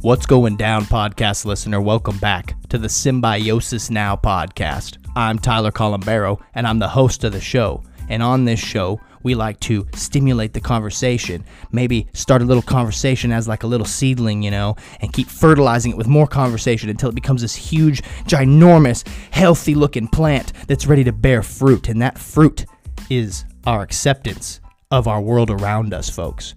What's 0.00 0.26
going 0.26 0.56
down, 0.56 0.84
podcast 0.84 1.44
listener? 1.44 1.80
Welcome 1.80 2.18
back 2.18 2.54
to 2.68 2.78
the 2.78 2.88
Symbiosis 2.88 3.90
Now 3.90 4.14
podcast. 4.14 4.96
I'm 5.16 5.40
Tyler 5.40 5.72
Colombero, 5.72 6.38
and 6.54 6.68
I'm 6.68 6.78
the 6.78 6.86
host 6.86 7.24
of 7.24 7.32
the 7.32 7.40
show. 7.40 7.82
And 8.08 8.22
on 8.22 8.44
this 8.44 8.60
show, 8.60 9.00
we 9.24 9.34
like 9.34 9.58
to 9.60 9.88
stimulate 9.96 10.52
the 10.52 10.60
conversation. 10.60 11.44
Maybe 11.72 12.06
start 12.12 12.42
a 12.42 12.44
little 12.44 12.62
conversation 12.62 13.32
as 13.32 13.48
like 13.48 13.64
a 13.64 13.66
little 13.66 13.84
seedling, 13.84 14.40
you 14.40 14.52
know, 14.52 14.76
and 15.00 15.12
keep 15.12 15.26
fertilizing 15.26 15.90
it 15.90 15.98
with 15.98 16.06
more 16.06 16.28
conversation 16.28 16.90
until 16.90 17.08
it 17.08 17.16
becomes 17.16 17.42
this 17.42 17.56
huge, 17.56 18.00
ginormous, 18.22 19.04
healthy 19.32 19.74
looking 19.74 20.06
plant 20.06 20.52
that's 20.68 20.86
ready 20.86 21.02
to 21.02 21.12
bear 21.12 21.42
fruit. 21.42 21.88
And 21.88 22.00
that 22.02 22.18
fruit 22.18 22.66
is 23.10 23.44
our 23.66 23.82
acceptance 23.82 24.60
of 24.92 25.08
our 25.08 25.20
world 25.20 25.50
around 25.50 25.92
us, 25.92 26.08
folks. 26.08 26.54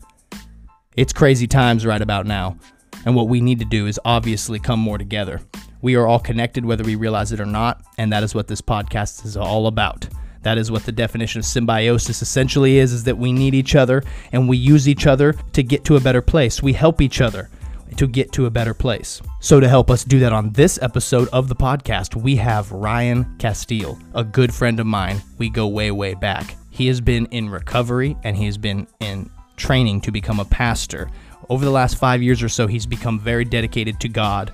It's 0.95 1.11
crazy 1.11 1.47
times 1.47 1.87
right 1.87 2.03
about 2.03 2.27
now. 2.27 2.57
And 3.05 3.15
what 3.15 3.27
we 3.27 3.41
need 3.41 3.59
to 3.59 3.65
do 3.65 3.87
is 3.87 3.99
obviously 4.05 4.59
come 4.59 4.79
more 4.79 4.97
together. 4.97 5.41
We 5.81 5.95
are 5.95 6.07
all 6.07 6.19
connected 6.19 6.65
whether 6.65 6.83
we 6.83 6.95
realize 6.95 7.31
it 7.31 7.39
or 7.39 7.45
not, 7.45 7.81
and 7.97 8.13
that 8.13 8.23
is 8.23 8.35
what 8.35 8.47
this 8.47 8.61
podcast 8.61 9.25
is 9.25 9.35
all 9.35 9.67
about. 9.67 10.07
That 10.43 10.57
is 10.57 10.71
what 10.71 10.85
the 10.85 10.91
definition 10.91 11.39
of 11.39 11.45
symbiosis 11.45 12.21
essentially 12.21 12.77
is 12.77 12.93
is 12.93 13.03
that 13.03 13.17
we 13.17 13.31
need 13.31 13.53
each 13.53 13.75
other 13.75 14.03
and 14.31 14.49
we 14.49 14.57
use 14.57 14.87
each 14.87 15.05
other 15.05 15.33
to 15.53 15.63
get 15.63 15.83
to 15.85 15.95
a 15.95 15.99
better 15.99 16.21
place. 16.21 16.63
We 16.63 16.73
help 16.73 17.01
each 17.01 17.21
other 17.21 17.49
to 17.97 18.07
get 18.07 18.31
to 18.33 18.45
a 18.45 18.49
better 18.49 18.73
place. 18.73 19.21
So 19.39 19.59
to 19.59 19.67
help 19.67 19.91
us 19.91 20.03
do 20.03 20.19
that 20.19 20.33
on 20.33 20.51
this 20.51 20.79
episode 20.81 21.27
of 21.29 21.47
the 21.47 21.55
podcast, 21.55 22.15
we 22.15 22.35
have 22.37 22.71
Ryan 22.71 23.25
Casteel, 23.37 24.01
a 24.13 24.23
good 24.23 24.53
friend 24.53 24.79
of 24.79 24.87
mine. 24.87 25.21
We 25.37 25.49
go 25.49 25.67
way 25.67 25.91
way 25.91 26.13
back. 26.13 26.55
He 26.69 26.87
has 26.87 27.01
been 27.01 27.25
in 27.27 27.49
recovery 27.49 28.17
and 28.23 28.35
he 28.35 28.45
has 28.45 28.57
been 28.57 28.87
in 28.99 29.29
training 29.57 30.01
to 30.01 30.11
become 30.11 30.39
a 30.39 30.45
pastor. 30.45 31.09
Over 31.51 31.65
the 31.65 31.71
last 31.71 31.97
5 31.97 32.23
years 32.23 32.41
or 32.41 32.47
so, 32.47 32.65
he's 32.65 32.85
become 32.85 33.19
very 33.19 33.43
dedicated 33.43 33.99
to 33.99 34.07
God 34.07 34.53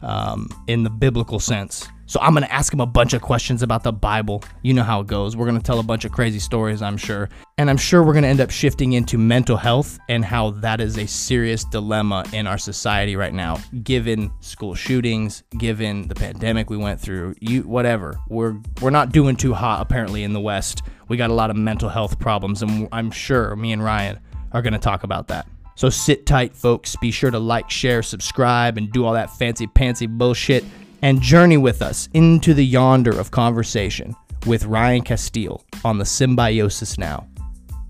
um, 0.00 0.48
in 0.66 0.82
the 0.82 0.88
biblical 0.88 1.38
sense. 1.38 1.86
So 2.06 2.18
I'm 2.22 2.32
going 2.32 2.42
to 2.42 2.50
ask 2.50 2.72
him 2.72 2.80
a 2.80 2.86
bunch 2.86 3.12
of 3.12 3.20
questions 3.20 3.62
about 3.62 3.82
the 3.82 3.92
Bible. 3.92 4.42
You 4.62 4.72
know 4.72 4.82
how 4.82 5.00
it 5.00 5.08
goes. 5.08 5.36
We're 5.36 5.44
going 5.44 5.58
to 5.58 5.62
tell 5.62 5.78
a 5.78 5.82
bunch 5.82 6.06
of 6.06 6.12
crazy 6.12 6.38
stories, 6.38 6.80
I'm 6.80 6.96
sure. 6.96 7.28
And 7.58 7.68
I'm 7.68 7.76
sure 7.76 8.02
we're 8.02 8.14
going 8.14 8.22
to 8.22 8.30
end 8.30 8.40
up 8.40 8.48
shifting 8.48 8.94
into 8.94 9.18
mental 9.18 9.58
health 9.58 9.98
and 10.08 10.24
how 10.24 10.52
that 10.62 10.80
is 10.80 10.96
a 10.96 11.06
serious 11.06 11.64
dilemma 11.64 12.24
in 12.32 12.46
our 12.46 12.56
society 12.56 13.14
right 13.14 13.34
now, 13.34 13.58
given 13.82 14.32
school 14.40 14.74
shootings, 14.74 15.42
given 15.58 16.08
the 16.08 16.14
pandemic 16.14 16.70
we 16.70 16.78
went 16.78 16.98
through, 16.98 17.34
you 17.40 17.60
whatever. 17.64 18.18
We're 18.30 18.56
we're 18.80 18.88
not 18.88 19.12
doing 19.12 19.36
too 19.36 19.52
hot 19.52 19.82
apparently 19.82 20.24
in 20.24 20.32
the 20.32 20.40
West. 20.40 20.80
We 21.08 21.18
got 21.18 21.28
a 21.28 21.34
lot 21.34 21.50
of 21.50 21.56
mental 21.56 21.90
health 21.90 22.18
problems 22.18 22.62
and 22.62 22.88
I'm 22.90 23.10
sure 23.10 23.54
me 23.54 23.72
and 23.72 23.84
Ryan 23.84 24.18
are 24.52 24.62
going 24.62 24.72
to 24.72 24.78
talk 24.78 25.04
about 25.04 25.28
that. 25.28 25.46
So 25.78 25.88
sit 25.90 26.26
tight, 26.26 26.56
folks. 26.56 26.96
Be 26.96 27.12
sure 27.12 27.30
to 27.30 27.38
like, 27.38 27.70
share, 27.70 28.02
subscribe, 28.02 28.78
and 28.78 28.90
do 28.90 29.04
all 29.04 29.12
that 29.12 29.30
fancy 29.30 29.68
pantsy 29.68 30.08
bullshit 30.08 30.64
and 31.02 31.22
journey 31.22 31.56
with 31.56 31.82
us 31.82 32.08
into 32.14 32.52
the 32.52 32.66
yonder 32.66 33.16
of 33.16 33.30
conversation 33.30 34.16
with 34.44 34.64
Ryan 34.64 35.04
Casteel 35.04 35.62
on 35.84 35.98
the 35.98 36.04
Symbiosis 36.04 36.98
Now 36.98 37.28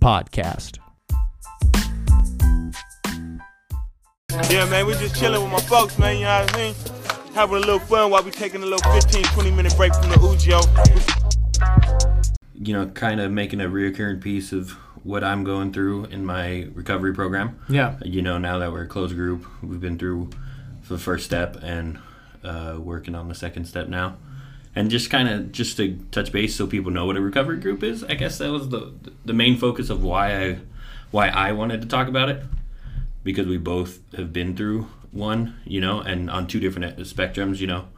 podcast. 0.02 0.76
Yeah, 4.50 4.68
man, 4.68 4.84
we 4.84 4.92
just 4.92 5.18
chilling 5.18 5.42
with 5.42 5.50
my 5.50 5.60
folks, 5.60 5.98
man, 5.98 6.18
you 6.18 6.24
know 6.24 6.42
what 6.42 6.56
I 6.56 6.58
mean? 6.58 6.74
Having 7.32 7.56
a 7.56 7.60
little 7.60 7.78
fun 7.78 8.10
while 8.10 8.22
we 8.22 8.30
taking 8.30 8.62
a 8.62 8.66
little 8.66 8.92
15, 8.92 9.24
20 9.24 9.50
minute 9.50 9.74
break 9.78 9.94
from 9.94 10.10
the 10.10 10.16
Ujo. 10.16 10.60
you 12.52 12.74
know, 12.74 12.86
kind 12.88 13.18
of 13.18 13.32
making 13.32 13.62
a 13.62 13.64
reoccurring 13.66 14.20
piece 14.20 14.52
of 14.52 14.76
what 15.08 15.24
I'm 15.24 15.42
going 15.42 15.72
through 15.72 16.04
in 16.04 16.26
my 16.26 16.68
recovery 16.74 17.14
program. 17.14 17.58
Yeah. 17.66 17.96
You 18.04 18.20
know, 18.20 18.36
now 18.36 18.58
that 18.58 18.70
we're 18.70 18.82
a 18.82 18.86
closed 18.86 19.14
group, 19.14 19.46
we've 19.62 19.80
been 19.80 19.96
through 19.96 20.28
the 20.86 20.98
first 20.98 21.24
step 21.24 21.56
and 21.62 21.98
uh, 22.44 22.76
working 22.78 23.14
on 23.14 23.26
the 23.26 23.34
second 23.34 23.64
step 23.64 23.88
now. 23.88 24.18
And 24.74 24.90
just 24.90 25.08
kind 25.08 25.26
of 25.30 25.50
just 25.50 25.78
to 25.78 25.96
touch 26.10 26.30
base 26.30 26.54
so 26.54 26.66
people 26.66 26.90
know 26.90 27.06
what 27.06 27.16
a 27.16 27.22
recovery 27.22 27.58
group 27.58 27.82
is. 27.82 28.04
I 28.04 28.14
guess 28.16 28.36
that 28.36 28.52
was 28.52 28.68
the 28.68 28.92
the 29.24 29.32
main 29.32 29.56
focus 29.56 29.88
of 29.88 30.04
why 30.04 30.44
I 30.44 30.58
why 31.10 31.28
I 31.28 31.52
wanted 31.52 31.80
to 31.80 31.88
talk 31.88 32.06
about 32.06 32.28
it 32.28 32.42
because 33.24 33.46
we 33.46 33.56
both 33.56 34.00
have 34.14 34.30
been 34.30 34.54
through 34.54 34.88
one, 35.10 35.58
you 35.64 35.80
know, 35.80 36.00
and 36.00 36.28
on 36.28 36.46
two 36.46 36.60
different 36.60 36.98
spectrums, 36.98 37.60
you 37.60 37.66
know. 37.66 37.88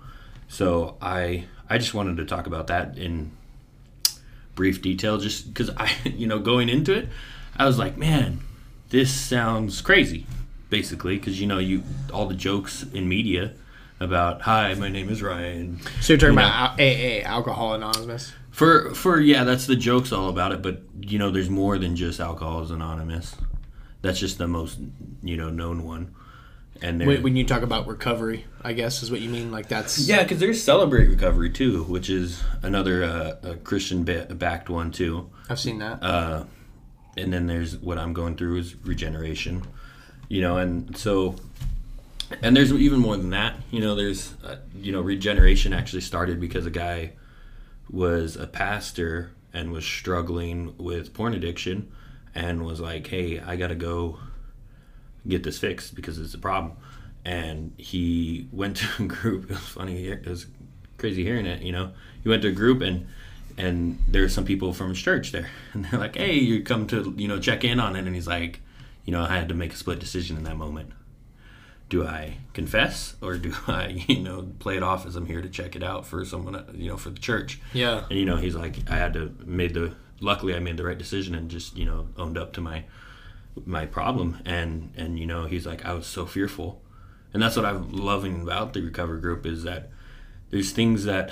So 0.46 0.96
I 1.02 1.46
I 1.68 1.76
just 1.76 1.92
wanted 1.92 2.18
to 2.18 2.24
talk 2.24 2.46
about 2.46 2.68
that 2.68 2.96
in 2.96 3.32
brief 4.54 4.82
detail 4.82 5.18
just 5.18 5.48
because 5.48 5.70
I, 5.76 5.90
you 6.04 6.26
know, 6.26 6.38
going 6.38 6.68
into 6.68 6.94
it, 6.94 7.08
I 7.56 7.66
was 7.66 7.78
like, 7.78 7.96
man, 7.96 8.40
this 8.90 9.12
sounds 9.12 9.80
crazy, 9.80 10.26
basically, 10.68 11.16
because 11.16 11.40
you 11.40 11.46
know, 11.46 11.58
you 11.58 11.82
all 12.12 12.26
the 12.26 12.34
jokes 12.34 12.84
in 12.92 13.08
media 13.08 13.52
about, 14.00 14.42
hi, 14.42 14.72
my 14.74 14.88
name 14.88 15.08
is 15.08 15.22
Ryan. 15.22 15.80
So 16.00 16.14
you're 16.14 16.18
talking 16.18 16.34
You 16.34 16.40
about 16.40 16.80
AA, 16.80 17.22
Alcohol 17.28 17.74
Anonymous. 17.74 18.32
For 18.50 18.94
for 18.94 19.20
yeah, 19.20 19.44
that's 19.44 19.66
the 19.66 19.76
jokes 19.76 20.12
all 20.12 20.28
about 20.28 20.52
it, 20.52 20.62
but 20.62 20.82
you 21.00 21.18
know, 21.18 21.30
there's 21.30 21.50
more 21.50 21.78
than 21.78 21.96
just 21.96 22.20
Alcoholics 22.20 22.70
Anonymous. 22.70 23.36
That's 24.02 24.18
just 24.18 24.38
the 24.38 24.48
most 24.48 24.78
you 25.22 25.36
know 25.36 25.50
known 25.50 25.84
one. 25.84 26.14
And 26.82 27.04
When 27.06 27.22
when 27.22 27.36
you 27.36 27.44
talk 27.44 27.62
about 27.62 27.86
recovery, 27.86 28.46
I 28.64 28.72
guess 28.72 29.02
is 29.02 29.10
what 29.10 29.20
you 29.20 29.28
mean. 29.28 29.52
Like 29.52 29.68
that's 29.68 30.08
yeah, 30.08 30.22
because 30.22 30.38
there's 30.38 30.62
Celebrate 30.62 31.08
Recovery 31.08 31.50
too, 31.50 31.84
which 31.84 32.08
is 32.08 32.42
another 32.62 33.04
uh, 33.04 33.36
a 33.42 33.56
Christian 33.56 34.04
ba- 34.04 34.26
backed 34.30 34.70
one 34.70 34.90
too. 34.90 35.28
I've 35.50 35.60
seen 35.60 35.78
that. 35.78 36.02
uh, 36.02 36.44
and 37.16 37.32
then 37.32 37.46
there's 37.46 37.76
what 37.76 37.98
I'm 37.98 38.12
going 38.14 38.36
through 38.36 38.58
is 38.58 38.76
regeneration, 38.84 39.62
you 40.28 40.40
know, 40.40 40.56
and 40.56 40.96
so, 40.96 41.36
and 42.42 42.56
there's 42.56 42.72
even 42.72 42.98
more 43.00 43.16
than 43.16 43.30
that, 43.30 43.56
you 43.70 43.80
know. 43.80 43.94
There's, 43.94 44.32
uh, 44.42 44.56
you 44.74 44.92
know, 44.92 45.00
regeneration 45.02 45.74
actually 45.74 46.02
started 46.02 46.40
because 46.40 46.64
a 46.64 46.70
guy 46.70 47.12
was 47.90 48.36
a 48.36 48.46
pastor 48.46 49.32
and 49.52 49.72
was 49.72 49.84
struggling 49.84 50.74
with 50.78 51.12
porn 51.12 51.34
addiction, 51.34 51.90
and 52.34 52.64
was 52.64 52.80
like, 52.80 53.06
"Hey, 53.08 53.38
I 53.40 53.56
gotta 53.56 53.74
go 53.74 54.18
get 55.28 55.42
this 55.42 55.58
fixed 55.58 55.94
because 55.94 56.18
it's 56.18 56.34
a 56.34 56.38
problem." 56.38 56.76
And 57.24 57.72
he 57.76 58.48
went 58.50 58.78
to 58.78 59.04
a 59.04 59.06
group. 59.06 59.44
It 59.50 59.54
was 59.54 59.60
funny. 59.60 60.06
It 60.06 60.26
was 60.26 60.46
crazy 60.96 61.24
hearing 61.24 61.46
it. 61.46 61.62
You 61.62 61.72
know, 61.72 61.92
he 62.22 62.28
went 62.28 62.42
to 62.42 62.48
a 62.48 62.52
group 62.52 62.80
and 62.80 63.06
and 63.60 63.98
there's 64.08 64.32
some 64.32 64.44
people 64.44 64.72
from 64.72 64.88
his 64.88 65.00
church 65.00 65.32
there 65.32 65.48
and 65.72 65.84
they're 65.84 66.00
like 66.00 66.16
hey 66.16 66.34
you 66.34 66.62
come 66.62 66.86
to 66.86 67.14
you 67.16 67.28
know 67.28 67.38
check 67.38 67.64
in 67.64 67.78
on 67.78 67.96
it 67.96 68.06
and 68.06 68.14
he's 68.14 68.26
like 68.26 68.60
you 69.04 69.12
know 69.12 69.22
i 69.22 69.36
had 69.36 69.48
to 69.48 69.54
make 69.54 69.72
a 69.72 69.76
split 69.76 69.98
decision 69.98 70.36
in 70.36 70.44
that 70.44 70.56
moment 70.56 70.92
do 71.88 72.06
i 72.06 72.36
confess 72.52 73.16
or 73.20 73.36
do 73.36 73.54
i 73.66 74.04
you 74.08 74.20
know 74.20 74.48
play 74.58 74.76
it 74.76 74.82
off 74.82 75.06
as 75.06 75.16
i'm 75.16 75.26
here 75.26 75.42
to 75.42 75.48
check 75.48 75.76
it 75.76 75.82
out 75.82 76.06
for 76.06 76.24
someone 76.24 76.64
you 76.74 76.88
know 76.88 76.96
for 76.96 77.10
the 77.10 77.18
church 77.18 77.60
yeah. 77.72 78.04
and 78.08 78.18
you 78.18 78.24
know 78.24 78.36
he's 78.36 78.54
like 78.54 78.78
i 78.90 78.96
had 78.96 79.12
to 79.12 79.34
made 79.44 79.74
the 79.74 79.94
luckily 80.20 80.54
i 80.54 80.58
made 80.58 80.76
the 80.76 80.84
right 80.84 80.98
decision 80.98 81.34
and 81.34 81.50
just 81.50 81.76
you 81.76 81.84
know 81.84 82.08
owned 82.16 82.38
up 82.38 82.52
to 82.52 82.60
my 82.60 82.84
my 83.66 83.84
problem 83.86 84.38
and 84.44 84.92
and 84.96 85.18
you 85.18 85.26
know 85.26 85.44
he's 85.46 85.66
like 85.66 85.84
i 85.84 85.92
was 85.92 86.06
so 86.06 86.24
fearful 86.26 86.80
and 87.34 87.42
that's 87.42 87.56
what 87.56 87.64
i'm 87.64 87.90
loving 87.92 88.42
about 88.42 88.72
the 88.72 88.80
recovery 88.80 89.20
group 89.20 89.44
is 89.46 89.62
that 89.64 89.90
there's 90.50 90.70
things 90.72 91.04
that 91.04 91.30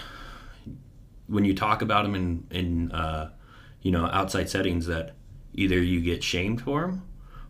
when 1.26 1.44
you 1.44 1.54
talk 1.54 1.82
about 1.82 2.02
them 2.04 2.14
in 2.14 2.46
in 2.50 2.92
uh, 2.92 3.30
you 3.82 3.90
know 3.90 4.06
outside 4.06 4.48
settings 4.48 4.86
that 4.86 5.14
either 5.54 5.80
you 5.80 6.00
get 6.00 6.22
shamed 6.22 6.60
for 6.60 6.82
them 6.82 7.02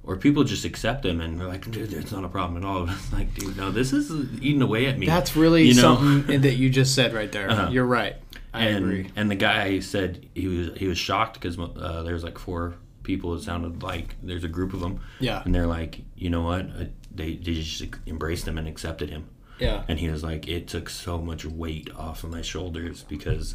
or 0.03 0.17
people 0.17 0.45
just 0.45 0.65
accept 0.65 1.03
them 1.03 1.21
and 1.21 1.39
they're 1.41 1.47
like 1.49 1.71
dude 1.71 1.93
it's 1.93 2.13
not 2.13 2.25
a 2.25 2.29
problem 2.29 2.63
at 2.63 2.67
all 2.67 2.89
it's 2.91 3.13
like 3.13 3.33
dude 3.35 3.57
no 3.57 3.71
this 3.71 3.93
is 3.93 4.11
eating 4.41 4.63
away 4.63 4.87
at 4.87 4.99
me 4.99 5.07
That's 5.07 5.37
really 5.37 5.65
You 5.65 5.75
know? 5.75 5.97
something 5.97 6.41
that 6.43 6.55
you 6.55 6.71
just 6.71 6.95
said 6.95 7.13
right 7.13 7.31
there. 7.31 7.51
Uh-huh. 7.51 7.69
You're 7.71 7.85
right. 7.87 8.17
I 8.55 8.65
and 8.65 8.85
agree. 8.85 9.11
and 9.17 9.31
the 9.31 9.35
guy 9.35 9.81
said 9.81 10.27
he 10.35 10.47
was 10.49 10.71
he 10.77 10.89
was 10.89 10.97
shocked 10.99 11.35
because 11.41 11.59
uh, 11.59 12.03
there 12.03 12.15
was 12.15 12.25
like 12.25 12.39
four 12.39 12.75
people 13.09 13.35
it 13.35 13.43
sounded 13.43 13.83
like 13.83 14.15
there's 14.23 14.45
a 14.45 14.49
group 14.49 14.73
of 14.75 14.81
them 14.81 15.01
Yeah. 15.19 15.43
and 15.45 15.53
they're 15.55 15.67
like 15.67 16.03
you 16.17 16.31
know 16.31 16.43
what 16.43 16.67
Uh, 16.67 16.85
they, 17.13 17.35
they 17.37 17.55
just 17.55 17.83
embraced 18.07 18.47
him 18.47 18.57
and 18.59 18.69
accepted 18.69 19.09
him 19.11 19.25
Yeah. 19.59 19.83
and 19.89 19.99
he 19.99 20.09
was 20.11 20.23
like 20.23 20.47
it 20.47 20.69
took 20.69 20.89
so 20.91 21.19
much 21.19 21.45
weight 21.45 21.89
off 21.97 22.23
of 22.23 22.31
my 22.31 22.43
shoulders 22.43 23.05
because 23.09 23.55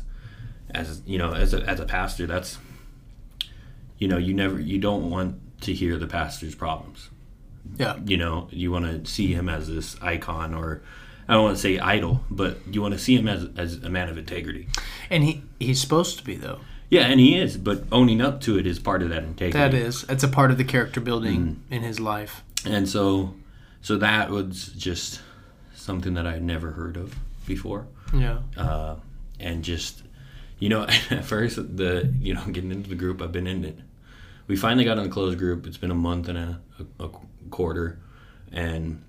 as 0.71 1.01
you 1.05 1.17
know 1.17 1.33
as 1.33 1.53
a, 1.53 1.61
as 1.69 1.79
a 1.79 1.85
pastor 1.85 2.25
that's 2.27 2.57
you 3.99 4.07
know 4.07 4.17
you 4.17 4.33
never 4.33 4.59
you 4.59 4.79
don't 4.79 5.09
want 5.09 5.39
to 5.61 5.71
hear 5.73 5.97
the 5.97 6.07
pastor's 6.07 6.55
problems 6.55 7.09
Yeah. 7.77 7.99
you 8.05 8.17
know 8.17 8.47
you 8.51 8.71
want 8.71 8.85
to 9.05 9.09
see 9.09 9.27
him 9.33 9.47
as 9.49 9.67
this 9.67 9.95
icon 10.01 10.53
or 10.53 10.81
i 11.27 11.33
don't 11.33 11.43
want 11.43 11.55
to 11.55 11.61
say 11.61 11.77
idol 11.79 12.21
but 12.29 12.57
you 12.71 12.81
want 12.81 12.93
to 12.95 12.99
see 12.99 13.15
him 13.15 13.27
as, 13.27 13.47
as 13.55 13.75
a 13.83 13.89
man 13.89 14.09
of 14.09 14.17
integrity 14.17 14.67
And 15.09 15.23
he 15.23 15.43
he's 15.59 15.79
supposed 15.79 16.17
to 16.17 16.23
be 16.25 16.35
though. 16.35 16.59
Yeah 16.93 17.05
and 17.11 17.19
he 17.19 17.31
is 17.43 17.57
but 17.57 17.83
owning 17.91 18.21
up 18.21 18.35
to 18.41 18.57
it 18.59 18.65
is 18.67 18.77
part 18.79 19.01
of 19.03 19.09
that 19.09 19.23
integrity 19.23 19.57
That 19.57 19.73
is. 19.87 20.05
It's 20.13 20.23
a 20.23 20.27
part 20.39 20.51
of 20.51 20.57
the 20.57 20.63
character 20.73 20.99
building 21.01 21.61
in 21.69 21.81
his 21.89 21.99
life. 21.99 22.43
and 22.65 22.87
so 22.87 23.35
so 23.81 23.97
that 23.97 24.29
was 24.29 24.67
just 24.89 25.21
something 25.75 26.13
that 26.17 26.25
i 26.25 26.33
had 26.37 26.43
never 26.43 26.71
heard 26.71 26.95
of 27.03 27.15
before 27.45 27.81
Yeah. 28.13 28.39
uh, 28.57 28.95
and 29.39 29.63
just 29.63 30.03
you 30.59 30.69
know 30.69 30.83
at 31.17 31.25
first 31.25 31.55
the 31.77 31.91
you 32.27 32.33
know 32.35 32.43
getting 32.55 32.71
into 32.71 32.89
the 32.89 32.95
group 33.03 33.21
i've 33.21 33.31
been 33.39 33.47
in 33.47 33.65
it 33.65 33.77
we 34.47 34.55
finally 34.55 34.85
got 34.85 34.97
in 34.97 35.03
the 35.03 35.09
closed 35.17 35.37
group 35.39 35.65
it's 35.67 35.77
been 35.83 35.91
a 35.91 36.01
month 36.09 36.27
and 36.29 36.37
a, 36.37 36.61
a, 36.99 37.05
a 37.05 37.09
quarter 37.49 37.99
and 38.51 39.03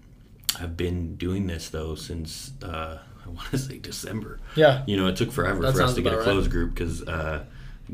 I've 0.61 0.77
been 0.77 1.17
doing 1.17 1.47
this 1.49 1.69
though 1.71 1.95
since 1.97 2.53
uh, 2.63 2.99
I 3.27 3.29
want 3.29 3.51
to 3.51 3.59
say 3.59 3.79
December. 3.79 4.39
Yeah. 4.55 4.85
You 4.87 4.97
know, 4.97 5.09
it 5.09 5.17
took 5.17 5.33
forever 5.33 5.63
That 5.63 5.75
for 5.75 5.83
us 5.83 5.95
to 5.95 6.03
get 6.03 6.13
a 6.13 6.17
about 6.17 6.27
right. 6.27 6.33
closed 6.33 6.51
group 6.51 6.75
because 6.75 7.03
uh, 7.03 7.45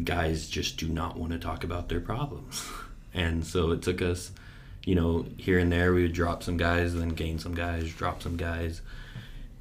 guys 0.04 0.48
just 0.48 0.76
do 0.76 0.88
not 0.88 1.16
want 1.18 1.32
to 1.32 1.38
talk 1.38 1.64
about 1.64 1.88
their 1.88 2.00
problems, 2.00 2.66
and 3.14 3.44
so 3.44 3.70
it 3.72 3.82
took 3.82 4.02
us. 4.02 4.32
You 4.86 4.94
know, 4.94 5.26
here 5.36 5.58
and 5.58 5.70
there 5.70 5.92
we 5.92 6.02
would 6.02 6.14
drop 6.14 6.42
some 6.42 6.56
guys, 6.56 6.94
then 6.94 7.10
gain 7.10 7.38
some 7.38 7.54
guys, 7.54 7.92
drop 7.92 8.22
some 8.22 8.38
guys, 8.38 8.80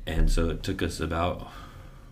and 0.07 0.31
so 0.31 0.49
it 0.49 0.63
took 0.63 0.81
us 0.81 1.01
about 1.01 1.41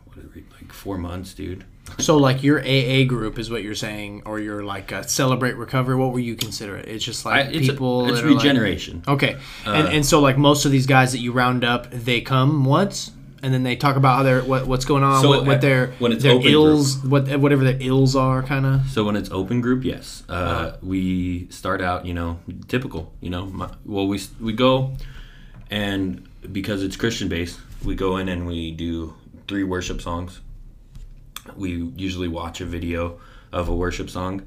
what 0.05 0.17
did 0.17 0.35
we, 0.35 0.43
like 0.59 0.73
four 0.73 0.97
months, 0.97 1.33
dude. 1.33 1.63
So 1.99 2.17
like 2.17 2.43
your 2.43 2.59
AA 2.59 3.05
group 3.05 3.39
is 3.39 3.49
what 3.49 3.63
you're 3.63 3.75
saying, 3.75 4.23
or 4.25 4.39
your 4.41 4.61
like 4.61 4.91
uh, 4.91 5.03
celebrate 5.03 5.53
recovery. 5.55 5.95
What 5.95 6.11
were 6.11 6.19
you 6.19 6.35
consider 6.35 6.75
it? 6.75 6.89
It's 6.89 7.05
just 7.05 7.25
I, 7.25 7.43
like 7.43 7.55
it's 7.55 7.69
people. 7.69 8.09
it's 8.09 8.19
that 8.19 8.25
are, 8.25 8.31
like- 8.31 8.43
regeneration. 8.43 9.03
Okay, 9.07 9.37
and 9.65 9.87
Uh, 9.87 9.91
and 9.91 10.05
so 10.05 10.19
like 10.19 10.37
most 10.37 10.65
of 10.65 10.71
these 10.71 10.85
guys 10.85 11.13
that 11.13 11.19
you 11.19 11.31
round 11.31 11.63
up, 11.63 11.89
they 11.91 12.19
come 12.19 12.65
once, 12.65 13.11
and 13.43 13.53
then 13.53 13.63
they 13.63 13.75
talk 13.75 13.95
about 13.95 14.17
how 14.17 14.23
they're 14.23 14.43
what, 14.43 14.67
what's 14.67 14.85
going 14.85 15.03
on, 15.03 15.21
So, 15.21 15.29
what, 15.29 15.45
what 15.45 15.61
their 15.61 15.87
when 15.99 16.11
it's 16.11 16.23
their 16.23 16.33
open 16.33 16.47
ills, 16.51 16.97
what 17.03 17.27
whatever 17.39 17.63
their 17.63 17.77
ills 17.79 18.15
are, 18.15 18.41
kind 18.43 18.65
of. 18.65 18.89
So 18.89 19.03
when 19.03 19.15
it's 19.15 19.29
open 19.31 19.61
group, 19.61 19.83
yes, 19.83 20.23
uh, 20.29 20.31
Uh-huh. 20.33 20.77
we 20.81 21.47
start 21.49 21.81
out, 21.81 22.05
you 22.05 22.13
know, 22.13 22.39
typical, 22.67 23.13
you 23.21 23.29
know. 23.29 23.45
My, 23.45 23.69
well, 23.85 24.07
we 24.07 24.19
we 24.39 24.53
go, 24.53 24.93
and 25.69 26.27
because 26.51 26.83
it's 26.83 26.95
Christian 26.95 27.27
based, 27.29 27.59
we 27.83 27.95
go 27.95 28.17
in 28.17 28.29
and 28.29 28.47
we 28.47 28.71
do 28.71 29.13
three 29.47 29.63
worship 29.63 30.01
songs. 30.01 30.41
We 31.55 31.91
usually 31.95 32.27
watch 32.27 32.59
a 32.61 32.65
video 32.65 33.19
of 33.53 33.69
a 33.69 33.75
worship 33.75 34.09
song, 34.09 34.41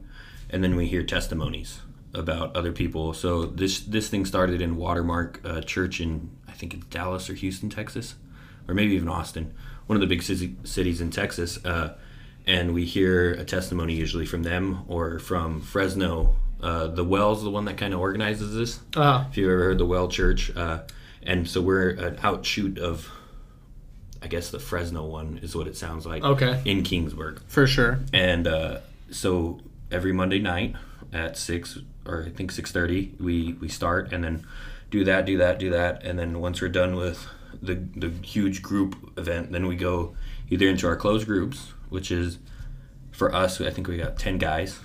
and 0.51 0.63
then 0.63 0.77
we 0.77 0.87
hear 0.87 1.03
testimonies 1.03 1.81
about 2.13 2.55
other 2.57 2.73
people. 2.73 3.15
So 3.15 3.47
this 3.47 3.81
this 3.81 4.09
thing 4.09 4.27
started 4.27 4.61
in 4.61 4.77
Watermark 4.77 5.41
uh, 5.45 5.61
Church 5.63 6.01
in 6.01 6.31
I 6.49 6.53
think 6.53 6.75
it's 6.75 6.85
Dallas 6.87 7.31
or 7.31 7.35
Houston, 7.35 7.71
Texas, 7.71 8.17
or 8.71 8.75
maybe 8.75 8.95
even 8.95 9.09
Austin, 9.09 9.53
one 9.87 9.97
of 9.97 10.01
the 10.01 10.07
big 10.07 10.23
cities 10.23 11.01
in 11.01 11.11
Texas. 11.11 11.63
Uh, 11.65 11.95
and 12.47 12.73
we 12.73 12.85
hear 12.87 13.33
a 13.33 13.45
testimony 13.45 13.95
usually 13.95 14.25
from 14.27 14.43
them 14.45 14.83
or 14.89 15.19
from 15.19 15.61
Fresno. 15.61 16.35
Uh, 16.63 16.87
the 16.87 17.05
Well's 17.05 17.43
the 17.43 17.51
one 17.51 17.65
that 17.65 17.77
kind 17.77 17.93
of 17.93 18.01
organizes 18.01 18.55
this. 18.55 18.81
Uh, 18.97 19.25
If 19.31 19.37
you've 19.37 19.51
ever 19.51 19.65
heard 19.65 19.79
the 19.79 19.87
Well 19.87 20.09
Church, 20.09 20.55
uh, 20.57 20.81
and 21.23 21.49
so 21.49 21.61
we're 21.61 21.91
an 21.91 22.19
outshoot 22.23 22.79
of, 22.79 23.11
I 24.23 24.27
guess 24.29 24.51
the 24.51 24.59
Fresno 24.59 25.05
one 25.05 25.41
is 25.43 25.55
what 25.57 25.67
it 25.67 25.77
sounds 25.77 26.07
like. 26.07 26.23
Okay. 26.23 26.61
In 26.65 26.83
Kingsburg, 26.83 27.41
for 27.49 27.67
sure. 27.67 27.99
and 28.13 28.47
uh, 28.47 28.79
so 29.11 29.61
every 29.91 30.13
Monday 30.13 30.39
night 30.39 30.77
at 31.13 31.37
six 31.37 31.79
or 32.07 32.25
I 32.27 32.31
think 32.31 32.53
six 32.53 32.71
thirty, 32.73 33.15
we 33.19 33.55
we 33.55 33.69
start 33.69 34.13
and 34.13 34.23
then 34.25 34.47
do 34.91 35.05
that, 35.05 35.25
do 35.27 35.39
that, 35.39 35.59
do 35.59 35.71
that, 35.71 36.05
and 36.05 36.19
then 36.19 36.41
once 36.41 36.61
we're 36.61 36.69
done 36.69 36.95
with 36.97 37.27
the 37.63 37.75
the 37.75 38.11
huge 38.25 38.63
group 38.63 39.19
event, 39.19 39.53
then 39.53 39.67
we 39.67 39.77
go 39.77 40.15
either 40.49 40.67
into 40.67 40.87
our 40.87 40.97
closed 40.97 41.27
groups, 41.27 41.73
which 41.89 42.11
is 42.11 42.39
for 43.11 43.35
us, 43.35 43.61
I 43.61 43.71
think 43.71 43.89
we 43.89 43.97
got 43.97 44.19
ten 44.19 44.39
guys 44.39 44.81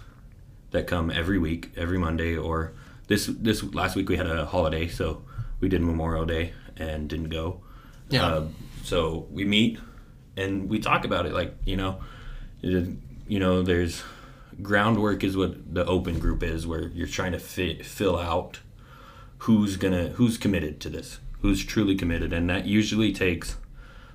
that 0.71 0.87
come 0.87 1.09
every 1.09 1.37
week, 1.37 1.71
every 1.77 1.97
Monday, 1.97 2.35
or 2.35 2.73
this 3.07 3.27
this 3.27 3.63
last 3.63 3.95
week 3.95 4.09
we 4.09 4.17
had 4.17 4.27
a 4.27 4.45
holiday, 4.45 4.87
so 4.87 5.23
we 5.59 5.69
did 5.69 5.81
Memorial 5.81 6.25
Day 6.25 6.53
and 6.77 7.07
didn't 7.07 7.29
go. 7.29 7.61
Yeah. 8.09 8.25
Uh, 8.25 8.47
so 8.83 9.27
we 9.31 9.45
meet 9.45 9.79
and 10.37 10.69
we 10.69 10.79
talk 10.79 11.05
about 11.05 11.25
it, 11.25 11.33
like 11.33 11.55
you 11.65 11.77
know, 11.77 12.01
you 12.61 13.39
know, 13.39 13.61
there's 13.61 14.03
groundwork 14.61 15.23
is 15.23 15.35
what 15.35 15.73
the 15.73 15.85
open 15.85 16.19
group 16.19 16.43
is, 16.43 16.65
where 16.65 16.87
you're 16.89 17.07
trying 17.07 17.31
to 17.33 17.39
fit, 17.39 17.85
fill 17.85 18.17
out 18.17 18.59
who's 19.39 19.77
gonna 19.77 20.09
who's 20.09 20.37
committed 20.37 20.79
to 20.81 20.89
this, 20.89 21.19
who's 21.45 21.63
truly 21.63 21.95
committed, 21.95 22.33
and 22.33 22.49
that 22.49 22.65
usually 22.65 23.11
takes 23.13 23.57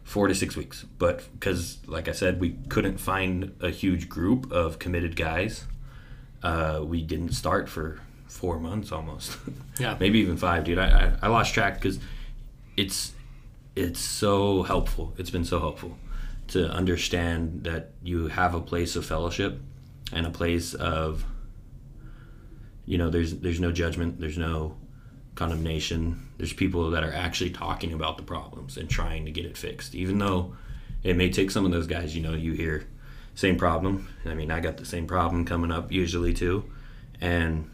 four 0.03 0.27
to 0.29 0.35
six 0.35 0.57
weeks. 0.57 0.85
But 0.99 1.29
because, 1.33 1.79
like 1.87 2.09
I 2.09 2.13
said, 2.13 2.41
we 2.41 2.57
couldn't 2.69 2.99
find 2.99 3.55
a 3.61 3.71
huge 3.71 4.09
group 4.09 4.51
of 4.51 4.79
committed 4.79 5.17
guys, 5.17 5.67
uh, 6.43 6.81
we 6.85 7.03
didn't 7.03 7.33
start 7.33 7.69
for 7.69 8.01
four 8.27 8.59
months 8.59 8.93
almost. 8.93 9.37
Yeah. 9.79 9.97
maybe 9.99 10.19
even 10.19 10.37
five, 10.37 10.65
dude. 10.65 10.79
I 10.79 10.89
I, 11.07 11.13
I 11.23 11.29
lost 11.29 11.55
track 11.55 11.75
because 11.77 11.99
it's 12.77 13.13
it's 13.75 14.01
so 14.01 14.63
helpful. 14.63 15.15
It's 15.17 15.31
been 15.31 15.45
so 15.47 15.59
helpful 15.59 15.97
to 16.49 16.69
understand 16.71 17.65
that 17.65 17.93
you 18.03 18.27
have 18.29 18.55
a 18.55 18.61
place 18.61 18.95
of 18.97 19.07
fellowship 19.07 19.59
and 20.13 20.27
a 20.27 20.31
place 20.31 20.75
of 20.75 21.25
you 22.85 22.99
know 22.99 23.09
there's 23.09 23.37
there's 23.37 23.61
no 23.61 23.73
judgment 23.73 24.21
there's 24.21 24.37
no 24.37 24.77
condemnation 25.35 26.29
there's 26.41 26.55
people 26.55 26.89
that 26.91 27.05
are 27.05 27.13
actually 27.13 27.51
talking 27.51 27.93
about 27.93 28.17
the 28.17 28.23
problems 28.23 28.79
and 28.79 28.89
trying 28.89 29.27
to 29.27 29.31
get 29.31 29.45
it 29.45 29.59
fixed 29.59 29.95
even 29.95 30.17
though 30.17 30.55
it 31.03 31.15
may 31.15 31.29
take 31.31 31.51
some 31.51 31.67
of 31.67 31.71
those 31.71 31.87
guys 31.87 32.17
you 32.17 32.23
know 32.23 32.33
you 32.33 32.53
hear 32.53 32.87
same 33.35 33.57
problem. 33.59 34.09
I 34.25 34.33
mean 34.35 34.51
i 34.51 34.59
got 34.61 34.79
the 34.79 34.87
same 34.87 35.07
problem 35.07 35.45
coming 35.45 35.71
up 35.71 35.93
usually 35.93 36.33
too 36.33 36.65
and 37.21 37.71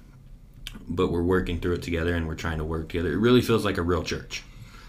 but 0.88 1.12
we're 1.12 1.22
working 1.22 1.60
through 1.60 1.74
it 1.74 1.82
together 1.82 2.14
and 2.16 2.26
we're 2.26 2.34
trying 2.34 2.58
to 2.58 2.64
work 2.64 2.88
together. 2.88 3.12
It 3.12 3.18
really 3.18 3.40
feels 3.40 3.64
like 3.64 3.78
a 3.78 3.82
real 3.82 4.02
church. 4.02 4.42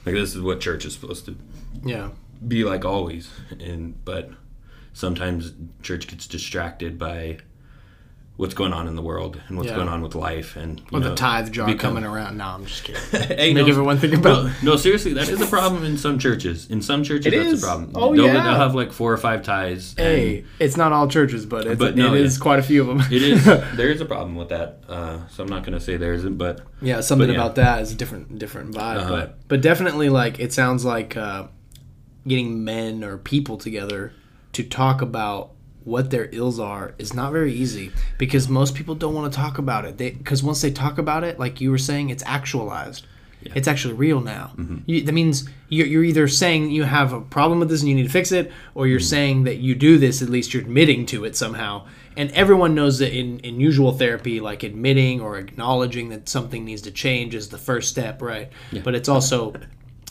Like 0.06 0.16
this 0.16 0.34
is 0.36 0.42
what 0.42 0.60
church 0.60 0.84
is 0.86 0.94
supposed 0.94 1.26
to 1.28 1.38
Yeah. 1.86 2.10
be 2.48 2.64
like 2.64 2.84
always 2.84 3.30
and 3.60 4.04
but 4.04 4.32
sometimes 4.94 5.54
church 5.84 6.08
gets 6.08 6.26
distracted 6.28 6.98
by 6.98 7.38
what's 8.38 8.54
going 8.54 8.72
on 8.72 8.88
in 8.88 8.96
the 8.96 9.02
world 9.02 9.42
and 9.48 9.58
what's 9.58 9.70
Yeah. 9.70 9.76
going 9.78 9.90
on 9.90 10.04
with 10.04 10.14
life 10.14 10.56
and 10.56 10.80
you 10.80 10.86
Or 10.92 11.00
the 11.00 11.10
know, 11.10 11.16
tide 11.16 11.52
jar 11.52 11.66
become- 11.66 11.96
coming 11.96 12.04
around. 12.04 12.38
No, 12.38 12.46
I'm 12.46 12.66
just 12.68 12.84
kidding. 12.84 13.02
Hey, 13.36 13.52
Make 13.52 13.66
no, 13.66 13.72
everyone 13.72 13.98
think 13.98 14.14
about. 14.14 14.46
no, 14.46 14.52
no, 14.62 14.76
seriously, 14.76 15.14
that 15.14 15.28
is 15.28 15.42
a 15.42 15.48
problem 15.48 15.84
in 15.84 15.98
some 15.98 16.20
churches. 16.20 16.68
In 16.70 16.84
some 16.84 17.04
churches, 17.04 17.26
It 17.34 17.36
that's 17.36 17.54
is? 17.54 17.64
a 17.64 17.66
problem. 17.66 17.92
Oh, 17.96 18.16
they'll, 18.16 18.28
yeah. 18.28 18.34
they'll 18.34 18.54
have 18.54 18.76
like 18.76 18.92
four 18.94 19.12
or 19.12 19.18
five 19.18 19.42
ties. 19.42 19.96
and 19.98 20.08
Hey, 20.08 20.44
it's 20.60 20.78
not 20.78 20.92
all 20.94 21.08
churches, 21.08 21.48
but 21.48 21.66
it's, 21.66 21.80
But 21.80 21.96
no, 21.96 22.14
it 22.14 22.22
is 22.22 22.38
yeah. 22.38 22.42
quite 22.44 22.60
a 22.60 22.64
few 22.64 22.82
of 22.82 22.88
them. 22.88 23.00
it 23.12 23.24
is. 23.24 23.44
there 23.76 23.90
is 23.90 24.02
a 24.02 24.06
problem 24.06 24.36
with 24.36 24.50
that. 24.50 24.84
Uh, 24.88 25.28
so 25.30 25.42
I'm 25.44 25.50
not 25.50 25.64
going 25.64 25.74
to 25.78 25.84
say 25.84 25.98
there 25.98 26.14
isn't, 26.14 26.38
but 26.38 26.62
Yeah, 26.80 27.02
something 27.02 27.28
But 27.28 27.34
yeah. 27.34 27.40
about 27.42 27.56
that 27.56 27.82
is 27.82 27.92
a 27.92 27.96
different 27.96 28.38
different 28.38 28.76
vibe. 28.76 28.98
Uh-huh. 28.98 29.10
But 29.10 29.40
but 29.48 29.62
definitely 29.62 30.10
like 30.10 30.40
it 30.40 30.54
sounds 30.54 30.86
like 30.86 31.18
uh, 31.18 31.48
getting 32.28 32.64
men 32.64 33.04
or 33.04 33.18
people 33.18 33.58
together 33.58 34.14
to 34.54 34.64
talk 34.64 35.02
about 35.02 35.52
what 35.88 36.12
their 36.12 36.30
ills 36.34 36.60
are 36.60 36.94
is 37.00 37.14
not 37.14 37.32
very 37.32 37.54
easy 37.54 37.92
because 38.18 38.50
most 38.50 38.76
people 38.76 38.94
don't 38.94 39.16
want 39.16 39.32
to 39.32 39.40
talk 39.40 39.58
about 39.58 39.86
it. 39.86 39.98
They 39.98 40.12
because 40.12 40.44
once 40.44 40.62
they 40.62 40.70
talk 40.70 40.98
about 40.98 41.24
it, 41.24 41.40
like 41.40 41.62
you 41.62 41.72
were 41.72 41.78
saying, 41.78 42.10
it's 42.10 42.24
actualized. 42.26 43.08
It's 43.56 43.68
actually 43.68 43.94
real 43.94 44.20
now. 44.20 44.52
Mm-hmm. 44.58 44.78
You, 44.88 45.02
that 45.04 45.14
means 45.14 45.48
you're, 45.70 45.88
you're 45.88 46.04
either 46.04 46.28
saying 46.28 46.72
you 46.72 46.84
have 46.84 47.14
a 47.14 47.22
problem 47.22 47.60
with 47.60 47.70
this 47.70 47.80
and 47.80 47.88
you 47.88 47.96
need 47.96 48.04
to 48.04 48.10
fix 48.10 48.34
it, 48.34 48.52
or 48.76 48.88
you're 48.88 49.00
mm-hmm. 49.00 49.06
saying 49.06 49.44
that 49.46 49.58
you 49.58 49.74
do 49.74 49.98
this. 49.98 50.22
At 50.22 50.30
least 50.30 50.54
you're 50.54 50.64
admitting 50.64 51.06
to 51.08 51.24
it 51.24 51.38
somehow. 51.38 51.88
And 52.18 52.30
everyone 52.32 52.76
knows 52.76 53.00
that 53.00 53.18
in, 53.18 53.40
in 53.40 53.62
usual 53.62 53.94
therapy, 53.94 54.42
like 54.42 54.64
admitting 54.64 55.22
or 55.22 55.38
acknowledging 55.38 56.10
that 56.10 56.28
something 56.28 56.66
needs 56.66 56.82
to 56.82 56.92
change 56.92 57.34
is 57.36 57.48
the 57.48 57.58
first 57.58 57.90
step, 57.90 58.22
right? 58.22 58.50
But 58.84 58.96
it's 58.96 59.08
also 59.08 59.54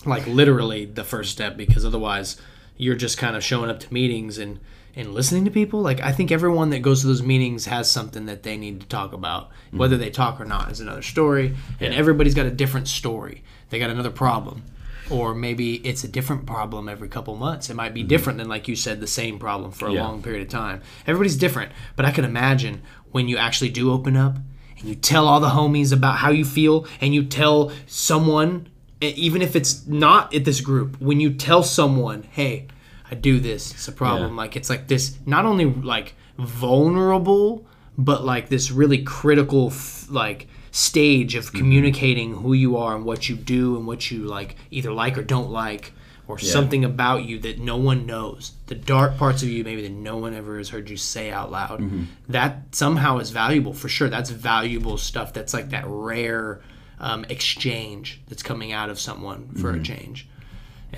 like 0.06 0.26
literally 0.26 0.86
the 0.86 1.04
first 1.04 1.32
step 1.32 1.58
because 1.58 1.84
otherwise 1.84 2.40
you're 2.78 2.94
just 2.94 3.18
kind 3.18 3.36
of 3.36 3.44
showing 3.44 3.68
up 3.68 3.80
to 3.80 3.92
meetings 3.92 4.38
and 4.38 4.60
and 4.96 5.12
listening 5.14 5.44
to 5.44 5.50
people 5.50 5.80
like 5.82 6.00
i 6.00 6.10
think 6.10 6.32
everyone 6.32 6.70
that 6.70 6.80
goes 6.80 7.02
to 7.02 7.06
those 7.06 7.22
meetings 7.22 7.66
has 7.66 7.90
something 7.90 8.26
that 8.26 8.42
they 8.42 8.56
need 8.56 8.80
to 8.80 8.86
talk 8.86 9.12
about. 9.12 9.50
Mm-hmm. 9.50 9.78
Whether 9.78 9.96
they 9.96 10.10
talk 10.10 10.40
or 10.40 10.44
not 10.44 10.70
is 10.72 10.80
another 10.80 11.02
story. 11.02 11.54
And 11.80 11.94
everybody's 11.94 12.34
got 12.34 12.46
a 12.46 12.50
different 12.50 12.88
story. 12.88 13.42
They 13.70 13.78
got 13.78 13.90
another 13.90 14.10
problem. 14.10 14.64
Or 15.10 15.34
maybe 15.34 15.76
it's 15.86 16.02
a 16.02 16.08
different 16.08 16.46
problem 16.46 16.88
every 16.88 17.08
couple 17.08 17.36
months. 17.36 17.70
It 17.70 17.74
might 17.74 17.94
be 17.94 18.00
mm-hmm. 18.00 18.08
different 18.08 18.38
than 18.38 18.48
like 18.48 18.66
you 18.68 18.74
said 18.74 19.00
the 19.00 19.06
same 19.06 19.38
problem 19.38 19.70
for 19.70 19.86
a 19.86 19.92
Yeah. 19.92 20.02
long 20.02 20.22
period 20.22 20.42
of 20.42 20.48
time. 20.48 20.82
Everybody's 21.06 21.36
different. 21.36 21.72
But 21.94 22.06
i 22.06 22.10
can 22.10 22.24
imagine 22.24 22.82
when 23.12 23.28
you 23.28 23.36
actually 23.36 23.70
do 23.70 23.92
open 23.92 24.16
up 24.16 24.36
and 24.78 24.88
you 24.88 24.94
tell 24.94 25.28
all 25.28 25.40
the 25.40 25.50
homies 25.50 25.92
about 25.92 26.16
how 26.16 26.30
you 26.30 26.44
feel 26.44 26.86
and 27.00 27.14
you 27.14 27.24
tell 27.24 27.72
someone 27.86 28.68
even 29.00 29.42
if 29.42 29.54
it's 29.54 29.86
not 29.86 30.34
at 30.34 30.44
this 30.44 30.60
group 30.60 31.00
when 31.00 31.20
you 31.20 31.32
tell 31.32 31.62
someone 31.62 32.22
hey 32.30 32.66
i 33.10 33.14
do 33.14 33.38
this 33.40 33.72
it's 33.72 33.88
a 33.88 33.92
problem 33.92 34.32
Yeah. 34.32 34.36
like 34.42 34.56
it's 34.56 34.70
like 34.70 34.88
this 34.88 35.16
not 35.26 35.44
only 35.44 35.64
like 35.66 36.14
vulnerable 36.38 37.64
but 37.98 38.24
like 38.24 38.48
this 38.48 38.70
really 38.70 39.02
critical 39.02 39.68
f- 39.68 40.06
like 40.10 40.48
stage 40.70 41.34
of 41.34 41.44
Mm-hmm. 41.46 41.58
communicating 41.58 42.34
who 42.34 42.52
you 42.52 42.76
are 42.76 42.94
and 42.96 43.04
what 43.04 43.28
you 43.28 43.36
do 43.36 43.76
and 43.76 43.86
what 43.86 44.10
you 44.10 44.24
like 44.24 44.56
either 44.70 44.92
like 44.92 45.16
or 45.16 45.22
don't 45.22 45.50
like 45.50 45.92
or 46.28 46.38
something 46.40 46.84
about 46.84 47.22
you 47.24 47.38
that 47.38 47.60
no 47.60 47.76
one 47.76 48.04
knows 48.04 48.52
the 48.66 48.74
dark 48.74 49.16
parts 49.16 49.42
of 49.44 49.48
you 49.48 49.62
maybe 49.64 49.82
that 49.82 49.92
no 49.92 50.16
one 50.16 50.34
ever 50.34 50.58
has 50.58 50.68
heard 50.70 50.90
you 50.90 50.96
say 50.96 51.30
out 51.30 51.50
loud 51.50 51.80
Mm-hmm. 51.80 52.04
that 52.28 52.74
somehow 52.74 53.18
is 53.18 53.30
valuable 53.30 53.72
for 53.72 53.88
sure 53.88 54.08
that's 54.10 54.30
valuable 54.30 54.98
stuff 54.98 55.32
that's 55.32 55.54
like 55.54 55.70
that 55.70 55.84
rare 55.86 56.60
um, 56.98 57.24
exchange 57.28 58.20
that's 58.28 58.42
coming 58.42 58.72
out 58.72 58.90
of 58.90 58.98
someone 58.98 59.48
for 59.54 59.70
Mm-hmm. 59.72 59.80
a 59.80 59.84
change 59.84 60.28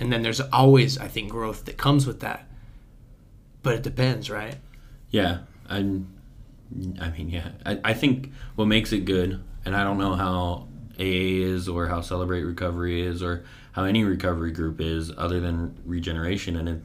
and 0.00 0.12
then 0.12 0.23
there's 0.23 0.40
always 0.40 0.99
i 0.99 1.09
think 1.09 1.31
growth 1.31 1.64
that 1.64 1.76
comes 1.76 2.07
with 2.07 2.21
that. 2.21 2.47
But 3.62 3.75
it 3.75 3.83
depends 3.83 4.31
right? 4.31 4.57
Yeah, 5.11 5.40
I, 5.69 5.78
I 5.78 7.11
mean, 7.11 7.28
yeah, 7.31 7.50
I, 7.67 7.81
I 7.85 7.95
think 7.95 8.33
what 8.55 8.67
makes 8.67 8.93
it 8.93 9.05
good, 9.05 9.43
and 9.64 9.75
I 9.75 9.83
don't 9.83 9.99
know 9.99 10.14
how 10.14 10.69
AA 10.99 11.43
is 11.45 11.69
or 11.69 11.87
how 11.87 12.00
Celebrate 12.00 12.45
Recovery 12.45 13.02
is 13.02 13.23
or 13.23 13.45
how 13.73 13.85
any 13.85 14.05
recovery 14.05 14.50
group 14.52 14.81
is 14.81 15.12
other 15.17 15.38
than 15.40 15.76
regeneration 15.85 16.57
and 16.57 16.69
it, 16.69 16.83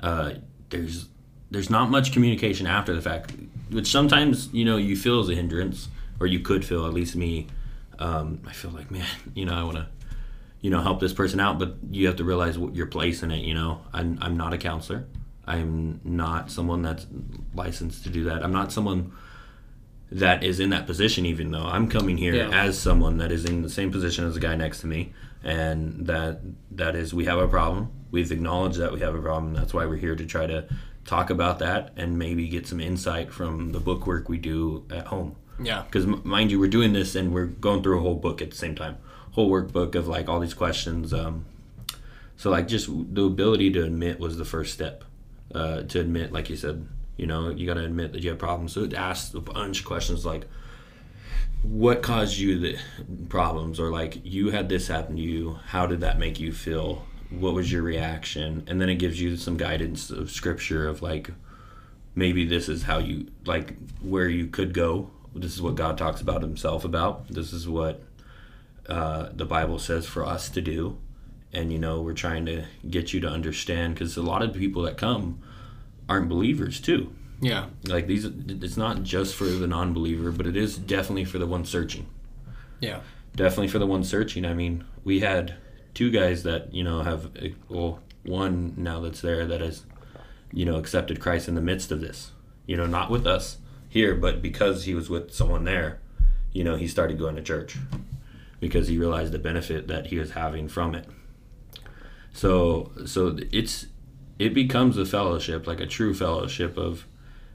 uh, 0.00 0.32
there's 0.68 1.08
there's 1.50 1.70
not 1.70 1.90
much 1.90 2.12
communication 2.12 2.66
after 2.66 2.94
the 2.94 3.00
fact 3.00 3.32
which 3.70 3.86
sometimes 3.86 4.52
you 4.52 4.64
know 4.64 4.76
you 4.76 4.94
feel 4.96 5.20
as 5.20 5.28
a 5.30 5.34
hindrance 5.34 5.88
or 6.20 6.26
you 6.26 6.40
could 6.40 6.64
feel 6.64 6.86
at 6.86 6.92
least 6.92 7.16
me. 7.16 7.46
Um, 7.98 8.40
I 8.46 8.52
feel 8.52 8.70
like 8.70 8.90
man 8.90 9.06
you 9.34 9.46
know 9.46 9.54
I 9.54 9.62
want 9.62 9.76
to 9.76 9.86
you 10.60 10.70
know 10.70 10.80
help 10.82 10.98
this 11.00 11.12
person 11.12 11.38
out 11.40 11.58
but 11.58 11.76
you 11.90 12.06
have 12.06 12.16
to 12.16 12.24
realize 12.24 12.58
what 12.58 12.74
your 12.74 12.86
place 12.86 13.22
in 13.22 13.30
it 13.30 13.44
you 13.44 13.54
know? 13.54 13.80
I'm, 13.92 14.18
I'm 14.20 14.36
not 14.36 14.52
a 14.52 14.58
counselor. 14.58 15.06
I'm 15.46 16.00
not 16.04 16.50
someone 16.50 16.82
that's 16.82 17.06
licensed 17.54 18.02
to 18.04 18.10
do 18.10 18.24
that. 18.24 18.42
I'm 18.44 18.52
not 18.52 18.70
someone 18.72 19.12
that 20.10 20.42
is 20.42 20.58
in 20.60 20.70
that 20.70 20.86
position 20.86 21.26
even 21.26 21.50
though. 21.50 21.64
I'm 21.66 21.88
coming 21.88 22.16
here 22.16 22.34
Yeah. 22.34 22.48
as 22.50 22.78
someone 22.78 23.18
that 23.18 23.30
is 23.32 23.44
in 23.44 23.62
the 23.62 23.68
same 23.70 23.90
position 23.90 24.24
as 24.26 24.34
the 24.34 24.40
guy 24.40 24.56
next 24.56 24.80
to 24.80 24.86
me 24.86 25.12
and 25.44 26.06
that 26.06 26.40
that 26.72 26.96
is 26.96 27.14
we 27.14 27.24
have 27.26 27.38
a 27.38 27.48
problem. 27.48 27.90
We've 28.10 28.32
acknowledged 28.32 28.78
that 28.78 28.92
we 28.92 29.00
have 29.00 29.14
a 29.14 29.20
problem 29.22 29.54
that's 29.54 29.72
why 29.74 29.86
we're 29.86 29.96
here 29.96 30.16
to 30.16 30.26
try 30.26 30.46
to 30.46 30.66
talk 31.04 31.30
about 31.30 31.58
that 31.60 31.92
and 31.96 32.18
maybe 32.18 32.48
get 32.48 32.66
some 32.66 32.80
insight 32.80 33.32
from 33.32 33.72
the 33.72 33.80
book 33.80 34.06
work 34.06 34.28
we 34.28 34.38
do 34.38 34.84
at 34.90 35.06
home. 35.06 35.36
Yeah. 35.60 35.82
because 35.82 36.06
mind 36.06 36.50
you 36.52 36.60
we're 36.60 36.68
doing 36.68 36.92
this 36.92 37.14
and 37.16 37.32
we're 37.34 37.46
going 37.46 37.82
through 37.82 37.98
a 37.98 38.02
whole 38.02 38.14
book 38.14 38.40
at 38.42 38.50
the 38.50 38.56
same 38.56 38.74
time 38.76 38.96
workbook 39.46 39.94
of 39.94 40.08
like 40.08 40.28
all 40.28 40.40
these 40.40 40.54
questions 40.54 41.12
um, 41.12 41.44
so 42.36 42.50
like 42.50 42.68
just 42.68 42.88
the 43.14 43.24
ability 43.24 43.70
to 43.72 43.84
admit 43.84 44.18
was 44.18 44.38
the 44.38 44.44
first 44.44 44.72
step 44.72 45.04
uh, 45.54 45.82
to 45.82 46.00
admit 46.00 46.32
like 46.32 46.48
you 46.48 46.56
said 46.56 46.86
you 47.18 47.26
know 47.26 47.50
you 47.50 47.66
got 47.66 47.74
to 47.74 47.84
admit 47.84 48.12
that 48.12 48.22
you 48.22 48.30
have 48.30 48.38
problems. 48.38 48.72
So 48.72 48.84
it 48.84 48.94
asks 48.94 49.34
a 49.34 49.40
bunch 49.40 49.80
of 49.80 49.84
questions 49.84 50.24
like 50.24 50.46
what 51.62 52.02
caused 52.02 52.38
you 52.38 52.58
the 52.58 52.78
problems? 53.28 53.78
or 53.78 53.90
like 53.90 54.24
you 54.24 54.50
had 54.50 54.70
this 54.70 54.86
happen 54.86 55.16
to 55.16 55.22
you. 55.22 55.58
How 55.66 55.86
did 55.86 56.00
that 56.00 56.18
make 56.18 56.40
you 56.40 56.52
feel? 56.52 57.04
What 57.30 57.52
was 57.52 57.70
your 57.70 57.82
reaction? 57.82 58.64
And 58.68 58.80
then 58.80 58.88
it 58.88 58.94
gives 58.94 59.20
you 59.20 59.36
some 59.36 59.56
guidance 59.56 60.08
of 60.08 60.30
scripture 60.30 60.88
of 60.88 61.02
like 61.02 61.30
maybe 62.14 62.46
this 62.46 62.68
is 62.68 62.84
how 62.84 62.98
you 62.98 63.26
like 63.44 63.74
where 64.00 64.28
you 64.28 64.46
could 64.46 64.72
go. 64.72 65.10
This 65.34 65.52
is 65.52 65.60
what 65.60 65.74
god 65.74 65.98
talks 65.98 66.20
about 66.20 66.40
himself 66.40 66.84
about. 66.84 67.28
This 67.28 67.52
is 67.52 67.68
what 67.68 68.02
uh, 68.88 69.28
the 69.34 69.44
bible 69.44 69.78
says 69.78 70.06
for 70.06 70.24
us 70.24 70.48
to 70.50 70.60
do. 70.60 70.98
And 71.52 71.72
you 71.72 71.78
know 71.78 72.02
we're 72.02 72.12
trying 72.12 72.44
to 72.46 72.64
get 72.88 73.12
you 73.14 73.20
to 73.20 73.28
understand 73.28 73.94
because 73.94 74.16
a 74.16 74.22
lot 74.22 74.42
of 74.42 74.52
people 74.54 74.82
that 74.82 74.98
come 74.98 75.40
aren't 76.08 76.28
believers 76.28 76.80
too. 76.80 77.12
Yeah. 77.40 77.66
like 77.86 78.06
these 78.06 78.24
it's 78.24 78.76
not 78.76 79.02
just 79.04 79.34
for 79.36 79.44
the 79.44 79.66
non-believer 79.66 80.32
but 80.32 80.46
it 80.46 80.56
is 80.56 80.76
definitely 80.76 81.24
for 81.24 81.38
the 81.38 81.46
one 81.46 81.64
searching. 81.64 82.06
Yeah. 82.80 83.00
definitely 83.34 83.68
for 83.68 83.78
the 83.78 83.86
one 83.86 84.04
searching. 84.04 84.44
I 84.44 84.54
mean 84.54 84.84
we 85.04 85.20
had 85.20 85.54
two 85.94 86.10
guys 86.10 86.42
that 86.42 86.74
you 86.74 86.84
know 86.84 87.02
have 87.02 87.30
well 87.68 88.00
one 88.24 88.74
now 88.76 89.00
that's 89.00 89.20
there 89.20 89.46
that 89.46 89.60
has 89.60 89.84
you 90.52 90.64
know 90.64 90.76
accepted 90.76 91.20
christ 91.20 91.48
in 91.48 91.54
the 91.54 91.60
midst 91.62 91.90
of 91.90 92.00
this. 92.00 92.32
You 92.66 92.76
know 92.76 92.86
not 92.86 93.10
with 93.10 93.26
us 93.26 93.58
here 93.88 94.14
but 94.14 94.42
because 94.42 94.84
he 94.84 94.94
was 94.94 95.08
with 95.08 95.32
someone 95.32 95.64
there 95.64 95.98
you 96.52 96.62
know 96.62 96.76
he 96.76 96.86
started 96.86 97.18
going 97.18 97.36
to 97.36 97.42
church 97.42 97.78
because 98.60 98.88
he 98.88 98.98
realized 98.98 99.32
the 99.32 99.38
benefit 99.38 99.88
that 99.88 100.06
he 100.06 100.18
was 100.18 100.32
having 100.32 100.68
from 100.68 100.94
it. 100.94 101.06
So 102.32 102.92
so 103.06 103.36
it's 103.52 103.86
it 104.38 104.54
becomes 104.54 104.96
a 104.96 105.04
fellowship 105.04 105.66
like 105.66 105.80
a 105.80 105.86
true 105.86 106.14
fellowship 106.14 106.76
of 106.76 107.06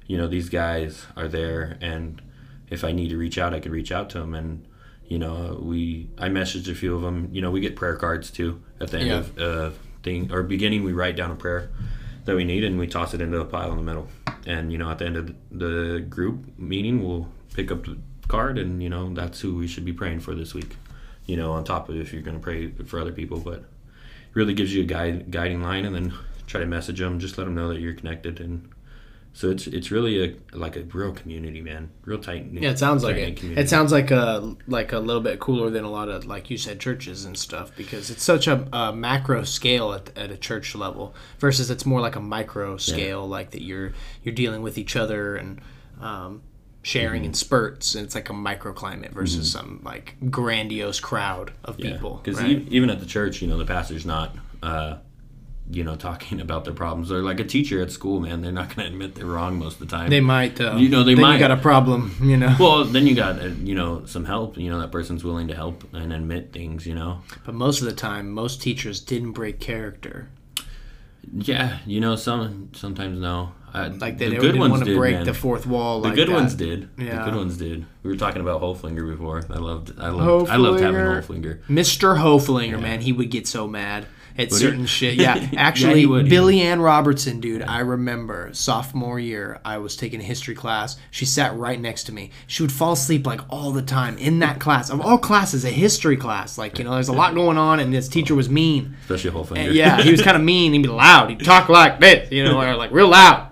you 0.07 0.17
know 0.17 0.27
these 0.27 0.49
guys 0.49 1.05
are 1.15 1.29
there 1.29 1.77
and 1.79 2.21
if 2.69 2.83
i 2.83 2.91
need 2.91 3.07
to 3.09 3.17
reach 3.17 3.37
out 3.37 3.53
i 3.53 3.59
could 3.61 3.71
reach 3.71 3.89
out 3.91 4.09
to 4.09 4.19
them 4.19 4.33
and 4.33 4.65
you 5.07 5.17
know 5.17 5.57
we 5.63 6.09
i 6.17 6.27
messaged 6.27 6.69
a 6.69 6.75
few 6.75 6.93
of 6.93 7.01
them 7.01 7.29
you 7.31 7.41
know 7.41 7.49
we 7.51 7.61
get 7.61 7.77
prayer 7.77 7.95
cards 7.95 8.29
too 8.29 8.61
at 8.81 8.89
the 8.91 8.99
end 8.99 9.07
Yeah. 9.07 9.15
of 9.17 9.37
uh 9.39 9.71
thing 10.03 10.29
or 10.33 10.43
beginning 10.43 10.83
we 10.83 10.91
write 10.91 11.15
down 11.15 11.31
a 11.31 11.35
prayer 11.35 11.69
that 12.25 12.35
we 12.35 12.43
need 12.43 12.65
and 12.65 12.77
we 12.77 12.87
toss 12.87 13.13
it 13.13 13.21
into 13.21 13.39
a 13.39 13.45
pile 13.45 13.71
in 13.71 13.77
the 13.77 13.83
middle. 13.83 14.07
And 14.45 14.71
you 14.73 14.77
know 14.77 14.89
at 14.91 14.97
the 14.97 15.05
end 15.05 15.15
of 15.15 15.33
the 15.51 16.05
group 16.09 16.57
meeting 16.57 17.01
we'll 17.01 17.29
pick 17.53 17.71
up 17.71 17.85
the 17.85 17.97
card 18.27 18.57
and 18.57 18.83
you 18.83 18.89
know 18.89 19.13
that's 19.13 19.39
who 19.39 19.55
we 19.55 19.67
should 19.67 19.85
be 19.85 19.93
praying 19.93 20.19
for 20.19 20.35
this 20.35 20.53
week 20.53 20.75
you 21.25 21.37
know 21.37 21.51
on 21.53 21.63
top 21.63 21.89
of 21.89 21.95
if 21.95 22.13
you're 22.13 22.21
going 22.21 22.37
to 22.37 22.43
pray 22.43 22.69
for 22.85 22.99
other 22.99 23.11
people 23.11 23.39
but 23.39 23.59
it 23.59 23.65
really 24.33 24.53
gives 24.53 24.73
you 24.73 24.81
a 24.83 24.85
guide 24.85 25.29
guiding 25.31 25.61
line 25.61 25.85
and 25.85 25.95
then 25.95 26.13
try 26.47 26.59
to 26.59 26.65
message 26.65 26.99
them 26.99 27.19
just 27.19 27.37
let 27.37 27.45
them 27.45 27.55
know 27.55 27.69
that 27.69 27.79
you're 27.79 27.93
connected 27.93 28.39
and 28.39 28.69
so 29.35 29.49
it's 29.49 29.65
it's 29.65 29.89
really 29.89 30.23
a 30.23 30.35
like 30.55 30.75
a 30.75 30.81
real 30.83 31.11
community 31.11 31.59
man 31.59 31.89
real 32.05 32.19
tight 32.19 32.45
Yeah, 32.51 32.69
it 32.69 32.77
sounds 32.77 33.03
like 33.03 33.15
it. 33.15 33.37
community. 33.37 33.59
It 33.61 33.67
sounds 33.67 33.91
like 33.91 34.11
a 34.11 34.55
like 34.67 34.91
a 34.93 34.99
little 34.99 35.23
bit 35.23 35.39
cooler 35.39 35.71
than 35.71 35.83
a 35.83 35.89
lot 35.89 36.07
of 36.07 36.25
like 36.25 36.51
you 36.51 36.57
said 36.57 36.79
churches 36.79 37.25
and 37.25 37.35
stuff 37.35 37.71
because 37.75 38.11
it's 38.11 38.21
such 38.21 38.45
a, 38.47 38.67
a 38.71 38.93
macro 38.93 39.43
scale 39.43 39.91
at, 39.93 40.15
at 40.15 40.29
a 40.29 40.37
church 40.37 40.75
level 40.75 41.15
versus 41.39 41.71
it's 41.71 41.83
more 41.83 41.99
like 41.99 42.15
a 42.15 42.19
micro 42.19 42.77
scale 42.77 43.27
like 43.27 43.49
that 43.51 43.63
you're 43.63 43.93
you're 44.23 44.35
dealing 44.35 44.61
with 44.61 44.77
each 44.77 44.95
other 44.95 45.35
and 45.35 45.59
um, 45.99 46.43
sharing 46.83 47.21
Mm-hmm. 47.21 47.29
in 47.29 47.33
spurts 47.33 47.95
and 47.95 48.05
it's 48.05 48.13
like 48.13 48.29
a 48.29 48.33
microclimate 48.33 49.11
versus 49.11 49.51
some 49.51 49.81
like 49.83 50.15
grandiose 50.29 50.99
crowd 50.99 51.51
of 51.63 51.77
people. 51.77 52.21
because 52.23 52.39
right? 52.41 52.61
even 52.69 52.89
at 52.89 52.99
the 52.99 53.05
church 53.05 53.41
you 53.41 53.47
know 53.47 53.57
the 53.57 53.65
pastor's 53.65 54.05
not 54.05 54.35
uh 54.61 54.97
you 55.71 55.81
know 55.81 55.95
talking 56.09 56.41
about 56.41 56.65
their 56.65 56.73
problems 56.73 57.07
they're 57.07 57.21
like 57.21 57.39
a 57.39 57.45
teacher 57.45 57.81
at 57.81 57.89
school 57.89 58.19
man 58.19 58.41
they're 58.41 58.51
not 58.51 58.67
going 58.75 58.85
to 58.85 58.93
admit 58.93 59.15
they're 59.15 59.25
wrong 59.25 59.57
most 59.57 59.79
of 59.79 59.87
the 59.87 59.95
time 59.97 60.09
they 60.09 60.19
might 60.19 60.57
though. 60.57 60.75
You 60.75 60.89
know, 60.89 61.03
they 61.05 61.13
then 61.13 61.21
might. 61.21 61.33
You 61.35 61.39
got 61.39 61.51
a 61.51 61.57
problem, 61.57 62.15
you 62.21 62.35
know. 62.35 62.53
well 62.59 62.83
then 62.83 63.07
you 63.07 63.15
got 63.15 63.39
uh, 63.39 63.45
you 63.63 63.75
know 63.75 64.03
some 64.05 64.25
help 64.25 64.57
you 64.57 64.69
know 64.69 64.81
that 64.81 64.91
person's 64.91 65.23
willing 65.23 65.47
to 65.47 65.55
help 65.55 65.85
and 65.93 66.11
admit 66.11 66.51
things 66.51 66.85
you 66.85 66.93
know 66.95 67.21
But 67.45 67.55
most 67.55 67.79
of 67.79 67.85
the 67.85 67.93
time, 67.95 68.29
most 68.31 68.61
teachers 68.61 68.99
didn't 68.99 69.31
break 69.31 69.61
character. 69.61 70.27
Yeah 71.31 71.79
you 71.85 71.99
know 71.99 72.15
some 72.15 72.69
sometimes 72.73 73.19
no 73.19 73.51
I, 73.73 73.87
Like 73.87 74.19
they 74.19 74.29
the 74.29 74.37
good 74.37 74.55
ones 74.55 74.71
want 74.71 74.83
to 74.83 74.89
did, 74.91 74.97
break 74.97 75.15
man. 75.15 75.25
the 75.25 75.33
fourth 75.33 75.65
wall. 75.65 75.99
The 76.01 76.11
good 76.11 76.29
that. 76.29 76.33
ones 76.35 76.53
did. 76.53 76.89
Yeah. 76.95 77.17
The 77.17 77.31
good 77.31 77.35
ones 77.35 77.57
did. 77.57 77.87
We 78.03 78.11
were 78.11 78.15
talking 78.15 78.41
about 78.41 78.61
Hoflinger 78.61 79.09
before. 79.09 79.43
I 79.49 79.57
loved. 79.57 79.99
I 79.99 80.09
loved. 80.09 80.51
I 80.51 80.57
loved 80.57 80.79
having 80.79 80.99
Hoflinger. 81.01 81.63
Hoflinger. 81.63 81.65
Mr. 81.65 82.17
Hoflinger, 82.19 82.79
man, 82.79 83.01
he 83.01 83.11
would 83.11 83.31
get 83.31 83.47
so 83.47 83.67
mad 83.67 84.05
at 84.37 84.49
Would 84.49 84.59
certain 84.59 84.79
he? 84.81 84.87
shit. 84.87 85.13
Yeah, 85.15 85.35
Yeah, 85.35 85.49
actually, 85.57 85.99
he 86.01 86.05
would, 86.05 86.29
Billy 86.29 86.61
Ann 86.61 86.81
Robertson, 86.81 87.39
dude, 87.39 87.61
I 87.61 87.79
remember 87.79 88.49
sophomore 88.53 89.19
year, 89.19 89.59
I 89.63 89.77
was 89.77 89.95
taking 89.95 90.19
a 90.19 90.23
history 90.23 90.55
class. 90.55 90.97
She 91.11 91.25
sat 91.25 91.55
right 91.55 91.79
next 91.79 92.05
to 92.05 92.11
me. 92.11 92.31
She 92.47 92.63
would 92.63 92.71
fall 92.71 92.93
asleep 92.93 93.27
like 93.27 93.41
all 93.49 93.71
the 93.71 93.81
time 93.81 94.17
in 94.17 94.39
that 94.39 94.59
class. 94.59 94.89
Of 94.89 95.01
all 95.01 95.17
classes, 95.17 95.65
a 95.65 95.69
history 95.69 96.17
class. 96.17 96.57
Like, 96.57 96.79
you 96.79 96.85
know, 96.85 96.93
there's 96.95 97.09
a 97.09 97.13
lot 97.13 97.35
going 97.35 97.57
on, 97.57 97.79
and 97.79 97.93
this 97.93 98.07
teacher 98.07 98.35
was 98.35 98.49
mean. 98.49 98.95
Especially 99.01 99.31
Hoflinger. 99.31 99.67
And 99.67 99.75
yeah, 99.75 100.01
he 100.01 100.11
was 100.11 100.21
kind 100.21 100.35
of 100.37 100.43
mean. 100.43 100.73
He'd 100.73 100.81
be 100.83 100.89
loud. 100.89 101.29
He'd 101.29 101.43
talk 101.43 101.69
like 101.69 101.99
this, 101.99 102.31
you 102.31 102.43
know, 102.43 102.59
or 102.59 102.75
like 102.75 102.91
real 102.91 103.07
loud. 103.09 103.49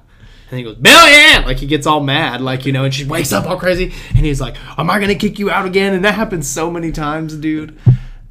And 0.49 0.57
he 0.57 0.65
goes, 0.65 0.75
Billy 0.75 1.11
Ann! 1.13 1.45
Like 1.45 1.57
he 1.57 1.65
gets 1.65 1.87
all 1.87 2.01
mad, 2.01 2.41
like, 2.41 2.65
you 2.65 2.73
know, 2.73 2.83
and 2.83 2.93
she 2.93 3.05
wakes 3.05 3.31
up 3.31 3.45
all 3.45 3.57
crazy. 3.57 3.93
And 4.09 4.25
he's 4.25 4.41
like, 4.41 4.55
Am 4.77 4.89
I 4.89 4.97
going 4.99 5.07
to 5.07 5.15
kick 5.15 5.39
you 5.39 5.49
out 5.49 5.65
again? 5.65 5.93
And 5.93 6.03
that 6.03 6.15
happens 6.15 6.49
so 6.49 6.69
many 6.69 6.91
times, 6.91 7.35
dude. 7.37 7.79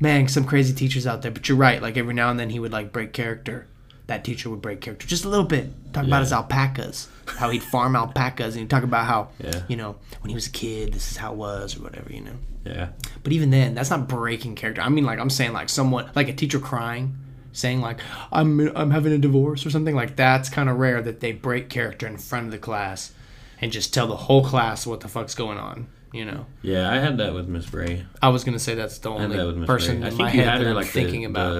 Man, 0.01 0.29
some 0.29 0.45
crazy 0.45 0.75
teachers 0.75 1.07
out 1.07 1.23
there. 1.23 1.31
But 1.31 1.49
you're 1.49 1.59
right. 1.59 1.81
Like 1.83 1.97
every 1.97 2.15
now 2.15 2.31
and 2.31 2.41
then 2.41 2.51
he 2.51 2.59
would 2.59 2.73
like 2.73 2.93
break 2.93 3.13
character. 3.13 3.67
That 4.07 4.25
teacher 4.25 4.51
would 4.51 4.61
break 4.63 4.81
character 4.81 5.07
just 5.07 5.25
a 5.25 5.29
little 5.29 5.45
bit. 5.47 5.69
Talk 5.93 6.05
about 6.05 6.23
his 6.23 6.33
alpacas, 6.33 7.09
how 7.27 7.51
he'd 7.51 7.63
farm 7.63 7.95
alpacas. 7.95 8.55
And 8.55 8.63
he'd 8.63 8.71
talk 8.71 8.83
about 8.83 9.07
how, 9.07 9.29
Yeah. 9.39 9.63
you 9.69 9.77
know, 9.77 9.97
when 10.21 10.31
he 10.31 10.35
was 10.35 10.49
a 10.49 10.51
kid, 10.51 10.93
this 10.95 11.11
is 11.13 11.17
how 11.17 11.33
it 11.33 11.37
was 11.37 11.79
or 11.79 11.83
whatever, 11.85 12.13
you 12.13 12.23
know. 12.23 12.35
yeah. 12.65 12.89
But 13.23 13.33
even 13.33 13.51
then, 13.51 13.75
that's 13.75 13.91
not 13.91 14.09
breaking 14.09 14.57
character. 14.57 14.81
I 14.81 14.89
mean, 14.89 15.05
like 15.05 15.21
I'm 15.21 15.31
saying, 15.31 15.53
like 15.53 15.69
someone, 15.69 16.11
like 16.17 16.29
a 16.29 16.33
teacher 16.33 16.59
crying, 16.59 17.15
saying 17.53 17.81
like 17.81 18.01
I'm 18.33 18.75
I'm 18.77 18.91
having 18.91 19.13
a 19.13 19.19
divorce 19.19 19.65
or 19.67 19.71
something 19.71 19.95
like 19.95 20.17
that's 20.17 20.49
kind 20.49 20.69
of 20.69 20.79
rare 20.79 21.03
that 21.03 21.21
they 21.21 21.33
break 21.33 21.69
character 21.69 22.07
in 22.07 22.17
front 22.17 22.47
of 22.47 22.53
the 22.53 22.59
class 22.59 23.13
and 23.61 23.71
just 23.73 23.93
tell 23.95 24.07
the 24.09 24.17
whole 24.17 24.45
class 24.45 24.87
what 24.87 25.01
the 25.01 25.09
fuck's 25.09 25.35
going 25.37 25.59
on. 25.59 25.87
You 26.13 26.25
know, 26.25 26.47
Yeah, 26.63 26.91
I 26.91 26.97
had 26.99 27.19
that 27.19 27.35
with 27.35 27.47
Miss 27.49 27.67
Bray. 27.67 28.05
I 28.21 28.31
was 28.31 28.43
gonna 28.45 28.59
say 28.59 28.75
that's 28.75 28.99
the 28.99 29.13
I 29.13 29.21
had 29.23 29.31
that 29.31 29.47
with 29.47 29.55
only 29.57 29.67
person 29.67 30.01
Bray. 30.01 30.05
I 30.07 30.11
in 30.11 30.17
think 30.17 30.21
my 30.23 30.31
head 30.31 30.45
had 30.47 30.59
that 30.61 30.65
her 30.65 30.71
I'm 30.71 30.77
like 30.77 30.87
thinking 30.87 31.23
the, 31.23 31.29
about. 31.29 31.55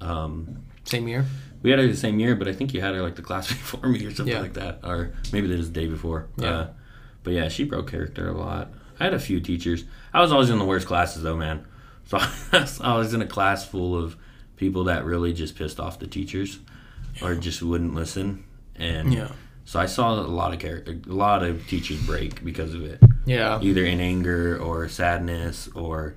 the 0.00 0.06
um. 0.06 0.62
Same 0.84 1.08
year. 1.08 1.24
We 1.62 1.70
had 1.70 1.78
her 1.80 1.86
the 1.86 1.96
same 1.96 2.20
year, 2.20 2.36
but 2.36 2.46
I 2.46 2.52
think 2.52 2.74
you 2.74 2.80
had 2.80 2.94
her 2.94 3.02
like 3.02 3.16
the 3.16 3.22
class 3.22 3.48
before 3.52 3.88
me 3.88 4.04
or 4.04 4.14
something 4.14 4.34
Yeah. 4.34 4.40
like 4.42 4.52
that, 4.54 4.80
or 4.84 5.12
maybe 5.32 5.52
it 5.52 5.56
was 5.56 5.72
the 5.72 5.80
day 5.80 5.86
before. 5.86 6.28
Yeah. 6.36 6.48
Uh, 6.50 6.68
but 7.24 7.32
yeah, 7.32 7.48
she 7.48 7.64
broke 7.64 7.90
character 7.90 8.28
a 8.28 8.32
lot. 8.36 8.70
I 9.00 9.04
had 9.04 9.14
a 9.14 9.18
few 9.18 9.40
teachers. 9.40 9.84
I 10.12 10.20
was 10.20 10.30
always 10.32 10.50
in 10.50 10.58
the 10.58 10.64
worst 10.64 10.86
classes 10.86 11.22
though, 11.22 11.36
man. 11.36 11.66
So 12.08 12.18
I 12.84 12.96
was 12.96 13.14
in 13.14 13.20
a 13.22 13.26
class 13.26 13.66
full 13.66 13.96
of 13.96 14.16
people 14.56 14.84
that 14.84 15.04
really 15.04 15.32
just 15.32 15.56
pissed 15.56 15.80
off 15.80 15.98
the 15.98 16.06
teachers, 16.06 16.58
or 17.20 17.34
just 17.34 17.62
wouldn't 17.62 17.94
listen. 17.94 18.44
And 18.76 19.12
Yeah. 19.12 19.32
so 19.64 19.80
I 19.80 19.86
saw 19.86 20.14
a 20.14 20.20
lot 20.20 20.52
of 20.54 20.60
character, 20.60 20.92
a 21.08 21.12
lot 21.12 21.42
of 21.42 21.66
teachers 21.66 22.00
break 22.06 22.44
because 22.44 22.74
of 22.74 22.84
it, 22.84 23.02
Yeah. 23.26 23.60
either 23.60 23.84
in 23.84 24.00
anger 24.00 24.56
or 24.58 24.88
sadness 24.88 25.68
or 25.74 26.14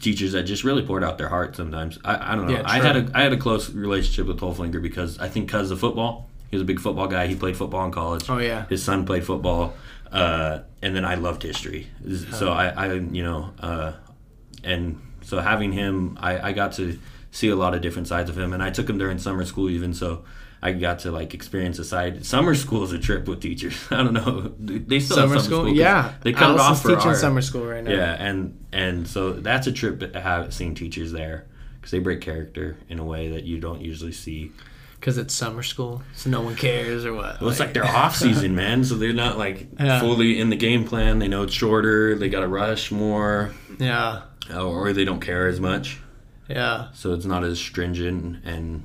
teachers 0.00 0.32
that 0.32 0.44
just 0.44 0.62
really 0.62 0.84
poured 0.84 1.02
out 1.02 1.18
their 1.18 1.28
heart 1.28 1.56
sometimes. 1.56 1.98
I, 2.04 2.32
I 2.32 2.36
don't 2.36 2.46
know. 2.46 2.52
Yeah, 2.54 2.62
I 2.64 2.78
had 2.80 2.96
a 2.96 3.10
I 3.14 3.22
had 3.22 3.32
a 3.32 3.36
close 3.36 3.70
relationship 3.70 4.26
with 4.26 4.38
Hoflinger 4.38 4.80
because 4.80 5.18
I 5.18 5.28
think 5.28 5.46
because 5.46 5.70
of 5.70 5.80
football. 5.80 6.28
He 6.50 6.56
was 6.56 6.62
a 6.62 6.66
big 6.66 6.78
football 6.78 7.08
guy. 7.08 7.26
He 7.26 7.34
played 7.34 7.56
football 7.56 7.84
in 7.86 7.90
college. 7.90 8.30
Oh, 8.30 8.38
yeah. 8.38 8.66
His 8.68 8.80
son 8.80 9.04
played 9.04 9.24
football, 9.24 9.74
uh, 10.12 10.60
and 10.80 10.94
then 10.94 11.04
I 11.04 11.16
loved 11.16 11.42
history. 11.42 11.88
So 12.30 12.52
I, 12.52 12.68
I 12.68 12.92
you 12.92 13.24
know, 13.24 13.52
uh, 13.58 13.94
and 14.62 15.00
so 15.22 15.40
having 15.40 15.72
him, 15.72 16.16
I, 16.20 16.50
I 16.50 16.52
got 16.52 16.72
to 16.74 17.00
see 17.32 17.48
a 17.48 17.56
lot 17.56 17.74
of 17.74 17.82
different 17.82 18.06
sides 18.06 18.30
of 18.30 18.38
him, 18.38 18.52
and 18.52 18.62
I 18.62 18.70
took 18.70 18.88
him 18.88 18.96
during 18.96 19.18
summer 19.18 19.44
school 19.44 19.68
even 19.68 19.92
so. 19.92 20.24
I 20.66 20.72
got 20.72 20.98
to 21.00 21.10
like 21.12 21.32
experience 21.34 21.78
a 21.78 21.84
side. 21.84 22.26
Summer 22.26 22.54
school 22.54 22.82
is 22.84 22.92
a 22.92 22.98
trip 22.98 23.28
with 23.28 23.40
teachers. 23.40 23.76
I 23.90 23.96
don't 24.02 24.12
know. 24.14 24.52
They 24.58 25.00
still 25.00 25.16
have 25.18 25.28
Summer 25.28 25.40
school 25.40 25.68
yeah. 25.68 26.14
They 26.22 26.32
cut 26.32 26.50
it 26.50 26.58
Allison's 26.58 26.60
off 26.78 26.82
for 26.82 26.88
teaching 26.96 27.08
our, 27.10 27.14
summer 27.16 27.40
school 27.42 27.66
right 27.66 27.84
now. 27.84 27.92
Yeah, 27.92 28.12
and 28.18 28.66
and 28.72 29.06
so 29.06 29.32
that's 29.32 29.66
a 29.66 29.72
trip 29.72 30.00
to 30.00 30.20
have 30.20 30.52
seen 30.52 30.74
teachers 30.74 31.12
there 31.12 31.46
because 31.76 31.90
they 31.92 31.98
break 32.00 32.20
character 32.20 32.76
in 32.88 32.98
a 32.98 33.04
way 33.04 33.28
that 33.30 33.44
you 33.44 33.58
don't 33.60 33.80
usually 33.80 34.12
see. 34.12 34.50
because 34.98 35.18
it's 35.18 35.32
summer 35.34 35.62
school, 35.62 36.02
so 36.14 36.28
no 36.30 36.40
one 36.42 36.56
cares 36.56 37.04
or 37.06 37.14
what. 37.14 37.40
Well, 37.40 37.50
it's 37.50 37.60
like 37.60 37.72
they're 37.72 37.86
off 37.86 38.16
season, 38.16 38.54
man. 38.62 38.82
So 38.84 38.96
they're 38.96 39.12
not 39.12 39.38
like 39.38 39.68
Yeah. 39.78 40.00
fully 40.00 40.40
in 40.40 40.50
the 40.50 40.56
game 40.56 40.84
plan. 40.84 41.20
They 41.20 41.28
know 41.28 41.44
it's 41.44 41.54
shorter. 41.54 42.16
They 42.16 42.28
got 42.28 42.40
to 42.40 42.48
rush 42.48 42.90
more, 42.90 43.52
yeah, 43.78 44.22
or 44.54 44.92
they 44.92 45.04
don't 45.04 45.20
care 45.20 45.46
as 45.46 45.60
much. 45.60 45.98
yeah. 46.48 46.88
So 46.92 47.12
it's 47.14 47.24
not 47.26 47.44
as 47.44 47.58
stringent 47.60 48.44
and 48.44 48.82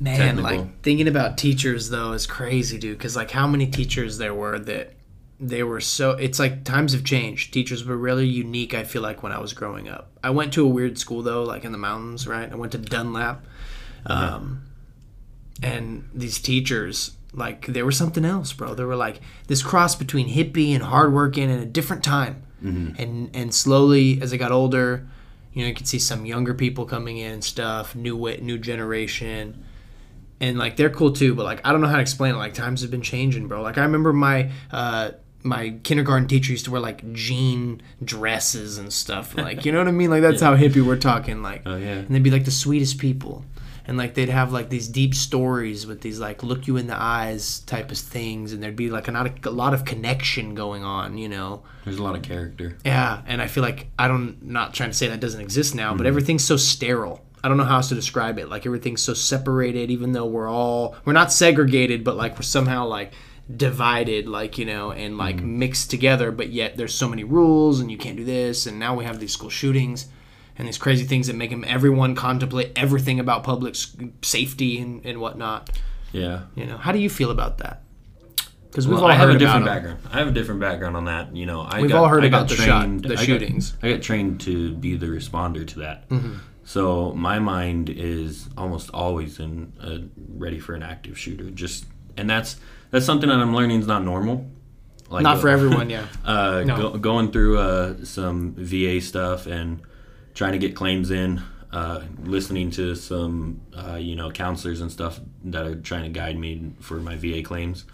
Man, 0.00 0.16
technical. 0.16 0.42
like 0.42 0.82
thinking 0.82 1.08
about 1.08 1.36
teachers 1.36 1.90
though 1.90 2.12
is 2.12 2.26
crazy, 2.26 2.78
dude. 2.78 2.96
Because 2.96 3.14
like 3.16 3.30
how 3.30 3.46
many 3.46 3.66
teachers 3.66 4.16
there 4.16 4.32
were 4.34 4.58
that 4.58 4.94
they 5.38 5.62
were 5.62 5.80
so. 5.80 6.12
It's 6.12 6.38
like 6.38 6.64
times 6.64 6.94
have 6.94 7.04
changed. 7.04 7.52
Teachers 7.52 7.84
were 7.84 7.98
really 7.98 8.26
unique. 8.26 8.72
I 8.72 8.84
feel 8.84 9.02
like 9.02 9.22
when 9.22 9.30
I 9.30 9.38
was 9.38 9.52
growing 9.52 9.90
up, 9.90 10.10
I 10.24 10.30
went 10.30 10.54
to 10.54 10.64
a 10.64 10.68
weird 10.68 10.98
school 10.98 11.22
though, 11.22 11.42
like 11.42 11.64
in 11.64 11.72
the 11.72 11.78
mountains, 11.78 12.26
right? 12.26 12.50
I 12.50 12.54
went 12.54 12.72
to 12.72 12.78
Dunlap, 12.78 13.44
um, 14.06 14.62
and 15.62 16.08
these 16.14 16.38
teachers. 16.40 17.12
Like 17.32 17.66
they 17.66 17.82
were 17.82 17.92
something 17.92 18.24
else, 18.24 18.52
bro. 18.52 18.74
They 18.74 18.82
were 18.84 18.96
like 18.96 19.20
this 19.46 19.62
cross 19.62 19.94
between 19.94 20.28
hippie 20.28 20.74
and 20.74 20.82
hardworking 20.82 21.48
in 21.48 21.60
a 21.60 21.66
different 21.66 22.02
time. 22.02 22.42
And 22.98 23.30
and 23.34 23.54
slowly 23.54 24.20
as 24.20 24.32
I 24.32 24.36
got 24.36 24.50
older, 24.50 25.06
you 25.52 25.62
know, 25.62 25.68
you 25.68 25.74
could 25.74 25.86
see 25.86 25.98
some 25.98 26.26
younger 26.26 26.54
people 26.54 26.86
coming 26.86 27.18
in 27.18 27.32
and 27.32 27.44
stuff, 27.44 27.94
new 27.94 28.16
wit, 28.16 28.42
new 28.42 28.58
generation 28.58 29.64
and 30.40 30.58
like 30.58 30.76
they're 30.76 30.90
cool 30.90 31.12
too 31.12 31.34
but 31.34 31.44
like 31.44 31.60
i 31.66 31.70
don't 31.72 31.80
know 31.80 31.86
how 31.86 31.96
to 31.96 32.02
explain 32.02 32.34
it 32.34 32.38
like 32.38 32.54
times 32.54 32.80
have 32.82 32.90
been 32.90 33.02
changing 33.02 33.46
bro 33.48 33.62
like 33.62 33.78
i 33.78 33.82
remember 33.82 34.12
my 34.12 34.50
uh 34.72 35.10
my 35.42 35.70
kindergarten 35.84 36.26
teacher 36.28 36.52
used 36.52 36.64
to 36.66 36.70
wear 36.70 36.80
like 36.80 37.12
jean 37.12 37.80
dresses 38.04 38.78
and 38.78 38.92
stuff 38.92 39.34
like 39.36 39.64
you 39.64 39.72
know 39.72 39.78
what 39.78 39.88
i 39.88 39.92
mean 39.92 40.10
like 40.10 40.22
that's 40.22 40.40
how 40.42 40.56
hippie 40.56 40.84
we're 40.84 40.96
talking 40.96 41.42
like 41.42 41.62
Oh, 41.66 41.76
yeah. 41.76 41.92
and 41.98 42.08
they'd 42.08 42.22
be 42.22 42.30
like 42.30 42.44
the 42.44 42.50
sweetest 42.50 42.98
people 42.98 43.44
and 43.86 43.96
like 43.96 44.14
they'd 44.14 44.28
have 44.28 44.52
like 44.52 44.68
these 44.68 44.86
deep 44.88 45.14
stories 45.14 45.86
with 45.86 46.02
these 46.02 46.20
like 46.20 46.42
look 46.42 46.66
you 46.66 46.76
in 46.76 46.86
the 46.86 47.00
eyes 47.00 47.60
type 47.60 47.90
of 47.90 47.98
things 47.98 48.52
and 48.52 48.62
there'd 48.62 48.76
be 48.76 48.90
like 48.90 49.08
a 49.08 49.12
lot 49.12 49.26
of, 49.26 49.46
a 49.46 49.50
lot 49.50 49.72
of 49.74 49.84
connection 49.86 50.54
going 50.54 50.84
on 50.84 51.16
you 51.18 51.28
know 51.28 51.62
there's 51.84 51.98
a 51.98 52.02
lot 52.02 52.14
of 52.14 52.20
character. 52.20 52.76
yeah, 52.84 53.22
and 53.26 53.40
I 53.40 53.46
feel 53.46 53.62
like 53.62 53.86
I 53.98 54.06
don't 54.06 54.42
not 54.44 54.74
trying 54.74 54.90
to 54.90 54.94
say 54.96 55.08
that 55.08 55.18
doesn't 55.18 55.40
exist 55.40 55.74
now, 55.74 55.88
Mm-hmm. 55.88 55.96
but 55.96 56.06
everything's 56.06 56.44
so 56.44 56.58
sterile. 56.58 57.24
I 57.42 57.48
don't 57.48 57.56
know 57.56 57.64
how 57.64 57.76
else 57.76 57.88
to 57.88 57.94
describe 57.94 58.38
it. 58.38 58.48
Like 58.48 58.66
everything's 58.66 59.02
so 59.02 59.14
separated, 59.14 59.90
even 59.90 60.12
though 60.12 60.26
we're 60.26 60.48
all 60.50 60.96
we're 61.04 61.12
not 61.14 61.32
segregated, 61.32 62.04
but 62.04 62.16
like 62.16 62.34
we're 62.36 62.42
somehow 62.42 62.86
like 62.86 63.12
divided, 63.56 64.28
like 64.28 64.58
you 64.58 64.64
know, 64.64 64.92
and 64.92 65.16
like 65.18 65.36
Mm-hmm. 65.36 65.58
mixed 65.58 65.90
together. 65.90 66.30
But 66.32 66.50
yet 66.50 66.76
there's 66.76 66.94
so 66.94 67.08
many 67.08 67.24
rules, 67.24 67.80
and 67.80 67.90
you 67.90 67.98
can't 67.98 68.16
do 68.16 68.24
this. 68.24 68.66
And 68.66 68.78
now 68.78 68.94
we 68.94 69.04
have 69.04 69.18
these 69.20 69.32
school 69.32 69.50
shootings 69.50 70.06
and 70.58 70.68
these 70.68 70.78
crazy 70.78 71.04
things 71.04 71.26
that 71.28 71.36
make 71.36 71.50
them 71.50 71.64
everyone 71.66 72.14
contemplate 72.14 72.72
everything 72.76 73.18
about 73.18 73.42
public 73.44 73.74
safety 74.22 74.78
and, 74.78 75.04
and 75.06 75.18
whatnot. 75.20 75.70
Yeah. 76.12 76.42
You 76.54 76.66
know, 76.66 76.76
how 76.76 76.92
do 76.92 76.98
you 76.98 77.08
feel 77.08 77.30
about 77.30 77.58
that? 77.58 77.82
Because 78.68 78.86
we've 78.86 78.94
Well, 78.96 79.04
all 79.04 79.10
I 79.10 79.14
have 79.14 79.28
heard 79.28 79.36
a 79.36 79.38
different 79.38 79.64
background. 79.64 79.98
I 80.12 80.18
have 80.18 80.28
a 80.28 80.32
different 80.32 80.60
background 80.60 80.96
on 80.96 81.06
that. 81.06 81.34
You 81.34 81.46
know, 81.46 81.62
I 81.62 81.80
We've 81.80 81.90
got, 81.90 82.02
all 82.02 82.08
heard 82.08 82.24
I 82.24 82.28
got 82.28 82.36
about 82.42 82.48
the 82.50 82.56
shot- 82.56 83.02
the 83.02 83.12
I 83.14 83.16
got- 83.16 83.24
shootings. 83.24 83.76
I 83.82 83.90
got 83.92 84.02
trained 84.02 84.40
to 84.42 84.74
be 84.74 84.96
the 84.96 85.06
responder 85.06 85.66
to 85.66 85.78
that. 85.80 86.08
Mm-hmm. 86.08 86.34
So 86.70 87.10
my 87.14 87.40
mind 87.40 87.90
is 87.90 88.48
almost 88.56 88.90
always 88.94 89.40
in 89.40 89.72
uh, 89.82 90.06
ready 90.36 90.60
for 90.60 90.76
an 90.76 90.84
active 90.84 91.18
shooter. 91.18 91.50
Just 91.50 91.84
and 92.16 92.30
that's 92.30 92.58
that's 92.92 93.04
something 93.04 93.28
that 93.28 93.40
I'm 93.40 93.52
learning 93.56 93.80
is 93.80 93.88
not 93.88 94.04
normal. 94.04 94.48
Like, 95.08 95.24
Not 95.24 95.40
for 95.40 95.48
uh, 95.48 95.52
everyone, 95.52 95.90
yeah. 95.96 96.06
uh, 96.24 96.62
No. 96.64 96.76
go, 96.76 96.98
going 96.98 97.32
through 97.32 97.58
uh, 97.58 98.04
some 98.04 98.54
VA 98.56 99.00
stuff 99.00 99.48
and 99.48 99.82
trying 100.34 100.52
to 100.52 100.58
get 100.58 100.76
claims 100.76 101.10
in, 101.10 101.42
uh, 101.72 102.02
listening 102.22 102.70
to 102.70 102.94
some 102.94 103.62
uh, 103.76 103.96
you 103.96 104.14
know 104.14 104.30
counselors 104.30 104.80
and 104.80 104.92
stuff 104.92 105.18
that 105.46 105.66
are 105.66 105.74
trying 105.74 106.04
to 106.04 106.10
guide 106.10 106.38
me 106.38 106.70
for 106.78 107.00
my 107.00 107.16
VA 107.16 107.42
claims. 107.42 107.84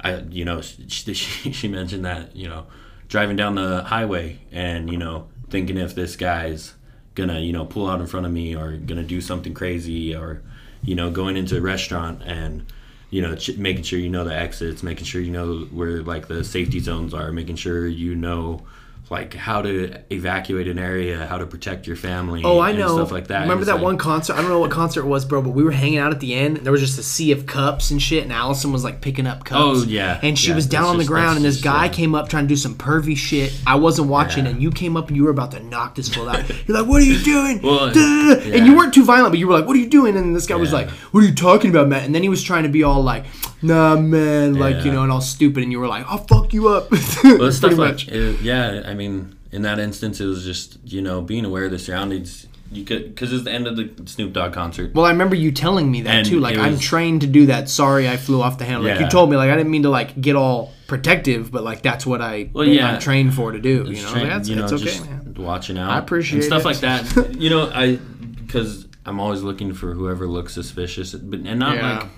I 0.00 0.20
you 0.30 0.46
know 0.46 0.62
she, 0.62 1.12
she, 1.12 1.52
she 1.52 1.68
mentioned 1.68 2.06
that 2.06 2.34
you 2.34 2.48
know 2.48 2.68
driving 3.06 3.36
down 3.36 3.56
the 3.56 3.82
highway 3.82 4.38
and 4.50 4.88
you 4.88 4.96
know 4.96 5.28
thinking 5.50 5.76
if 5.76 5.94
this 5.94 6.16
guy's 6.16 6.72
gonna 7.18 7.40
you 7.40 7.52
know 7.52 7.64
pull 7.64 7.90
out 7.90 8.00
in 8.00 8.06
front 8.06 8.24
of 8.24 8.32
me 8.32 8.54
or 8.56 8.72
gonna 8.76 9.02
do 9.02 9.20
something 9.20 9.52
crazy 9.52 10.14
or 10.14 10.40
you 10.82 10.94
know 10.94 11.10
going 11.10 11.36
into 11.36 11.58
a 11.58 11.60
restaurant 11.60 12.22
and 12.24 12.64
you 13.10 13.20
know 13.20 13.34
ch- 13.34 13.56
making 13.56 13.82
sure 13.82 13.98
you 13.98 14.08
know 14.08 14.24
the 14.24 14.34
exits 14.34 14.82
making 14.82 15.04
sure 15.04 15.20
you 15.20 15.32
know 15.32 15.66
where 15.72 16.02
like 16.02 16.28
the 16.28 16.44
safety 16.44 16.78
zones 16.78 17.12
are 17.12 17.32
making 17.32 17.56
sure 17.56 17.86
you 17.86 18.14
know 18.14 18.62
like 19.10 19.32
how 19.34 19.62
to 19.62 19.94
evacuate 20.12 20.68
an 20.68 20.78
area 20.78 21.26
how 21.26 21.38
to 21.38 21.46
protect 21.46 21.86
your 21.86 21.96
family 21.96 22.42
Oh, 22.44 22.58
I 22.58 22.70
and 22.70 22.78
know. 22.78 22.94
stuff 22.96 23.10
like 23.10 23.28
that 23.28 23.42
Remember 23.42 23.64
that 23.64 23.74
like- 23.76 23.82
one 23.82 23.96
concert? 23.98 24.34
I 24.34 24.40
don't 24.42 24.50
know 24.50 24.60
what 24.60 24.70
concert 24.70 25.00
it 25.04 25.06
was, 25.08 25.24
bro, 25.24 25.40
but 25.42 25.50
we 25.50 25.62
were 25.64 25.70
hanging 25.70 25.98
out 25.98 26.12
at 26.12 26.20
the 26.20 26.34
end. 26.34 26.58
And 26.58 26.66
there 26.66 26.72
was 26.72 26.80
just 26.82 26.98
a 26.98 27.02
sea 27.02 27.32
of 27.32 27.46
cups 27.46 27.90
and 27.90 28.00
shit, 28.02 28.22
and 28.22 28.32
Allison 28.32 28.72
was 28.72 28.84
like 28.84 29.00
picking 29.00 29.26
up 29.26 29.44
cups. 29.44 29.60
Oh, 29.62 29.84
yeah. 29.86 30.20
And 30.22 30.38
she 30.38 30.50
Yeah, 30.50 30.56
was 30.56 30.66
down 30.66 30.84
on 30.84 30.96
the 30.96 31.02
just- 31.04 31.08
ground, 31.10 31.36
and 31.36 31.44
this 31.44 31.54
just, 31.56 31.64
guy 31.64 31.86
uh, 31.86 31.92
came 31.92 32.14
up 32.14 32.28
trying 32.28 32.44
to 32.44 32.48
do 32.48 32.56
some 32.56 32.74
pervy 32.74 33.16
shit. 33.16 33.52
I 33.66 33.76
wasn't 33.76 34.08
watching, 34.08 34.44
Yeah. 34.44 34.50
and 34.52 34.62
you 34.62 34.70
came 34.70 34.96
up 34.96 35.08
and 35.08 35.16
you 35.16 35.24
were 35.24 35.30
about 35.30 35.52
to 35.52 35.60
knock 35.60 35.94
this 35.94 36.08
fool 36.08 36.28
out. 36.28 36.42
You're 36.66 36.78
like, 36.78 36.86
"What 36.88 37.00
are 37.00 37.04
you 37.06 37.18
doing?" 37.24 37.60
Well, 37.62 37.96
yeah. 37.96 38.34
And 38.56 38.66
you 38.66 38.76
weren't 38.76 38.92
too 38.94 39.04
violent, 39.04 39.32
but 39.32 39.38
you 39.38 39.46
were 39.48 39.54
like, 39.54 39.66
"What 39.66 39.74
are 39.76 39.80
you 39.80 39.88
doing?" 39.88 40.16
And 40.16 40.36
this 40.36 40.46
guy 40.46 40.56
was 40.56 40.72
like, 40.72 40.90
"What 41.12 41.22
are 41.22 41.26
you 41.26 41.34
talking 41.34 41.70
about, 41.70 41.88
Matt?" 41.88 42.04
And 42.04 42.14
then 42.14 42.22
he 42.22 42.28
was 42.28 42.42
trying 42.42 42.64
to 42.64 42.68
be 42.68 42.82
all 42.82 43.02
like, 43.02 43.24
"Nah, 43.62 43.96
man," 43.96 44.54
like 44.54 44.76
Yeah. 44.76 44.84
you 44.84 44.92
know, 44.92 45.02
and 45.02 45.10
all 45.12 45.20
stupid, 45.20 45.62
and 45.62 45.72
you 45.72 45.80
were 45.80 45.88
like, 45.88 46.04
"I'll 46.10 46.18
fuck 46.26 46.52
you 46.52 46.68
up." 46.68 46.90
well, 47.24 47.50
stuff 47.52 47.76
much. 47.76 48.06
like 48.06 48.14
it- 48.14 48.40
yeah. 48.42 48.82
I 48.86 48.94
mean, 48.98 49.36
in 49.50 49.62
that 49.62 49.78
instance, 49.78 50.20
it 50.20 50.26
was 50.26 50.44
just 50.44 50.78
you 50.84 51.00
know 51.00 51.22
being 51.22 51.44
aware 51.44 51.64
of 51.64 51.70
the 51.70 51.78
surroundings. 51.78 52.46
You 52.70 52.84
could 52.84 53.14
because 53.14 53.32
it's 53.32 53.44
the 53.44 53.50
end 53.50 53.66
of 53.66 53.76
the 53.76 53.90
Snoop 54.06 54.34
Dogg 54.34 54.52
concert. 54.52 54.94
Well, 54.94 55.06
I 55.06 55.10
remember 55.10 55.34
you 55.34 55.50
telling 55.52 55.90
me 55.90 56.02
that 56.02 56.14
And 56.14 56.26
too. 56.28 56.38
Like 56.38 56.56
it 56.56 56.60
I'm 56.60 56.78
trained 56.78 57.22
to 57.22 57.26
do 57.26 57.46
that. 57.46 57.70
Sorry, 57.70 58.06
I 58.06 58.18
flew 58.18 58.42
off 58.42 58.58
the 58.58 58.66
handle. 58.66 58.84
Like 58.90 59.00
you 59.00 59.08
told 59.08 59.30
me, 59.30 59.36
like 59.36 59.48
I 59.50 59.56
didn't 59.56 59.70
mean 59.70 59.84
to 59.84 59.88
like 59.90 60.20
get 60.20 60.36
all 60.36 60.74
protective, 60.86 61.50
but 61.50 61.64
like 61.64 61.80
that's 61.80 62.04
what 62.04 62.20
I 62.20 62.50
Well, 62.52 62.66
yeah. 62.66 62.92
I'm 62.92 63.00
trained 63.00 63.32
for 63.34 63.52
to 63.52 63.58
do. 63.58 63.84
You 63.88 64.02
know, 64.02 64.12
Like, 64.12 64.22
that's 64.28 64.48
you 64.50 64.56
know, 64.56 64.64
it's 64.64 64.72
okay, 64.74 65.00
man. 65.00 65.34
watching 65.38 65.78
out. 65.78 65.90
I 65.90 65.98
appreciate 65.98 66.40
and 66.40 66.44
stuff 66.44 66.62
it. 66.62 66.64
like 66.66 66.80
that. 66.80 67.34
you 67.40 67.48
know, 67.48 67.70
I 67.72 67.96
because 67.96 68.86
I'm 69.06 69.18
always 69.18 69.40
looking 69.42 69.72
for 69.72 69.94
whoever 69.94 70.26
looks 70.26 70.52
suspicious, 70.52 71.14
but 71.14 71.40
and 71.40 71.58
not 71.58 71.76
Yeah. 71.76 71.98
like 72.00 72.08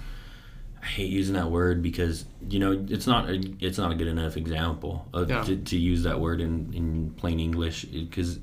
I 0.83 0.87
hate 0.87 1.11
using 1.11 1.35
that 1.35 1.51
word 1.51 1.83
because 1.83 2.25
you 2.49 2.59
know 2.59 2.85
it's 2.89 3.07
not 3.07 3.29
a, 3.29 3.41
it's 3.61 3.77
not 3.79 3.93
a 3.93 3.95
good 3.95 4.07
enough 4.09 4.37
example 4.37 5.07
of, 5.13 5.29
Yeah. 5.31 5.43
to, 5.45 5.57
to 5.57 5.77
use 5.79 6.03
that 6.05 6.21
word 6.21 6.41
in, 6.41 6.73
in 6.73 7.11
plain 7.17 7.39
English 7.39 7.85
because 7.85 8.39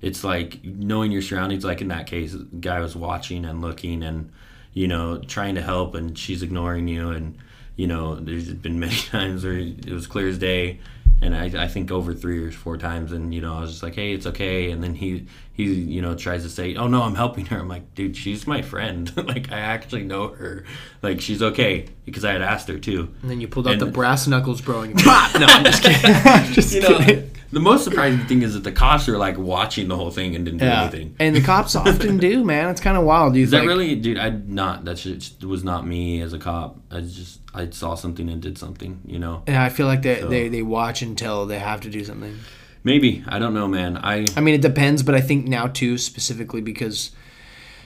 it's 0.00 0.22
like 0.24 0.62
knowing 0.64 1.10
your 1.12 1.22
surroundings. 1.22 1.64
Like 1.64 1.80
in 1.80 1.88
that 1.88 2.06
case, 2.06 2.32
the 2.32 2.44
guy 2.60 2.80
was 2.80 2.94
watching 2.96 3.44
and 3.44 3.60
looking 3.60 4.02
and 4.02 4.30
you 4.72 4.86
know 4.88 5.18
trying 5.18 5.56
to 5.56 5.62
help, 5.62 5.94
and 5.94 6.16
she's 6.16 6.42
ignoring 6.42 6.86
you, 6.88 7.10
and 7.10 7.36
you 7.76 7.86
know 7.88 8.14
there's 8.14 8.52
been 8.52 8.78
many 8.78 8.94
times 9.10 9.44
where 9.44 9.58
it 9.58 9.90
was 9.90 10.06
clear 10.06 10.28
as 10.28 10.38
day. 10.38 10.78
And 11.22 11.36
I, 11.36 11.64
I 11.64 11.68
think 11.68 11.90
over 11.90 12.14
three 12.14 12.42
or 12.42 12.50
four 12.50 12.78
times, 12.78 13.12
and 13.12 13.34
you 13.34 13.42
know, 13.42 13.54
I 13.58 13.60
was 13.60 13.72
just 13.72 13.82
like, 13.82 13.94
"Hey, 13.96 14.14
it's 14.14 14.24
okay." 14.26 14.70
And 14.70 14.82
then 14.82 14.94
he, 14.94 15.26
he, 15.66 15.74
you 15.74 16.02
know, 16.02 16.14
tries 16.14 16.42
to 16.44 16.48
say, 16.50 16.74
"Oh 16.76 16.86
no, 16.88 17.02
I'm 17.02 17.14
helping 17.14 17.46
her." 17.46 17.58
I'm 17.58 17.68
like, 17.68 17.94
"Dude, 17.94 18.16
she's 18.16 18.46
my 18.46 18.62
friend. 18.62 19.10
like, 19.28 19.50
I 19.52 19.58
actually 19.58 20.02
know 20.04 20.28
her. 20.28 20.64
Like, 21.02 21.20
she's 21.20 21.42
okay." 21.42 21.86
Because 22.04 22.24
I 22.24 22.32
had 22.32 22.42
asked 22.42 22.68
her 22.68 22.78
too. 22.78 23.08
And 23.22 23.30
then 23.30 23.40
you 23.40 23.48
pulled 23.48 23.66
out 23.68 23.74
And- 23.74 23.82
the 23.82 23.86
brass 23.86 24.26
knuckles, 24.26 24.60
bro. 24.60 24.80
And 24.82 24.98
you! 24.98 25.06
No, 25.06 25.12
I'm 25.14 25.64
just 25.64 25.82
kidding. 25.82 26.00
I'm 26.24 26.52
just 26.52 26.74
You 26.74 26.80
know, 26.82 26.98
kidding. 26.98 27.30
the 27.52 27.60
most 27.60 27.84
surprising 27.84 28.26
thing 28.26 28.42
is 28.42 28.54
that 28.54 28.64
the 28.64 28.72
cops 28.72 29.08
are 29.08 29.16
like 29.18 29.38
watching 29.38 29.86
the 29.88 29.96
whole 29.96 30.10
thing 30.10 30.34
and 30.34 30.44
didn't 30.44 30.58
do 30.60 30.66
anything. 30.66 31.14
and 31.20 31.36
the 31.36 31.40
cops 31.40 31.76
often 31.76 32.18
do, 32.18 32.44
man. 32.44 32.68
It's 32.70 32.80
kind 32.80 32.96
of 32.96 33.04
wild. 33.04 33.36
You 33.36 33.44
Is 33.44 33.50
that 33.52 33.64
really, 33.64 33.94
dude? 33.94 34.18
I 34.18 34.30
not 34.30 34.84
that 34.86 34.98
shit 34.98 35.42
was 35.44 35.62
not 35.62 35.86
me 35.86 36.20
as 36.20 36.32
a 36.32 36.38
cop. 36.38 36.78
I 36.90 37.00
just 37.00 37.38
I 37.54 37.68
saw 37.70 37.94
something 37.94 38.28
and 38.28 38.40
did 38.42 38.58
something. 38.58 39.00
You 39.06 39.18
know, 39.20 39.42
Yeah, 39.46 39.62
I 39.64 39.68
feel 39.68 39.86
like 39.86 40.02
they, 40.02 40.20
So- 40.20 40.28
they 40.28 40.48
they 40.48 40.62
watch 40.62 41.02
until 41.02 41.46
they 41.46 41.58
have 41.60 41.80
to 41.82 41.90
do 41.90 42.04
something. 42.04 42.36
Maybe 42.84 43.22
I 43.28 43.38
don't 43.38 43.54
know, 43.54 43.68
man. 43.68 43.96
I 43.98 44.26
I 44.36 44.40
mean, 44.40 44.54
it 44.54 44.62
depends, 44.62 45.02
but 45.02 45.14
I 45.14 45.20
think 45.20 45.46
now 45.46 45.66
too, 45.66 45.98
specifically 45.98 46.60
because 46.60 47.10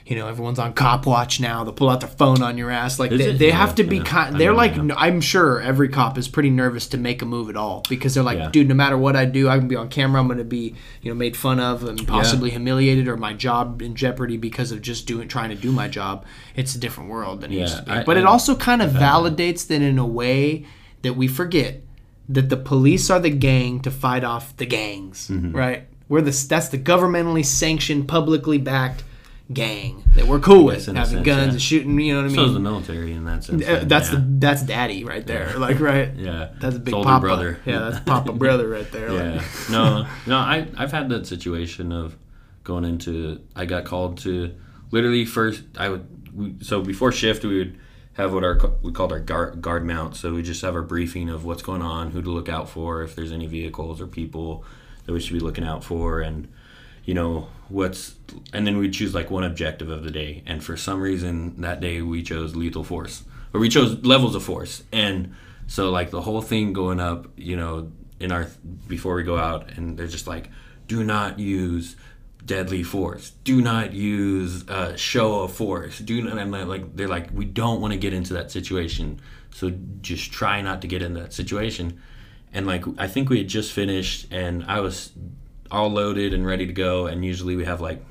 you 0.06 0.14
know 0.16 0.28
everyone's 0.28 0.58
on 0.58 0.74
cop 0.74 1.06
watch 1.06 1.40
now. 1.40 1.64
They'll 1.64 1.72
pull 1.72 1.88
out 1.88 2.00
their 2.00 2.10
phone 2.10 2.42
on 2.42 2.58
your 2.58 2.70
ass. 2.70 2.98
Like 2.98 3.10
Is 3.10 3.18
they, 3.18 3.32
they 3.32 3.48
Yeah, 3.48 3.54
have 3.56 3.74
to 3.76 3.84
be 3.84 3.96
yeah. 3.96 4.02
kind. 4.04 4.34
I 4.34 4.38
They're 4.38 4.52
like. 4.52 4.74
I'm 4.76 5.22
sure 5.22 5.62
every 5.62 5.88
cop 5.88 6.18
is 6.18 6.28
pretty 6.28 6.50
nervous 6.50 6.86
to 6.88 6.98
make 6.98 7.22
a 7.22 7.24
move 7.24 7.48
at 7.48 7.56
all 7.56 7.82
because 7.88 8.12
they're 8.12 8.22
like, 8.22 8.36
Yeah. 8.36 8.50
dude, 8.50 8.68
no 8.68 8.74
matter 8.74 8.98
what 8.98 9.16
I 9.16 9.24
do, 9.24 9.48
I 9.48 9.56
can 9.58 9.66
be 9.66 9.76
on 9.76 9.88
camera. 9.88 10.20
I'm 10.20 10.26
going 10.26 10.36
to 10.38 10.44
be 10.44 10.74
you 11.00 11.10
know 11.10 11.14
made 11.14 11.38
fun 11.38 11.58
of 11.58 11.84
and 11.84 12.06
possibly 12.06 12.50
humiliated 12.50 13.08
or 13.08 13.16
my 13.16 13.32
job 13.32 13.80
in 13.80 13.94
jeopardy 13.96 14.36
because 14.36 14.72
of 14.72 14.82
just 14.82 15.06
doing 15.06 15.26
trying 15.26 15.48
to 15.48 15.56
do 15.56 15.72
my 15.72 15.88
job. 15.88 16.26
It's 16.54 16.74
a 16.74 16.78
different 16.78 17.08
world 17.08 17.40
than 17.40 17.50
it 17.50 17.60
used 17.60 17.78
to 17.78 17.82
be. 17.84 17.90
I- 17.92 18.04
but 18.04 18.18
it 18.18 18.26
also 18.26 18.54
kind 18.56 18.82
of 18.82 18.90
validates 18.90 19.66
that 19.68 19.80
in 19.80 19.98
a 19.98 20.06
way 20.06 20.66
that 21.00 21.14
we 21.14 21.28
forget 21.28 21.80
that 22.28 22.48
the 22.48 22.56
police 22.56 23.10
are 23.10 23.20
the 23.20 23.30
gang 23.30 23.80
to 23.80 23.90
fight 23.90 24.24
off 24.24 24.56
the 24.56 24.66
gangs, 24.66 25.28
Mm-hmm. 25.28 25.52
right? 25.56 25.86
We're 26.08 26.20
the 26.20 26.46
that's 26.48 26.68
the 26.68 26.78
governmentally 26.78 27.44
sanctioned, 27.44 28.08
publicly 28.08 28.58
backed 28.58 29.04
gang 29.52 30.02
that 30.16 30.26
we're 30.26 30.38
cool 30.40 30.64
with, 30.64 30.76
Yes, 30.76 30.88
in 30.88 30.96
a 30.96 31.00
having 31.00 31.14
sense, 31.16 31.26
guns 31.26 31.46
yeah. 31.46 31.50
and 31.52 31.62
shooting. 31.62 32.00
You 32.00 32.14
know 32.14 32.20
what 32.20 32.24
I 32.24 32.28
mean? 32.28 32.36
So 32.36 32.44
is 32.46 32.52
the 32.54 32.60
military 32.60 33.12
in 33.12 33.24
that 33.24 33.44
sense. 33.44 33.66
Uh, 33.66 33.84
that's 33.86 34.10
yeah. 34.10 34.16
the 34.16 34.24
that's 34.38 34.62
daddy 34.62 35.04
right 35.04 35.26
there. 35.26 35.58
Like 35.58 35.80
right. 35.80 36.12
Yeah. 36.16 36.50
That's 36.60 36.76
a 36.76 36.78
big 36.78 36.94
papa. 36.94 37.20
brother. 37.20 37.58
Yeah, 37.66 37.90
that's 37.90 38.00
papa 38.06 38.32
brother 38.32 38.68
right 38.68 38.90
there. 38.92 39.10
Yeah. 39.12 39.32
Like, 39.36 39.70
no, 39.70 40.06
no. 40.26 40.36
I 40.36 40.66
I've 40.76 40.92
had 40.92 41.08
that 41.10 41.26
situation 41.26 41.92
of 41.92 42.16
going 42.64 42.84
into. 42.84 43.40
I 43.56 43.64
got 43.66 43.84
called 43.84 44.18
to 44.18 44.54
literally 44.90 45.24
first. 45.24 45.62
I 45.78 45.88
would 45.90 46.06
so 46.64 46.82
before 46.82 47.12
shift 47.12 47.44
we 47.44 47.58
would 47.58 47.78
have 48.14 48.32
what 48.32 48.44
our 48.44 48.58
we 48.82 48.92
called 48.92 49.12
our 49.12 49.20
guard, 49.20 49.60
guard 49.60 49.84
mount. 49.84 50.16
So 50.16 50.34
we 50.34 50.42
just 50.42 50.62
have 50.62 50.74
our 50.74 50.82
briefing 50.82 51.28
of 51.28 51.44
what's 51.44 51.62
going 51.62 51.82
on, 51.82 52.10
who 52.12 52.22
to 52.22 52.30
look 52.30 52.48
out 52.48 52.68
for, 52.68 53.02
if 53.02 53.14
there's 53.14 53.32
any 53.32 53.46
vehicles 53.46 54.00
or 54.00 54.06
people 54.06 54.64
that 55.06 55.12
we 55.12 55.20
should 55.20 55.34
be 55.34 55.40
looking 55.40 55.64
out 55.64 55.84
for, 55.84 56.20
and 56.20 56.48
you 57.04 57.14
know 57.14 57.48
what's. 57.68 58.14
And 58.52 58.66
then 58.66 58.78
we 58.78 58.90
choose 58.90 59.14
like 59.14 59.30
one 59.30 59.44
objective 59.44 59.90
of 59.90 60.04
the 60.04 60.10
day. 60.10 60.42
And 60.46 60.64
for 60.64 60.76
some 60.76 61.00
reason 61.00 61.60
that 61.60 61.80
day 61.80 62.00
we 62.02 62.22
chose 62.22 62.56
lethal 62.56 62.84
force, 62.84 63.24
or 63.52 63.60
we 63.60 63.68
chose 63.68 64.04
levels 64.04 64.34
of 64.34 64.42
force, 64.42 64.82
and 64.92 65.34
so 65.66 65.90
like 65.90 66.10
the 66.10 66.22
whole 66.22 66.42
thing 66.42 66.72
going 66.72 67.00
up, 67.00 67.26
you 67.36 67.56
know, 67.56 67.90
in 68.20 68.30
our 68.32 68.48
before 68.86 69.14
we 69.14 69.22
go 69.22 69.36
out, 69.36 69.76
and 69.76 69.98
they're 69.98 70.06
just 70.06 70.26
like, 70.26 70.50
do 70.86 71.02
not 71.02 71.38
use 71.38 71.96
deadly 72.44 72.82
force. 72.82 73.30
Do 73.44 73.60
not 73.60 73.92
use 73.92 74.64
show 74.96 75.42
of 75.42 75.52
force. 75.52 75.98
Do 75.98 76.22
not. 76.22 76.50
They're 76.50 76.64
like 76.64 76.96
they're 76.96 77.08
like 77.08 77.30
we 77.32 77.44
don't 77.44 77.80
want 77.80 77.92
to 77.92 77.98
get 77.98 78.12
into 78.12 78.34
that 78.34 78.50
situation. 78.50 79.20
So 79.52 79.72
just 80.00 80.32
try 80.32 80.60
not 80.60 80.82
to 80.82 80.88
get 80.88 81.02
in 81.02 81.14
that 81.14 81.32
situation. 81.32 82.00
And 82.52 82.66
like 82.66 82.84
I 82.98 83.08
think 83.08 83.30
we 83.30 83.38
had 83.38 83.48
just 83.48 83.72
finished, 83.72 84.32
and 84.32 84.64
I 84.64 84.80
was 84.80 85.12
all 85.70 85.88
loaded 85.88 86.34
and 86.34 86.46
ready 86.46 86.66
to 86.66 86.72
go. 86.72 87.06
And 87.06 87.24
usually 87.24 87.56
we 87.56 87.64
have 87.64 87.80
like 87.80 88.04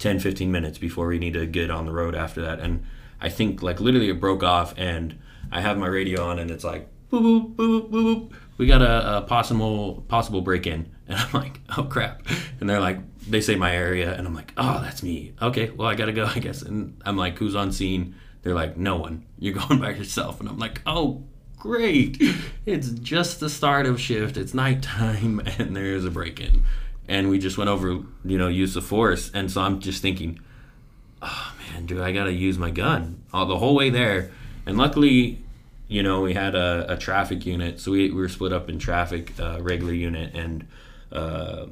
10 0.00 0.18
15 0.18 0.50
minutes 0.50 0.78
before 0.78 1.06
we 1.06 1.18
need 1.18 1.34
to 1.34 1.46
get 1.46 1.70
on 1.70 1.84
the 1.84 1.92
road 1.92 2.14
after 2.14 2.40
that 2.40 2.58
and 2.58 2.82
i 3.20 3.28
think 3.28 3.62
like 3.62 3.80
literally 3.80 4.08
it 4.08 4.18
broke 4.18 4.42
off 4.42 4.74
and 4.76 5.16
i 5.52 5.60
have 5.60 5.76
my 5.78 5.86
radio 5.86 6.24
on 6.24 6.38
and 6.38 6.50
it's 6.50 6.64
like 6.64 6.88
boop 7.12 7.20
boop 7.20 7.54
boop 7.54 7.90
boop, 7.90 7.90
boop. 7.90 8.32
we 8.56 8.66
got 8.66 8.80
a, 8.82 9.18
a 9.18 9.20
possible 9.20 10.02
possible 10.08 10.40
break 10.40 10.66
in 10.66 10.90
and 11.10 11.18
i'm 11.18 11.32
like 11.32 11.60
oh 11.76 11.82
crap. 11.82 12.22
And 12.60 12.70
they're 12.70 12.80
like 12.80 12.98
they 13.28 13.40
say 13.40 13.56
my 13.56 13.74
area 13.74 14.14
and 14.14 14.26
i'm 14.26 14.34
like 14.34 14.52
oh 14.56 14.80
that's 14.82 15.02
me. 15.02 15.34
Okay 15.42 15.70
well 15.70 15.88
i 15.88 15.94
gotta 15.94 16.12
go 16.12 16.24
i 16.34 16.38
guess. 16.38 16.62
And 16.62 17.00
i'm 17.04 17.16
like 17.16 17.36
who's 17.38 17.54
on 17.54 17.72
scene? 17.72 18.14
They're 18.42 18.54
like 18.54 18.76
no 18.76 18.96
one. 18.96 19.26
You're 19.38 19.54
going 19.68 19.80
by 19.80 19.90
yourself. 19.90 20.40
And 20.40 20.48
i'm 20.48 20.58
like 20.58 20.80
oh 20.86 21.24
great. 21.58 22.16
It's 22.64 22.90
just 22.90 23.40
the 23.40 23.50
start 23.50 23.84
of 23.86 24.00
shift. 24.00 24.36
It's 24.36 24.54
nighttime 24.54 25.40
and 25.58 25.76
there's 25.76 26.04
a 26.04 26.10
break-in. 26.10 26.64
And 27.06 27.28
we 27.28 27.38
just 27.38 27.58
went 27.58 27.68
over 27.68 27.88
you 28.24 28.38
know 28.38 28.48
use 28.48 28.76
of 28.76 28.84
force. 28.84 29.30
And 29.34 29.50
so 29.50 29.60
i'm 29.60 29.80
just 29.80 30.00
thinking 30.00 30.40
oh 31.22 31.52
man 31.58 31.84
do 31.84 32.02
i 32.02 32.12
gotta 32.12 32.32
use 32.32 32.56
my 32.56 32.70
gun 32.70 33.22
all 33.32 33.46
the 33.46 33.58
whole 33.58 33.74
way 33.74 33.90
there? 33.90 34.30
And 34.64 34.78
luckily 34.78 35.40
you 35.88 36.04
know 36.04 36.20
we 36.20 36.34
had 36.34 36.54
a, 36.54 36.92
a 36.92 36.96
traffic 36.96 37.44
unit. 37.44 37.80
So 37.80 37.90
we, 37.90 38.10
we 38.10 38.20
were 38.20 38.28
split 38.28 38.52
up 38.52 38.68
in 38.70 38.78
traffic 38.78 39.38
uh, 39.40 39.58
regular 39.60 39.92
unit 39.92 40.34
and 40.34 40.66
uh, 41.12 41.66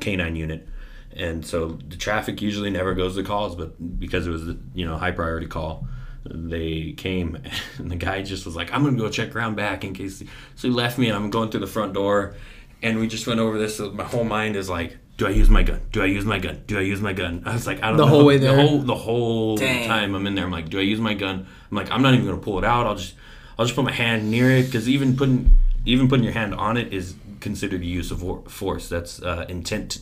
canine 0.00 0.36
unit. 0.36 0.68
And 1.16 1.44
so 1.44 1.78
the 1.88 1.96
traffic 1.96 2.40
usually 2.42 2.70
never 2.70 2.94
goes 2.94 3.16
to 3.16 3.22
calls 3.24 3.56
but 3.56 3.98
because 3.98 4.26
it 4.26 4.30
was 4.30 4.44
the 4.46 4.58
you 4.74 4.86
know 4.86 4.96
high 4.96 5.10
priority 5.10 5.46
call 5.46 5.86
they 6.24 6.92
came 6.96 7.36
and 7.78 7.90
the 7.90 7.96
guy 7.96 8.22
just 8.22 8.44
was 8.44 8.54
like 8.54 8.72
i'm 8.74 8.84
gonna 8.84 8.96
go 8.98 9.08
check 9.08 9.34
around 9.34 9.54
back 9.56 9.82
in 9.84 9.94
case 9.94 10.22
so 10.54 10.68
he 10.68 10.74
left 10.74 10.98
me 10.98 11.08
and 11.08 11.16
i'm 11.16 11.30
going 11.30 11.50
through 11.50 11.60
the 11.60 11.66
front 11.66 11.94
door 11.94 12.34
and 12.82 12.98
we 13.00 13.08
just 13.08 13.26
went 13.26 13.40
over 13.40 13.58
this. 13.58 13.76
So 13.78 13.90
my 13.90 14.04
whole 14.04 14.22
mind 14.24 14.54
is 14.54 14.68
like 14.68 14.96
do 15.16 15.26
i 15.26 15.30
use 15.30 15.48
my 15.48 15.62
gun? 15.64 15.80
Do 15.90 16.02
i 16.02 16.06
use 16.06 16.24
my 16.24 16.38
gun? 16.38 16.62
Do 16.68 16.78
i 16.78 16.82
use 16.82 17.00
my 17.00 17.14
gun? 17.14 17.42
I 17.46 17.54
was 17.54 17.66
like 17.66 17.82
i 17.82 17.88
don't 17.88 17.96
The 17.96 18.04
know. 18.04 18.10
whole 18.10 18.24
way 18.26 18.36
there? 18.38 18.54
the 18.54 18.62
whole 18.62 18.78
the 18.82 18.94
whole 18.94 19.56
Dang. 19.56 19.88
time 19.88 20.14
i'm 20.14 20.26
in 20.26 20.34
there 20.36 20.44
i'm 20.44 20.52
like 20.52 20.68
do 20.68 20.78
i 20.78 20.82
use 20.82 21.00
my 21.00 21.14
gun? 21.14 21.46
I'm 21.70 21.76
like 21.76 21.90
i'm 21.90 22.02
not 22.02 22.14
even 22.14 22.26
gonna 22.26 22.38
pull 22.38 22.58
it 22.58 22.64
out. 22.64 22.86
I'll 22.86 22.94
just 22.94 23.14
i'll 23.58 23.64
just 23.64 23.74
put 23.74 23.84
my 23.84 23.92
hand 23.92 24.30
near 24.30 24.50
it. 24.52 24.66
Because 24.66 24.88
even 24.88 25.16
putting 25.16 25.56
even 25.86 26.06
putting 26.08 26.22
your 26.24 26.34
hand 26.34 26.54
on 26.54 26.76
it 26.76 26.92
is 26.92 27.14
considered 27.40 27.80
a 27.82 27.86
use 27.86 28.10
of 28.10 28.22
war- 28.22 28.42
force 28.48 28.88
that's 28.88 29.22
uh, 29.22 29.46
intent 29.48 29.98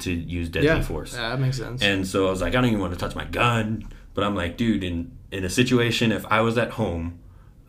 to 0.00 0.10
use 0.12 0.48
deadly 0.48 0.68
yeah, 0.68 0.80
force 0.80 1.14
yeah, 1.14 1.28
that 1.30 1.40
makes 1.40 1.58
sense. 1.58 1.82
and 1.82 2.06
so 2.06 2.26
I 2.26 2.30
was 2.30 2.40
like, 2.40 2.50
I 2.54 2.60
don't 2.60 2.66
even 2.66 2.80
want 2.80 2.94
to 2.94 2.98
touch 2.98 3.14
my 3.14 3.24
gun. 3.24 3.88
But 4.14 4.24
I'm 4.24 4.34
like, 4.34 4.56
dude, 4.58 4.84
in 4.84 5.12
in 5.30 5.44
a 5.44 5.48
situation, 5.50 6.12
if 6.12 6.24
I 6.26 6.40
was 6.42 6.58
at 6.58 6.72
home 6.72 7.18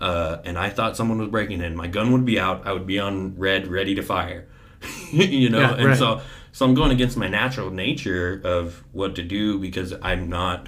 uh, 0.01 0.37
and 0.43 0.57
I 0.57 0.69
thought 0.69 0.97
someone 0.97 1.17
was 1.19 1.29
breaking 1.29 1.61
in, 1.61 1.75
my 1.75 1.87
gun 1.87 2.11
would 2.11 2.25
be 2.25 2.37
out. 2.39 2.67
I 2.67 2.73
would 2.73 2.85
be 2.85 2.99
on 2.99 3.37
red, 3.37 3.67
ready 3.67 3.95
to 3.95 4.01
fire. 4.01 4.45
you 5.11 5.49
know, 5.49 5.61
Yeah, 5.61 5.75
and 5.75 5.85
right. 5.85 5.97
so 5.97 6.21
so 6.51 6.65
I'm 6.65 6.73
going 6.73 6.91
against 6.91 7.15
my 7.17 7.27
natural 7.29 7.71
nature 7.71 8.41
of 8.43 8.83
what 8.91 9.15
to 9.15 9.23
do 9.23 9.57
because 9.59 9.93
I'm 10.01 10.27
not 10.29 10.67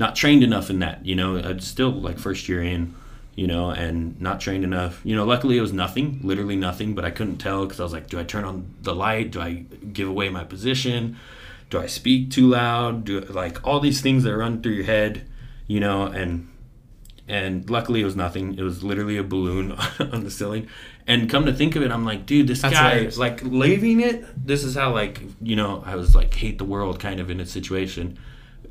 not 0.00 0.16
trained 0.16 0.42
enough 0.42 0.70
in 0.70 0.80
that. 0.80 1.04
You 1.06 1.14
know, 1.14 1.36
I'm 1.38 1.60
still 1.60 1.92
like 1.92 2.18
first 2.18 2.48
year 2.48 2.62
in. 2.62 2.94
You 3.36 3.48
know, 3.48 3.70
and 3.70 4.20
not 4.20 4.40
trained 4.40 4.62
enough. 4.62 5.00
You 5.04 5.16
know, 5.16 5.24
luckily 5.24 5.58
it 5.58 5.60
was 5.60 5.72
nothing, 5.72 6.20
literally 6.22 6.56
nothing. 6.56 6.94
But 6.94 7.04
I 7.04 7.10
couldn't 7.10 7.38
tell 7.38 7.64
because 7.64 7.80
I 7.80 7.82
was 7.82 7.92
like, 7.92 8.08
do 8.08 8.18
I 8.18 8.24
turn 8.24 8.44
on 8.44 8.74
the 8.82 8.94
light? 8.94 9.32
Do 9.32 9.40
I 9.40 9.64
give 9.92 10.08
away 10.08 10.28
my 10.28 10.44
position? 10.44 11.16
do 11.74 11.80
I 11.80 11.86
speak 11.86 12.30
too 12.30 12.48
loud? 12.48 13.04
Do 13.04 13.20
like 13.20 13.66
all 13.66 13.80
these 13.80 14.00
things 14.00 14.22
that 14.24 14.36
run 14.36 14.62
through 14.62 14.72
your 14.72 14.84
head, 14.84 15.26
you 15.66 15.80
know, 15.80 16.06
and 16.06 16.48
and 17.26 17.68
luckily 17.68 18.00
it 18.00 18.04
was 18.04 18.16
nothing. 18.16 18.56
It 18.56 18.62
was 18.62 18.84
literally 18.84 19.16
a 19.16 19.24
balloon 19.24 19.72
on 19.98 20.24
the 20.24 20.30
ceiling. 20.30 20.68
And 21.06 21.28
come 21.28 21.46
to 21.46 21.52
think 21.52 21.76
of 21.76 21.82
it, 21.82 21.90
I'm 21.90 22.04
like, 22.04 22.26
dude, 22.26 22.46
this 22.46 22.62
That's 22.62 22.74
guy 22.74 22.90
hilarious. 22.90 23.18
like 23.18 23.42
leaving 23.42 24.00
it. 24.00 24.24
This 24.46 24.64
is 24.64 24.74
how 24.74 24.92
like 24.92 25.20
you 25.42 25.56
know 25.56 25.82
I 25.84 25.96
was 25.96 26.14
like 26.14 26.32
hate 26.34 26.58
the 26.58 26.64
world 26.64 27.00
kind 27.00 27.20
of 27.20 27.30
in 27.30 27.40
a 27.40 27.46
situation. 27.46 28.18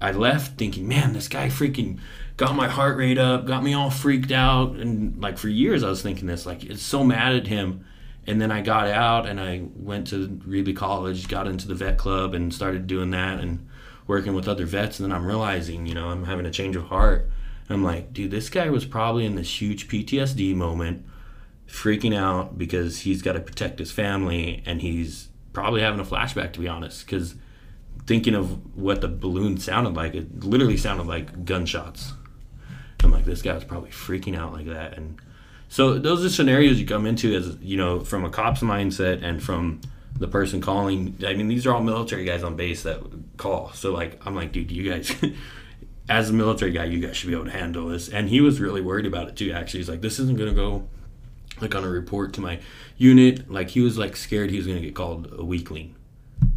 I 0.02 0.12
left 0.12 0.58
thinking, 0.58 0.88
man, 0.88 1.14
this 1.14 1.28
guy 1.28 1.48
freaking 1.48 2.00
got 2.38 2.56
my 2.56 2.68
heart 2.68 2.98
rate 2.98 3.18
up, 3.18 3.46
got 3.46 3.64
me 3.64 3.74
all 3.74 3.90
freaked 3.90 4.32
out, 4.32 4.76
and 4.76 5.22
like 5.22 5.38
for 5.38 5.50
years 5.50 5.84
I 5.84 5.90
was 5.90 6.02
thinking 6.02 6.28
this, 6.28 6.46
like 6.46 6.64
it's 6.64 6.82
so 6.82 7.04
mad 7.04 7.36
at 7.36 7.48
him. 7.48 7.86
And 8.26 8.42
then 8.42 8.52
I 8.52 8.62
got 8.62 8.88
out 8.88 9.28
and 9.28 9.40
I 9.40 9.64
went 9.76 10.08
to 10.08 10.28
Reedley 10.48 10.76
College, 10.76 11.28
got 11.28 11.46
into 11.46 11.68
the 11.68 11.76
vet 11.76 11.98
club, 11.98 12.34
and 12.34 12.54
started 12.54 12.88
doing 12.88 13.12
that 13.12 13.42
and 13.42 13.68
working 14.08 14.34
with 14.34 14.48
other 14.48 14.66
vets. 14.66 15.00
And 15.00 15.10
then 15.10 15.18
I'm 15.18 15.26
realizing, 15.26 15.86
you 15.86 15.94
know, 15.94 16.08
I'm 16.08 16.24
having 16.24 16.46
a 16.46 16.52
change 16.52 16.78
of 16.78 16.86
heart. 16.86 17.30
I'm 17.70 17.84
like, 17.84 18.14
dude, 18.14 18.32
this 18.32 18.50
guy 18.50 18.70
was 18.70 18.86
probably 18.86 19.26
in 19.26 19.36
this 19.36 19.62
huge 19.62 19.88
PTSD 19.88 20.56
moment, 20.56 21.06
freaking 21.68 22.16
out 22.16 22.58
because 22.58 23.00
he's 23.00 23.22
got 23.22 23.34
to 23.34 23.40
protect 23.40 23.80
his 23.80 23.92
family, 23.92 24.64
and 24.66 24.82
he's 24.82 25.30
probably 25.54 25.82
having 25.82 26.00
a 26.00 26.06
flashback, 26.06 26.54
to 26.54 26.60
be 26.60 26.68
honest, 26.68 27.06
because 27.06 27.36
thinking 28.06 28.36
of 28.36 28.76
what 28.78 29.02
the 29.02 29.08
balloon 29.08 29.58
sounded 29.58 29.94
like, 29.94 30.16
it 30.16 30.44
literally 30.44 30.78
sounded 30.78 31.08
like 31.08 31.46
gunshots. 31.46 32.14
I'm 33.04 33.12
like, 33.12 33.26
this 33.26 33.42
guy 33.42 33.54
was 33.54 33.64
probably 33.64 33.92
freaking 33.92 34.38
out 34.38 34.54
like 34.54 34.68
that, 34.68 34.98
and 34.98 35.20
so 35.74 35.98
those 35.98 36.24
are 36.24 36.30
scenarios 36.30 36.80
you 36.80 36.86
come 36.86 37.08
into 37.08 37.36
as 37.36 37.58
you 37.60 37.78
know 37.78 38.00
from 38.02 38.24
a 38.26 38.30
cop's 38.30 38.62
mindset 38.62 39.24
and 39.24 39.42
from 39.42 39.82
the 40.18 40.28
person 40.28 40.62
calling. 40.62 41.18
I 41.26 41.34
mean, 41.34 41.48
these 41.48 41.66
are 41.66 41.74
all 41.74 41.82
military 41.82 42.26
guys 42.26 42.44
on 42.44 42.56
base 42.56 42.84
that 42.84 43.02
call. 43.38 43.72
So 43.74 43.92
like, 43.92 44.22
I'm 44.24 44.36
like, 44.36 44.52
dude, 44.52 44.72
you 44.72 44.90
guys. 44.90 45.12
As 46.10 46.30
a 46.30 46.34
military 46.34 46.72
guy, 46.72 46.84
you 46.84 47.00
guys 47.00 47.16
should 47.16 47.30
be 47.30 47.34
able 47.34 47.46
to 47.46 47.52
handle 47.52 47.88
this. 47.88 48.10
And 48.10 48.28
he 48.28 48.42
was 48.42 48.60
really 48.60 48.82
worried 48.82 49.06
about 49.06 49.30
it 49.30 49.38
too. 49.38 49.54
Actually, 49.54 49.80
he's 49.80 49.90
like, 49.90 50.02
"This 50.02 50.20
isn't 50.20 50.38
gonna 50.38 50.54
go 50.54 50.86
like 51.62 51.74
on 51.76 51.86
a 51.86 51.90
report 51.90 52.34
to 52.34 52.42
my 52.42 52.60
unit." 52.98 53.50
Like 53.50 53.70
he 53.70 53.80
was 53.80 53.98
like 53.98 54.18
scared 54.18 54.50
he 54.50 54.58
was 54.58 54.68
gonna 54.68 54.82
get 54.82 54.96
called 54.96 55.34
a 55.36 55.46
weakling. 55.46 55.96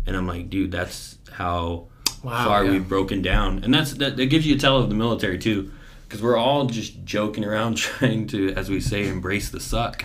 And 0.04 0.16
I'm 0.16 0.26
like, 0.26 0.50
dude, 0.50 0.72
that's 0.72 1.18
how 1.36 1.86
Wow, 2.22 2.44
far 2.44 2.64
yeah. 2.64 2.72
we've 2.72 2.88
broken 2.88 3.22
down. 3.22 3.62
And 3.62 3.72
that's 3.72 3.92
that, 3.94 4.16
that 4.16 4.26
gives 4.26 4.46
you 4.46 4.56
a 4.56 4.58
tell 4.58 4.78
of 4.78 4.88
the 4.88 4.94
military 4.96 5.38
too, 5.38 5.70
because 6.08 6.20
we're 6.22 6.36
all 6.36 6.66
just 6.66 7.04
joking 7.04 7.44
around, 7.44 7.76
trying 7.88 8.26
to, 8.28 8.52
as 8.54 8.68
we 8.70 8.80
say, 8.80 9.06
embrace 9.08 9.50
the 9.50 9.60
suck, 9.60 10.04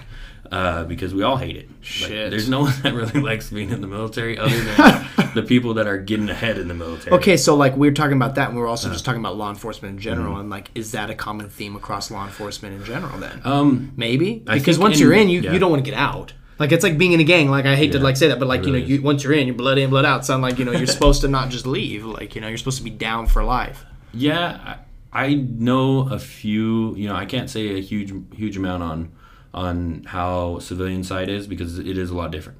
uh, 0.51 0.83
because 0.83 1.13
we 1.13 1.23
all 1.23 1.37
hate 1.37 1.55
it. 1.55 1.67
Like, 1.69 1.77
Shit. 1.81 2.29
there's 2.31 2.49
no 2.49 2.61
one 2.67 2.73
that 2.83 2.93
really 2.93 3.19
likes 3.21 3.49
being 3.49 3.69
in 3.71 3.79
the 3.81 3.87
military, 3.87 4.37
other 4.37 4.59
than 4.61 5.07
the 5.35 5.41
people 5.43 5.73
that 5.75 5.87
are 5.87 5.97
getting 5.97 6.29
ahead 6.29 6.57
in 6.57 6.67
the 6.67 6.73
military. 6.75 7.15
Okay, 7.15 7.37
so 7.37 7.55
like 7.55 7.75
we 7.77 7.87
were 7.87 7.93
talking 7.95 8.17
about 8.17 8.35
that, 8.35 8.49
and 8.49 8.55
we 8.57 8.61
were 8.61 8.67
also 8.67 8.87
Uh-huh. 8.87 8.93
just 8.95 9.05
talking 9.05 9.21
about 9.21 9.37
law 9.37 9.49
enforcement 9.49 9.95
in 9.95 9.99
general, 10.01 10.33
Mm-hmm. 10.33 10.41
and 10.41 10.49
like, 10.49 10.69
is 10.75 10.91
that 10.91 11.09
a 11.09 11.15
common 11.15 11.49
theme 11.49 11.75
across 11.77 12.11
law 12.11 12.25
enforcement 12.25 12.75
in 12.75 12.83
general? 12.83 13.17
Then 13.17 13.41
Um, 13.45 13.93
maybe 13.95 14.43
because 14.45 14.77
once 14.77 14.97
in- 14.97 15.01
you're 15.03 15.13
in, 15.13 15.29
you, 15.29 15.39
yeah. 15.41 15.53
you 15.53 15.59
don't 15.59 15.71
want 15.71 15.83
to 15.83 15.89
get 15.89 15.97
out. 15.97 16.33
Like 16.61 16.71
it's 16.71 16.83
like 16.83 16.95
being 16.95 17.13
in 17.13 17.19
a 17.19 17.23
gang. 17.23 17.49
Like 17.49 17.65
I 17.65 17.75
hate 17.75 17.91
to 17.93 17.99
like 17.99 18.15
say 18.15 18.27
that, 18.27 18.37
but 18.37 18.47
like 18.47 18.67
you 18.67 18.71
know, 18.71 18.77
you 18.77 19.01
once 19.01 19.23
you're 19.23 19.33
in, 19.33 19.47
you're 19.47 19.55
blood 19.55 19.79
in, 19.79 19.89
blood 19.89 20.05
out. 20.05 20.23
So 20.27 20.35
I'm 20.35 20.43
like 20.43 20.59
you 20.59 20.65
know, 20.65 20.71
you're 20.71 20.85
supposed 20.97 21.21
to 21.21 21.27
not 21.27 21.49
just 21.49 21.65
leave. 21.65 22.05
Like 22.05 22.35
you 22.35 22.41
know, 22.41 22.47
you're 22.47 22.59
supposed 22.59 22.77
to 22.77 22.83
be 22.83 22.91
down 22.91 23.25
for 23.25 23.43
life. 23.43 23.83
Yeah, 24.13 24.77
I, 25.11 25.23
I 25.25 25.33
know 25.33 26.07
a 26.07 26.19
few. 26.19 26.95
You 26.95 27.07
know, 27.07 27.15
I 27.15 27.25
can't 27.25 27.49
say 27.49 27.79
a 27.79 27.81
huge 27.81 28.13
huge 28.35 28.57
amount 28.57 28.83
on 28.83 29.11
on 29.55 30.03
how 30.03 30.59
civilian 30.59 31.03
side 31.03 31.29
is 31.29 31.47
because 31.47 31.79
it 31.79 31.97
is 31.97 32.11
a 32.11 32.15
lot 32.15 32.29
different. 32.29 32.59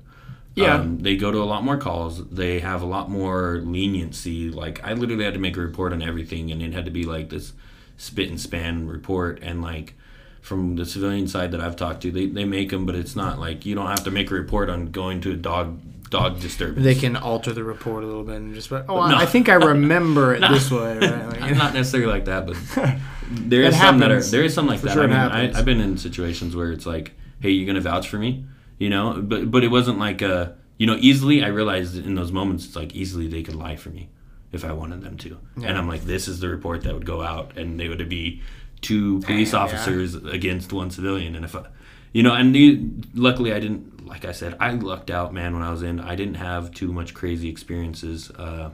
Yeah. 0.56 0.78
Um, 0.78 0.98
they 0.98 1.16
go 1.16 1.32
to 1.32 1.38
a 1.38 1.46
lot 1.46 1.64
more 1.64 1.78
calls. 1.78 2.28
They 2.28 2.60
have 2.60 2.82
a 2.82 2.88
lot 2.88 3.08
more 3.08 3.62
leniency. 3.64 4.50
Like 4.50 4.84
I 4.84 4.94
literally 4.94 5.26
had 5.26 5.36
to 5.36 5.40
make 5.40 5.58
a 5.58 5.62
report 5.62 5.94
on 5.94 6.02
everything, 6.02 6.52
and 6.52 6.60
it 6.60 6.74
had 6.74 6.86
to 6.86 6.92
be 6.92 7.04
like 7.04 7.30
this 7.30 7.54
spit 7.98 8.30
and 8.30 8.42
span 8.42 8.88
report. 8.88 9.44
And 9.44 9.62
like 9.62 9.94
from 10.42 10.76
the 10.76 10.86
civilian 10.86 11.28
side 11.28 11.52
that 11.52 11.62
I've 11.62 11.76
talked 11.76 12.02
to, 12.02 12.12
they, 12.12 12.26
they 12.26 12.46
make 12.46 12.72
them, 12.72 12.86
but 12.86 12.96
it's 12.96 13.16
not 13.16 13.40
like 13.40 13.66
you 13.66 13.76
don't 13.76 13.88
have 13.88 14.04
to 14.04 14.12
make 14.12 14.32
a 14.32 14.34
report 14.34 14.70
on 14.70 14.88
going 14.92 15.22
to 15.22 15.32
a 15.32 15.36
dog 15.36 15.80
dog 16.12 16.42
disturbance. 16.42 16.84
They 16.84 16.94
can 16.94 17.16
alter 17.16 17.54
the 17.54 17.64
report 17.64 18.04
a 18.04 18.08
little 18.08 18.24
bit 18.24 18.36
and 18.36 18.54
just 18.54 18.70
like, 18.70 18.86
oh, 18.90 18.96
No. 18.96 19.16
I, 19.16 19.22
I 19.22 19.26
think 19.26 19.50
I 19.50 19.54
remember 19.54 20.36
it 20.36 20.42
this 20.52 20.70
way. 20.70 20.98
Right? 20.98 21.26
Like, 21.26 21.40
you 21.42 21.52
know? 21.52 21.58
not 21.58 21.74
necessarily 21.74 22.12
like 22.12 22.26
that, 22.26 22.46
but 22.46 22.58
there 23.32 23.64
is 23.64 23.78
some 23.78 24.00
that 24.00 24.12
are 24.12 24.22
there 24.22 24.44
is 24.44 24.54
some 24.54 24.68
like 24.68 24.82
that. 24.82 24.94
sure 24.94 25.04
I 25.04 25.08
mean, 25.08 25.16
I, 25.16 25.58
I've 25.58 25.66
been 25.66 25.80
in 25.80 25.98
situations 25.98 26.56
where 26.56 26.72
it's 26.72 26.86
like, 26.86 27.14
hey, 27.40 27.50
you're 27.50 27.66
gonna 27.66 27.82
vouch 27.82 28.08
for 28.10 28.18
me? 28.18 28.46
You 28.78 28.90
know, 28.90 29.22
but 29.22 29.50
but 29.50 29.64
it 29.64 29.70
wasn't 29.70 30.00
like 30.00 30.22
uh, 30.22 30.50
you 30.78 30.86
know, 30.86 30.98
easily. 31.00 31.44
I 31.44 31.48
realized 31.48 31.98
in 31.98 32.16
those 32.16 32.32
moments, 32.32 32.66
it's 32.66 32.76
like 32.76 32.94
easily 32.94 33.28
they 33.28 33.42
could 33.42 33.56
lie 33.56 33.78
for 33.78 33.90
me 33.90 34.10
if 34.52 34.66
I 34.66 34.74
wanted 34.74 35.02
them 35.02 35.18
to, 35.20 35.38
and 35.64 35.78
I'm 35.78 35.88
like, 35.88 36.02
this 36.02 36.28
is 36.28 36.42
the 36.42 36.50
report 36.50 36.84
that 36.84 36.94
would 36.94 37.06
go 37.06 37.22
out, 37.22 37.58
and 37.58 37.80
they 37.80 37.88
would 37.88 38.10
be 38.10 38.42
two 38.82 39.20
police 39.22 39.52
Damn, 39.52 39.60
yeah. 39.60 39.64
officers 39.64 40.16
against 40.16 40.74
one 40.74 40.90
civilian, 40.92 41.36
and 41.36 41.46
if 41.46 41.56
I, 41.56 41.66
you 42.14 42.24
know, 42.24 42.34
and 42.34 42.54
the, 42.54 42.82
luckily 43.14 43.54
I 43.54 43.60
didn't. 43.60 43.92
Like 44.06 44.26
I 44.26 44.34
said, 44.34 44.58
I 44.60 44.72
lucked 44.72 45.10
out, 45.10 45.34
man. 45.34 45.54
When 45.54 45.64
I 45.64 45.72
was 45.72 45.84
in, 45.84 46.02
I 46.02 46.16
didn't 46.16 46.34
have 46.36 46.72
too 46.72 46.92
much 46.92 47.14
crazy 47.14 47.48
experiences. 47.48 48.30
Uh, 48.32 48.72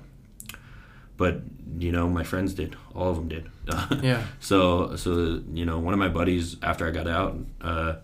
but 1.18 1.42
you 1.80 1.92
know 1.92 2.08
my 2.08 2.24
friends 2.24 2.54
did 2.54 2.76
all 2.96 3.10
of 3.10 3.16
them 3.18 3.28
did 3.28 3.50
Yeah. 4.04 4.24
so 4.40 4.96
so 4.96 5.42
you 5.52 5.66
know 5.66 5.80
one 5.80 5.94
of 5.94 6.00
my 6.00 6.08
buddies 6.08 6.56
after 6.62 6.88
i 6.88 6.92
got 6.92 7.08
out 7.08 7.36
uh 7.62 7.96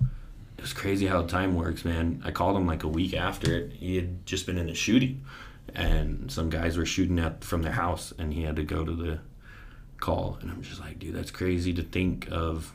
it 0.57 0.61
was 0.61 0.73
crazy 0.73 1.05
how 1.05 1.21
time 1.21 1.55
works 1.55 1.85
man 1.85 2.21
i 2.25 2.31
called 2.31 2.57
him 2.57 2.65
like 2.67 2.83
a 2.83 2.87
week 2.87 3.13
after 3.13 3.55
it 3.55 3.73
he 3.73 3.95
had 3.95 4.25
just 4.25 4.45
been 4.45 4.57
in 4.57 4.67
a 4.67 4.73
shooting 4.73 5.23
and 5.75 6.31
some 6.31 6.49
guys 6.49 6.75
were 6.75 6.85
shooting 6.85 7.19
at 7.19 7.43
from 7.43 7.61
their 7.61 7.71
house 7.73 8.13
and 8.17 8.33
he 8.33 8.43
had 8.43 8.55
to 8.55 8.63
go 8.63 8.83
to 8.83 8.91
the 8.95 9.19
call 10.03 10.37
and 10.41 10.51
i'm 10.51 10.61
just 10.61 10.79
like 10.81 10.99
dude 10.99 11.15
that's 11.15 11.31
crazy 11.31 11.73
to 11.73 11.81
think 11.81 12.27
of 12.31 12.71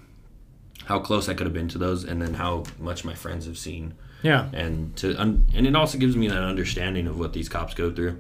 how 0.87 0.99
close 0.99 1.29
i 1.29 1.35
could 1.35 1.47
have 1.47 1.55
been 1.55 1.69
to 1.69 1.79
those 1.79 2.05
and 2.05 2.21
then 2.23 2.35
how 2.35 2.65
much 2.79 3.05
my 3.05 3.15
friends 3.15 3.47
have 3.47 3.59
seen 3.59 3.95
yeah. 4.23 4.49
and 4.53 4.95
to 4.97 5.15
un- 5.17 5.47
and 5.55 5.67
it 5.67 5.77
also 5.77 5.99
gives 5.99 6.17
me 6.17 6.29
that 6.29 6.43
understanding 6.43 7.07
of 7.07 7.19
what 7.19 7.33
these 7.33 7.49
cops 7.49 7.75
go 7.75 7.93
through. 7.93 8.19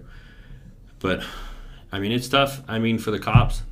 But 1.00 1.22
I 1.92 1.98
mean, 1.98 2.12
it's 2.12 2.28
tough. 2.28 2.62
I 2.68 2.78
mean, 2.78 2.98
for 2.98 3.10
the 3.10 3.18
cops, 3.18 3.62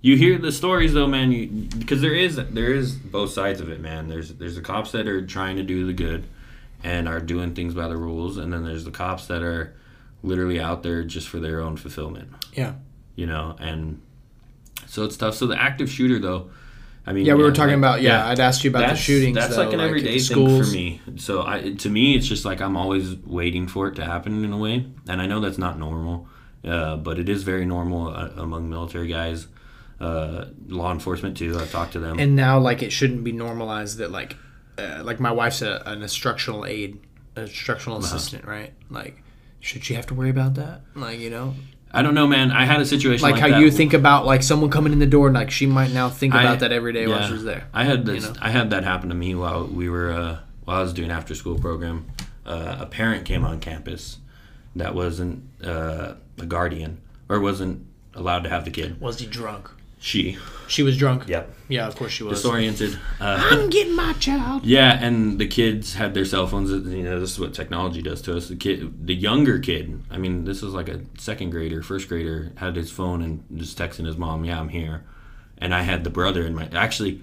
you 0.00 0.16
hear 0.16 0.38
the 0.38 0.52
stories 0.52 0.94
though, 0.94 1.06
man. 1.06 1.32
You 1.32 1.48
because 1.78 2.00
there 2.00 2.14
is 2.14 2.36
there 2.36 2.72
is 2.72 2.94
both 2.94 3.30
sides 3.30 3.60
of 3.60 3.70
it, 3.70 3.80
man. 3.80 4.08
There's 4.08 4.32
there's 4.34 4.56
the 4.56 4.62
cops 4.62 4.92
that 4.92 5.06
are 5.06 5.24
trying 5.26 5.56
to 5.56 5.62
do 5.62 5.86
the 5.86 5.92
good 5.92 6.24
and 6.84 7.08
are 7.08 7.20
doing 7.20 7.54
things 7.54 7.74
by 7.74 7.88
the 7.88 7.96
rules, 7.96 8.36
and 8.36 8.52
then 8.52 8.64
there's 8.64 8.84
the 8.84 8.90
cops 8.90 9.26
that 9.26 9.42
are 9.42 9.74
literally 10.22 10.60
out 10.60 10.82
there 10.82 11.02
just 11.04 11.28
for 11.28 11.40
their 11.40 11.60
own 11.60 11.76
fulfillment. 11.76 12.32
Yeah. 12.52 12.74
You 13.16 13.26
know, 13.26 13.56
and 13.58 14.00
so 14.88 15.04
it's 15.04 15.16
tough. 15.16 15.34
So 15.34 15.46
the 15.46 15.60
active 15.60 15.90
shooter 15.90 16.18
though. 16.18 16.50
I 17.06 17.12
mean, 17.14 17.24
Yeah, 17.24 17.34
we 17.34 17.42
were 17.42 17.48
like- 17.48 17.56
talking 17.56 17.74
about, 17.74 18.02
yeah, 18.02 18.26
I'd 18.26 18.38
asked 18.38 18.64
you 18.64 18.70
about 18.70 18.90
the 18.90 18.94
shootings, 18.94 19.34
That's 19.34 19.56
though, 19.56 19.62
like 19.64 19.72
an 19.72 19.78
like, 19.78 19.88
everyday 19.88 20.18
thing 20.18 20.62
for 20.62 20.70
me. 20.70 21.00
So 21.16 21.42
I, 21.46 21.72
to 21.72 21.88
me, 21.88 22.14
it's 22.16 22.26
just 22.26 22.44
like 22.44 22.60
I'm 22.60 22.76
always 22.76 23.16
waiting 23.24 23.66
for 23.66 23.88
it 23.88 23.94
to 23.94 24.04
happen 24.04 24.44
in 24.44 24.52
a 24.52 24.58
way, 24.58 24.84
and 25.08 25.22
I 25.22 25.26
know 25.26 25.40
that's 25.40 25.56
not 25.56 25.78
normal, 25.78 26.28
uh, 26.64 26.96
but 26.96 27.18
it 27.18 27.30
is 27.30 27.44
very 27.44 27.64
normal 27.64 28.08
uh, 28.08 28.28
among 28.36 28.68
military 28.68 29.06
guys, 29.08 29.46
uh, 30.00 30.46
law 30.66 30.92
enforcement 30.92 31.38
too. 31.38 31.56
I've 31.58 31.72
talked 31.72 31.92
to 31.94 31.98
them. 31.98 32.18
And 32.18 32.36
now, 32.36 32.58
like, 32.58 32.82
it 32.82 32.90
shouldn't 32.92 33.24
be 33.24 33.32
normalized 33.32 33.96
that, 33.98 34.10
like, 34.10 34.36
uh, 34.76 35.00
like 35.02 35.18
my 35.18 35.32
wife's 35.32 35.62
a, 35.62 35.82
an 35.86 36.02
instructional 36.02 36.66
aide, 36.66 36.98
an 37.36 37.44
instructional 37.44 37.98
Uh-huh. 37.98 38.06
assistant, 38.16 38.44
right? 38.44 38.74
Like, 38.90 39.22
should 39.60 39.82
she 39.82 39.94
have 39.94 40.04
to 40.08 40.14
worry 40.14 40.30
about 40.30 40.56
that? 40.56 40.82
Like, 40.94 41.20
you 41.20 41.30
know, 41.30 41.54
I 41.90 42.02
don't 42.02 42.14
know, 42.14 42.26
man. 42.26 42.50
I 42.50 42.64
had 42.64 42.80
a 42.80 42.86
situation 42.86 43.22
like, 43.22 43.34
like, 43.34 43.40
how 43.40 43.48
that. 43.48 43.60
you 43.60 43.70
think 43.70 43.94
about 43.94 44.26
like 44.26 44.42
someone 44.42 44.70
coming 44.70 44.92
in 44.92 44.98
the 44.98 45.06
door, 45.06 45.28
and 45.28 45.34
like 45.34 45.50
she 45.50 45.66
might 45.66 45.92
now 45.92 46.08
think 46.10 46.34
I- 46.34 46.42
about 46.42 46.60
that 46.60 46.72
every 46.72 46.92
day 46.92 47.06
while 47.06 47.20
yeah. 47.20 47.28
she's 47.28 47.44
there. 47.44 47.68
I 47.72 47.84
had 47.84 48.04
this. 48.04 48.24
know? 48.24 48.34
I 48.40 48.50
had 48.50 48.70
that 48.70 48.84
happen 48.84 49.08
to 49.08 49.14
me 49.14 49.34
while 49.34 49.66
we 49.66 49.88
were 49.88 50.12
uh, 50.12 50.38
while 50.64 50.78
I 50.78 50.82
was 50.82 50.92
doing 50.92 51.10
after 51.10 51.34
school 51.34 51.58
program. 51.58 52.06
Uh, 52.44 52.78
a 52.80 52.86
parent 52.86 53.26
came 53.26 53.44
on 53.44 53.60
campus 53.60 54.18
that 54.76 54.94
wasn't 54.94 55.44
uh, 55.62 56.14
a 56.38 56.46
guardian 56.46 57.00
or 57.28 57.40
wasn't 57.40 57.86
allowed 58.14 58.44
to 58.44 58.48
have 58.50 58.64
the 58.64 58.70
kid. 58.70 59.00
Was 59.00 59.18
he 59.18 59.26
drunk? 59.26 59.70
She. 59.98 60.38
She 60.68 60.82
was 60.82 60.96
drunk. 60.96 61.28
Yep. 61.28 61.54
Yeah, 61.68 61.86
of 61.86 61.96
course 61.96 62.12
she 62.12 62.22
was. 62.22 62.38
Disoriented. 62.38 62.98
Uh, 63.20 63.38
I'm 63.50 63.70
getting 63.70 63.96
my 63.96 64.12
child. 64.14 64.64
Yeah, 64.64 64.98
and 65.02 65.38
the 65.38 65.46
kids 65.46 65.94
had 65.94 66.14
their 66.14 66.24
cell 66.24 66.46
phones. 66.46 66.70
You 66.70 67.02
know, 67.02 67.18
this 67.20 67.32
is 67.32 67.40
what 67.40 67.54
technology 67.54 68.02
does 68.02 68.22
to 68.22 68.36
us. 68.36 68.48
The 68.48 68.56
kid, 68.56 69.06
the 69.06 69.14
younger 69.14 69.58
kid. 69.58 70.02
I 70.10 70.18
mean, 70.18 70.44
this 70.44 70.62
is 70.62 70.74
like 70.74 70.88
a 70.88 71.00
second 71.18 71.50
grader, 71.50 71.82
first 71.82 72.08
grader, 72.08 72.52
had 72.56 72.76
his 72.76 72.90
phone 72.90 73.22
and 73.22 73.44
just 73.56 73.78
texting 73.78 74.06
his 74.06 74.16
mom, 74.16 74.44
"Yeah, 74.44 74.60
I'm 74.60 74.68
here." 74.68 75.04
And 75.58 75.74
I 75.74 75.82
had 75.82 76.04
the 76.04 76.10
brother 76.10 76.46
in 76.46 76.54
my. 76.54 76.68
Actually, 76.72 77.22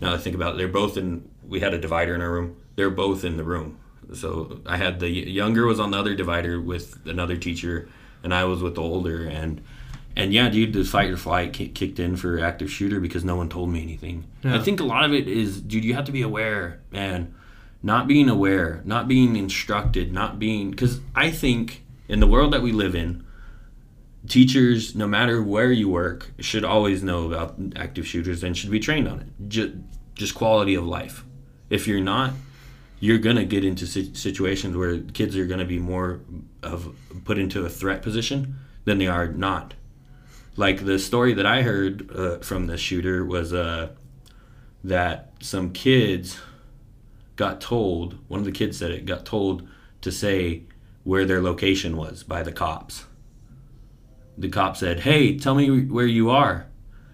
now 0.00 0.10
that 0.10 0.14
I 0.14 0.18
think 0.18 0.36
about 0.36 0.54
it, 0.54 0.58
they're 0.58 0.68
both 0.68 0.96
in. 0.96 1.28
We 1.46 1.60
had 1.60 1.74
a 1.74 1.78
divider 1.78 2.14
in 2.14 2.20
our 2.20 2.30
room. 2.30 2.56
They're 2.76 2.90
both 2.90 3.24
in 3.24 3.36
the 3.36 3.44
room. 3.44 3.78
So 4.12 4.60
I 4.66 4.76
had 4.76 5.00
the 5.00 5.08
younger 5.08 5.66
was 5.66 5.80
on 5.80 5.90
the 5.90 5.98
other 5.98 6.14
divider 6.14 6.60
with 6.60 6.98
another 7.06 7.36
teacher, 7.36 7.88
and 8.22 8.32
I 8.32 8.44
was 8.44 8.62
with 8.62 8.74
the 8.76 8.82
older. 8.82 9.26
And 9.26 9.62
and 10.16 10.32
yeah, 10.32 10.48
dude, 10.48 10.72
the 10.72 10.84
fight 10.84 11.10
or 11.10 11.16
flight 11.16 11.52
kicked 11.52 11.98
in 11.98 12.16
for 12.16 12.38
active 12.38 12.70
shooter 12.70 13.00
because 13.00 13.24
no 13.24 13.36
one 13.36 13.48
told 13.48 13.70
me 13.70 13.82
anything. 13.82 14.24
I 14.44 14.58
think 14.58 14.80
a 14.80 14.84
lot 14.84 15.04
of 15.04 15.12
it 15.12 15.26
is, 15.26 15.60
dude, 15.60 15.84
you 15.84 15.94
have 15.94 16.04
to 16.04 16.12
be 16.12 16.22
aware, 16.22 16.80
man. 16.90 17.34
Not 17.82 18.06
being 18.06 18.28
aware, 18.28 18.80
not 18.84 19.08
being 19.08 19.36
instructed, 19.36 20.12
not 20.12 20.38
being 20.38 20.70
because 20.70 21.00
I 21.14 21.30
think 21.30 21.84
in 22.08 22.20
the 22.20 22.26
world 22.26 22.52
that 22.52 22.62
we 22.62 22.72
live 22.72 22.94
in, 22.94 23.24
teachers, 24.28 24.94
no 24.94 25.06
matter 25.06 25.42
where 25.42 25.72
you 25.72 25.88
work, 25.88 26.30
should 26.38 26.64
always 26.64 27.02
know 27.02 27.26
about 27.26 27.56
active 27.76 28.06
shooters 28.06 28.42
and 28.42 28.56
should 28.56 28.70
be 28.70 28.80
trained 28.80 29.08
on 29.08 29.20
it. 29.20 29.26
Just, 29.48 29.72
just 30.14 30.34
quality 30.34 30.74
of 30.74 30.86
life. 30.86 31.24
If 31.68 31.86
you're 31.88 32.00
not, 32.00 32.32
you're 33.00 33.18
gonna 33.18 33.44
get 33.44 33.64
into 33.64 33.86
situations 33.86 34.76
where 34.76 35.00
kids 35.00 35.36
are 35.36 35.46
gonna 35.46 35.64
be 35.64 35.78
more 35.78 36.20
of 36.62 36.94
put 37.24 37.38
into 37.38 37.64
a 37.64 37.68
threat 37.68 38.00
position 38.00 38.56
than 38.84 38.98
they 38.98 39.06
are 39.06 39.28
not. 39.28 39.74
Like 40.56 40.84
the 40.84 40.98
story 40.98 41.34
that 41.34 41.46
I 41.46 41.62
heard 41.62 42.10
uh, 42.14 42.38
from 42.38 42.66
the 42.66 42.76
shooter 42.76 43.24
was 43.24 43.52
uh, 43.52 43.90
that 44.84 45.32
some 45.40 45.72
kids 45.72 46.38
got 47.36 47.60
told. 47.60 48.18
One 48.28 48.40
of 48.40 48.46
the 48.46 48.52
kids 48.52 48.78
said 48.78 48.90
it 48.90 49.04
got 49.04 49.24
told 49.24 49.68
to 50.02 50.12
say 50.12 50.62
where 51.02 51.24
their 51.24 51.42
location 51.42 51.96
was 51.96 52.22
by 52.22 52.42
the 52.42 52.52
cops. 52.52 53.04
The 54.38 54.48
cop 54.48 54.76
said, 54.76 55.00
"Hey, 55.00 55.36
tell 55.38 55.54
me 55.54 55.86
where 55.86 56.06
you 56.06 56.30
are." 56.30 56.66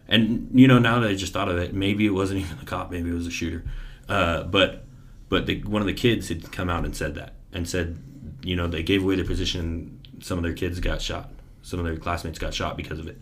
And 0.08 0.50
you 0.52 0.66
know, 0.66 0.78
now 0.78 1.00
that 1.00 1.10
I 1.10 1.14
just 1.14 1.32
thought 1.32 1.48
of 1.48 1.58
it, 1.58 1.72
maybe 1.72 2.06
it 2.06 2.10
wasn't 2.10 2.40
even 2.44 2.58
the 2.58 2.66
cop, 2.66 2.90
maybe 2.90 3.10
it 3.10 3.14
was 3.14 3.26
a 3.26 3.30
shooter. 3.30 3.64
Uh, 4.08 4.42
but 4.44 4.84
but 5.28 5.46
the, 5.46 5.62
one 5.62 5.80
of 5.80 5.86
the 5.86 5.94
kids 5.94 6.28
had 6.28 6.50
come 6.50 6.68
out 6.68 6.84
and 6.84 6.94
said 6.94 7.14
that 7.14 7.34
and 7.52 7.68
said, 7.68 7.98
you 8.42 8.56
know, 8.56 8.66
they 8.66 8.82
gave 8.82 9.02
away 9.02 9.14
their 9.14 9.24
position. 9.24 10.00
Some 10.20 10.38
of 10.38 10.44
their 10.44 10.52
kids 10.52 10.80
got 10.80 11.00
shot. 11.00 11.30
Some 11.62 11.78
of 11.78 11.84
their 11.84 11.96
classmates 11.96 12.38
got 12.38 12.52
shot 12.52 12.76
because 12.76 12.98
of 12.98 13.06
it. 13.06 13.18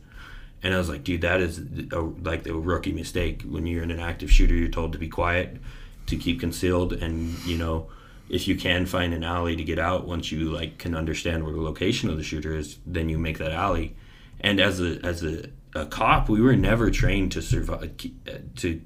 And 0.63 0.75
I 0.75 0.79
was 0.79 0.89
like, 0.89 1.05
dude, 1.05 1.21
that 1.21 1.41
is 1.41 1.61
a, 1.93 2.01
like 2.01 2.47
a 2.47 2.55
rookie 2.55 2.93
mistake. 2.93 3.43
When 3.43 3.67
you're 3.67 3.83
in 3.83 3.91
an 3.91 4.01
active 4.01 4.31
shooter, 4.31 4.55
you're 4.55 4.69
told 4.69 4.93
to 4.93 4.99
be 4.99 5.09
quiet, 5.09 5.59
to 6.07 6.17
keep 6.17 6.41
concealed, 6.41 6.93
and 6.93 7.39
you 7.45 7.57
know, 7.57 7.89
if 8.29 8.49
you 8.49 8.57
can 8.57 8.85
find 8.87 9.15
an 9.15 9.25
alley 9.25 9.57
to 9.57 9.65
get 9.65 9.79
out, 9.79 10.07
once 10.07 10.33
you 10.33 10.51
like 10.51 10.79
can 10.79 10.95
understand 10.95 11.45
where 11.45 11.53
the 11.53 11.61
location 11.61 12.11
of 12.11 12.17
the 12.17 12.23
shooter 12.23 12.55
is, 12.55 12.79
then 12.87 13.09
you 13.09 13.19
make 13.19 13.39
that 13.39 13.53
alley. 13.53 13.97
And 14.41 14.61
as 14.61 14.81
a 14.81 14.99
as 15.05 15.23
a, 15.23 15.51
a 15.75 15.87
cop, 15.87 16.29
we 16.29 16.41
were 16.41 16.57
never 16.57 16.91
trained 16.91 17.33
to 17.33 17.43
survive 17.43 17.83
uh, 17.83 18.31
uh, 18.31 18.39
to 18.57 18.83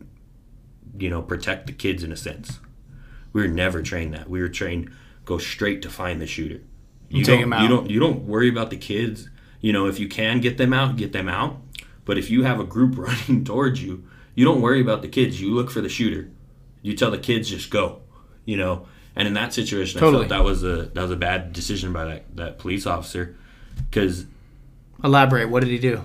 you 0.99 1.09
know 1.09 1.23
protect 1.23 1.67
the 1.67 1.73
kids 1.73 2.05
in 2.05 2.13
a 2.13 2.17
sense. 2.17 2.61
We 3.33 3.41
were 3.41 3.49
never 3.49 3.83
trained 3.83 4.13
that. 4.15 4.29
We 4.29 4.41
were 4.41 4.49
trained 4.49 4.91
go 5.25 5.39
straight 5.39 5.83
to 5.83 5.91
find 5.91 6.21
the 6.21 6.27
shooter. 6.27 6.61
You 7.09 7.25
take 7.25 7.41
him 7.41 7.53
out. 7.53 7.63
You 7.63 7.69
don't 7.69 7.91
you 7.91 8.01
don't 8.01 8.27
worry 8.27 8.49
about 8.49 8.71
the 8.71 8.77
kids. 8.77 9.29
You 9.63 9.73
know, 9.73 9.87
if 9.87 9.99
you 9.99 10.09
can 10.09 10.41
get 10.41 10.59
them 10.59 10.75
out, 10.75 10.97
get 10.97 11.13
them 11.13 11.29
out. 11.29 11.57
But 12.05 12.19
if 12.19 12.31
you 12.31 12.43
have 12.43 12.61
a 12.61 12.65
group 12.65 12.99
running 12.99 13.45
towards 13.45 13.83
you, 13.83 14.05
you 14.35 14.45
don't 14.45 14.61
worry 14.61 14.83
about 14.83 15.01
the 15.01 15.09
kids. 15.09 15.41
You 15.41 15.55
look 15.55 15.71
for 15.71 15.81
the 15.81 15.89
shooter. 15.89 16.29
You 16.83 16.95
tell 16.95 17.11
the 17.11 17.19
kids 17.19 17.49
just 17.49 17.71
go. 17.71 18.03
You 18.45 18.59
know. 18.59 18.87
And 19.15 19.29
in 19.29 19.35
that 19.35 19.55
situation, 19.55 20.01
Totally. 20.01 20.25
I 20.25 20.29
felt 20.29 20.39
that 20.41 20.45
was 20.45 20.65
a 20.65 20.91
that 20.95 21.03
was 21.03 21.11
a 21.11 21.17
bad 21.17 21.53
decision 21.53 21.93
by 21.93 22.05
that 22.05 22.37
that 22.37 22.59
police 22.59 22.87
officer, 22.87 23.37
because 23.89 24.27
Elaborate. 25.05 25.49
What 25.49 25.61
did 25.61 25.71
he 25.71 25.79
do? 25.79 26.03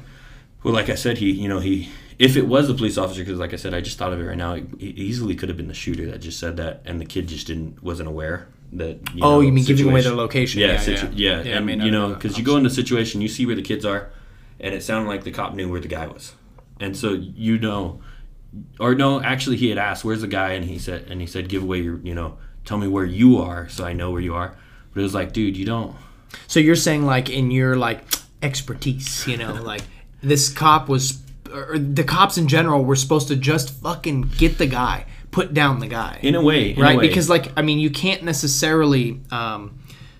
well, 0.64 0.74
like 0.74 0.90
I 0.90 0.96
said, 0.96 1.20
he, 1.20 1.32
you 1.32 1.48
know, 1.48 1.60
he, 1.60 1.90
if 2.20 2.36
it 2.36 2.48
was 2.48 2.68
the 2.68 2.74
police 2.74 2.98
officer, 2.98 3.22
because 3.22 3.40
like 3.40 3.54
I 3.54 3.58
said, 3.58 3.74
I 3.74 3.82
just 3.82 3.98
thought 3.98 4.12
of 4.12 4.20
it 4.20 4.26
right 4.26 4.38
now. 4.38 4.54
It 4.54 4.80
easily 4.80 5.36
could 5.36 5.50
have 5.50 5.58
been 5.58 5.68
the 5.68 5.74
shooter 5.74 6.06
that 6.12 6.20
just 6.20 6.40
said 6.40 6.58
that, 6.58 6.82
and 6.84 7.00
the 7.00 7.06
kid 7.06 7.28
just 7.28 7.48
didn't, 7.48 7.82
wasn't 7.82 8.10
aware 8.10 8.48
that. 8.74 9.00
You 9.14 9.22
Oh, 9.24 9.36
know, 9.36 9.40
you 9.42 9.52
mean 9.52 9.66
giving 9.66 9.90
away 9.90 10.02
their 10.02 10.14
location? 10.14 10.62
Yeah, 10.62 10.74
Yeah, 10.74 10.80
situ- 10.80 11.08
yeah. 11.14 11.38
yeah, 11.42 11.44
Yeah, 11.44 11.54
I 11.56 11.58
and 11.60 11.84
you 11.84 11.92
know 11.92 12.10
know, 12.10 12.14
because 12.16 12.38
you 12.38 12.44
go 12.44 12.58
into 12.58 12.68
a 12.68 12.74
situation, 12.74 13.22
you 13.22 13.28
see 13.28 13.46
where 13.46 13.56
the 13.56 13.62
kids 13.62 13.86
are, 13.86 14.10
and 14.60 14.74
it 14.76 14.84
sounded 14.84 15.08
like 15.10 15.24
the 15.24 15.32
cop 15.32 15.54
knew 15.56 15.70
where 15.70 15.80
the 15.82 15.88
guy 15.88 16.08
was, 16.08 16.34
and 16.80 16.96
so 16.98 17.14
you 17.14 17.58
know, 17.58 18.02
or 18.80 18.96
no, 18.96 19.22
actually, 19.22 19.58
he 19.58 19.70
had 19.70 19.78
asked, 19.78 20.04
"Where's 20.06 20.22
the 20.22 20.28
guy?" 20.28 20.52
and 20.52 20.66
he 20.66 20.80
said, 20.80 21.06
and 21.10 21.22
he 21.22 21.28
said, 21.28 21.48
"Give 21.50 21.64
away 21.64 21.80
your, 21.82 22.00
you 22.00 22.16
know, 22.16 22.38
tell 22.66 22.78
me 22.78 22.88
where 22.88 23.06
you 23.06 23.38
are, 23.38 23.68
so 23.70 23.86
I 23.86 23.94
know 23.94 24.12
where 24.12 24.22
you 24.22 24.34
are." 24.36 24.56
But 24.94 25.02
it 25.02 25.04
was 25.04 25.14
like, 25.14 25.32
dude, 25.34 25.56
you 25.58 25.66
don't. 25.66 25.96
So 26.48 26.60
you're 26.60 26.76
saying 26.76 27.06
like 27.06 27.30
in 27.30 27.52
your 27.52 27.76
like 27.76 28.02
expertise, 28.42 29.26
you 29.28 29.38
know, 29.38 29.54
like 29.64 29.82
this 30.24 30.50
cop 30.50 30.90
was, 30.90 31.22
or 31.54 31.78
the 31.78 32.04
cops 32.04 32.38
in 32.38 32.48
general 32.48 32.84
were 32.84 32.96
supposed 32.96 33.28
to 33.30 33.36
just 33.36 33.70
fucking 33.82 34.22
get 34.38 34.58
the 34.58 34.66
guy, 34.68 35.06
put 35.38 35.54
down 35.54 35.80
the 35.80 35.88
guy, 35.88 36.20
In 36.24 36.34
a 36.36 36.42
way, 36.42 36.72
in 36.72 36.80
a 36.80 36.82
right? 36.82 36.98
way. 36.98 37.08
Because 37.08 37.30
like 37.30 37.52
I 37.56 37.62
mean, 37.62 37.80
you 37.80 37.90
can't 37.92 38.24
necessarily. 38.24 39.22
Um, 39.32 39.80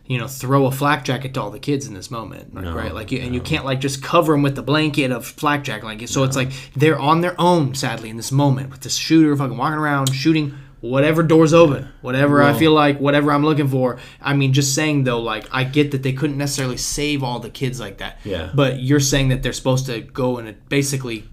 you 0.10 0.18
know, 0.18 0.28
throw 0.28 0.68
a 0.68 0.72
flak 0.72 1.04
jacket 1.04 1.34
to 1.34 1.42
all 1.42 1.52
the 1.52 1.60
kids 1.60 1.86
in 1.86 1.94
this 1.94 2.10
moment, 2.10 2.56
like, 2.56 2.64
No, 2.64 2.74
right? 2.74 2.94
Like, 2.94 3.12
you, 3.12 3.20
and 3.20 3.36
you 3.36 3.42
can't 3.42 3.66
like 3.66 3.82
just 3.82 4.02
cover 4.02 4.32
them 4.32 4.42
with 4.42 4.56
the 4.56 4.62
blanket 4.62 5.12
of 5.12 5.26
flak 5.26 5.66
jacket, 5.66 5.84
like 5.86 6.08
so. 6.08 6.24
It's 6.24 6.38
like 6.38 6.50
they're 6.78 6.98
on 6.98 7.20
their 7.20 7.36
own, 7.38 7.76
sadly, 7.76 8.10
in 8.10 8.16
this 8.16 8.32
moment 8.32 8.70
with 8.72 8.80
this 8.80 8.96
shooter 8.96 9.36
fucking 9.36 9.58
walking 9.58 9.78
around 9.78 10.14
shooting 10.14 10.54
whatever 10.80 11.24
doors 11.24 11.54
open, 11.54 11.90
whatever 12.02 12.42
I 12.42 12.54
feel 12.54 12.72
like, 12.72 13.02
whatever 13.02 13.34
I'm 13.34 13.44
looking 13.44 13.68
for. 13.68 14.00
I 14.22 14.34
mean, 14.34 14.54
just 14.54 14.74
saying 14.74 15.04
though, 15.04 15.20
like 15.20 15.46
I 15.52 15.66
get 15.66 15.92
that 15.92 16.04
they 16.04 16.14
couldn't 16.14 16.38
necessarily 16.38 16.78
save 16.78 17.22
all 17.22 17.40
the 17.40 17.50
kids 17.50 17.78
like 17.78 17.98
that, 17.98 18.20
Yeah. 18.24 18.50
But 18.56 18.80
you're 18.80 19.02
saying 19.02 19.28
that 19.30 19.44
they're 19.44 19.52
supposed 19.62 19.88
to 19.88 20.00
go 20.00 20.38
and 20.38 20.56
basically 20.70 21.26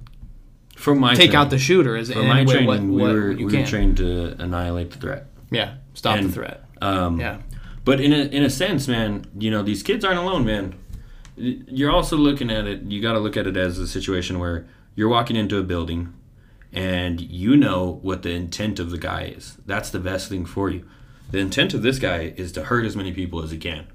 From 0.77 0.99
my 0.99 1.15
take 1.15 1.35
out 1.35 1.51
the 1.51 1.59
shooter 1.59 1.97
as 1.97 2.13
from 2.13 2.27
my 2.27 2.45
training, 2.45 2.67
what, 2.67 2.81
we 2.81 2.87
what 2.89 3.13
were 3.15 3.29
we 3.33 3.47
can. 3.51 3.61
were 3.61 3.67
trained 3.67 3.97
to 3.99 4.37
annihilate 4.43 4.91
the 4.91 4.99
threat. 4.99 5.27
Yeah, 5.51 5.75
stop 5.95 6.19
And- 6.19 6.29
the 6.29 6.33
threat. 6.33 6.65
Um, 6.83 7.19
Yeah. 7.21 7.39
But 7.85 8.01
in 8.01 8.13
a 8.13 8.25
in 8.25 8.43
a 8.43 8.51
sense, 8.51 8.89
man, 8.89 9.27
you 9.39 9.51
know 9.51 9.63
these 9.63 9.83
kids 9.83 10.05
aren't 10.05 10.19
alone, 10.19 10.45
man. 10.47 10.75
You're 11.37 11.91
also 11.91 12.17
looking 12.17 12.51
at 12.51 12.67
it. 12.67 12.83
You 12.83 13.03
got 13.03 13.13
to 13.13 13.19
look 13.19 13.37
at 13.37 13.47
it 13.47 13.57
as 13.57 13.79
a 13.79 13.87
situation 13.87 14.39
where 14.39 14.67
you're 14.95 15.09
walking 15.09 15.37
into 15.37 15.59
a 15.59 15.63
building, 15.63 16.13
and 16.73 17.21
you 17.21 17.57
know 17.57 17.99
what 18.03 18.23
the 18.23 18.31
intent 18.31 18.79
of 18.79 18.91
the 18.91 18.99
guy 18.99 19.33
is. 19.37 19.59
That's 19.67 19.91
the 19.91 19.99
best 20.01 20.29
thing 20.29 20.47
for 20.47 20.71
you. 20.71 20.85
The 21.31 21.39
intent 21.39 21.75
of 21.75 21.83
this 21.83 21.99
guy 21.99 22.33
is 22.37 22.53
to 22.53 22.65
hurt 22.65 22.85
as 22.87 22.97
many 22.97 23.13
people 23.13 23.43
as 23.43 23.51
he 23.51 23.59
can. 23.59 23.87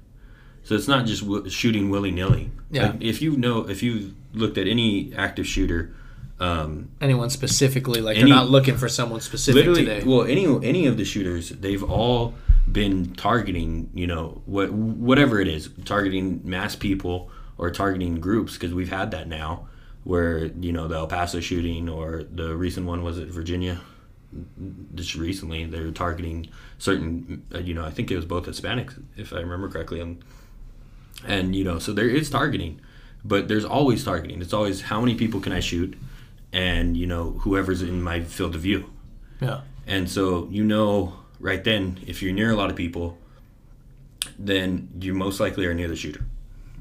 So 0.62 0.74
it's 0.74 0.86
not 0.88 1.06
just 1.06 1.22
w- 1.22 1.48
shooting 1.48 1.88
willy 1.90 2.10
nilly. 2.10 2.50
Yeah. 2.70 2.88
Like 2.90 3.02
if 3.02 3.20
you 3.22 3.36
know, 3.36 3.68
if 3.68 3.82
you 3.82 4.14
looked 4.34 4.58
at 4.58 4.66
any 4.68 5.12
active 5.16 5.46
shooter, 5.46 5.92
um, 6.40 6.90
Anyone 7.00 7.30
specifically, 7.30 8.00
like 8.00 8.16
Any- 8.16 8.30
they're 8.30 8.36
not 8.36 8.50
looking 8.50 8.76
for 8.76 8.88
someone 8.88 9.20
specific 9.20 9.64
today. 9.74 10.02
well 10.04 10.22
any 10.22 10.46
any 10.66 10.86
of 10.86 10.96
the 10.96 11.04
shooters 11.04 11.50
they've 11.50 11.82
all 11.82 12.34
been 12.70 13.14
targeting 13.14 13.90
you 13.94 14.06
know 14.06 14.40
what 14.46 14.70
whatever 14.72 15.40
it 15.40 15.48
is 15.48 15.68
targeting 15.84 16.40
mass 16.44 16.74
people 16.76 17.30
or 17.58 17.70
targeting 17.70 18.20
groups 18.20 18.54
because 18.54 18.72
we've 18.72 18.90
had 18.90 19.10
that 19.10 19.28
now 19.28 19.66
where 20.04 20.46
you 20.46 20.72
know 20.72 20.88
the 20.88 20.94
el 20.96 21.06
paso 21.06 21.40
shooting 21.40 21.88
or 21.88 22.22
the 22.32 22.56
recent 22.56 22.86
one 22.86 23.02
was 23.02 23.18
it 23.18 23.28
virginia? 23.28 23.80
Just 24.94 25.14
recently 25.16 25.64
they 25.66 25.80
were 25.80 25.90
targeting 25.90 26.48
certain 26.78 27.44
uh, 27.54 27.58
you 27.58 27.74
know 27.74 27.84
i 27.84 27.90
think 27.90 28.10
it 28.10 28.16
was 28.16 28.24
both 28.24 28.46
hispanics 28.46 28.94
if 29.16 29.32
i 29.32 29.40
remember 29.40 29.68
correctly. 29.68 30.00
And 30.00 30.22
and 31.26 31.54
you 31.54 31.64
know 31.64 31.78
so 31.78 31.92
there 31.92 32.08
is 32.08 32.30
targeting 32.30 32.80
but 33.22 33.48
there's 33.48 33.66
always 33.66 34.02
targeting. 34.02 34.40
It's 34.40 34.54
always 34.54 34.80
how 34.80 35.00
many 35.00 35.14
people 35.14 35.40
can 35.40 35.52
i 35.52 35.60
shoot 35.60 35.98
and 36.52 36.96
you 36.96 37.06
know 37.06 37.32
whoever's 37.40 37.82
in 37.82 38.02
my 38.02 38.22
field 38.22 38.54
of 38.54 38.60
view 38.60 38.90
yeah, 39.40 39.60
and 39.86 40.10
so 40.10 40.48
you 40.50 40.64
know 40.64 41.20
right 41.40 41.64
then, 41.64 41.98
if 42.06 42.22
you're 42.22 42.32
near 42.32 42.50
a 42.50 42.56
lot 42.56 42.70
of 42.70 42.76
people, 42.76 43.18
then 44.38 44.88
you 45.00 45.14
most 45.14 45.40
likely 45.40 45.66
are 45.66 45.74
near 45.74 45.88
the 45.88 45.96
shooter 45.96 46.24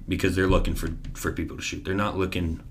because 0.08 0.36
they're 0.36 0.47
looking 0.47 0.75
for, 0.75 0.89
for 1.13 1.32
people 1.32 1.55
to 1.55 1.63
shoot. 1.63 1.86
They're 1.86 1.95
not 1.95 2.17
looking, 2.17 2.62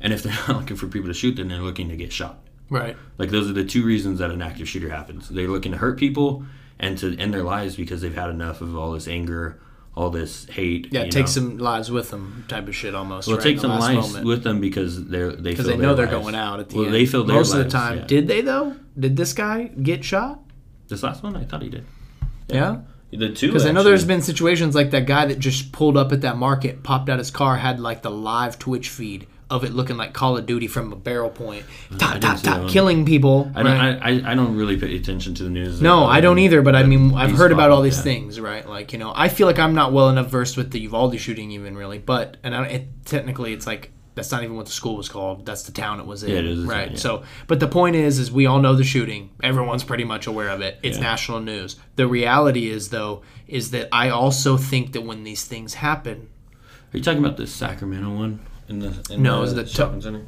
and 0.00 0.12
if 0.12 0.22
they're 0.22 0.32
not 0.32 0.60
looking 0.60 0.76
for 0.76 0.86
people 0.86 1.08
to 1.08 1.14
shoot, 1.14 1.36
then 1.36 1.48
they're 1.48 1.58
looking 1.58 1.88
to 1.90 1.96
get 1.96 2.12
shot. 2.12 2.38
right. 2.70 2.96
Like 3.18 3.30
those 3.30 3.50
are 3.50 3.54
the 3.54 3.64
two 3.64 3.84
reasons 3.84 4.20
that 4.20 4.30
an 4.30 4.40
active 4.40 4.68
shooter 4.68 4.88
happens. 4.88 5.28
They're 5.28 5.48
looking 5.48 5.72
to 5.72 5.78
hurt 5.78 5.98
people 5.98 6.44
and 6.78 6.96
to 6.98 7.18
end 7.18 7.34
their 7.34 7.42
lives 7.42 7.76
because 7.76 8.00
they've 8.00 8.14
had 8.14 8.30
enough 8.30 8.60
of 8.60 8.76
all 8.76 8.92
this 8.92 9.08
anger, 9.08 9.60
all 9.96 10.10
this 10.10 10.44
hate. 10.46 10.88
Yeah, 10.92 11.04
take 11.04 11.14
know. 11.14 11.26
some 11.26 11.58
lives 11.58 11.90
with 11.90 12.10
them, 12.10 12.44
type 12.48 12.68
of 12.68 12.76
shit, 12.76 12.94
almost. 12.94 13.26
Well, 13.26 13.38
right, 13.38 13.42
take 13.42 13.58
some 13.58 13.70
lives 13.70 14.08
moment. 14.08 14.26
with 14.26 14.44
them 14.44 14.60
because 14.60 15.06
they're 15.06 15.32
they 15.32 15.50
because 15.50 15.66
they 15.66 15.76
know 15.76 15.94
they're 15.94 16.06
lives. 16.06 16.22
going 16.22 16.34
out 16.34 16.60
at 16.60 16.68
the 16.68 16.76
well, 16.76 16.84
end. 16.86 16.94
they 16.94 17.06
feel 17.06 17.24
most 17.24 17.52
of 17.52 17.58
the 17.64 17.70
time. 17.70 17.98
yeah. 17.98 18.06
Did 18.06 18.28
they 18.28 18.42
though? 18.42 18.76
Did 18.98 19.16
this 19.16 19.32
guy 19.32 19.64
get 19.64 20.04
shot? 20.04 20.40
this 20.88 21.02
last 21.02 21.22
one? 21.22 21.36
I 21.36 21.44
thought 21.44 21.62
he 21.62 21.68
did. 21.68 21.84
Yeah. 22.48 22.82
The 23.10 23.32
two 23.32 23.48
Because 23.48 23.64
I 23.64 23.72
know 23.72 23.82
there's 23.82 24.04
been 24.04 24.20
situations 24.20 24.74
like 24.74 24.90
that 24.90 25.06
guy 25.06 25.26
that 25.26 25.38
just 25.38 25.72
pulled 25.72 25.96
up 25.96 26.12
at 26.12 26.20
that 26.20 26.36
market, 26.36 26.82
popped 26.82 27.08
out 27.08 27.18
his 27.18 27.30
car, 27.30 27.56
had 27.56 27.80
like 27.80 28.02
the 28.02 28.10
live 28.10 28.58
Twitch 28.58 28.88
feed 28.88 29.26
of 29.48 29.64
it 29.64 29.72
looking 29.72 29.96
like 29.96 30.12
Call 30.12 30.36
of 30.36 30.46
Duty 30.46 30.66
from 30.66 30.92
a 30.92 30.96
barrel 30.96 31.30
point, 31.30 31.64
mm-hmm. 31.64 31.98
top, 31.98 32.14
didn't 32.14 32.42
top, 32.42 32.42
top, 32.42 32.70
killing 32.70 33.06
people. 33.06 33.50
I 33.54 33.62
don't. 33.62 33.78
right? 33.78 33.98
I, 34.02 34.10
I, 34.10 34.32
I 34.32 34.34
don't 34.34 34.56
really 34.56 34.76
pay 34.76 34.96
attention 34.96 35.34
to 35.34 35.44
the 35.44 35.50
news. 35.50 35.80
No, 35.80 36.04
I 36.04 36.20
don't 36.20 36.32
um, 36.32 36.40
either. 36.40 36.62
But 36.62 36.74
I 36.74 36.82
mean, 36.82 37.14
I've 37.14 37.32
heard 37.32 37.52
about 37.52 37.70
all 37.70 37.82
these 37.82 37.98
yeah. 37.98 38.02
things, 38.02 38.40
right? 38.40 38.68
Like 38.68 38.92
you 38.92 38.98
know, 38.98 39.12
I 39.14 39.28
feel 39.28 39.46
like 39.46 39.58
I'm 39.58 39.74
not 39.74 39.92
well 39.92 40.08
enough 40.08 40.28
versed 40.28 40.56
with 40.56 40.72
the 40.72 40.80
Uvalde 40.80 41.18
shooting, 41.20 41.52
even 41.52 41.76
really. 41.76 41.98
But 41.98 42.38
and 42.42 42.54
I, 42.54 42.66
it, 42.66 43.04
technically, 43.04 43.52
it's 43.52 43.66
like 43.66 43.92
that's 44.16 44.32
not 44.32 44.42
even 44.42 44.56
what 44.56 44.66
the 44.66 44.72
school 44.72 44.96
was 44.96 45.08
called. 45.08 45.46
That's 45.46 45.62
the 45.64 45.72
town 45.72 46.00
it 46.00 46.06
was 46.06 46.24
in, 46.24 46.30
Yeah, 46.30 46.38
it 46.38 46.46
is 46.46 46.64
right? 46.64 46.86
town, 46.86 46.92
yeah. 46.92 46.98
So, 46.98 47.22
but 47.46 47.60
the 47.60 47.68
point 47.68 47.96
is, 47.96 48.18
is 48.18 48.32
we 48.32 48.46
all 48.46 48.60
know 48.60 48.74
the 48.74 48.82
shooting. 48.82 49.30
Everyone's 49.42 49.84
pretty 49.84 50.04
much 50.04 50.26
aware 50.26 50.48
of 50.48 50.62
it. 50.62 50.78
It's 50.82 50.96
Yeah. 50.96 51.04
national 51.04 51.40
news. 51.40 51.76
The 51.96 52.08
reality 52.08 52.70
is, 52.70 52.88
though, 52.88 53.22
is 53.46 53.72
that 53.72 53.88
I 53.92 54.08
also 54.08 54.56
think 54.56 54.92
that 54.92 55.02
when 55.02 55.22
these 55.22 55.44
things 55.44 55.74
happen, 55.74 56.28
Are 56.94 56.96
you 56.96 57.02
talking 57.02 57.22
about 57.22 57.36
the 57.36 57.46
Sacramento 57.46 58.08
one 58.16 58.40
in 58.68 58.78
the 58.80 59.06
in 59.10 59.22
No, 59.22 59.32
the, 59.32 59.38
it 59.38 59.40
was 59.42 59.54
the 59.54 59.66
shopping 59.66 60.00
center? 60.00 60.22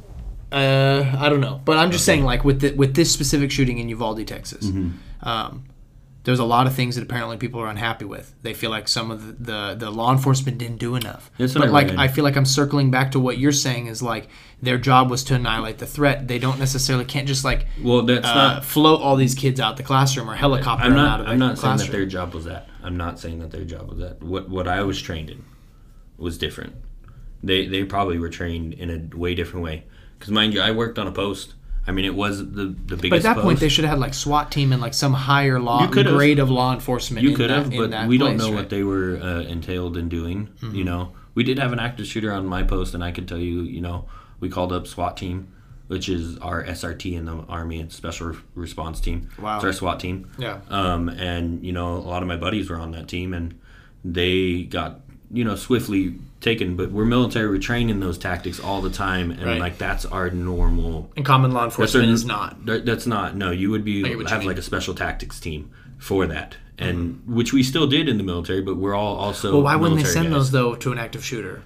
Uh, 0.51 1.15
I 1.19 1.29
don't 1.29 1.41
know, 1.41 1.61
but 1.63 1.77
I'm 1.77 1.91
just 1.91 2.05
saying, 2.05 2.23
like 2.23 2.43
with 2.43 2.61
the, 2.61 2.71
with 2.73 2.95
this 2.95 3.11
specific 3.11 3.51
shooting 3.51 3.77
in 3.77 3.87
Uvalde, 3.89 4.25
Texas, 4.27 4.65
Mm-hmm. 4.65 5.27
um, 5.27 5.65
there's 6.25 6.39
a 6.39 6.43
lot 6.43 6.67
of 6.67 6.73
things 6.75 6.95
that 6.95 7.01
apparently 7.03 7.37
people 7.37 7.59
are 7.61 7.67
unhappy 7.67 8.03
with. 8.05 8.35
They 8.43 8.53
feel 8.53 8.69
like 8.69 8.87
some 8.87 9.09
of 9.09 9.25
the 9.45 9.51
the, 9.51 9.75
the 9.85 9.89
law 9.91 10.11
enforcement 10.11 10.57
didn't 10.57 10.77
do 10.77 10.95
enough. 10.95 11.31
That's 11.37 11.55
what 11.55 11.61
but 11.61 11.69
I 11.69 11.71
like, 11.71 11.87
read. 11.87 11.97
I 11.97 12.07
feel 12.09 12.23
like 12.23 12.35
I'm 12.35 12.45
circling 12.45 12.91
back 12.91 13.11
to 13.11 13.19
what 13.19 13.37
you're 13.37 13.51
saying 13.53 13.87
is 13.87 14.01
like 14.03 14.27
their 14.61 14.77
job 14.77 15.09
was 15.09 15.23
to 15.25 15.35
annihilate 15.35 15.77
the 15.77 15.85
threat. 15.87 16.27
They 16.27 16.37
don't 16.37 16.59
necessarily 16.59 17.05
can't 17.05 17.27
just 17.27 17.45
like 17.45 17.67
Well, 17.81 18.01
that's 18.01 18.27
uh, 18.27 18.33
not. 18.35 18.65
float 18.65 19.01
all 19.01 19.15
these 19.15 19.33
kids 19.33 19.59
out 19.59 19.77
the 19.77 19.83
classroom 19.83 20.29
or 20.29 20.35
helicopter 20.35 20.83
I'm 20.85 20.91
them 20.91 20.97
not. 20.99 21.07
out 21.11 21.19
of 21.21 21.25
the 21.27 21.31
I'm 21.31 21.39
not 21.39 21.57
saying 21.57 21.77
that 21.77 21.91
their 21.91 22.05
job 22.05 22.33
was 22.33 22.45
that. 22.45 22.67
I'm 22.83 22.97
not 22.97 23.17
saying 23.19 23.39
that 23.39 23.51
their 23.51 23.63
job 23.63 23.87
was 23.89 23.99
that. 23.99 24.21
What 24.21 24.49
what 24.49 24.67
I 24.67 24.81
was 24.81 25.01
trained 25.01 25.29
in 25.29 25.45
was 26.17 26.37
different. 26.37 26.75
They 27.43 27.67
they 27.67 27.83
probably 27.83 28.19
were 28.19 28.29
trained 28.29 28.73
in 28.73 28.89
a 28.89 29.17
way 29.17 29.35
different 29.35 29.63
way. 29.63 29.85
Because 30.17 30.31
mind 30.31 30.53
you, 30.53 30.61
I 30.61 30.71
worked 30.71 30.99
on 30.99 31.07
a 31.07 31.11
post. 31.11 31.55
I 31.87 31.91
mean, 31.91 32.05
it 32.05 32.13
was 32.13 32.39
the 32.39 32.65
the 32.65 32.97
biggest. 32.97 33.09
but 33.09 33.15
at 33.17 33.23
that 33.23 33.37
point, 33.37 33.59
they 33.59 33.69
should 33.69 33.85
have 33.85 33.91
had 33.91 33.99
like 33.99 34.13
SWAT 34.13 34.51
team 34.51 34.73
and 34.73 34.81
like 34.81 34.93
some 34.93 35.13
higher 35.13 35.59
law 35.59 35.87
grade 35.87 36.39
of 36.39 36.49
law 36.49 36.73
enforcement. 36.73 37.23
You 37.23 37.35
could 37.35 37.49
have, 37.49 37.71
but 37.71 38.07
we 38.07 38.17
don't 38.17 38.37
know 38.37 38.45
right? 38.45 38.49
Mm-hmm. 38.49 38.55
what 38.55 38.69
they 38.69 38.83
were 38.83 39.19
uh, 39.21 39.41
entailed 39.41 39.97
in 39.97 40.09
doing. 40.09 40.49
You 40.61 40.83
know, 40.83 41.13
we 41.33 41.43
did 41.43 41.57
have 41.57 41.71
an 41.73 41.79
active 41.79 42.05
shooter 42.05 42.31
on 42.33 42.45
my 42.45 42.63
post, 42.63 42.93
and 42.93 43.03
I 43.03 43.11
can 43.11 43.25
tell 43.25 43.37
you, 43.39 43.61
you 43.61 43.81
know, 43.81 44.05
we 44.39 44.49
called 44.49 44.73
up 44.73 44.87
SWAT 44.87 45.17
team, 45.17 45.51
which 45.87 46.09
is 46.09 46.37
our 46.39 46.63
SRT 46.63 47.13
in 47.13 47.25
the 47.25 47.37
Army, 47.49 47.79
it's 47.79 47.95
Special 47.95 48.27
Re- 48.27 48.37
Response 48.55 48.99
Team. 48.99 49.29
Wow. 49.39 49.55
It's 49.55 49.65
our 49.65 49.73
SWAT 49.73 49.99
team. 49.99 50.29
Yeah. 50.37 50.59
Um, 50.69 51.09
and 51.09 51.65
you 51.65 51.71
know, 51.71 51.95
a 51.95 52.09
lot 52.13 52.21
of 52.21 52.27
my 52.27 52.37
buddies 52.37 52.69
were 52.69 52.75
on 52.77 52.91
that 52.91 53.07
team, 53.07 53.33
and 53.33 53.59
they 54.05 54.63
got 54.63 55.01
you 55.31 55.43
know 55.43 55.55
swiftly 55.55 56.15
taken. 56.41 56.75
But 56.75 56.91
we're 56.91 57.05
military; 57.05 57.47
we're 57.49 57.59
trained 57.59 57.89
in 57.91 57.99
those 57.99 58.17
tactics 58.17 58.59
all 58.59 58.81
the 58.81 58.89
time, 58.89 59.31
and 59.31 59.43
Right. 59.43 59.59
like 59.59 59.77
that's 59.77 60.05
our 60.05 60.29
normal 60.29 61.11
And 61.15 61.25
common 61.25 61.51
law 61.51 61.63
that's 61.63 61.73
enforcement 61.75 62.07
our- 62.07 62.13
is 62.13 62.25
not. 62.25 62.65
That's 62.65 63.05
not. 63.07 63.35
No, 63.35 63.51
you 63.51 63.69
would 63.71 63.83
be 63.83 63.99
I 64.05 64.09
get 64.09 64.17
what 64.17 64.23
you 64.25 64.29
have 64.29 64.39
mean. 64.39 64.47
like 64.49 64.57
a 64.57 64.61
special 64.63 64.93
tactics 64.93 65.39
team 65.39 65.69
for 65.97 66.25
that, 66.27 66.55
mm-hmm. 66.77 66.89
and 66.89 67.21
which 67.27 67.53
we 67.53 67.63
still 67.63 67.87
did 67.87 68.07
in 68.09 68.17
the 68.17 68.23
military. 68.23 68.61
But 68.61 68.77
we're 68.77 68.95
all 68.95 69.15
also. 69.17 69.51
Well, 69.53 69.61
why 69.63 69.75
wouldn't 69.75 69.97
they 69.97 70.03
military 70.03 70.13
send 70.23 70.33
guys. 70.33 70.33
those 70.33 70.51
though 70.51 70.75
to 70.75 70.91
an 70.91 70.97
active 70.97 71.23
shooter? 71.25 71.61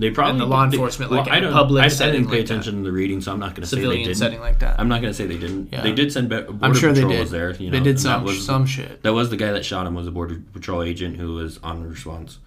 They 0.00 0.12
probably 0.12 0.34
in 0.34 0.38
the 0.38 0.46
law 0.46 0.64
they- 0.64 0.74
enforcement, 0.76 1.10
well, 1.10 1.18
like, 1.20 1.26
in 1.26 1.34
I 1.34 1.38
a 1.38 1.40
don't. 1.40 1.52
public 1.52 1.82
I, 1.82 1.86
I 1.86 1.88
didn't 1.88 2.26
pay 2.26 2.30
like 2.30 2.30
that. 2.30 2.38
attention 2.44 2.76
to 2.76 2.82
the 2.84 2.92
reading, 2.92 3.20
so 3.20 3.32
I'm 3.32 3.40
not 3.40 3.56
going 3.56 3.62
to 3.62 3.66
say 3.66 3.80
they 3.80 3.96
didn't. 4.04 4.14
setting 4.14 4.38
like 4.38 4.60
that. 4.60 4.78
I'm 4.78 4.86
not 4.86 5.00
going 5.00 5.10
to 5.12 5.14
say 5.16 5.26
they 5.26 5.38
didn't. 5.38 5.72
Yeah. 5.72 5.80
They 5.80 5.90
did 5.92 6.12
send 6.12 6.28
border 6.28 6.46
I'm 6.62 6.72
sure 6.72 6.92
they 6.92 7.00
did. 7.02 7.18
was 7.18 7.32
there. 7.32 7.50
You 7.56 7.68
know, 7.68 7.76
they 7.78 7.82
did 7.82 7.98
some 7.98 8.22
was- 8.22 8.46
some 8.46 8.64
shit. 8.64 9.02
That 9.02 9.12
was 9.12 9.30
the 9.30 9.36
guy 9.36 9.50
that 9.50 9.64
shot 9.64 9.88
him 9.88 9.96
was 9.96 10.06
a 10.06 10.12
border 10.12 10.40
patrol 10.52 10.84
agent 10.84 11.16
who 11.16 11.34
was 11.34 11.58
on 11.64 11.82
response 11.82 12.38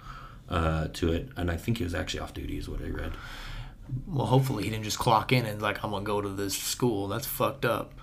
uh, 0.52 0.88
to 0.94 1.12
it, 1.14 1.30
and 1.38 1.50
I 1.50 1.58
think 1.58 1.78
he 1.80 1.84
was 1.84 1.96
actually 1.96 2.20
off 2.20 2.34
duty, 2.34 2.58
is 2.58 2.70
what 2.70 2.82
I 2.82 2.90
read. 2.90 3.14
Well, 4.08 4.28
hopefully 4.28 4.64
he 4.64 4.70
didn't 4.70 4.84
just 4.84 5.00
clock 5.00 5.32
in 5.34 5.46
and 5.46 5.62
like 5.62 5.84
I'm 5.84 5.92
gonna 5.92 6.06
go 6.06 6.22
to 6.22 6.30
this 6.30 6.56
school. 6.58 7.08
That's 7.08 7.26
fucked 7.26 7.66
up. 7.66 7.94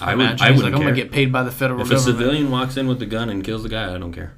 I 0.00 0.14
would. 0.14 0.22
Imagine 0.24 0.46
I 0.46 0.48
he's 0.50 0.56
wouldn't 0.56 0.74
like 0.74 0.80
I'm 0.80 0.86
gonna 0.88 0.96
get 0.96 1.10
paid 1.12 1.32
by 1.32 1.42
the 1.42 1.50
federal 1.50 1.78
government. 1.78 2.00
if 2.00 2.06
a 2.06 2.10
civilian 2.10 2.50
walks 2.50 2.76
in 2.76 2.86
with 2.88 3.00
a 3.02 3.06
gun 3.06 3.30
and 3.30 3.42
kills 3.44 3.62
the 3.62 3.68
guy, 3.68 3.94
I 3.94 3.98
don't 3.98 4.12
care. 4.12 4.34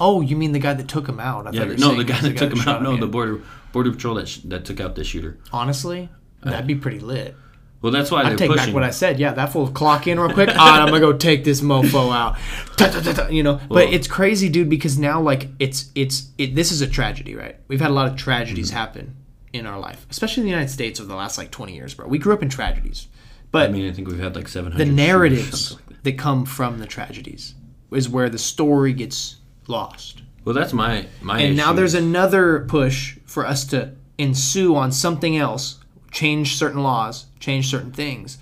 oh, 0.00 0.20
you 0.20 0.36
mean 0.36 0.52
the 0.52 0.58
guy 0.58 0.74
that 0.74 0.88
took 0.88 1.08
him 1.08 1.20
out? 1.20 1.46
I 1.46 1.50
Yeah, 1.50 1.64
no, 1.64 1.94
the 1.94 2.04
guy 2.04 2.20
that 2.20 2.36
took 2.36 2.52
him 2.52 2.60
out. 2.68 2.82
No, 2.82 2.92
him. 2.94 3.00
the 3.00 3.06
border 3.06 3.40
border 3.72 3.90
patrol 3.92 4.14
that 4.16 4.28
sh- 4.28 4.40
that 4.44 4.64
took 4.64 4.80
out 4.80 4.94
the 4.94 5.04
shooter. 5.04 5.38
Honestly, 5.52 6.08
that'd 6.42 6.66
be 6.66 6.74
pretty 6.74 7.00
lit. 7.00 7.34
Well, 7.82 7.90
that's 7.92 8.10
why 8.12 8.22
I 8.24 8.34
take 8.36 8.48
pushing. 8.48 8.66
back 8.66 8.74
what 8.74 8.84
I 8.84 8.90
said. 8.90 9.18
Yeah, 9.18 9.32
that 9.34 9.52
fool 9.52 9.68
clock 9.68 10.06
in 10.06 10.18
real 10.20 10.32
quick. 10.32 10.48
I'm 10.54 10.86
gonna 10.86 11.00
go 11.00 11.12
take 11.12 11.42
this 11.44 11.60
mofo 11.60 12.12
out. 12.12 12.36
You 13.32 13.42
know, 13.42 13.54
Well- 13.54 13.68
but 13.68 13.92
it's 13.92 14.06
crazy, 14.06 14.48
dude. 14.48 14.68
Because 14.70 14.98
now, 14.98 15.20
like, 15.20 15.48
it's 15.58 15.90
it's 15.94 16.30
it, 16.38 16.54
this 16.54 16.70
is 16.72 16.80
a 16.80 16.86
tragedy, 16.86 17.34
right? 17.34 17.56
We've 17.68 17.80
had 17.80 17.90
a 17.90 17.94
lot 17.94 18.06
of 18.08 18.16
tragedies 18.16 18.68
Mm-hmm. 18.70 18.76
happen 18.78 19.16
in 19.52 19.66
our 19.66 19.78
life, 19.78 20.06
especially 20.10 20.42
in 20.42 20.46
the 20.46 20.50
United 20.50 20.70
States 20.70 20.98
over 21.00 21.08
the 21.08 21.14
last 21.16 21.36
like 21.36 21.50
20 21.50 21.74
years, 21.74 21.92
bro. 21.94 22.06
We 22.06 22.18
grew 22.18 22.32
up 22.32 22.42
in 22.42 22.48
tragedies, 22.48 23.08
but 23.50 23.68
I 23.68 23.72
mean, 23.72 23.88
I 23.90 23.92
think 23.92 24.08
we've 24.08 24.18
had 24.18 24.34
like 24.34 24.48
700. 24.48 24.78
the 24.78 24.90
narratives 24.90 25.76
that 26.04 26.16
come 26.16 26.46
from 26.46 26.78
the 26.78 26.86
tragedies 26.86 27.54
is 27.90 28.08
where 28.08 28.30
the 28.30 28.38
story 28.38 28.92
gets 28.94 29.36
lost. 29.66 30.22
Well, 30.44 30.54
that's 30.54 30.72
my 30.72 31.06
my. 31.20 31.40
And 31.40 31.56
now 31.56 31.70
issue. 31.70 31.76
there's 31.76 31.94
another 31.94 32.60
push 32.68 33.18
for 33.26 33.44
us 33.46 33.64
to 33.66 33.92
ensue 34.18 34.74
on 34.76 34.90
something 34.92 35.36
else, 35.36 35.78
change 36.12 36.56
certain 36.56 36.82
laws, 36.82 37.26
change 37.40 37.68
certain 37.70 37.90
things. 37.92 38.38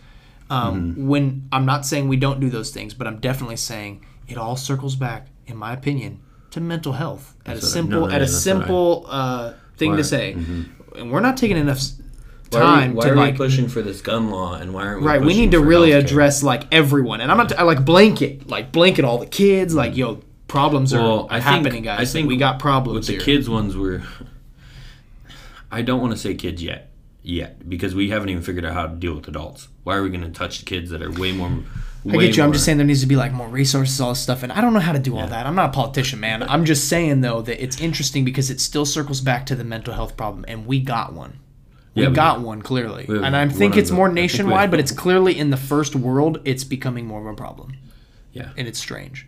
Um, 0.50 0.92
Mm-hmm. 0.92 1.06
When 1.08 1.48
I'm 1.52 1.64
not 1.64 1.86
saying 1.86 2.08
we 2.08 2.16
don't 2.16 2.40
do 2.40 2.50
those 2.50 2.70
things, 2.70 2.92
but 2.92 3.06
I'm 3.06 3.18
definitely 3.20 3.56
saying 3.56 4.04
it 4.28 4.36
all 4.36 4.56
circles 4.56 4.96
back, 4.96 5.28
in 5.46 5.56
my 5.56 5.72
opinion, 5.72 6.20
to 6.50 6.60
mental 6.60 6.92
health 6.94 7.34
at 7.46 7.52
a 7.52 7.54
That's 7.54 7.62
what 7.62 7.68
I- 7.70 7.72
simple 7.72 8.00
no, 8.00 8.06
at 8.06 8.10
yeah, 8.10 8.16
a 8.16 8.20
that's 8.20 8.32
what 8.32 8.38
I- 8.38 8.58
simple 8.58 9.06
uh, 9.08 9.52
thing 9.76 9.90
Why- 9.92 9.96
to 9.96 10.04
say, 10.04 10.32
and 10.32 11.12
we're 11.12 11.20
not 11.20 11.36
taking 11.36 11.56
enough 11.56 11.76
s- 11.76 11.94
Why 12.50 12.58
time 12.58 12.90
are 12.90 12.92
we, 12.92 12.96
why 12.96 13.04
to 13.04 13.10
are 13.10 13.14
we 13.14 13.20
like 13.20 13.36
pushing 13.36 13.68
for 13.68 13.80
this 13.80 14.00
gun 14.00 14.30
law 14.30 14.54
and 14.54 14.74
why 14.74 14.86
aren't 14.86 15.02
we 15.02 15.06
right. 15.06 15.20
We 15.22 15.34
need 15.34 15.52
to 15.52 15.60
really 15.60 15.90
healthcare? 15.90 15.98
address 16.04 16.42
like 16.42 16.64
everyone, 16.72 17.20
and 17.20 17.30
I'm 17.30 17.36
not 17.38 17.56
I 17.56 17.62
like 17.62 17.84
blanket 17.84 18.48
like 18.48 18.72
blanket 18.72 19.04
all 19.04 19.18
the 19.18 19.26
kids 19.26 19.72
like 19.72 19.96
yo 19.96 20.20
problems 20.48 20.92
Well, 20.92 21.20
are 21.20 21.26
I 21.30 21.34
think- 21.40 21.44
happening 21.44 21.82
guys. 21.84 22.00
I 22.00 22.04
think 22.12 22.26
we 22.26 22.36
got 22.36 22.58
problems 22.58 23.08
with 23.08 23.18
the 23.18 23.24
kids 23.24 23.48
ones 23.48 23.76
were 23.76 24.02
I 25.70 25.82
don't 25.82 26.00
want 26.00 26.12
to 26.12 26.18
say 26.18 26.34
kids 26.34 26.60
yet 26.62 26.89
yet 27.22 27.68
because 27.68 27.94
we 27.94 28.10
haven't 28.10 28.28
even 28.28 28.42
figured 28.42 28.64
out 28.64 28.74
how 28.74 28.86
to 28.86 28.94
deal 28.94 29.14
with 29.14 29.28
adults. 29.28 29.68
Why 29.84 29.96
are 29.96 30.02
we 30.02 30.10
going 30.10 30.22
to 30.22 30.30
touch 30.30 30.64
kids 30.64 30.90
that 30.90 31.02
are 31.02 31.10
way 31.10 31.32
more 31.32 31.50
I 32.08 32.16
get 32.16 32.36
you. 32.36 32.42
I'm 32.42 32.52
just 32.52 32.64
saying 32.64 32.78
there 32.78 32.86
needs 32.86 33.02
to 33.02 33.06
be 33.06 33.16
like 33.16 33.32
more 33.32 33.48
resources, 33.48 34.00
all 34.00 34.10
this 34.10 34.20
stuff, 34.20 34.42
and 34.42 34.52
I 34.52 34.60
don't 34.60 34.72
know 34.72 34.80
how 34.80 34.92
to 34.92 34.98
do 34.98 35.16
all 35.16 35.26
that. 35.26 35.46
I'm 35.46 35.54
not 35.54 35.70
a 35.70 35.72
politician, 35.72 36.20
man. 36.20 36.42
I'm 36.42 36.64
just 36.64 36.88
saying 36.88 37.20
though 37.20 37.42
that 37.42 37.62
it's 37.62 37.80
interesting 37.80 38.24
because 38.24 38.50
it 38.50 38.60
still 38.60 38.86
circles 38.86 39.20
back 39.20 39.46
to 39.46 39.54
the 39.54 39.64
mental 39.64 39.94
health 39.94 40.16
problem, 40.16 40.44
and 40.48 40.66
we 40.66 40.80
got 40.80 41.12
one. 41.12 41.40
We 41.94 42.02
Yeah, 42.02 42.08
we 42.08 42.14
got 42.14 42.40
one 42.40 42.62
clearly, 42.62 43.06
and 43.08 43.36
I 43.36 43.48
think 43.48 43.76
it's 43.76 43.90
more 43.90 44.06
I 44.06 44.08
think 44.08 44.16
we 44.16 44.22
have 44.22 44.30
nationwide, 44.30 44.70
but 44.70 44.80
it's 44.80 44.92
clearly 44.92 45.38
in 45.38 45.50
the 45.50 45.56
first 45.56 45.94
world, 45.94 46.40
it's 46.44 46.64
becoming 46.64 47.06
more 47.06 47.20
of 47.20 47.26
a 47.26 47.34
problem, 47.34 47.76
yeah. 48.32 48.50
and 48.56 48.66
it's 48.66 48.78
strange. 48.78 49.26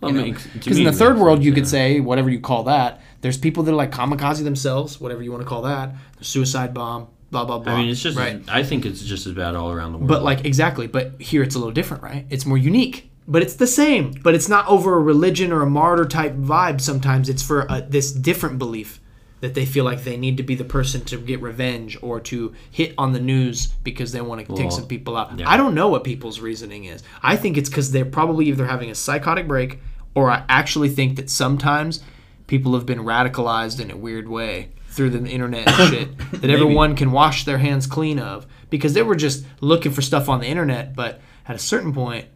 Well, 0.00 0.10
you 0.10 0.18
know? 0.18 0.24
makes- 0.24 0.42
to 0.42 0.48
Because 0.48 0.78
in 0.78 0.84
the 0.84 0.92
third 0.92 1.18
world, 1.18 1.44
you 1.44 1.50
yeah. 1.50 1.54
could 1.54 1.68
say 1.68 2.00
whatever 2.00 2.30
you 2.30 2.40
call 2.40 2.64
that. 2.64 3.00
There's 3.24 3.38
people 3.38 3.62
that 3.62 3.72
are 3.72 3.74
like 3.74 3.90
kamikaze 3.90 4.44
themselves, 4.44 5.00
whatever 5.00 5.22
you 5.22 5.32
want 5.32 5.42
to 5.42 5.48
call 5.48 5.62
that. 5.62 5.94
The 6.18 6.24
suicide 6.26 6.74
bomb, 6.74 7.08
blah 7.30 7.46
blah 7.46 7.58
blah. 7.58 7.72
I 7.72 7.78
mean, 7.78 7.88
it's 7.88 8.02
just 8.02 8.18
right. 8.18 8.42
I 8.48 8.62
think 8.62 8.84
it's 8.84 9.00
just 9.00 9.26
as 9.26 9.32
bad 9.32 9.54
all 9.54 9.72
around 9.72 9.92
the 9.92 9.98
world. 9.98 10.08
But 10.08 10.22
like 10.22 10.44
exactly, 10.44 10.86
but 10.86 11.18
here 11.18 11.42
it's 11.42 11.54
a 11.54 11.58
little 11.58 11.72
different, 11.72 12.02
right? 12.02 12.26
It's 12.28 12.44
more 12.44 12.58
unique, 12.58 13.10
but 13.26 13.40
it's 13.40 13.54
the 13.54 13.66
same. 13.66 14.12
But 14.22 14.34
it's 14.34 14.50
not 14.50 14.68
over 14.68 14.92
a 14.94 15.00
religion 15.00 15.52
or 15.52 15.62
a 15.62 15.70
martyr 15.70 16.04
type 16.04 16.34
vibe. 16.34 16.82
Sometimes 16.82 17.30
it's 17.30 17.42
for 17.42 17.62
a, 17.70 17.80
this 17.80 18.12
different 18.12 18.58
belief 18.58 19.00
that 19.40 19.54
they 19.54 19.64
feel 19.64 19.86
like 19.86 20.04
they 20.04 20.18
need 20.18 20.36
to 20.36 20.42
be 20.42 20.54
the 20.54 20.62
person 20.62 21.02
to 21.06 21.16
get 21.16 21.40
revenge 21.40 21.96
or 22.02 22.20
to 22.20 22.52
hit 22.70 22.92
on 22.98 23.14
the 23.14 23.20
news 23.20 23.68
because 23.84 24.12
they 24.12 24.20
want 24.20 24.46
to 24.46 24.54
take 24.54 24.70
some 24.70 24.86
people 24.86 25.16
out. 25.16 25.38
yeah. 25.38 25.48
I 25.48 25.56
don't 25.56 25.74
know 25.74 25.88
what 25.88 26.04
people's 26.04 26.40
reasoning 26.40 26.84
is. 26.84 27.02
I 27.22 27.36
think 27.36 27.56
it's 27.56 27.70
because 27.70 27.90
they're 27.90 28.04
probably 28.04 28.44
either 28.48 28.66
having 28.66 28.90
a 28.90 28.94
psychotic 28.94 29.48
break 29.48 29.80
or 30.14 30.30
I 30.30 30.44
actually 30.50 30.90
think 30.90 31.16
that 31.16 31.30
sometimes 31.30 32.02
people 32.46 32.74
have 32.74 32.86
been 32.86 33.00
radicalized 33.00 33.80
in 33.80 33.90
a 33.90 33.96
weird 33.96 34.28
way 34.28 34.70
through 34.88 35.10
the 35.10 35.26
internet 35.26 35.68
and 35.68 35.90
shit 35.94 36.40
that 36.40 36.50
everyone 36.50 36.94
can 36.94 37.10
wash 37.10 37.44
their 37.44 37.58
hands 37.58 37.86
clean 37.86 38.18
of 38.18 38.46
because 38.70 38.94
they 38.94 39.02
were 39.02 39.16
just 39.16 39.44
looking 39.60 39.92
for 39.92 40.02
stuff 40.02 40.28
on 40.28 40.40
the 40.40 40.46
internet 40.46 40.94
but 40.94 41.20
at 41.48 41.56
a 41.56 41.58
certain 41.58 41.92
point 41.92 42.26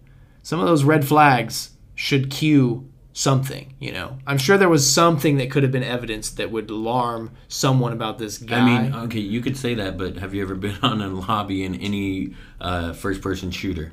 some 0.42 0.60
of 0.60 0.66
those 0.66 0.84
red 0.84 1.06
flags 1.06 1.70
should 1.94 2.30
cue 2.30 2.88
something 3.12 3.74
you 3.80 3.90
know 3.90 4.16
i'm 4.26 4.38
sure 4.38 4.56
there 4.56 4.68
was 4.68 4.92
something 4.92 5.38
that 5.38 5.50
could 5.50 5.62
have 5.64 5.72
been 5.72 5.82
evidence 5.82 6.30
that 6.30 6.50
would 6.50 6.70
alarm 6.70 7.30
someone 7.48 7.92
about 7.92 8.18
this 8.18 8.38
guy 8.38 8.58
I 8.58 8.82
mean, 8.82 8.94
okay, 8.94 9.18
you 9.18 9.40
could 9.40 9.56
say 9.56 9.74
that, 9.74 9.98
but 9.98 10.16
have 10.18 10.34
you 10.34 10.42
ever 10.42 10.54
been 10.54 10.76
on 10.82 11.02
a 11.02 11.08
lobby 11.08 11.64
in 11.64 11.74
any 11.74 12.34
uh, 12.60 12.92
first-person 12.92 13.50
shooter? 13.50 13.92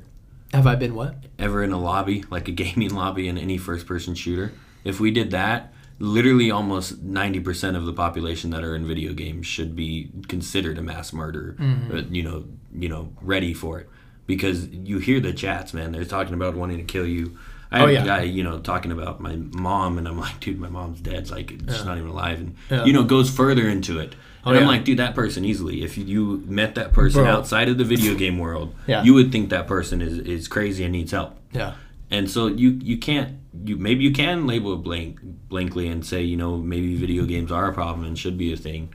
have 0.52 0.66
i 0.66 0.74
been 0.76 0.94
what 0.94 1.16
Ever 1.38 1.62
in 1.62 1.72
a 1.72 1.78
lobby, 1.78 2.24
like 2.30 2.48
a 2.48 2.52
gaming 2.52 2.94
lobby 2.94 3.28
in 3.28 3.36
any 3.36 3.58
first-person 3.58 4.14
shooter? 4.14 4.52
If 4.84 5.00
we 5.00 5.10
did 5.10 5.32
that, 5.32 5.72
literally 5.98 6.50
almost 6.50 7.04
90% 7.06 7.76
of 7.76 7.86
the 7.86 7.92
population 7.92 8.50
that 8.50 8.62
are 8.62 8.74
in 8.76 8.86
video 8.86 9.12
games 9.14 9.46
should 9.46 9.74
be 9.74 10.10
considered 10.28 10.78
a 10.78 10.82
mass 10.82 11.12
murderer, 11.12 11.56
Mm-hmm. 11.58 11.96
uh, 11.96 12.00
you 12.10 12.22
know, 12.22 12.44
you 12.74 12.88
know, 12.88 13.12
ready 13.22 13.54
for 13.54 13.80
it. 13.80 13.88
Because 14.26 14.66
you 14.68 14.98
hear 14.98 15.20
the 15.20 15.32
chats, 15.32 15.72
man. 15.72 15.92
They're 15.92 16.04
talking 16.04 16.34
about 16.34 16.54
wanting 16.56 16.78
to 16.78 16.82
kill 16.84 17.06
you. 17.06 17.38
I 17.70 17.78
had 17.78 17.88
Oh, 17.88 17.90
yeah. 17.92 18.02
a 18.02 18.06
guy, 18.06 18.22
you 18.22 18.42
know, 18.42 18.58
talking 18.58 18.92
about 18.92 19.20
my 19.20 19.36
mom, 19.36 19.98
and 19.98 20.06
I'm 20.06 20.18
like, 20.26 20.40
dude, 20.40 20.58
my 20.60 20.68
mom's 20.68 21.00
dead. 21.00 21.30
Like, 21.30 21.50
she's 21.50 21.84
not 21.84 21.96
even 21.96 22.10
alive, 22.10 22.40
and 22.40 22.56
Yeah. 22.70 22.84
you 22.84 22.92
know, 22.92 23.04
goes 23.04 23.30
further 23.30 23.68
into 23.68 23.98
it. 23.98 24.14
And 24.44 24.54
Oh, 24.54 24.58
I'm 24.58 24.62
yeah. 24.62 24.68
like, 24.68 24.84
dude, 24.84 24.98
that 24.98 25.14
person 25.14 25.44
easily. 25.44 25.82
If 25.82 25.96
you 25.98 26.42
met 26.46 26.74
that 26.76 26.92
person 26.92 27.22
Bro. 27.22 27.32
outside 27.32 27.68
of 27.68 27.78
the 27.78 27.84
video 27.84 28.14
game 28.14 28.38
world, 28.38 28.74
Yeah. 28.86 29.02
you 29.02 29.14
would 29.14 29.32
think 29.32 29.48
that 29.50 29.66
person 29.66 30.00
is, 30.02 30.18
is 30.18 30.46
crazy 30.48 30.84
and 30.84 30.92
needs 30.92 31.10
help. 31.12 31.36
yeah 31.52 31.74
And 32.10 32.30
so 32.30 32.46
you 32.46 32.78
you 32.82 32.96
can't 32.98 33.30
you 33.64 33.76
maybe 33.76 34.04
you 34.04 34.12
can 34.12 34.46
label 34.46 34.74
it 34.74 34.82
blank 34.82 35.20
blankly 35.22 35.88
and 35.88 36.04
say 36.04 36.22
you 36.22 36.36
know 36.36 36.56
maybe 36.56 36.96
video 36.96 37.24
games 37.24 37.52
are 37.52 37.68
a 37.68 37.74
problem 37.74 38.06
and 38.06 38.18
should 38.18 38.38
be 38.38 38.52
a 38.52 38.56
thing, 38.56 38.92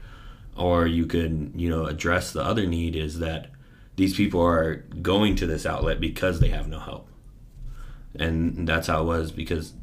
or 0.56 0.86
you 0.86 1.06
could 1.06 1.52
you 1.54 1.68
know 1.68 1.86
address 1.86 2.32
the 2.32 2.42
other 2.42 2.66
need 2.66 2.96
is 2.96 3.18
that 3.18 3.50
these 3.96 4.16
people 4.16 4.40
are 4.40 4.76
going 5.02 5.36
to 5.36 5.46
this 5.46 5.66
outlet 5.66 6.00
because 6.00 6.40
they 6.40 6.48
have 6.48 6.68
no 6.68 6.78
help, 6.78 7.08
and 8.14 8.66
that's 8.66 8.86
how 8.86 9.02
it 9.02 9.06
was 9.06 9.32
because 9.32 9.74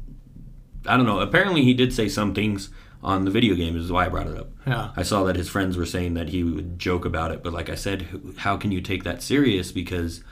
I 0.86 0.96
don't 0.96 1.06
know. 1.06 1.20
Apparently 1.20 1.62
he 1.62 1.74
did 1.74 1.92
say 1.92 2.08
some 2.08 2.34
things 2.34 2.70
on 3.02 3.24
the 3.24 3.30
video 3.30 3.54
game 3.54 3.76
is 3.76 3.90
why 3.90 4.06
I 4.06 4.08
brought 4.08 4.26
it 4.26 4.36
up. 4.36 4.50
Yeah. 4.66 4.90
I 4.96 5.02
saw 5.02 5.24
that 5.24 5.36
his 5.36 5.48
friends 5.48 5.76
were 5.76 5.86
saying 5.86 6.14
that 6.14 6.28
he 6.28 6.44
would 6.44 6.78
joke 6.78 7.04
about 7.04 7.32
it, 7.32 7.42
but 7.42 7.52
like 7.52 7.70
I 7.70 7.74
said, 7.74 8.06
how 8.38 8.56
can 8.56 8.72
you 8.72 8.80
take 8.80 9.04
that 9.04 9.22
serious 9.22 9.72
because 9.72 10.22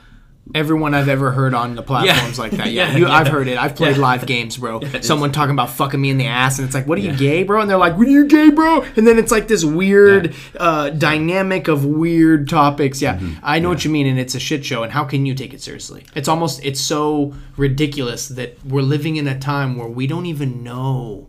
everyone 0.55 0.93
I've 0.93 1.09
ever 1.09 1.31
heard 1.31 1.53
on 1.53 1.75
the 1.75 1.83
platforms 1.83 2.39
like 2.39 2.51
that. 2.53 2.71
Yeah, 2.71 2.91
Yeah, 2.91 2.97
you, 2.97 3.07
I've 3.07 3.27
heard 3.27 3.47
it. 3.47 3.57
I've 3.57 3.75
played 3.75 3.95
Yeah. 3.97 4.01
live 4.01 4.25
games, 4.25 4.57
bro. 4.57 4.81
Someone 5.01 5.31
talking 5.31 5.51
about 5.53 5.69
fucking 5.69 5.99
me 6.01 6.09
in 6.09 6.17
the 6.17 6.27
ass, 6.27 6.57
and 6.59 6.65
it's 6.65 6.73
like, 6.75 6.87
"What 6.87 6.97
are 6.97 7.01
you 7.01 7.15
gay, 7.15 7.43
bro?" 7.43 7.61
And 7.61 7.69
they're 7.69 7.77
like, 7.77 7.97
"What 7.97 8.07
are 8.07 8.11
you 8.11 8.25
gay, 8.27 8.49
bro?" 8.49 8.81
And 8.95 9.05
then 9.07 9.17
it's 9.19 9.31
like 9.31 9.47
this 9.47 9.63
weird 9.63 10.33
uh, 10.57 10.89
dynamic 10.91 11.67
of 11.67 11.85
weird 11.85 12.49
topics. 12.49 13.01
Yeah, 13.01 13.17
Mm-hmm. 13.17 13.39
I 13.43 13.59
know 13.59 13.69
what 13.69 13.83
you 13.85 13.91
mean, 13.91 14.07
and 14.07 14.19
it's 14.19 14.35
a 14.35 14.39
shit 14.39 14.63
show. 14.65 14.83
And 14.83 14.91
how 14.91 15.03
can 15.03 15.25
you 15.25 15.33
take 15.35 15.53
it 15.53 15.61
seriously? 15.61 16.03
It's 16.15 16.27
almost 16.27 16.63
it's 16.65 16.79
so 16.81 17.33
ridiculous 17.57 18.27
that 18.29 18.57
we're 18.65 18.81
living 18.81 19.17
in 19.17 19.27
a 19.27 19.37
time 19.37 19.77
where 19.77 19.87
we 19.87 20.07
don't 20.07 20.25
even 20.25 20.63
know 20.63 21.27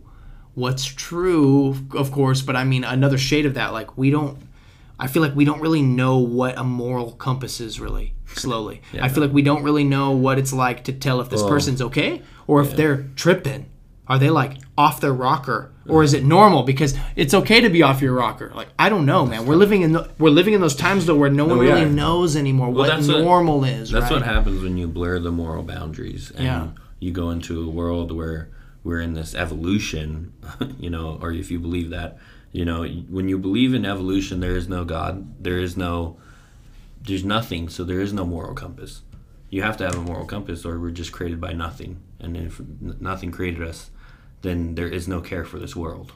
what's 0.55 0.85
true, 0.85 1.75
of 1.95 2.11
course. 2.11 2.41
But 2.41 2.55
I 2.55 2.63
mean, 2.63 2.83
another 2.83 3.17
shade 3.17 3.45
of 3.45 3.53
that, 3.55 3.71
like 3.73 3.97
we 3.97 4.09
don't. 4.09 4.37
I 5.03 5.07
feel 5.07 5.21
like 5.23 5.35
we 5.35 5.45
don't 5.45 5.59
really 5.61 5.81
know 5.81 6.19
what 6.19 6.57
a 6.57 6.63
moral 6.63 7.13
compass 7.13 7.59
is 7.59 7.79
really 7.79 8.13
slowly. 8.27 8.81
I 9.01 9.09
feel 9.09 9.23
like 9.23 9.33
we 9.33 9.41
don't 9.41 9.63
really 9.63 9.83
know 9.83 10.11
what 10.11 10.37
it's 10.37 10.53
like 10.53 10.83
to 10.85 10.93
tell 10.93 11.19
if 11.21 11.29
this 11.29 11.41
Well, 11.41 11.49
person's 11.49 11.81
okay 11.81 12.21
or 12.47 12.61
if 12.61 12.75
they're 12.75 13.03
tripping. 13.15 13.65
Are 14.07 14.19
they 14.19 14.29
like 14.29 14.57
off 14.77 14.99
their 14.99 15.13
rocker 15.13 15.71
or 15.87 16.03
is 16.03 16.13
it 16.13 16.23
normal 16.23 16.63
because 16.63 16.95
it's 17.15 17.33
okay 17.33 17.61
to 17.61 17.69
be 17.69 17.81
off 17.81 18.01
your 18.01 18.13
rocker? 18.13 18.51
Like 18.53 18.67
I 18.77 18.89
don't 18.89 19.05
know, 19.05 19.25
man. 19.25 19.45
We're 19.45 19.55
living 19.55 19.81
in 19.83 19.93
the, 19.93 20.09
we're 20.19 20.29
living 20.39 20.53
in 20.53 20.59
those 20.61 20.75
times 20.75 21.05
though 21.05 21.15
where 21.15 21.29
no 21.29 21.45
one 21.45 21.59
really 21.59 21.83
are. 21.83 21.85
knows 21.89 22.35
anymore 22.35 22.69
what 22.71 22.89
what- 22.89 23.07
normal 23.07 23.63
is, 23.63 23.89
That's 23.89 24.03
right? 24.11 24.13
what 24.19 24.21
happens 24.23 24.61
when 24.61 24.77
you 24.77 24.87
blur 24.87 25.19
the 25.19 25.31
moral 25.31 25.63
boundaries 25.63 26.29
and 26.31 26.43
Yeah. 26.45 26.67
you 26.99 27.11
go 27.11 27.29
into 27.31 27.63
a 27.63 27.69
world 27.69 28.11
where 28.11 28.49
we're 28.83 28.99
in 28.99 29.13
this 29.13 29.33
evolution, 29.33 30.33
you 30.79 30.89
know, 30.89 31.17
or 31.21 31.31
if 31.31 31.49
you 31.51 31.59
believe 31.59 31.89
that, 31.91 32.17
you 32.51 32.65
know, 32.65 32.85
when 32.85 33.29
you 33.29 33.37
believe 33.37 33.73
in 33.73 33.85
evolution, 33.85 34.39
there 34.39 34.55
is 34.55 34.67
no 34.67 34.83
God, 34.83 35.43
there 35.43 35.57
is 35.57 35.77
no, 35.77 36.17
there's 37.01 37.23
nothing, 37.23 37.69
so 37.69 37.83
there 37.83 38.01
is 38.01 38.13
no 38.13 38.25
moral 38.25 38.53
compass. 38.53 39.01
You 39.49 39.63
have 39.63 39.77
to 39.77 39.85
have 39.85 39.95
a 39.95 40.01
moral 40.01 40.25
compass, 40.25 40.65
or 40.65 40.79
we're 40.79 40.91
just 40.91 41.11
created 41.11 41.41
by 41.41 41.53
nothing. 41.53 42.01
And 42.19 42.37
if 42.37 42.61
nothing 42.81 43.31
created 43.31 43.67
us, 43.67 43.89
then 44.41 44.75
there 44.75 44.87
is 44.87 45.07
no 45.07 45.21
care 45.21 45.45
for 45.45 45.59
this 45.59 45.75
world. 45.75 46.13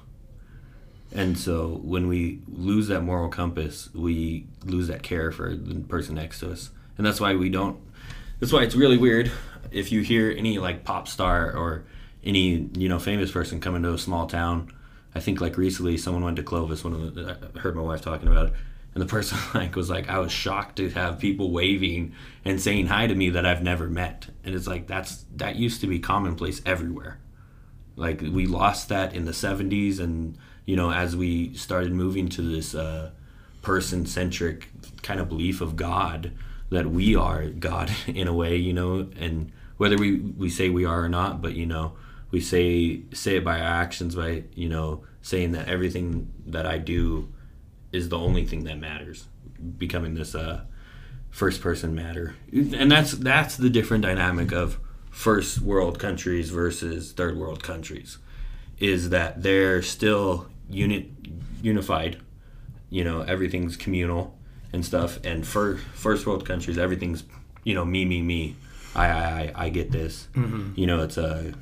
And 1.14 1.38
so 1.38 1.80
when 1.84 2.08
we 2.08 2.40
lose 2.48 2.88
that 2.88 3.02
moral 3.02 3.30
compass, 3.30 3.90
we 3.94 4.48
lose 4.64 4.88
that 4.88 5.04
care 5.04 5.32
for 5.32 5.56
the 5.56 5.76
person 5.82 6.16
next 6.16 6.40
to 6.40 6.52
us. 6.52 6.72
And 6.98 7.06
that's 7.06 7.20
why 7.20 7.36
we 7.36 7.50
don't 7.50 7.80
that's 8.40 8.52
why 8.52 8.64
it's 8.64 8.76
really 8.76 8.98
weird 8.98 9.32
if 9.72 9.92
you 9.92 10.02
hear 10.02 10.32
any 10.32 10.60
like 10.60 10.84
pop 10.84 11.08
star 11.08 11.52
or 11.52 11.86
any, 12.24 12.70
you 12.74 12.90
know, 12.90 13.00
famous 13.00 13.32
person 13.32 13.60
come 13.60 13.76
into 13.76 13.94
a 13.94 13.98
small 13.98 14.28
town. 14.28 14.74
I 15.16 15.20
think 15.20 15.42
like 15.42 15.58
recently 15.58 15.98
someone 15.98 16.24
went 16.24 16.38
to 16.38 16.44
Clovis, 16.44 16.84
one 16.84 16.94
of 16.94 17.16
the 17.16 17.38
I 17.56 17.60
heard 17.60 17.76
my 17.76 17.82
wife 17.82 18.02
talking 18.02 18.28
about 18.28 18.48
it. 18.48 18.54
And 18.94 19.02
the 19.02 19.08
person 19.08 19.38
like 19.54 19.76
was 19.76 19.90
like, 19.90 20.10
I 20.10 20.20
was 20.20 20.32
shocked 20.32 20.78
to 20.78 20.90
have 20.90 21.20
people 21.20 21.52
waving 21.52 22.14
and 22.44 22.62
saying 22.62 22.88
hi 22.88 23.08
to 23.08 23.16
me 23.16 23.30
that 23.32 23.46
I've 23.46 23.64
never 23.64 23.88
met. 23.88 24.28
And 24.44 24.54
it's 24.54 24.68
like 24.68 24.88
that's 24.88 25.26
that 25.36 25.56
used 25.56 25.82
to 25.82 25.88
be 25.88 26.00
commonplace 26.00 26.62
everywhere 26.66 27.20
like 27.96 28.22
we 28.22 28.46
lost 28.46 28.90
that 28.90 29.14
in 29.14 29.26
the 29.26 29.32
70s 29.32 30.00
and 30.00 30.38
you 30.66 30.76
know 30.76 30.92
as 30.92 31.16
we 31.16 31.54
started 31.54 31.92
moving 31.92 32.28
to 32.30 32.42
this 32.42 32.76
uh, 32.76 33.12
person 33.62 34.06
centric 34.06 34.68
kind 35.02 35.20
of 35.20 35.30
belief 35.30 35.62
of 35.62 35.76
god 35.76 36.32
that 36.70 36.88
we 36.88 37.16
are 37.16 37.48
god 37.48 37.92
in 38.08 38.28
a 38.28 38.34
way 38.34 38.56
you 38.56 38.74
know 38.74 39.10
and 39.18 39.52
whether 39.78 39.98
we 39.98 40.18
we 40.18 40.50
say 40.50 40.70
we 40.70 40.86
are 40.86 41.04
or 41.04 41.10
not 41.10 41.42
but 41.42 41.54
you 41.54 41.66
know 41.66 41.94
we 42.32 42.40
say 42.42 43.02
say 43.14 43.38
it 43.38 43.44
by 43.44 43.60
our 43.60 43.82
actions 43.82 44.16
by 44.16 44.44
you 44.54 44.70
know 44.70 45.04
saying 45.22 45.52
that 45.54 45.68
everything 45.68 46.32
that 46.46 46.66
i 46.66 46.78
do 46.78 47.28
is 47.96 48.10
the 48.10 48.18
only 48.18 48.46
thing 48.46 48.66
that 48.66 48.78
matters. 48.78 49.26
Becoming 49.78 50.14
this 50.16 50.36
uh 50.36 50.62
first 51.32 51.62
person 51.62 51.96
matter. 51.96 52.36
And 52.52 52.92
that's 52.92 53.14
that's 53.14 53.58
the 53.58 53.70
different 53.70 54.04
dynamic 54.04 54.52
of 54.52 54.80
first 55.10 55.62
world 55.62 55.98
countries 55.98 56.50
versus 56.50 57.14
third 57.14 57.38
world 57.38 57.64
countries 57.64 58.18
is 58.80 59.10
that 59.10 59.42
they're 59.42 59.82
still 59.82 60.48
unit 60.70 61.08
unified. 61.62 62.18
You 62.90 63.04
know 63.04 63.22
everything's 63.22 63.78
communal 63.78 64.38
and 64.74 64.86
stuff. 64.86 65.20
And 65.24 65.48
for 65.48 65.78
first 65.78 66.28
world 66.28 66.46
countries 66.46 66.78
everything's 66.78 67.24
you 67.64 67.74
know 67.74 67.86
me 67.86 68.06
me 68.06 68.22
me. 68.22 68.56
I 68.94 69.08
i 69.08 69.24
i, 69.56 69.66
I 69.66 69.70
get 69.70 69.92
this. 69.92 70.28
You 70.76 70.86
know 70.86 71.02
it's 71.04 71.18
a 71.18 71.54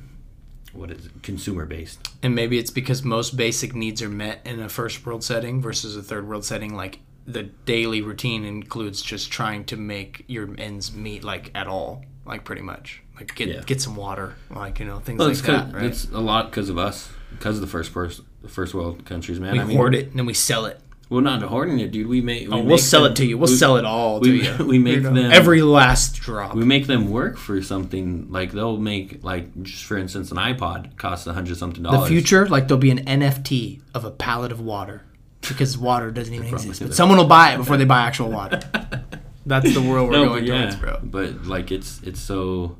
what 0.74 0.90
is 0.90 1.06
it, 1.06 1.22
consumer 1.22 1.66
based. 1.66 2.08
And 2.22 2.34
maybe 2.34 2.58
it's 2.58 2.70
because 2.70 3.02
most 3.04 3.36
basic 3.36 3.74
needs 3.74 4.02
are 4.02 4.08
met 4.08 4.40
in 4.44 4.60
a 4.60 4.68
first 4.68 5.04
world 5.06 5.24
setting 5.24 5.62
versus 5.62 5.96
a 5.96 6.02
third 6.02 6.28
world 6.28 6.44
setting. 6.44 6.74
Like 6.74 6.98
the 7.26 7.44
daily 7.44 8.02
routine 8.02 8.44
includes 8.44 9.00
just 9.02 9.30
trying 9.30 9.64
to 9.66 9.76
make 9.76 10.24
your 10.26 10.48
ends 10.58 10.92
meet, 10.92 11.24
like 11.24 11.50
at 11.54 11.66
all, 11.66 12.04
like 12.26 12.44
pretty 12.44 12.62
much. 12.62 13.02
Like 13.16 13.34
get 13.34 13.48
Yeah. 13.48 13.62
get 13.64 13.80
some 13.80 13.94
water, 13.96 14.34
like 14.50 14.80
you 14.80 14.86
know 14.86 14.98
things 14.98 15.18
Well, 15.18 15.28
like 15.28 15.38
that. 15.38 15.72
Right? 15.72 15.84
it's 15.84 16.06
a 16.12 16.20
lot 16.20 16.50
because 16.50 16.68
of 16.68 16.76
us, 16.78 17.10
because 17.30 17.56
of 17.56 17.60
the 17.60 17.66
first 17.68 17.92
first 17.92 18.22
the 18.42 18.48
first 18.48 18.74
world 18.74 19.04
countries, 19.06 19.40
man. 19.40 19.52
we 19.52 19.60
I 19.60 19.64
mean, 19.64 19.76
hoard 19.76 19.94
it 19.94 20.08
and 20.08 20.18
then 20.18 20.26
we 20.26 20.34
sell 20.34 20.66
it. 20.66 20.80
Well, 21.10 21.20
not 21.20 21.42
hoarding 21.42 21.80
it, 21.80 21.92
dude. 21.92 22.06
We 22.06 22.20
make. 22.22 22.48
We 22.48 22.54
Oh, 22.54 22.62
we'll 22.62 22.78
sell 22.78 23.02
them- 23.02 23.12
it 23.12 23.16
to 23.16 23.26
you. 23.26 23.36
We'll 23.36 23.50
we- 23.50 23.56
sell 23.56 23.76
it 23.76 23.84
all 23.84 24.20
to 24.20 24.30
we- 24.30 24.46
you. 24.46 24.64
we 24.66 24.78
make 24.78 24.94
You 24.96 25.00
know, 25.02 25.12
them- 25.14 25.30
every 25.30 25.60
last 25.62 26.16
drop. 26.16 26.54
We 26.54 26.64
make 26.64 26.86
them 26.86 27.10
work 27.10 27.36
for 27.36 27.60
something. 27.62 28.26
Like 28.30 28.52
they'll 28.52 28.78
make 28.78 29.22
like 29.22 29.62
just 29.62 29.84
for 29.84 29.96
instance, 29.98 30.30
an 30.30 30.38
iPod 30.38 30.96
costs 30.96 31.26
a 31.26 31.34
hundred 31.34 31.56
something 31.58 31.82
dollars. 31.82 32.02
the 32.02 32.06
future, 32.08 32.46
like 32.48 32.68
there'll 32.68 32.80
be 32.80 32.90
an 32.90 33.04
NFT 33.06 33.80
of 33.94 34.04
a 34.04 34.10
pallet 34.10 34.50
of 34.50 34.60
water 34.60 35.02
because 35.46 35.76
water 35.76 36.10
doesn't 36.10 36.32
even 36.38 36.48
exist. 36.48 36.80
But 36.82 36.94
someone 36.94 37.18
will 37.18 37.26
buy 37.26 37.52
it 37.54 37.58
before 37.58 37.76
they 37.76 37.84
buy 37.84 38.00
actual 38.00 38.30
water. 38.30 38.60
That's 39.46 39.74
the 39.74 39.82
world 39.82 40.08
we're 40.08 40.16
No, 40.16 40.24
going 40.30 40.46
yeah, 40.46 40.62
towards, 40.70 40.76
bro. 40.76 41.00
but 41.04 41.44
like 41.46 41.70
it's 41.70 42.00
it's 42.02 42.20
so. 42.20 42.76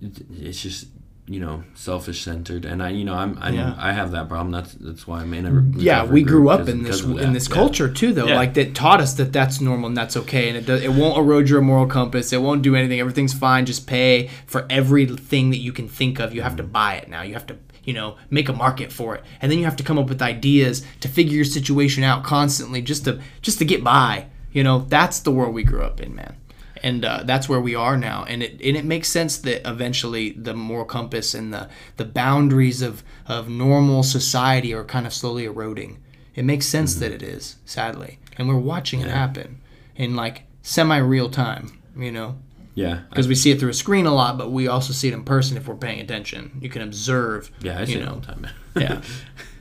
It's 0.00 0.62
just 0.62 0.86
you 1.28 1.40
know 1.40 1.62
selfish 1.74 2.22
centered, 2.22 2.64
and 2.64 2.82
I 2.82 2.88
you 2.90 3.04
know 3.04 3.14
I'm, 3.14 3.38
I'm 3.40 3.54
Yeah. 3.54 3.74
I 3.78 3.92
have 3.92 4.12
that 4.12 4.28
problem. 4.28 4.50
That's 4.50 4.72
that's 4.74 5.06
why 5.06 5.20
I'm 5.20 5.34
in 5.34 5.46
a 5.46 5.78
yeah 5.78 6.04
we 6.04 6.22
grew 6.22 6.48
up 6.48 6.68
in 6.68 6.82
this 6.82 7.02
in 7.02 7.16
that. 7.16 7.32
this 7.34 7.48
Yeah. 7.48 7.54
culture 7.54 7.92
too 7.92 8.12
though 8.12 8.26
Yeah. 8.26 8.36
like 8.36 8.54
that 8.54 8.74
taught 8.74 9.00
us 9.00 9.14
that 9.14 9.32
that's 9.32 9.60
normal 9.60 9.88
and 9.88 9.96
that's 9.96 10.16
okay 10.16 10.48
and 10.48 10.56
it 10.56 10.64
does 10.66 10.82
it 10.82 10.92
won't 10.92 11.18
erode 11.18 11.48
your 11.48 11.60
moral 11.60 11.86
compass 11.86 12.32
it 12.32 12.40
won't 12.40 12.62
do 12.62 12.74
anything 12.74 12.98
everything's 12.98 13.34
fine 13.34 13.66
just 13.66 13.86
pay 13.86 14.30
for 14.46 14.66
everything 14.70 15.50
that 15.50 15.58
you 15.58 15.72
can 15.72 15.86
think 15.86 16.18
of 16.18 16.34
you 16.34 16.42
have 16.42 16.56
to 16.56 16.62
mm-hmm. 16.62 16.72
buy 16.72 16.94
it 16.94 17.08
now 17.08 17.22
you 17.22 17.34
have 17.34 17.46
to 17.46 17.56
you 17.84 17.92
know 17.92 18.16
make 18.30 18.48
a 18.48 18.52
market 18.52 18.90
for 18.90 19.14
it 19.14 19.22
and 19.40 19.52
then 19.52 19.58
you 19.58 19.64
have 19.66 19.76
to 19.76 19.82
come 19.82 19.98
up 19.98 20.08
with 20.08 20.22
ideas 20.22 20.84
to 21.00 21.08
figure 21.08 21.34
your 21.34 21.44
situation 21.44 22.02
out 22.02 22.24
constantly 22.24 22.80
just 22.80 23.04
to 23.04 23.20
just 23.42 23.58
to 23.58 23.64
get 23.64 23.84
by 23.84 24.26
you 24.52 24.64
know 24.64 24.80
that's 24.88 25.20
the 25.20 25.30
world 25.30 25.54
we 25.54 25.62
grew 25.62 25.82
up 25.82 26.00
in 26.00 26.14
man 26.14 26.36
and 26.82 27.04
uh, 27.04 27.22
that's 27.24 27.48
where 27.48 27.60
we 27.60 27.74
are 27.74 27.96
now. 27.96 28.24
And 28.24 28.42
it 28.42 28.52
and 28.52 28.76
it 28.76 28.84
makes 28.84 29.08
sense 29.08 29.38
that 29.38 29.68
eventually 29.68 30.30
the 30.32 30.54
moral 30.54 30.84
compass 30.84 31.34
and 31.34 31.52
the 31.52 31.68
the 31.96 32.04
boundaries 32.04 32.82
of 32.82 33.02
of 33.26 33.48
normal 33.48 34.02
society 34.02 34.72
are 34.74 34.84
kind 34.84 35.06
of 35.06 35.12
slowly 35.12 35.44
eroding. 35.44 35.98
It 36.34 36.44
makes 36.44 36.66
sense 36.66 36.94
that 36.96 37.12
it 37.12 37.22
is 37.22 37.56
sadly. 37.64 38.18
And 38.36 38.48
we're 38.48 38.56
watching 38.56 39.00
it 39.00 39.08
happen 39.08 39.60
in 39.96 40.14
like 40.14 40.44
semi 40.62 40.98
real 40.98 41.28
time 41.28 41.78
you 41.98 42.12
know? 42.12 42.36
Yeah, 42.74 43.00
because 43.10 43.26
we 43.26 43.34
see 43.34 43.50
it 43.50 43.58
through 43.58 43.70
a 43.70 43.74
screen 43.74 44.06
a 44.06 44.14
lot 44.14 44.38
but 44.38 44.52
we 44.52 44.68
also 44.68 44.92
see 44.92 45.08
it 45.08 45.14
in 45.14 45.24
person 45.24 45.56
if 45.56 45.66
we're 45.66 45.74
paying 45.74 46.00
attention. 46.00 46.58
You 46.60 46.68
can 46.68 46.82
observe 46.82 47.50
yeah, 47.60 47.80
I 47.80 47.84
see 47.84 47.94
you 47.94 48.02
it 48.02 48.08
all 48.08 48.16
the 48.16 48.26
time. 48.26 48.46
yeah. 48.76 49.02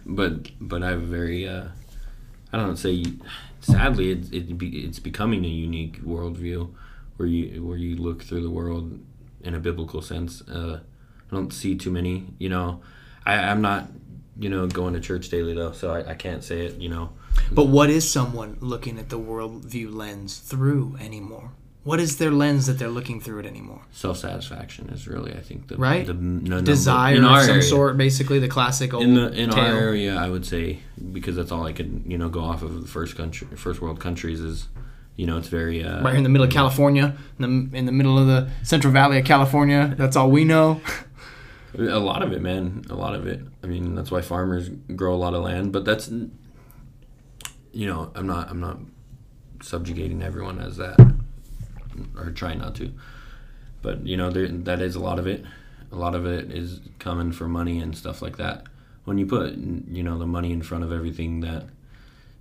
But 0.10 0.52
but 0.62 0.84
I 0.84 0.92
have 0.92 1.02
a 1.04 1.06
very 1.06 1.46
uh, 1.50 1.66
I 2.54 2.58
don't 2.58 2.78
say 2.78 3.04
sadly 3.60 4.12
it's 4.12 4.30
it 4.30 4.58
be, 4.58 4.86
it's 4.86 5.00
becoming 5.00 5.44
a 5.44 5.50
unique 5.50 6.02
worldview 6.02 6.70
where 7.18 7.28
you 7.28 7.64
where 7.66 7.78
you 7.78 7.96
look 7.98 8.24
through 8.24 8.42
the 8.44 8.50
world 8.50 9.00
in 9.42 9.54
a 9.54 9.60
biblical 9.60 10.02
sense. 10.02 10.42
Uh, 10.48 10.80
I 11.32 11.36
don't 11.36 11.52
see 11.52 11.76
too 11.76 11.92
many. 11.92 12.26
You 12.40 12.50
know, 12.50 12.82
I, 13.26 13.36
I'm 13.36 13.62
not 13.62 13.88
you 14.40 14.50
know 14.50 14.68
going 14.68 14.94
to 14.94 15.00
church 15.00 15.30
daily 15.30 15.54
though, 15.54 15.72
so 15.74 15.94
I, 15.94 16.12
I 16.12 16.14
can't 16.16 16.44
say 16.44 16.66
it. 16.66 16.76
You 16.80 16.90
know, 16.90 17.10
But 17.52 17.66
what 17.68 17.90
is 17.90 18.10
someone 18.10 18.58
looking 18.62 18.98
at 19.00 19.10
the 19.10 19.20
worldview 19.20 19.94
lens 19.94 20.38
through 20.40 20.96
anymore? 21.00 21.52
What 21.84 22.02
is 22.02 22.18
their 22.18 22.32
lens 22.32 22.66
that 22.68 22.74
they're 22.80 22.90
looking 22.90 23.22
through 23.22 23.40
it 23.40 23.46
anymore? 23.46 23.82
self 23.92 24.18
satisfaction 24.18 24.90
is 24.90 25.08
really 25.08 25.32
I 25.34 25.40
think 25.40 25.70
the 25.70 25.78
Right? 25.78 26.06
the 26.06 26.12
n- 26.14 26.44
number- 26.44 26.62
Desire 26.62 27.16
in 27.16 27.24
of 27.24 27.42
some 27.44 27.50
area. 27.52 27.62
sort, 27.64 27.96
basically 27.98 28.40
the 28.40 28.50
classic 28.50 28.94
old 28.94 29.04
in 29.04 29.14
the 29.14 29.32
in 29.32 29.52
our 29.52 29.66
area, 29.66 30.16
I 30.18 30.28
would 30.30 30.46
say 30.46 30.80
because 31.14 31.38
that's 31.38 31.50
all 31.52 31.66
I 31.66 31.72
could 31.72 32.04
you 32.06 32.18
know 32.18 32.28
go 32.30 32.42
off 32.42 32.62
of 32.62 32.82
the 32.82 32.88
first 32.88 33.16
country, 33.16 33.48
first 33.56 33.80
world 33.82 34.02
countries 34.02 34.42
is, 34.42 34.68
you 35.18 35.26
know, 35.26 35.38
it's 35.38 35.48
very 35.48 35.84
uh, 35.84 36.02
right 36.02 36.12
here 36.12 36.18
in 36.18 36.24
the 36.24 36.30
middle 36.30 36.46
of 36.46 36.54
California, 36.54 37.18
in 37.40 37.70
the, 37.72 37.78
in 37.78 37.86
the 37.88 37.92
middle 37.92 38.20
of 38.20 38.28
the 38.28 38.50
Central 38.64 38.94
Valley 38.94 39.18
of 39.18 39.26
California. 39.26 39.96
That's 39.98 40.16
all 40.16 40.30
we 40.30 40.46
know. 40.46 40.80
a 41.78 42.00
lot 42.00 42.22
of 42.22 42.32
it, 42.32 42.42
man, 42.42 42.86
a 42.90 42.96
lot 42.96 43.16
of 43.16 43.26
it. 43.26 43.42
I 43.64 43.68
mean, 43.68 43.96
that's 43.96 44.12
why 44.12 44.22
farmers 44.22 44.70
grow 44.96 45.16
a 45.16 45.18
lot 45.18 45.34
of 45.34 45.44
land, 45.44 45.74
but 45.74 45.86
that's, 45.86 46.10
you 47.72 47.88
know, 47.88 48.12
I'm 48.14 48.28
not 48.28 48.50
I'm 48.50 48.60
not 48.60 48.78
subjugating 49.64 50.22
everyone 50.22 50.60
as 50.60 50.78
that, 50.78 51.00
or 52.16 52.30
trying 52.30 52.60
not 52.60 52.76
to, 52.76 52.94
but 53.82 54.06
you 54.06 54.18
know, 54.18 54.30
there 54.30 54.48
that 54.48 54.82
is 54.82 54.96
a 54.96 55.00
lot 55.00 55.18
of 55.18 55.26
it. 55.26 55.44
A 55.92 55.96
lot 55.96 56.14
of 56.14 56.28
it 56.28 56.52
is 56.52 56.80
coming 57.00 57.32
for 57.32 57.48
money 57.48 57.80
and 57.80 57.98
stuff 57.98 58.22
like 58.22 58.38
that. 58.38 58.66
When 59.06 59.18
you 59.18 59.26
put 59.26 59.56
you 59.56 60.04
know 60.04 60.20
the 60.20 60.28
money 60.28 60.52
in 60.52 60.62
front 60.62 60.84
of 60.84 60.92
everything 60.92 61.40
that 61.42 61.64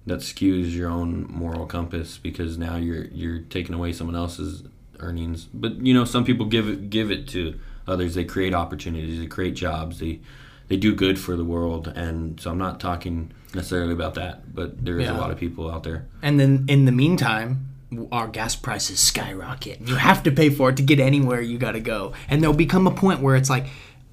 that 0.06 0.20
skews 0.20 0.72
your 0.72 0.88
own 0.90 1.26
moral 1.30 1.66
compass 1.66 2.18
because 2.18 2.56
now 2.58 2.76
you're 2.76 3.04
you're 3.06 3.40
taking 3.40 3.74
away 3.74 3.92
someone 3.92 4.16
else's 4.16 4.62
earnings. 5.00 5.46
But 5.52 5.84
you 5.84 5.92
know, 5.94 6.04
some 6.04 6.24
people 6.24 6.46
give 6.46 6.68
it 6.68 6.90
give 6.90 7.10
it 7.10 7.26
to 7.28 7.58
others. 7.86 8.14
They 8.14 8.24
create 8.24 8.54
opportunities, 8.54 9.18
they 9.18 9.26
create 9.26 9.54
jobs, 9.54 9.98
they 10.00 10.20
they 10.68 10.76
do 10.76 10.94
good 10.94 11.18
for 11.18 11.36
the 11.36 11.44
world. 11.44 11.88
And 11.94 12.40
so 12.40 12.50
I'm 12.50 12.58
not 12.58 12.80
talking 12.80 13.30
necessarily 13.54 13.92
about 13.92 14.14
that, 14.14 14.54
but 14.54 14.84
there 14.84 14.98
is 14.98 15.06
Yeah. 15.06 15.16
a 15.16 15.20
lot 15.20 15.30
of 15.30 15.38
people 15.38 15.70
out 15.70 15.84
there. 15.84 16.06
And 16.22 16.38
then 16.40 16.64
in 16.68 16.84
the 16.86 16.92
meantime, 16.92 17.68
our 18.10 18.26
gas 18.26 18.56
prices 18.56 18.98
skyrocket. 18.98 19.80
You 19.88 19.94
have 19.94 20.22
to 20.24 20.32
pay 20.32 20.50
for 20.50 20.70
it 20.70 20.76
to 20.78 20.82
get 20.82 20.98
anywhere 20.98 21.40
you 21.40 21.56
got 21.56 21.72
to 21.72 21.80
go. 21.80 22.12
And 22.28 22.42
there'll 22.42 22.56
become 22.56 22.86
a 22.88 22.90
point 22.90 23.20
where 23.20 23.36
it's 23.36 23.48
like, 23.48 23.66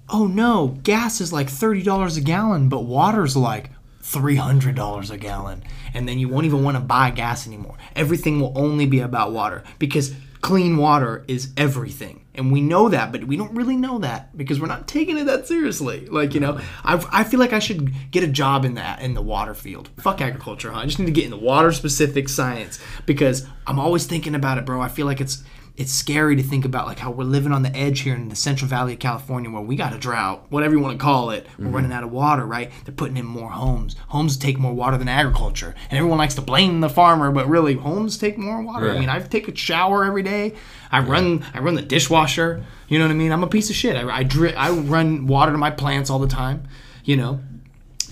oh 0.09 0.27
no, 0.27 0.77
gas 0.83 1.19
is 1.21 1.33
like 1.33 1.47
$30 1.47 2.17
a 2.17 2.21
gallon, 2.21 2.69
but 2.69 2.81
water's 2.81 3.35
like 3.35 3.71
$300 4.03 5.11
a 5.11 5.17
gallon. 5.17 5.63
And 5.93 6.07
then 6.07 6.19
you 6.19 6.29
won't 6.29 6.45
even 6.45 6.63
want 6.63 6.77
to 6.77 6.81
buy 6.81 7.09
gas 7.09 7.47
anymore. 7.47 7.77
Everything 7.95 8.39
will 8.39 8.53
only 8.55 8.85
be 8.85 8.99
about 8.99 9.31
water 9.31 9.63
because 9.79 10.13
clean 10.41 10.75
water 10.77 11.23
is 11.27 11.53
everything. 11.55 12.19
And 12.35 12.51
we 12.51 12.61
know 12.61 12.89
that, 12.89 13.11
but 13.11 13.23
we 13.23 13.37
don't 13.37 13.55
really 13.55 13.77
know 13.77 13.99
that 13.99 14.35
because 14.35 14.59
we're 14.59 14.67
not 14.67 14.87
taking 14.87 15.17
it 15.17 15.25
that 15.25 15.47
seriously. 15.47 16.05
Like, 16.07 16.33
you 16.33 16.39
know, 16.39 16.59
I, 16.83 17.03
I 17.11 17.23
feel 17.23 17.39
like 17.39 17.53
I 17.53 17.59
should 17.59 17.93
get 18.11 18.23
a 18.23 18.27
job 18.27 18.65
in 18.65 18.73
that 18.73 19.01
in 19.01 19.13
the 19.13 19.21
water 19.21 19.53
field. 19.53 19.89
Fuck 19.99 20.19
agriculture, 20.19 20.71
huh? 20.71 20.79
I 20.79 20.85
just 20.85 20.99
need 20.99 21.05
to 21.05 21.11
get 21.11 21.25
into 21.25 21.37
water 21.37 21.71
specific 21.71 22.27
science 22.27 22.79
because 23.05 23.47
I'm 23.65 23.79
always 23.79 24.05
thinking 24.05 24.35
about 24.35 24.57
it, 24.57 24.65
bro. 24.65 24.81
I 24.81 24.89
feel 24.89 25.05
like 25.05 25.21
it's 25.21 25.43
it's 25.75 25.91
scary 25.91 26.35
to 26.35 26.43
think 26.43 26.65
about 26.65 26.85
like 26.85 26.99
how 26.99 27.09
we're 27.09 27.23
living 27.23 27.51
on 27.51 27.63
the 27.63 27.75
edge 27.75 28.01
here 28.01 28.13
in 28.13 28.29
the 28.29 28.35
Central 28.35 28.69
Valley 28.69 28.93
of 28.93 28.99
California 28.99 29.49
where 29.49 29.61
we 29.61 29.75
got 29.75 29.91
a 29.91 29.97
drought, 29.97 30.45
whatever 30.49 30.75
you 30.75 30.79
want 30.79 30.99
to 30.99 31.03
call 31.03 31.31
it. 31.31 31.47
We're 31.57 31.65
mm-hmm. 31.65 31.75
running 31.75 31.91
out 31.91 32.03
of 32.03 32.11
water, 32.11 32.45
right? 32.45 32.71
They're 32.85 32.93
putting 32.93 33.17
in 33.17 33.25
more 33.25 33.49
homes. 33.49 33.95
Homes 34.09 34.37
take 34.37 34.59
more 34.59 34.73
water 34.73 34.97
than 34.97 35.07
agriculture. 35.07 35.73
And 35.89 35.97
everyone 35.97 36.19
likes 36.19 36.35
to 36.35 36.41
blame 36.41 36.81
the 36.81 36.89
farmer, 36.89 37.31
but 37.31 37.47
really 37.47 37.73
homes 37.73 38.19
take 38.19 38.37
more 38.37 38.61
water. 38.61 38.91
I 38.91 38.99
mean, 38.99 39.09
I 39.09 39.19
take 39.19 39.47
a 39.47 39.55
shower 39.55 40.05
every 40.05 40.21
day. 40.21 40.53
I 40.91 40.99
run 40.99 41.43
I 41.55 41.59
run 41.59 41.73
the 41.73 41.81
dishwasher. 41.81 42.63
You 42.87 42.99
know 42.99 43.05
what 43.05 43.11
I 43.11 43.15
mean? 43.15 43.31
I'm 43.31 43.43
a 43.43 43.47
piece 43.47 43.71
of 43.71 43.75
shit. 43.75 43.95
I 43.95 44.17
I, 44.17 44.21
dri- 44.21 44.53
I 44.53 44.69
run 44.69 45.25
water 45.25 45.51
to 45.51 45.57
my 45.57 45.71
plants 45.71 46.11
all 46.11 46.19
the 46.19 46.27
time, 46.27 46.67
you 47.03 47.17
know. 47.17 47.39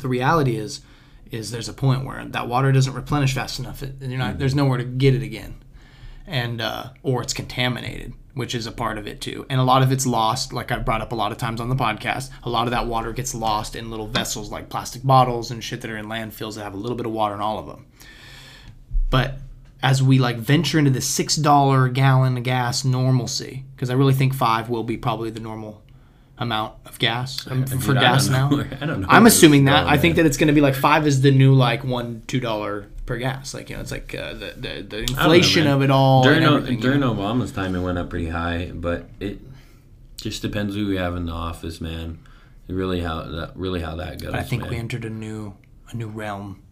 The 0.01 0.07
reality 0.07 0.55
is 0.55 0.81
is 1.29 1.51
there's 1.51 1.69
a 1.69 1.73
point 1.73 2.05
where 2.05 2.25
that 2.25 2.47
water 2.47 2.71
doesn't 2.71 2.93
replenish 2.93 3.35
fast 3.35 3.59
enough. 3.59 3.83
It, 3.83 3.95
you're 4.01 4.17
not, 4.17 4.31
mm-hmm. 4.31 4.39
there's 4.39 4.55
nowhere 4.55 4.79
to 4.79 4.83
get 4.83 5.13
it 5.13 5.21
again 5.21 5.60
and 6.27 6.61
uh, 6.61 6.89
or 7.03 7.21
it's 7.21 7.33
contaminated, 7.33 8.13
which 8.33 8.55
is 8.55 8.67
a 8.67 8.71
part 8.71 8.97
of 8.97 9.07
it 9.07 9.21
too. 9.21 9.45
And 9.49 9.59
a 9.59 9.63
lot 9.63 9.81
of 9.81 9.91
it's 9.91 10.05
lost, 10.05 10.53
like 10.53 10.71
I've 10.71 10.85
brought 10.85 11.01
up 11.01 11.11
a 11.11 11.15
lot 11.15 11.31
of 11.31 11.37
times 11.37 11.61
on 11.61 11.69
the 11.69 11.75
podcast. 11.75 12.29
A 12.43 12.49
lot 12.49 12.67
of 12.67 12.71
that 12.71 12.87
water 12.87 13.11
gets 13.13 13.35
lost 13.35 13.75
in 13.75 13.89
little 13.89 14.07
vessels 14.07 14.51
like 14.51 14.69
plastic 14.69 15.03
bottles 15.03 15.51
and 15.51 15.63
shit 15.63 15.81
that 15.81 15.91
are 15.91 15.97
in 15.97 16.05
landfills 16.05 16.55
that 16.55 16.63
have 16.63 16.73
a 16.73 16.77
little 16.77 16.97
bit 16.97 17.05
of 17.05 17.11
water 17.11 17.35
in 17.35 17.41
all 17.41 17.59
of 17.59 17.67
them. 17.67 17.85
But 19.09 19.35
as 19.83 20.01
we 20.01 20.19
like 20.19 20.37
venture 20.37 20.79
into 20.79 20.91
the 20.91 21.01
six 21.01 21.35
dollar 21.35 21.85
a 21.85 21.91
gallon 21.91 22.41
gas 22.43 22.85
normalcy, 22.85 23.65
because 23.75 23.89
I 23.89 23.93
really 23.93 24.13
think 24.13 24.33
five 24.33 24.69
will 24.69 24.83
be 24.83 24.97
probably 24.97 25.29
the 25.29 25.39
normal 25.39 25.81
amount 26.37 26.73
of 26.85 26.97
gas 26.97 27.45
um, 27.49 27.63
Dude, 27.65 27.83
for 27.83 27.95
I 27.97 28.01
gas 28.01 28.27
now. 28.27 28.47
I 28.81 28.85
don't 28.85 29.01
know 29.01 29.07
I'm 29.09 29.27
assuming 29.27 29.65
that. 29.65 29.85
I 29.87 29.97
think 29.97 30.15
that 30.15 30.25
it's 30.25 30.37
going 30.37 30.47
to 30.47 30.53
be 30.53 30.61
like 30.61 30.75
five 30.75 31.05
is 31.05 31.21
the 31.21 31.31
new 31.31 31.53
like 31.53 31.83
one 31.83 32.23
two 32.27 32.39
dollar 32.39 32.87
per 33.11 33.17
gas. 33.17 33.53
Like 33.53 33.69
you 33.69 33.75
know, 33.75 33.81
it's 33.81 33.91
like 33.91 34.15
uh, 34.15 34.33
the, 34.33 34.53
the 34.55 34.61
the 34.61 34.67
I 34.69 34.81
don't 34.81 34.91
know, 34.91 35.23
inflation 35.23 35.67
of 35.67 35.81
it 35.81 35.91
all. 35.91 36.23
During, 36.23 36.37
and 36.37 36.47
O- 36.47 36.55
everything, 36.55 36.77
you 36.77 36.81
during 36.81 37.01
know? 37.01 37.13
Obama's 37.13 37.51
time, 37.51 37.75
it 37.75 37.81
went 37.81 37.97
up 37.97 38.09
pretty 38.09 38.29
high, 38.29 38.71
but 38.73 39.09
it 39.19 39.39
just 40.15 40.41
depends 40.41 40.75
who 40.75 40.87
we 40.87 40.95
have 40.95 41.15
in 41.17 41.25
the 41.25 41.33
office, 41.33 41.81
man. 41.81 42.19
Really 42.67 43.01
how 43.01 43.23
that 43.23 43.51
really 43.55 43.81
how 43.81 43.97
that 43.97 44.21
goes. 44.21 44.33
I 44.33 44.43
think 44.43 44.61
man. 44.61 44.71
we 44.71 44.77
entered 44.77 45.03
a 45.03 45.09
new 45.09 45.55
a 45.89 45.95
new 45.97 46.07
realm, 46.07 46.63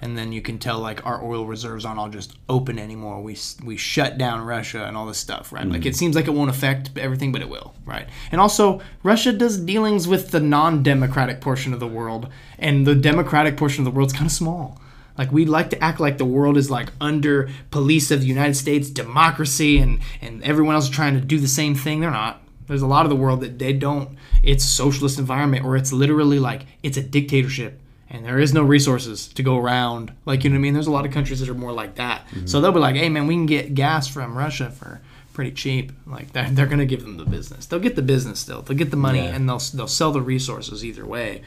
and 0.00 0.16
then 0.16 0.30
you 0.30 0.40
can 0.40 0.60
tell 0.60 0.78
like 0.78 1.04
our 1.04 1.24
oil 1.24 1.44
reserves 1.44 1.84
aren't 1.84 1.98
all 1.98 2.08
just 2.08 2.36
open 2.48 2.78
anymore. 2.78 3.20
We 3.20 3.36
we 3.64 3.76
shut 3.76 4.16
down 4.16 4.46
Russia 4.46 4.84
and 4.84 4.96
all 4.96 5.06
this 5.06 5.18
stuff, 5.18 5.52
right? 5.52 5.64
Mm-hmm. 5.64 5.72
Like 5.72 5.86
it 5.86 5.96
seems 5.96 6.14
like 6.14 6.28
it 6.28 6.34
won't 6.34 6.50
affect 6.50 6.96
everything, 6.96 7.32
but 7.32 7.42
it 7.42 7.48
will, 7.48 7.74
right? 7.84 8.08
And 8.30 8.40
also 8.40 8.80
Russia 9.02 9.32
does 9.32 9.58
dealings 9.58 10.06
with 10.06 10.30
the 10.30 10.38
non-democratic 10.38 11.40
portion 11.40 11.72
of 11.72 11.80
the 11.80 11.88
world, 11.88 12.28
and 12.60 12.86
the 12.86 12.94
democratic 12.94 13.56
portion 13.56 13.84
of 13.84 13.92
the 13.92 13.96
world's 13.96 14.12
kind 14.12 14.26
of 14.26 14.32
small. 14.32 14.79
Like 15.20 15.32
we 15.32 15.44
like 15.44 15.68
to 15.70 15.84
act 15.84 16.00
like 16.00 16.16
the 16.16 16.24
world 16.24 16.56
is 16.56 16.70
like 16.70 16.88
under 16.98 17.50
police 17.70 18.10
of 18.10 18.22
the 18.22 18.26
United 18.26 18.54
States, 18.54 18.88
democracy, 18.88 19.76
and 19.76 20.00
and 20.22 20.42
everyone 20.42 20.74
else 20.76 20.84
is 20.84 20.90
trying 20.90 21.12
to 21.12 21.20
do 21.20 21.38
the 21.38 21.46
same 21.46 21.74
thing. 21.74 22.00
They're 22.00 22.10
not. 22.10 22.40
There's 22.68 22.80
a 22.80 22.86
lot 22.86 23.04
of 23.04 23.10
the 23.10 23.16
world 23.16 23.42
that 23.42 23.58
they 23.58 23.74
don't. 23.74 24.16
It's 24.42 24.64
a 24.64 24.68
socialist 24.68 25.18
environment, 25.18 25.66
or 25.66 25.76
it's 25.76 25.92
literally 25.92 26.38
like 26.38 26.62
it's 26.82 26.96
a 26.96 27.02
dictatorship, 27.02 27.78
and 28.08 28.24
there 28.24 28.38
is 28.38 28.54
no 28.54 28.62
resources 28.62 29.28
to 29.34 29.42
go 29.42 29.58
around. 29.58 30.10
Like 30.24 30.42
you 30.42 30.48
know 30.48 30.54
what 30.54 30.60
I 30.60 30.62
mean? 30.62 30.72
There's 30.72 30.86
a 30.86 30.90
lot 30.90 31.04
of 31.04 31.12
countries 31.12 31.40
that 31.40 31.50
are 31.50 31.54
more 31.54 31.72
like 31.72 31.96
that. 31.96 32.26
Mm-hmm. 32.28 32.46
So 32.46 32.62
they'll 32.62 32.72
be 32.72 32.78
like, 32.80 32.96
"Hey 32.96 33.10
man, 33.10 33.26
we 33.26 33.34
can 33.34 33.44
get 33.44 33.74
gas 33.74 34.08
from 34.08 34.38
Russia 34.38 34.70
for 34.70 35.02
pretty 35.34 35.50
cheap." 35.52 35.92
Like 36.06 36.32
they're, 36.32 36.48
they're 36.50 36.66
gonna 36.66 36.86
give 36.86 37.02
them 37.02 37.18
the 37.18 37.26
business. 37.26 37.66
They'll 37.66 37.78
get 37.88 37.94
the 37.94 38.00
business 38.14 38.40
still. 38.40 38.62
They'll 38.62 38.78
get 38.78 38.90
the 38.90 38.96
money, 38.96 39.18
Yeah. 39.26 39.34
and 39.36 39.46
they'll 39.46 39.58
they'll 39.74 39.86
sell 39.86 40.12
the 40.12 40.22
resources 40.22 40.82
either 40.82 41.04
way. 41.04 41.42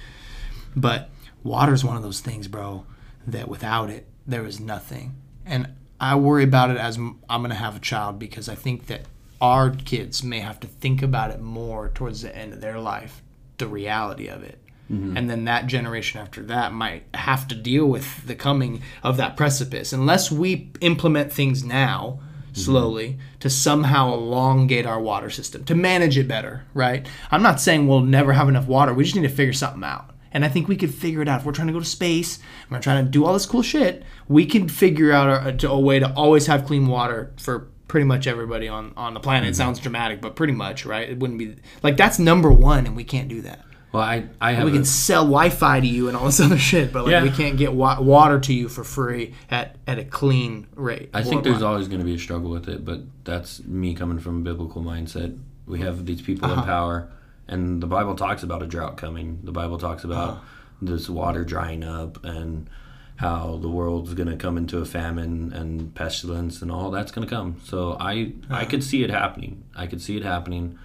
But 0.76 1.10
water's 1.44 1.84
one 1.84 1.98
of 1.98 2.04
those 2.04 2.20
things, 2.20 2.48
bro, 2.48 2.86
that 3.28 3.48
without 3.48 3.90
it, 3.90 4.08
there 4.26 4.46
is 4.46 4.60
nothing. 4.60 5.16
And 5.46 5.74
I 6.00 6.16
worry 6.16 6.44
about 6.44 6.70
it 6.70 6.78
as 6.78 6.98
I'm 6.98 7.20
going 7.30 7.50
to 7.50 7.56
have 7.56 7.76
a 7.76 7.80
child 7.80 8.20
because 8.20 8.50
I 8.50 8.56
think 8.56 8.88
that 8.88 9.02
our 9.42 9.72
kids 9.72 10.24
may 10.24 10.40
have 10.40 10.60
to 10.62 10.68
think 10.68 11.02
about 11.02 11.32
it 11.32 11.42
more 11.42 11.90
towards 11.90 12.22
the 12.22 12.36
end 12.36 12.54
of 12.54 12.62
their 12.62 12.80
life, 12.80 13.22
the 13.58 13.68
reality 13.68 14.28
of 14.28 14.44
it. 14.44 14.60
Mm-hmm. 14.92 15.18
And 15.18 15.30
then 15.30 15.46
that 15.46 15.68
generation 15.68 16.22
after 16.22 16.44
that 16.44 16.74
might 16.74 17.04
have 17.14 17.48
to 17.50 17.56
deal 17.56 17.86
with 17.86 18.26
the 18.28 18.36
coming 18.36 18.82
of 19.02 19.18
that 19.18 19.38
precipice. 19.38 19.94
Unless 19.94 20.32
we 20.32 20.72
implement 20.82 21.32
things 21.32 21.64
now, 21.64 22.20
mm-hmm. 22.20 22.54
slowly, 22.54 23.20
to 23.40 23.50
somehow 23.50 24.14
elongate 24.14 24.86
our 24.86 25.00
water 25.00 25.30
system, 25.30 25.64
to 25.66 25.76
manage 25.76 26.18
it 26.18 26.28
better, 26.28 26.64
right? 26.74 27.08
I'm 27.32 27.44
not 27.44 27.60
saying 27.60 27.88
we'll 27.88 28.02
never 28.02 28.34
have 28.34 28.50
enough 28.50 28.68
water. 28.68 28.94
We 28.94 29.04
just 29.04 29.16
need 29.16 29.24
to 29.24 29.30
figure 29.30 29.54
something 29.54 29.84
out. 29.84 30.13
And 30.34 30.44
I 30.44 30.50
think 30.50 30.68
we 30.68 30.76
could 30.76 30.94
figure 30.94 31.22
it 31.22 31.28
out. 31.28 31.42
If 31.42 31.46
we're 31.46 31.52
trying 31.54 31.68
to 31.68 31.74
go 31.74 31.80
to 31.80 31.86
space, 31.86 32.40
we're 32.70 32.80
trying 32.80 33.06
to 33.06 33.10
do 33.12 33.24
all 33.26 33.34
this 33.34 33.46
cool 33.46 33.62
shit, 33.62 34.04
we 34.28 34.46
can 34.46 34.68
figure 34.68 35.12
out 35.12 35.64
a, 35.64 35.70
a 35.70 35.80
way 35.80 36.00
to 36.00 36.12
always 36.14 36.48
have 36.48 36.66
clean 36.66 36.88
water 36.88 37.32
for 37.38 37.68
pretty 37.88 38.06
much 38.06 38.26
everybody 38.26 38.68
on, 38.68 38.92
on 38.98 39.14
the 39.14 39.20
planet. 39.20 39.50
It 39.50 39.56
sounds 39.56 39.80
dramatic, 39.80 40.20
but 40.22 40.36
pretty 40.36 40.54
much, 40.54 40.86
right? 40.86 41.08
It 41.08 41.20
wouldn't 41.20 41.38
be 41.38 41.56
like 41.84 41.96
that's 41.98 42.18
number 42.18 42.52
one, 42.52 42.88
and 42.88 42.96
we 42.96 43.04
can't 43.04 43.28
do 43.30 43.42
that. 43.42 43.64
Well, 43.92 44.02
I 44.02 44.26
I 44.42 44.54
have 44.54 44.66
We 44.66 44.72
a- 44.72 44.74
can 44.74 44.86
sell 44.86 45.22
Wi-Fi 45.24 45.82
to 45.82 45.86
you 45.88 46.08
and 46.08 46.18
all 46.18 46.26
this 46.26 46.40
other 46.48 46.58
shit, 46.58 46.92
but 46.92 47.04
like 47.04 47.12
Yeah. 47.12 47.22
we 47.22 47.30
can't 47.30 47.56
get 47.58 47.74
wa- 47.74 48.02
water 48.02 48.40
to 48.40 48.52
you 48.54 48.68
for 48.70 48.84
free 48.84 49.36
at, 49.52 49.76
at 49.86 50.00
a 50.00 50.04
clean 50.04 50.66
rate. 50.76 51.12
I 51.14 51.22
think 51.22 51.44
there's 51.44 51.62
always 51.62 51.88
going 51.88 52.00
to 52.00 52.06
be 52.06 52.16
a 52.16 52.20
struggle 52.20 52.50
with 52.50 52.68
it, 52.68 52.84
but 52.84 53.02
that's 53.24 53.64
me 53.66 53.94
coming 53.94 54.18
from 54.18 54.38
a 54.38 54.42
biblical 54.42 54.82
mindset. 54.82 55.38
We 55.68 55.82
have 55.82 56.08
these 56.08 56.24
people 56.24 56.50
Uh-huh. 56.50 56.62
in 56.62 56.66
power, 56.68 57.10
and 57.48 57.82
the 57.82 57.88
Bible 57.88 58.16
talks 58.16 58.44
about 58.44 58.62
a 58.64 58.68
drought 58.68 58.98
coming. 58.98 59.40
The 59.44 59.52
Bible 59.52 59.78
talks 59.78 60.04
about 60.04 60.42
this 60.82 61.10
water 61.10 61.44
drying 61.44 61.84
up 61.84 62.24
and 62.26 62.70
how 63.18 63.58
the 63.62 63.70
world's 63.70 64.14
going 64.16 64.28
to 64.30 64.36
come 64.36 64.58
into 64.58 64.80
a 64.80 64.86
famine 64.86 65.54
and 65.54 65.94
pestilence 65.96 66.62
and 66.62 66.72
all 66.72 66.90
that's 66.92 67.12
going 67.12 67.28
to 67.28 67.34
come. 67.34 67.62
So 67.64 67.96
I. 68.00 68.34
I 68.50 68.66
could 68.66 68.84
see 68.84 69.04
it 69.04 69.10
happening. 69.10 69.64
I 69.76 69.88
could 69.88 70.02
see 70.02 70.18
it 70.18 70.24
happening. 70.24 70.78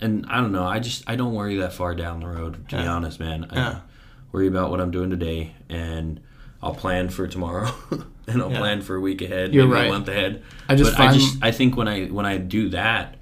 And 0.00 0.24
I 0.28 0.36
don't 0.40 0.52
know. 0.52 0.64
I 0.64 0.78
just 0.78 1.02
I 1.08 1.16
don't 1.16 1.34
worry 1.34 1.56
that 1.56 1.72
far 1.72 1.94
down 1.94 2.20
the 2.20 2.26
road. 2.28 2.68
To 2.70 2.76
be 2.76 2.82
honest, 2.82 3.20
man, 3.20 3.46
I 3.50 3.56
Yeah. 3.56 3.80
worry 4.32 4.46
about 4.48 4.70
what 4.70 4.80
I'm 4.80 4.90
doing 4.90 5.10
today, 5.10 5.54
and 5.68 6.20
I'll 6.62 6.74
plan 6.74 7.08
for 7.08 7.26
tomorrow, 7.28 7.70
and 8.26 8.40
I'll 8.42 8.50
Yeah. 8.50 8.58
plan 8.58 8.82
for 8.82 8.96
a 8.96 9.00
week 9.00 9.20
ahead, 9.22 9.52
You're 9.54 9.64
maybe 9.66 9.74
right. 9.80 9.86
a 9.86 9.92
month 9.92 10.08
ahead. 10.08 10.42
I 10.68 10.74
just 10.76 10.96
but 10.96 11.00
I 11.08 11.12
just 11.12 11.38
I 11.42 11.50
think 11.52 11.76
when 11.76 11.88
I 11.88 12.06
when 12.06 12.26
I 12.26 12.36
do 12.38 12.68
that, 12.70 13.16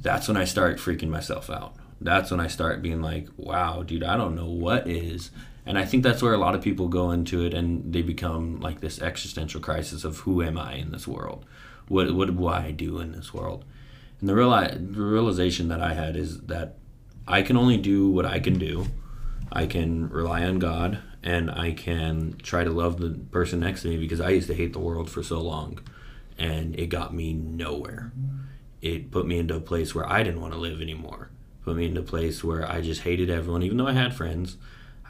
that's 0.00 0.26
when 0.28 0.36
I 0.36 0.44
start 0.44 0.78
freaking 0.78 1.08
myself 1.08 1.50
out. 1.50 1.74
That's 2.04 2.30
when 2.30 2.40
I 2.40 2.46
start 2.46 2.82
being 2.82 3.00
like, 3.00 3.28
wow, 3.36 3.82
dude, 3.82 4.04
I 4.04 4.16
don't 4.16 4.34
know 4.34 4.48
what 4.48 4.88
is. 4.88 5.30
And 5.64 5.78
I 5.78 5.84
think 5.84 6.02
that's 6.02 6.22
where 6.22 6.34
a 6.34 6.38
lot 6.38 6.54
of 6.54 6.62
people 6.62 6.88
go 6.88 7.10
into 7.12 7.44
it 7.44 7.54
and 7.54 7.92
they 7.92 8.02
become 8.02 8.60
like 8.60 8.80
this 8.80 9.00
existential 9.00 9.60
crisis 9.60 10.04
of 10.04 10.18
who 10.18 10.42
am 10.42 10.58
I 10.58 10.74
in 10.74 10.90
this 10.90 11.06
world? 11.06 11.44
What 11.88 12.12
what 12.14 12.36
do 12.36 12.46
I 12.48 12.72
do 12.72 12.98
in 12.98 13.12
this 13.12 13.32
world? 13.32 13.64
And 14.20 14.28
the, 14.28 14.34
reali- 14.34 14.94
the 14.94 15.02
realization 15.02 15.68
that 15.68 15.80
I 15.80 15.94
had 15.94 16.16
is 16.16 16.40
that 16.42 16.76
I 17.26 17.42
can 17.42 17.56
only 17.56 17.76
do 17.76 18.08
what 18.10 18.24
I 18.24 18.40
can 18.40 18.58
do. 18.58 18.86
I 19.52 19.66
can 19.66 20.08
rely 20.08 20.44
on 20.44 20.58
God 20.58 20.98
and 21.22 21.50
I 21.50 21.72
can 21.72 22.36
try 22.42 22.64
to 22.64 22.70
love 22.70 22.98
the 22.98 23.10
person 23.10 23.60
next 23.60 23.82
to 23.82 23.88
me 23.88 23.98
because 23.98 24.20
I 24.20 24.30
used 24.30 24.48
to 24.48 24.54
hate 24.54 24.72
the 24.72 24.78
world 24.78 25.10
for 25.10 25.22
so 25.22 25.40
long 25.40 25.80
and 26.38 26.78
it 26.78 26.86
got 26.86 27.14
me 27.14 27.32
nowhere. 27.32 28.12
It 28.80 29.10
put 29.10 29.26
me 29.26 29.38
into 29.38 29.54
a 29.54 29.60
place 29.60 29.94
where 29.94 30.08
I 30.08 30.22
didn't 30.22 30.40
want 30.40 30.54
to 30.54 30.58
live 30.58 30.80
anymore. 30.80 31.30
Put 31.64 31.76
me 31.76 31.86
into 31.86 32.00
a 32.00 32.04
place 32.04 32.42
where 32.42 32.68
I 32.70 32.80
just 32.80 33.02
hated 33.02 33.30
everyone, 33.30 33.62
even 33.62 33.76
though 33.76 33.86
I 33.86 33.92
had 33.92 34.14
friends. 34.14 34.56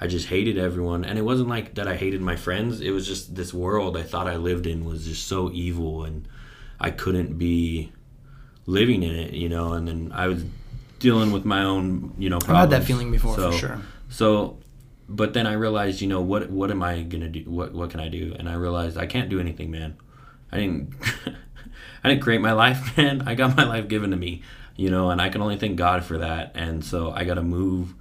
I 0.01 0.07
just 0.07 0.27
hated 0.29 0.59
everyone. 0.59 1.05
And 1.05 1.19
it 1.19 1.23
wasn't 1.23 1.49
like 1.49 1.75
that 1.77 1.87
I 1.89 1.97
hated 1.97 2.21
my 2.21 2.37
friends. 2.37 2.81
It 2.81 2.91
was 2.91 3.07
just 3.07 3.35
this 3.35 3.55
world 3.55 3.97
I 3.97 4.03
thought 4.03 4.27
I 4.27 4.37
lived 4.37 4.67
in 4.67 4.85
was 4.85 5.07
just 5.07 5.27
so 5.29 5.51
evil 5.53 6.05
and 6.05 6.27
I 6.81 6.91
couldn't 6.91 7.39
be 7.39 7.93
living 8.67 9.03
in 9.03 9.15
it, 9.15 9.33
you 9.35 9.49
know. 9.49 9.73
And 9.73 9.87
then 9.89 10.11
I 10.15 10.27
was 10.29 10.45
dealing 10.99 11.33
with 11.33 11.45
my 11.45 11.63
own, 11.63 12.15
you 12.19 12.29
know, 12.31 12.39
I've 12.49 12.57
had 12.57 12.71
that 12.71 12.85
feeling 12.85 13.11
before 13.11 13.35
So- 13.37 13.53
for 13.53 13.59
sure. 13.59 13.81
so, 14.09 14.59
but 15.09 15.35
then 15.35 15.47
I 15.47 15.53
realized, 15.55 16.01
you 16.01 16.09
know, 16.09 16.21
what 16.21 16.51
what 16.51 16.71
am 16.71 16.83
I 16.83 17.03
gonna 17.03 17.29
do? 17.29 17.45
What 17.47 17.73
what 17.73 17.91
can 17.91 18.01
I 18.01 18.09
do? 18.09 18.35
And 18.39 18.49
I 18.49 18.55
realized 18.55 18.97
I 18.99 19.07
can't 19.07 19.29
do 19.29 19.41
anything, 19.41 19.71
man. 19.71 19.97
I 20.51 20.59
didn't 20.59 20.95
I 22.05 22.09
didn't 22.09 22.23
create 22.23 22.41
my 22.41 22.53
life, 22.53 22.97
man. 22.97 23.23
I 23.27 23.35
got 23.35 23.57
my 23.57 23.65
life 23.65 23.89
given 23.89 24.11
to 24.11 24.17
me, 24.17 24.43
you 24.77 24.91
know, 24.91 25.11
and 25.11 25.21
I 25.21 25.29
can 25.29 25.43
only 25.43 25.57
thank 25.57 25.77
God 25.77 26.05
for 26.05 26.19
that. 26.19 26.53
And 26.55 26.85
so 26.85 27.13
I 27.13 27.25
got 27.25 27.35
to 27.35 27.43
move 27.43 27.95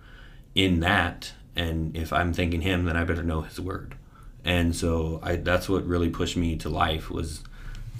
in 0.55 0.79
that. 0.81 1.33
And 1.55 1.95
if 1.95 2.13
I'm 2.13 2.33
thanking 2.33 2.61
Him, 2.61 2.85
then 2.85 2.95
I 2.97 3.03
better 3.03 3.23
know 3.23 3.41
His 3.41 3.59
word. 3.59 3.95
And 4.43 4.75
so 4.75 5.19
I 5.21 5.35
that's 5.35 5.69
what 5.69 5.85
really 5.85 6.09
pushed 6.09 6.35
me 6.35 6.55
to 6.57 6.69
life 6.69 7.09
was, 7.09 7.43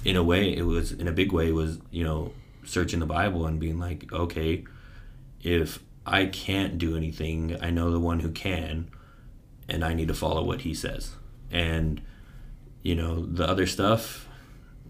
in 0.04 0.16
a 0.16 0.22
way, 0.22 0.56
it 0.56 0.62
was 0.62 0.92
in 0.92 1.06
a 1.06 1.12
big 1.12 1.32
way 1.32 1.52
was 1.52 1.78
you 1.90 2.02
know 2.02 2.32
searching 2.64 3.00
the 3.00 3.06
Bible 3.06 3.46
and 3.46 3.60
being 3.60 3.78
like, 3.78 4.12
okay, 4.12 4.64
if 5.42 5.80
I 6.06 6.26
can't 6.26 6.78
do 6.78 6.96
anything, 6.96 7.56
I 7.60 7.70
know 7.70 7.90
the 7.90 8.00
one 8.00 8.20
who 8.20 8.30
can, 8.30 8.88
and 9.68 9.84
I 9.84 9.94
need 9.94 10.08
to 10.08 10.14
follow 10.14 10.42
what 10.42 10.62
he 10.62 10.74
says. 10.74 11.12
And, 11.50 12.00
you 12.82 12.94
know, 12.94 13.24
the 13.24 13.48
other 13.48 13.66
stuff, 13.66 14.28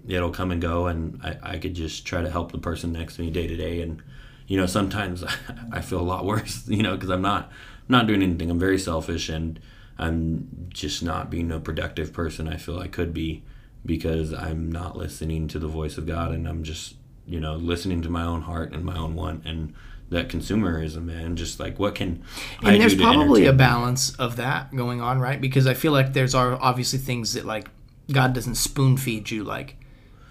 it'll 0.06 0.30
come 0.30 0.50
and 0.50 0.60
go, 0.60 0.86
and 0.86 1.20
I, 1.22 1.36
I 1.42 1.58
could 1.58 1.74
just 1.74 2.06
try 2.06 2.22
to 2.22 2.30
help 2.30 2.52
the 2.52 2.58
person 2.58 2.92
next 2.92 3.16
to 3.16 3.22
me 3.22 3.30
day 3.30 3.46
to 3.46 3.56
day. 3.56 3.82
And, 3.82 4.02
you 4.46 4.56
know, 4.56 4.66
sometimes 4.66 5.24
I 5.72 5.80
feel 5.80 6.00
a 6.00 6.02
lot 6.02 6.24
worse, 6.24 6.66
you 6.68 6.82
know, 6.82 6.94
because 6.94 7.10
I'm 7.10 7.22
not, 7.22 7.50
not 7.88 8.06
doing 8.06 8.22
anything. 8.22 8.50
I'm 8.50 8.58
very 8.58 8.78
selfish, 8.78 9.28
and 9.28 9.60
I'm 9.98 10.68
just 10.68 11.02
not 11.02 11.30
being 11.30 11.50
a 11.50 11.60
productive 11.60 12.12
person 12.12 12.48
I 12.48 12.56
feel 12.56 12.78
I 12.78 12.88
could 12.88 13.12
be 13.12 13.42
because 13.84 14.32
I'm 14.32 14.70
not 14.70 14.96
listening 14.96 15.48
to 15.48 15.58
the 15.58 15.68
voice 15.68 15.98
of 15.98 16.06
God, 16.06 16.32
and 16.32 16.48
I'm 16.48 16.62
just, 16.62 16.94
you 17.26 17.40
know, 17.40 17.54
listening 17.56 18.02
to 18.02 18.10
my 18.10 18.22
own 18.22 18.42
heart 18.42 18.72
and 18.72 18.84
my 18.84 18.96
own 18.96 19.14
want. 19.14 19.44
And, 19.44 19.74
that 20.12 20.28
consumerism, 20.28 21.10
and 21.10 21.36
Just 21.36 21.58
like 21.58 21.78
what 21.78 21.94
can 21.94 22.22
I 22.62 22.72
and 22.72 22.82
there's 22.82 22.92
do 22.92 22.98
to 22.98 23.04
probably 23.04 23.46
a 23.46 23.52
balance 23.52 24.14
of 24.16 24.36
that 24.36 24.74
going 24.76 25.00
on, 25.00 25.18
right? 25.18 25.40
Because 25.40 25.66
I 25.66 25.72
feel 25.74 25.92
like 25.92 26.12
there's 26.12 26.34
are 26.34 26.58
obviously 26.60 26.98
things 26.98 27.32
that 27.32 27.44
like 27.44 27.68
God 28.10 28.32
doesn't 28.34 28.56
spoon 28.56 28.96
feed 28.96 29.30
you, 29.30 29.42
like 29.42 29.76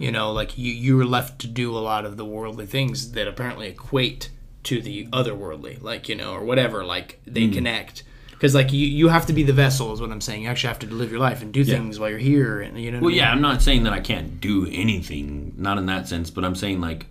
you 0.02 0.12
know, 0.12 0.32
like 0.32 0.58
you 0.58 0.72
you're 0.74 1.06
left 1.06 1.40
to 1.42 1.48
do 1.48 1.76
a 1.78 1.80
lot 1.80 2.06
of 2.06 2.18
the 2.18 2.26
worldly 2.26 2.66
things 2.66 3.12
that 3.14 3.28
apparently 3.28 3.68
equate 3.70 4.30
to 4.64 4.82
the 4.82 5.08
otherworldly, 5.08 5.82
like 5.82 6.10
you 6.10 6.16
know, 6.16 6.34
or 6.34 6.44
whatever. 6.44 6.84
Like 6.84 7.20
they 7.26 7.46
Hmm. 7.48 7.54
connect. 7.54 8.04
Because 8.32 8.56
like 8.56 8.74
you, 8.74 8.88
you 8.88 9.10
have 9.10 9.28
to 9.28 9.34
be 9.34 9.44
the 9.44 9.54
vessel 9.54 9.94
is 9.94 10.02
what 10.02 10.12
I'm 10.12 10.20
saying. 10.20 10.42
You 10.44 10.50
actually 10.50 10.70
have 10.70 10.80
to 10.80 10.88
live 10.88 11.12
your 11.12 11.20
life 11.20 11.44
and 11.44 11.54
do 11.54 11.64
things 11.64 12.00
while 12.00 12.10
you're 12.10 12.18
here, 12.18 12.60
and 12.62 12.76
you 12.82 12.90
know. 12.90 12.98
what 12.98 13.02
I 13.02 13.06
Well, 13.06 13.10
mean? 13.12 13.18
yeah, 13.20 13.32
I'm 13.32 13.42
not 13.42 13.62
saying 13.62 13.84
that 13.84 13.94
I 13.94 14.00
can't 14.00 14.42
do 14.42 14.66
anything, 14.72 15.54
not 15.58 15.78
in 15.78 15.86
that 15.86 16.08
sense, 16.08 16.32
but 16.32 16.44
I'm 16.44 16.56
saying 16.56 16.82
like 16.82 17.06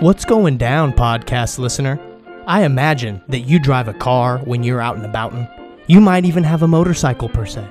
What's 0.00 0.24
going 0.24 0.56
down, 0.56 0.92
podcast 0.94 1.58
listener? 1.58 1.98
I 2.50 2.64
imagine 2.64 3.22
that 3.28 3.42
you 3.42 3.60
drive 3.60 3.86
a 3.86 3.94
car 3.94 4.38
when 4.38 4.64
you're 4.64 4.80
out 4.80 4.96
and 4.96 5.06
about. 5.06 5.32
You 5.86 6.00
might 6.00 6.24
even 6.24 6.42
have 6.42 6.64
a 6.64 6.66
motorcycle 6.66 7.28
per 7.28 7.46
se. 7.46 7.64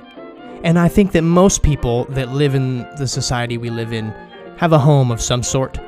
And 0.64 0.78
I 0.78 0.88
think 0.88 1.12
that 1.12 1.20
most 1.20 1.62
people 1.62 2.06
that 2.06 2.30
live 2.30 2.54
in 2.54 2.78
the 2.96 3.06
society 3.06 3.58
we 3.58 3.68
live 3.68 3.92
in 3.92 4.08
have 4.56 4.72
a 4.72 4.78
home 4.78 5.10
of 5.10 5.20
some 5.20 5.42
sort. 5.42 5.78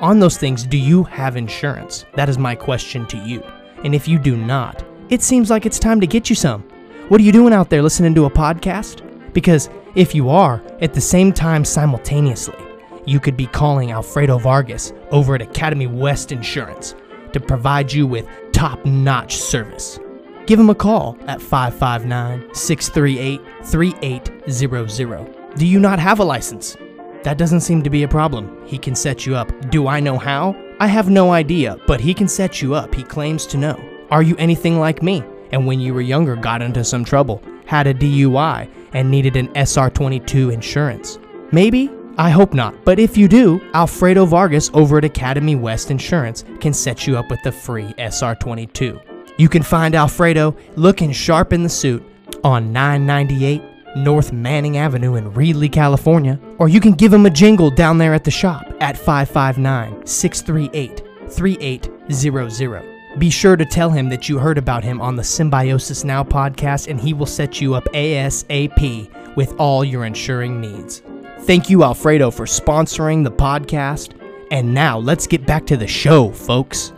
On 0.00 0.18
those 0.18 0.36
things, 0.36 0.64
do 0.64 0.76
you 0.76 1.04
have 1.04 1.36
insurance? 1.36 2.06
That 2.14 2.28
is 2.28 2.38
my 2.38 2.56
question 2.56 3.06
to 3.06 3.16
you. 3.18 3.40
And 3.84 3.94
if 3.94 4.08
you 4.08 4.18
do 4.18 4.36
not, 4.36 4.84
it 5.10 5.22
seems 5.22 5.48
like 5.48 5.64
it's 5.64 5.78
time 5.78 6.00
to 6.00 6.06
get 6.08 6.28
you 6.28 6.34
some. 6.34 6.62
What 7.06 7.20
are 7.20 7.24
you 7.24 7.30
doing 7.30 7.52
out 7.52 7.70
there 7.70 7.82
listening 7.82 8.16
to 8.16 8.24
a 8.24 8.30
podcast? 8.30 9.32
Because 9.32 9.70
if 9.94 10.12
you 10.12 10.28
are, 10.28 10.60
at 10.80 10.92
the 10.92 11.00
same 11.00 11.32
time 11.32 11.64
simultaneously, 11.64 12.58
you 13.06 13.20
could 13.20 13.36
be 13.36 13.46
calling 13.46 13.92
Alfredo 13.92 14.38
Vargas 14.38 14.92
over 15.12 15.36
at 15.36 15.42
Academy 15.42 15.86
West 15.86 16.32
Insurance 16.32 16.96
to 17.32 17.40
provide 17.40 17.92
you 17.92 18.06
with 18.06 18.26
top 18.52 18.84
notch 18.84 19.36
service. 19.36 19.98
Give 20.46 20.58
him 20.58 20.70
a 20.70 20.74
call 20.74 21.18
at 21.26 21.42
559 21.42 22.54
638 22.54 23.40
3800. 23.64 25.56
Do 25.56 25.66
you 25.66 25.78
not 25.78 25.98
have 25.98 26.20
a 26.20 26.24
license? 26.24 26.76
That 27.24 27.36
doesn't 27.36 27.60
seem 27.60 27.82
to 27.82 27.90
be 27.90 28.02
a 28.02 28.08
problem. 28.08 28.64
He 28.66 28.78
can 28.78 28.94
set 28.94 29.26
you 29.26 29.36
up. 29.36 29.52
Do 29.70 29.88
I 29.88 30.00
know 30.00 30.16
how? 30.18 30.56
I 30.80 30.86
have 30.86 31.10
no 31.10 31.32
idea, 31.32 31.76
but 31.86 32.00
he 32.00 32.14
can 32.14 32.28
set 32.28 32.62
you 32.62 32.74
up. 32.74 32.94
He 32.94 33.02
claims 33.02 33.44
to 33.46 33.58
know. 33.58 33.78
Are 34.10 34.22
you 34.22 34.36
anything 34.36 34.78
like 34.78 35.02
me? 35.02 35.22
And 35.52 35.66
when 35.66 35.80
you 35.80 35.92
were 35.92 36.00
younger, 36.00 36.36
got 36.36 36.62
into 36.62 36.84
some 36.84 37.04
trouble, 37.04 37.42
had 37.66 37.86
a 37.86 37.94
DUI, 37.94 38.70
and 38.92 39.10
needed 39.10 39.36
an 39.36 39.48
SR22 39.48 40.52
insurance? 40.52 41.18
Maybe? 41.52 41.90
I 42.18 42.30
hope 42.30 42.52
not. 42.52 42.84
But 42.84 42.98
if 42.98 43.16
you 43.16 43.28
do, 43.28 43.60
Alfredo 43.74 44.26
Vargas 44.26 44.70
over 44.74 44.98
at 44.98 45.04
Academy 45.04 45.54
West 45.54 45.90
Insurance 45.90 46.44
can 46.60 46.72
set 46.72 47.06
you 47.06 47.16
up 47.16 47.30
with 47.30 47.40
the 47.44 47.52
free 47.52 47.94
SR22. 47.96 49.00
You 49.38 49.48
can 49.48 49.62
find 49.62 49.94
Alfredo 49.94 50.56
looking 50.74 51.12
sharp 51.12 51.52
in 51.52 51.62
the 51.62 51.68
suit 51.68 52.04
on 52.42 52.72
998 52.72 53.62
North 53.96 54.32
Manning 54.32 54.78
Avenue 54.78 55.14
in 55.14 55.32
Reedley, 55.32 55.72
California, 55.72 56.40
or 56.58 56.68
you 56.68 56.80
can 56.80 56.92
give 56.92 57.12
him 57.12 57.24
a 57.24 57.30
jingle 57.30 57.70
down 57.70 57.98
there 57.98 58.14
at 58.14 58.24
the 58.24 58.32
shop 58.32 58.66
at 58.80 58.98
559 58.98 60.04
638 60.04 61.02
3800. 61.30 62.98
Be 63.18 63.30
sure 63.30 63.56
to 63.56 63.64
tell 63.64 63.90
him 63.90 64.08
that 64.08 64.28
you 64.28 64.38
heard 64.38 64.58
about 64.58 64.84
him 64.84 65.00
on 65.00 65.16
the 65.16 65.24
Symbiosis 65.24 66.04
Now 66.04 66.24
podcast, 66.24 66.88
and 66.88 67.00
he 67.00 67.14
will 67.14 67.26
set 67.26 67.60
you 67.60 67.74
up 67.74 67.84
ASAP 67.94 69.36
with 69.36 69.54
all 69.58 69.84
your 69.84 70.04
insuring 70.04 70.60
needs. 70.60 71.02
Thank 71.42 71.70
you, 71.70 71.82
Alfredo, 71.82 72.30
for 72.30 72.44
sponsoring 72.44 73.24
the 73.24 73.30
podcast. 73.30 74.12
And 74.50 74.74
now 74.74 74.98
let's 74.98 75.26
get 75.26 75.46
back 75.46 75.66
to 75.66 75.76
the 75.76 75.86
show, 75.86 76.30
folks. 76.30 76.92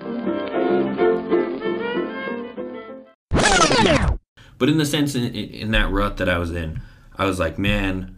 But 4.58 4.68
in 4.68 4.76
the 4.76 4.84
sense, 4.84 5.14
in, 5.14 5.34
in 5.34 5.70
that 5.70 5.90
rut 5.90 6.18
that 6.18 6.28
I 6.28 6.36
was 6.36 6.50
in, 6.50 6.82
I 7.16 7.24
was 7.24 7.38
like, 7.38 7.58
man, 7.58 8.14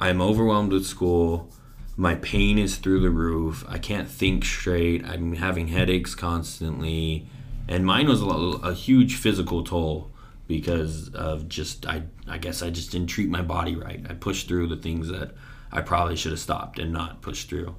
I'm 0.00 0.22
overwhelmed 0.22 0.72
with 0.72 0.86
school. 0.86 1.52
My 1.96 2.14
pain 2.14 2.58
is 2.58 2.76
through 2.76 3.00
the 3.00 3.10
roof. 3.10 3.62
I 3.68 3.76
can't 3.78 4.08
think 4.08 4.44
straight. 4.44 5.04
I'm 5.04 5.34
having 5.34 5.68
headaches 5.68 6.14
constantly. 6.14 7.28
And 7.68 7.84
mine 7.84 8.08
was 8.08 8.22
a, 8.22 8.26
a 8.26 8.72
huge 8.72 9.16
physical 9.16 9.62
toll 9.64 10.10
because 10.48 11.10
of 11.10 11.48
just, 11.48 11.86
I, 11.86 12.04
I 12.26 12.38
guess 12.38 12.62
I 12.62 12.70
just 12.70 12.90
didn't 12.90 13.08
treat 13.08 13.28
my 13.28 13.42
body 13.42 13.76
right. 13.76 14.04
I 14.08 14.14
pushed 14.14 14.48
through 14.48 14.68
the 14.68 14.76
things 14.76 15.08
that 15.08 15.32
I 15.72 15.80
probably 15.80 16.16
should 16.16 16.32
have 16.32 16.40
stopped 16.40 16.78
and 16.78 16.92
not 16.92 17.22
pushed 17.22 17.48
through. 17.48 17.74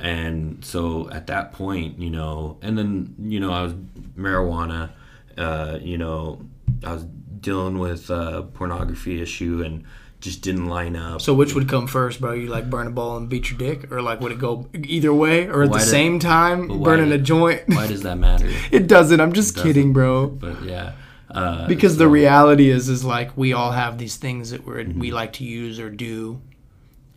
And 0.00 0.64
so 0.64 1.08
at 1.10 1.26
that 1.28 1.52
point, 1.52 1.98
you 1.98 2.10
know, 2.10 2.58
and 2.62 2.76
then, 2.78 3.14
you 3.18 3.40
know, 3.40 3.50
I 3.52 3.62
was 3.62 3.74
marijuana, 4.16 4.90
uh, 5.36 5.78
you 5.80 5.98
know, 5.98 6.40
I 6.84 6.92
was 6.92 7.04
dealing 7.40 7.78
with 7.78 8.10
a 8.10 8.46
pornography 8.54 9.20
issue 9.22 9.62
and 9.64 9.84
just 10.20 10.42
didn't 10.42 10.66
line 10.66 10.96
up. 10.96 11.20
So 11.20 11.32
which 11.34 11.54
would 11.54 11.68
come 11.68 11.86
first, 11.86 12.20
bro? 12.20 12.32
You 12.32 12.48
like 12.48 12.68
burn 12.68 12.86
a 12.88 12.90
ball 12.90 13.16
and 13.16 13.28
beat 13.28 13.50
your 13.50 13.58
dick, 13.58 13.90
or 13.92 14.02
like 14.02 14.20
would 14.20 14.32
it 14.32 14.38
go 14.40 14.66
either 14.74 15.14
way, 15.14 15.46
or 15.48 15.62
at 15.62 15.70
Why 15.70 15.78
the 15.78 15.84
did- 15.84 15.90
same 15.90 16.18
time 16.18 16.66
burning 16.82 17.10
did- 17.10 17.20
a 17.20 17.22
joint? 17.22 17.62
Why 17.68 17.86
does 17.86 18.02
that 18.02 18.18
matter? 18.18 18.48
it 18.72 18.88
doesn't. 18.88 19.20
I'm 19.20 19.32
just 19.32 19.54
doesn't. 19.54 19.68
kidding, 19.68 19.92
bro. 19.92 20.26
But 20.26 20.62
yeah. 20.64 20.92
Uh, 21.30 21.68
Because 21.68 21.98
the 21.98 22.08
reality 22.08 22.68
is, 22.70 22.88
is 22.88 23.04
like 23.04 23.36
we 23.36 23.52
all 23.52 23.70
have 23.72 23.98
these 23.98 24.16
things 24.16 24.50
that 24.50 24.66
we're, 24.66 24.82
Mm-hmm. 24.82 24.98
we 24.98 25.10
like 25.12 25.34
to 25.34 25.44
use 25.44 25.78
or 25.78 25.88
do, 25.90 26.40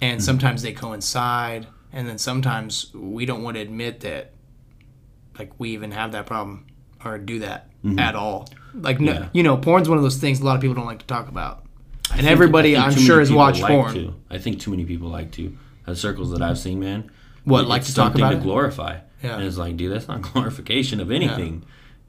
and 0.02 0.22
sometimes 0.24 0.62
they 0.64 0.74
coincide, 0.74 1.68
and 1.94 2.08
then 2.08 2.18
sometimes 2.18 2.92
we 2.94 3.26
don't 3.26 3.44
want 3.44 3.56
to 3.56 3.62
admit 3.62 4.02
that, 4.02 4.32
like 5.40 5.52
we 5.60 5.72
even 5.72 5.92
have 5.92 6.12
that 6.14 6.26
problem 6.26 6.66
or 7.06 7.18
do 7.18 7.40
that 7.40 7.68
at 7.98 8.16
all. 8.16 8.48
Like 8.74 9.00
no, 9.00 9.12
Mm-hmm. 9.14 9.24
Yeah. 9.24 9.30
you 9.34 9.44
know, 9.44 9.58
porn's 9.58 9.90
one 9.90 9.98
of 9.98 10.04
those 10.04 10.18
things 10.18 10.40
a 10.40 10.46
lot 10.46 10.56
of 10.56 10.62
people 10.62 10.76
don't 10.76 10.86
like 10.86 11.00
to 11.00 11.06
talk 11.08 11.28
about, 11.28 11.64
I 12.10 12.14
and 12.14 12.22
think- 12.22 12.32
everybody 12.32 12.78
I'm 12.78 12.92
sure 12.96 13.20
has 13.20 13.32
watched 13.32 13.62
like 13.62 13.72
porn. 13.72 13.94
To. 13.96 14.16
I 14.30 14.38
think 14.38 14.60
too 14.60 14.72
many 14.72 14.86
people 14.86 15.10
like 15.10 15.32
to. 15.34 15.58
The 15.86 15.96
circles 15.96 16.32
that 16.32 16.42
I've 16.42 16.58
seen, 16.60 16.80
man. 16.80 17.12
What, 17.44 17.68
like 17.68 17.84
to 17.84 17.94
talk 17.94 18.16
about 18.16 18.30
to 18.30 18.38
glorify. 18.38 19.00
Yeah. 19.22 19.36
And 19.36 19.44
it's 19.44 19.58
like, 19.58 19.76
dude, 19.76 19.92
that's 19.92 20.08
not 20.08 20.22
glorification 20.34 21.00
of 21.02 21.12
anything. 21.12 21.64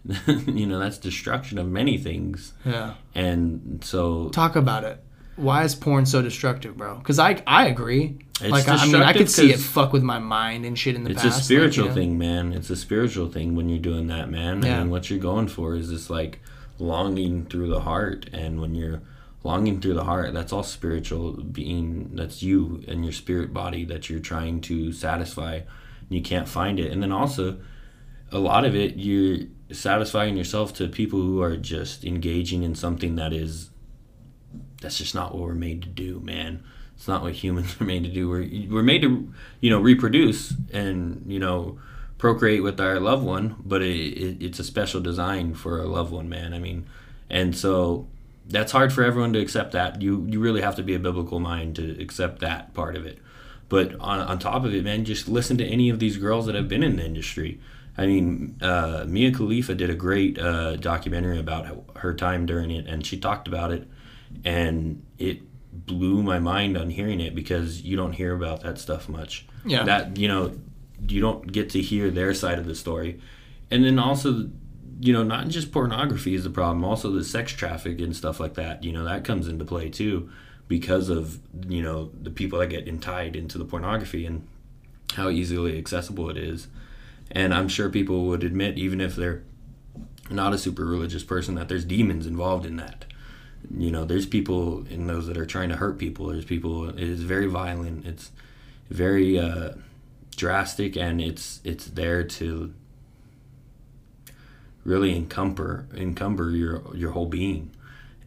yeah. 0.04 0.18
you 0.46 0.66
know, 0.66 0.78
that's 0.78 0.98
destruction 0.98 1.58
of 1.58 1.66
many 1.68 1.96
things. 1.98 2.52
Yeah. 2.64 2.94
And 3.14 3.82
so 3.82 4.28
Talk 4.28 4.54
about 4.56 4.84
it. 4.84 5.02
Why 5.42 5.64
is 5.64 5.74
porn 5.74 6.06
so 6.06 6.22
destructive, 6.22 6.76
bro? 6.76 6.96
Because 6.96 7.18
I 7.18 7.42
I 7.46 7.66
agree. 7.66 8.18
It's 8.40 8.50
like 8.50 8.68
I, 8.68 8.76
I 8.76 8.86
mean, 8.86 8.96
I 8.96 9.12
could 9.12 9.30
see 9.30 9.52
it 9.52 9.58
fuck 9.58 9.92
with 9.92 10.02
my 10.02 10.18
mind 10.18 10.64
and 10.64 10.78
shit 10.78 10.94
in 10.94 11.04
the 11.04 11.10
it's 11.10 11.22
past. 11.22 11.34
a 11.34 11.38
like, 11.38 11.44
spiritual 11.44 11.84
you 11.84 11.90
know? 11.90 11.94
thing, 11.94 12.18
man. 12.18 12.52
It's 12.52 12.70
a 12.70 12.76
spiritual 12.76 13.28
thing 13.28 13.54
when 13.54 13.68
you're 13.68 13.78
doing 13.78 14.06
that, 14.08 14.30
man. 14.30 14.62
Yeah. 14.62 14.80
And 14.80 14.90
what 14.90 15.10
you're 15.10 15.18
going 15.18 15.48
for 15.48 15.74
is 15.74 15.90
this 15.90 16.10
like 16.10 16.40
longing 16.78 17.46
through 17.46 17.68
the 17.68 17.80
heart. 17.80 18.28
And 18.32 18.60
when 18.60 18.74
you're 18.74 19.02
longing 19.44 19.80
through 19.80 19.94
the 19.94 20.04
heart, 20.04 20.32
that's 20.34 20.52
all 20.52 20.62
spiritual 20.62 21.32
being. 21.32 22.10
That's 22.14 22.42
you 22.42 22.82
and 22.88 23.04
your 23.04 23.12
spirit 23.12 23.52
body 23.52 23.84
that 23.86 24.08
you're 24.08 24.20
trying 24.20 24.60
to 24.62 24.92
satisfy. 24.92 25.56
And 25.56 26.10
you 26.10 26.22
can't 26.22 26.48
find 26.48 26.80
it. 26.80 26.90
And 26.90 27.02
then 27.02 27.12
also, 27.12 27.58
a 28.32 28.38
lot 28.38 28.64
of 28.64 28.74
it, 28.74 28.96
you're 28.96 29.46
satisfying 29.70 30.36
yourself 30.36 30.74
to 30.74 30.88
people 30.88 31.20
who 31.20 31.42
are 31.42 31.56
just 31.56 32.04
engaging 32.04 32.62
in 32.62 32.74
something 32.74 33.16
that 33.16 33.32
is 33.32 33.70
that's 34.82 34.98
just 34.98 35.14
not 35.14 35.34
what 35.34 35.42
we're 35.42 35.54
made 35.54 35.82
to 35.82 35.88
do, 35.88 36.20
man. 36.20 36.62
It's 36.96 37.08
not 37.08 37.22
what 37.22 37.32
humans 37.32 37.76
are 37.80 37.84
made 37.84 38.04
to 38.04 38.10
do. 38.10 38.28
We're 38.28 38.48
we're 38.70 38.82
made 38.82 39.02
to, 39.02 39.32
you 39.60 39.70
know, 39.70 39.80
reproduce 39.80 40.54
and 40.72 41.24
you 41.26 41.38
know, 41.38 41.78
procreate 42.18 42.62
with 42.62 42.80
our 42.80 43.00
loved 43.00 43.24
one, 43.24 43.56
but 43.64 43.82
it, 43.82 43.96
it, 43.96 44.42
it's 44.42 44.58
a 44.58 44.64
special 44.64 45.00
design 45.00 45.54
for 45.54 45.80
a 45.80 45.86
loved 45.86 46.12
one, 46.12 46.28
man. 46.28 46.52
I 46.52 46.58
mean, 46.58 46.86
and 47.30 47.56
so 47.56 48.06
that's 48.48 48.72
hard 48.72 48.92
for 48.92 49.02
everyone 49.02 49.32
to 49.32 49.40
accept. 49.40 49.72
That 49.72 50.02
you 50.02 50.26
you 50.28 50.40
really 50.40 50.60
have 50.60 50.76
to 50.76 50.82
be 50.82 50.94
a 50.94 50.98
biblical 50.98 51.40
mind 51.40 51.76
to 51.76 52.00
accept 52.00 52.40
that 52.40 52.74
part 52.74 52.96
of 52.96 53.06
it. 53.06 53.18
But 53.68 53.98
on, 54.00 54.18
on 54.18 54.38
top 54.38 54.64
of 54.66 54.74
it, 54.74 54.84
man, 54.84 55.06
just 55.06 55.28
listen 55.28 55.56
to 55.56 55.64
any 55.64 55.88
of 55.88 55.98
these 55.98 56.18
girls 56.18 56.44
that 56.44 56.54
have 56.54 56.68
been 56.68 56.82
in 56.82 56.96
the 56.96 57.04
industry. 57.06 57.58
I 57.96 58.04
mean, 58.04 58.56
uh, 58.60 59.04
Mia 59.08 59.32
Khalifa 59.32 59.74
did 59.74 59.88
a 59.88 59.94
great 59.94 60.38
uh, 60.38 60.76
documentary 60.76 61.38
about 61.38 61.84
her 61.96 62.12
time 62.14 62.44
during 62.44 62.70
it, 62.70 62.86
and 62.86 63.06
she 63.06 63.18
talked 63.18 63.48
about 63.48 63.72
it, 63.72 63.88
and 64.44 65.04
it 65.18 65.40
blew 65.72 66.22
my 66.22 66.38
mind 66.38 66.76
on 66.76 66.90
hearing 66.90 67.20
it 67.20 67.34
because 67.34 67.82
you 67.82 67.96
don't 67.96 68.12
hear 68.12 68.34
about 68.34 68.62
that 68.62 68.78
stuff 68.78 69.08
much. 69.08 69.46
Yeah. 69.64 69.84
That 69.84 70.16
you 70.16 70.28
know, 70.28 70.58
you 71.08 71.20
don't 71.20 71.50
get 71.50 71.70
to 71.70 71.80
hear 71.80 72.10
their 72.10 72.34
side 72.34 72.58
of 72.58 72.66
the 72.66 72.74
story, 72.74 73.20
and 73.70 73.84
then 73.84 73.98
also, 73.98 74.50
you 75.00 75.12
know, 75.12 75.22
not 75.22 75.48
just 75.48 75.72
pornography 75.72 76.34
is 76.34 76.44
the 76.44 76.50
problem, 76.50 76.84
also 76.84 77.10
the 77.10 77.24
sex 77.24 77.52
traffic 77.52 78.00
and 78.00 78.14
stuff 78.14 78.40
like 78.40 78.54
that. 78.54 78.84
You 78.84 78.92
know, 78.92 79.04
that 79.04 79.24
comes 79.24 79.48
into 79.48 79.64
play 79.64 79.88
too, 79.88 80.30
because 80.68 81.08
of 81.08 81.40
you 81.68 81.82
know 81.82 82.10
the 82.20 82.30
people 82.30 82.58
that 82.58 82.68
get 82.68 83.02
tied 83.02 83.36
into 83.36 83.58
the 83.58 83.64
pornography 83.64 84.26
and 84.26 84.46
how 85.14 85.28
easily 85.28 85.78
accessible 85.78 86.30
it 86.30 86.36
is. 86.36 86.68
And 87.30 87.54
I'm 87.54 87.68
sure 87.68 87.88
people 87.88 88.26
would 88.26 88.44
admit, 88.44 88.78
even 88.78 89.00
if 89.00 89.16
they're 89.16 89.42
not 90.30 90.52
a 90.52 90.58
super 90.58 90.84
religious 90.84 91.24
person, 91.24 91.54
that 91.54 91.68
there's 91.68 91.84
demons 91.84 92.26
involved 92.26 92.66
in 92.66 92.76
that. 92.76 93.06
You 93.76 93.90
know, 93.90 94.04
there's 94.04 94.26
people 94.26 94.86
in 94.88 95.06
those 95.06 95.26
that 95.26 95.36
are 95.36 95.46
trying 95.46 95.68
to 95.70 95.76
hurt 95.76 95.98
people. 95.98 96.26
There's 96.26 96.44
people. 96.44 96.88
It 96.90 97.00
is 97.00 97.22
very 97.22 97.46
violent. 97.46 98.06
It's 98.06 98.30
very 98.90 99.38
uh, 99.38 99.72
drastic, 100.36 100.96
and 100.96 101.20
it's 101.20 101.60
it's 101.64 101.86
there 101.86 102.24
to 102.24 102.74
really 104.84 105.14
encumber 105.14 105.86
encumber 105.96 106.50
your 106.50 106.82
your 106.94 107.12
whole 107.12 107.26
being. 107.26 107.70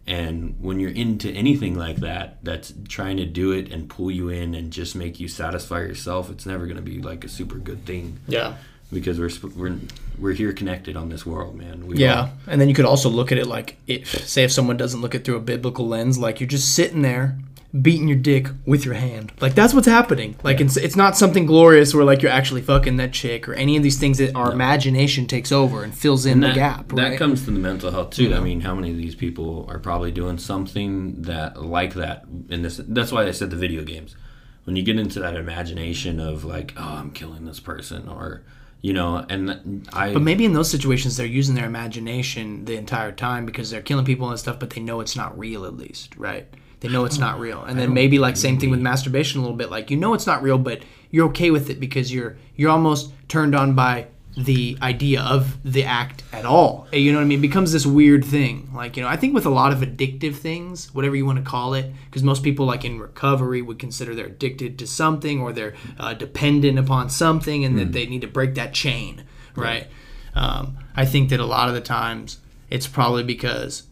And 0.08 0.56
when 0.60 0.80
you're 0.80 0.92
into 0.92 1.32
anything 1.32 1.76
like 1.76 1.98
that, 1.98 2.38
that's 2.44 2.74
trying 2.88 3.18
to 3.18 3.26
do 3.26 3.52
it 3.52 3.72
and 3.72 3.90
pull 3.90 4.12
you 4.12 4.30
in 4.30 4.54
and 4.54 4.72
just 4.72 4.96
make 4.96 5.20
you 5.20 5.28
satisfy 5.28 5.80
yourself, 5.80 6.30
it's 6.30 6.46
never 6.46 6.66
going 6.66 6.78
to 6.78 6.84
be 6.84 7.02
like 7.02 7.24
a 7.24 7.28
super 7.28 7.58
good 7.58 7.86
thing 7.86 8.20
Yeah. 8.28 8.56
Because 8.92 9.20
we're 9.20 9.30
we're 9.56 9.78
we're 10.18 10.34
here 10.34 10.54
connected 10.54 10.96
on 10.96 11.10
this 11.10 11.26
world, 11.26 11.56
man. 11.56 11.88
We 11.88 11.98
Yeah, 11.98 12.20
all- 12.22 12.30
and 12.48 12.62
then 12.62 12.70
you 12.70 12.76
could 12.76 12.86
also 12.86 13.10
look 13.10 13.32
at 13.32 13.38
it 13.38 13.48
like, 13.48 13.78
if 13.88 14.08
say 14.28 14.44
if 14.44 14.52
someone 14.52 14.78
doesn't 14.78 15.02
look 15.02 15.14
at 15.16 15.22
it 15.22 15.26
through 15.26 15.38
a 15.38 15.42
biblical 15.42 15.88
lens, 15.88 16.18
like 16.18 16.40
you're 16.40 16.48
just 16.48 16.74
sitting 16.74 17.02
there 17.02 17.38
beating 17.82 18.08
your 18.08 18.18
dick 18.18 18.48
with 18.66 18.86
your 18.86 18.94
hand, 18.94 19.34
like 19.42 19.54
that's 19.54 19.74
what's 19.74 19.88
happening. 19.88 20.36
Like 20.44 20.62
it's 20.62 20.78
it's 20.78 20.96
not 20.96 21.18
something 21.18 21.46
glorious 21.46 21.94
where 21.94 22.06
like 22.06 22.22
you're 22.22 22.32
actually 22.32 22.62
fucking 22.62 22.96
that 22.98 23.12
chick 23.12 23.50
or 23.50 23.54
any 23.54 23.76
of 23.76 23.84
these 23.84 24.00
things 24.00 24.18
that 24.20 24.34
our 24.34 24.54
imagination 24.54 25.28
takes 25.28 25.52
over 25.52 25.84
and 25.84 25.94
fills 25.94 26.26
in 26.26 26.40
the 26.40 26.48
that, 26.48 26.56
gap. 26.56 26.88
that 26.90 27.18
comes 27.18 27.44
to 27.46 27.52
the 27.52 27.60
mental 27.60 27.92
health 27.92 28.12
too. 28.12 28.30
Yeah. 28.30 28.38
I 28.38 28.40
mean, 28.40 28.62
how 28.62 28.76
many 28.76 28.92
of 28.92 28.98
these 28.98 29.16
people 29.16 29.66
are 29.70 29.80
probably 29.80 30.12
doing 30.12 30.38
something 30.38 31.22
that 31.24 31.62
like 31.62 31.96
that 31.96 32.24
in 32.50 32.62
this? 32.62 32.80
That's 32.88 33.12
why 33.12 33.26
I 33.26 33.32
said 33.32 33.50
the 33.50 33.58
video 33.58 33.84
games. 33.84 34.16
When 34.64 34.76
you 34.78 34.82
get 34.82 34.98
into 34.98 35.20
that 35.20 35.36
imagination 35.36 36.20
of 36.20 36.44
like, 36.46 36.74
oh, 36.78 36.82
I'm 36.96 37.12
killing 37.12 37.46
this 37.46 37.60
person, 37.60 38.08
or 38.08 38.42
you 38.86 38.94
know, 38.94 39.26
and 39.30 39.90
I. 39.94 40.14
But 40.14 40.22
maybe 40.22 40.46
in 40.46 40.54
those 40.54 40.70
situations 40.70 41.18
they're 41.18 41.26
using 41.26 41.56
their 41.56 41.66
imagination 41.66 42.66
the 42.66 42.76
entire 42.76 43.12
time 43.12 43.44
because 43.44 43.72
they're 43.72 43.82
killing 43.82 44.06
people 44.06 44.30
and 44.30 44.40
stuff, 44.40 44.60
but 44.60 44.70
they 44.70 44.80
know 44.80 45.00
it's 45.00 45.16
not 45.16 45.36
real 45.40 45.66
at 45.66 45.76
least, 45.76 46.16
right? 46.18 46.46
They 46.82 46.90
know 46.90 47.04
it's 47.04 47.18
not 47.18 47.40
real. 47.48 47.64
And 47.64 47.80
then 47.80 47.96
maybe 47.96 48.20
like 48.20 48.38
same 48.38 48.60
thing 48.60 48.70
with 48.70 48.80
masturbation 48.80 49.40
a 49.40 49.42
little 49.42 49.58
bit, 49.58 49.72
like 49.72 49.90
you 49.90 49.98
know 49.98 50.14
it's 50.14 50.28
not 50.28 50.44
real, 50.44 50.60
but 50.60 50.84
you're 51.10 51.30
okay 51.30 51.50
with 51.50 51.72
it 51.72 51.80
because 51.80 52.14
you're 52.14 52.38
you're 52.56 52.70
almost 52.70 53.12
turned 53.28 53.56
on 53.56 53.74
by 53.74 54.06
the 54.38 54.78
idea 54.82 55.22
of 55.22 55.58
the 55.64 55.86
act 55.86 56.24
at 56.34 56.46
all. 56.46 56.88
You 56.92 57.12
know 57.12 57.20
what 57.20 57.24
I 57.24 57.28
mean? 57.28 57.40
It 57.40 57.42
becomes 57.42 57.72
this 57.72 57.86
weird 57.86 58.26
thing. 58.26 58.70
Like, 58.74 58.98
you 58.98 59.04
know, 59.04 59.10
I 59.10 59.16
think 59.16 59.34
with 59.34 59.46
a 59.46 59.50
lot 59.50 59.72
of 59.72 59.80
addictive 59.80 60.36
things, 60.36 60.94
whatever 60.94 61.16
you 61.16 61.26
want 61.26 61.40
to 61.40 61.44
call 61.44 61.74
it, 61.74 61.92
because 62.06 62.22
most 62.22 62.44
people 62.44 62.66
like 62.66 62.84
in 62.84 63.00
recovery 63.00 63.62
would 63.62 63.80
consider 63.80 64.14
they're 64.14 64.26
addicted 64.26 64.78
to 64.80 64.88
something 64.88 65.42
or 65.42 65.54
they're 65.54 65.74
uh, 65.98 66.14
dependent 66.14 66.78
upon 66.78 67.10
something 67.10 67.64
and 67.64 67.80
that 67.80 67.94
they 67.94 68.06
need 68.06 68.22
to 68.22 68.28
break 68.28 68.56
that 68.56 68.74
chain, 68.74 69.24
right? 69.56 69.88
Um, 70.34 70.78
I 70.96 71.06
think 71.06 71.30
that 71.30 71.40
a 71.40 71.46
lot 71.46 71.70
of 71.70 71.74
the 71.74 71.82
times 71.82 72.40
it's 72.70 72.88
probably 72.88 73.24
because 73.24 73.84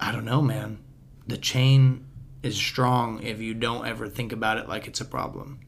I 0.00 0.10
don't 0.10 0.24
know, 0.24 0.42
man. 0.42 0.78
the 1.28 1.36
chain 1.36 2.04
is 2.42 2.56
strong 2.56 3.22
if 3.22 3.40
you 3.40 3.54
don't 3.54 3.86
ever 3.86 4.08
think 4.08 4.32
about 4.32 4.58
it 4.58 4.68
like 4.68 4.88
it's 4.88 5.00
a 5.00 5.04
problem. 5.04 5.60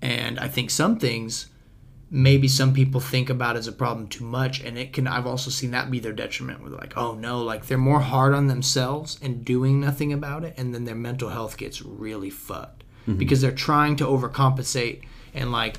And 0.00 0.38
I 0.38 0.46
think 0.48 0.70
some 0.70 0.98
things 0.98 1.49
maybe 2.10 2.48
some 2.48 2.74
people 2.74 3.00
think 3.00 3.30
about 3.30 3.56
as 3.56 3.68
a 3.68 3.72
problem 3.72 4.08
too 4.08 4.24
much 4.24 4.60
and 4.60 4.76
it 4.76 4.92
can 4.92 5.06
I've 5.06 5.26
also 5.26 5.48
seen 5.50 5.70
that 5.70 5.90
be 5.90 6.00
their 6.00 6.12
detriment 6.12 6.60
where 6.60 6.70
they're 6.70 6.78
like, 6.78 6.96
oh 6.96 7.14
no, 7.14 7.42
like 7.42 7.66
they're 7.66 7.78
more 7.78 8.00
hard 8.00 8.34
on 8.34 8.48
themselves 8.48 9.18
and 9.22 9.44
doing 9.44 9.80
nothing 9.80 10.12
about 10.12 10.44
it 10.44 10.54
and 10.56 10.74
then 10.74 10.84
their 10.84 10.96
mental 10.96 11.28
health 11.28 11.56
gets 11.56 11.80
really 11.82 12.30
fucked. 12.30 12.82
Mm-hmm. 13.02 13.16
Because 13.16 13.40
they're 13.40 13.52
trying 13.52 13.96
to 13.96 14.04
overcompensate 14.04 15.02
and 15.34 15.52
like 15.52 15.76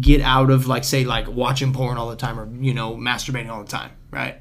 get 0.00 0.20
out 0.20 0.50
of 0.50 0.68
like 0.68 0.84
say 0.84 1.04
like 1.04 1.26
watching 1.26 1.72
porn 1.72 1.98
all 1.98 2.10
the 2.10 2.16
time 2.16 2.38
or 2.38 2.48
you 2.62 2.72
know 2.72 2.94
masturbating 2.94 3.48
all 3.48 3.62
the 3.62 3.68
time 3.68 3.90
right? 4.12 4.36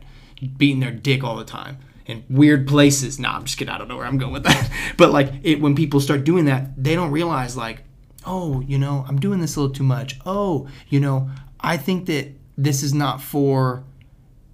Beating 0.58 0.80
their 0.80 0.92
dick 0.92 1.24
all 1.24 1.38
the 1.38 1.44
time 1.44 1.80
in 2.06 2.24
weird 2.30 2.68
places. 2.68 3.20
Nah 3.20 3.36
i'm 3.36 3.46
just 3.46 3.58
kidding. 3.58 3.74
I 3.74 3.80
don't 3.80 3.88
know 3.88 3.98
where 3.98 4.06
i'm 4.06 4.20
going 4.20 4.34
with 4.34 4.44
that. 4.44 4.70
But 4.98 5.12
like 5.12 5.34
it 5.42 5.60
when 5.60 5.76
people 5.76 6.02
start 6.02 6.24
doing 6.24 6.46
that 6.46 6.72
they 6.78 6.94
don't 6.94 7.10
realize 7.10 7.58
like 7.58 7.84
oh 8.30 8.62
you 8.62 8.78
know 8.78 9.06
i'm 9.08 9.20
doing 9.20 9.40
this 9.40 9.56
a 9.56 9.60
little 9.60 9.74
too 9.74 9.84
much 9.84 10.20
oh 10.26 10.68
you 10.88 11.00
know 11.00 11.30
i 11.60 11.76
think 11.76 12.06
that 12.06 12.32
this 12.58 12.84
is 12.84 12.94
not 12.94 13.22
for 13.22 13.84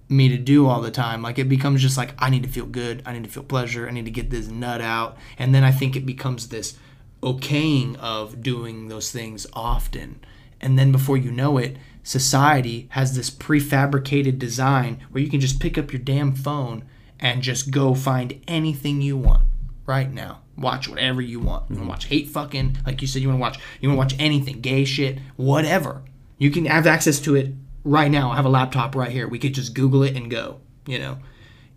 me 0.08 0.28
to 0.28 0.38
do 0.38 0.66
all 0.66 0.80
the 0.80 0.90
time. 0.90 1.22
Like 1.22 1.38
it 1.38 1.48
becomes 1.48 1.82
just 1.82 1.96
like 1.96 2.14
I 2.18 2.30
need 2.30 2.44
to 2.44 2.48
feel 2.48 2.66
good, 2.66 3.02
I 3.04 3.12
need 3.12 3.24
to 3.24 3.30
feel 3.30 3.42
pleasure, 3.42 3.88
I 3.88 3.90
need 3.90 4.04
to 4.04 4.10
get 4.10 4.30
this 4.30 4.48
nut 4.48 4.80
out, 4.80 5.16
and 5.38 5.54
then 5.54 5.64
I 5.64 5.72
think 5.72 5.96
it 5.96 6.06
becomes 6.06 6.48
this 6.48 6.78
okaying 7.22 7.96
of 7.96 8.42
doing 8.42 8.88
those 8.88 9.10
things 9.10 9.46
often. 9.52 10.20
And 10.60 10.78
then 10.78 10.92
before 10.92 11.16
you 11.16 11.32
know 11.32 11.58
it, 11.58 11.76
society 12.02 12.86
has 12.90 13.16
this 13.16 13.30
prefabricated 13.30 14.38
design 14.38 15.04
where 15.10 15.22
you 15.22 15.28
can 15.28 15.40
just 15.40 15.60
pick 15.60 15.76
up 15.76 15.92
your 15.92 16.00
damn 16.00 16.34
phone 16.34 16.84
and 17.18 17.42
just 17.42 17.70
go 17.70 17.94
find 17.94 18.40
anything 18.46 19.00
you 19.00 19.16
want 19.16 19.42
right 19.86 20.12
now. 20.12 20.42
Watch 20.58 20.88
whatever 20.88 21.20
you 21.20 21.38
want. 21.40 21.46
You 21.46 21.50
want 21.50 21.68
to 21.68 21.74
mm-hmm. 21.74 21.88
watch 21.88 22.04
hate 22.06 22.28
fucking, 22.28 22.78
like 22.86 23.02
you 23.02 23.08
said, 23.08 23.22
you 23.22 23.28
want 23.28 23.38
to 23.38 23.42
watch, 23.42 23.58
you 23.80 23.88
want 23.88 24.10
to 24.10 24.16
watch 24.16 24.22
anything, 24.22 24.60
gay 24.60 24.84
shit, 24.84 25.18
whatever. 25.36 26.02
You 26.38 26.50
can 26.50 26.64
have 26.66 26.86
access 26.86 27.18
to 27.20 27.34
it 27.34 27.52
right 27.84 28.10
now. 28.10 28.30
I 28.30 28.36
have 28.36 28.44
a 28.44 28.50
laptop 28.50 28.94
right 28.94 29.10
here. 29.10 29.28
We 29.28 29.38
could 29.38 29.54
just 29.54 29.74
Google 29.74 30.02
it 30.02 30.16
and 30.16 30.30
go. 30.30 30.60
You 30.86 30.98
know, 30.98 31.18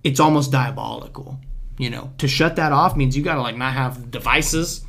it's 0.03 0.19
almost 0.19 0.51
diabolical. 0.51 1.39
You 1.77 1.89
know, 1.89 2.11
to 2.17 2.27
shut 2.27 2.57
that 2.57 2.73
off 2.73 2.97
means 2.97 3.15
you 3.15 3.23
gotta 3.23 3.41
like 3.41 3.55
not 3.55 3.73
have 3.73 4.11
devices. 4.11 4.85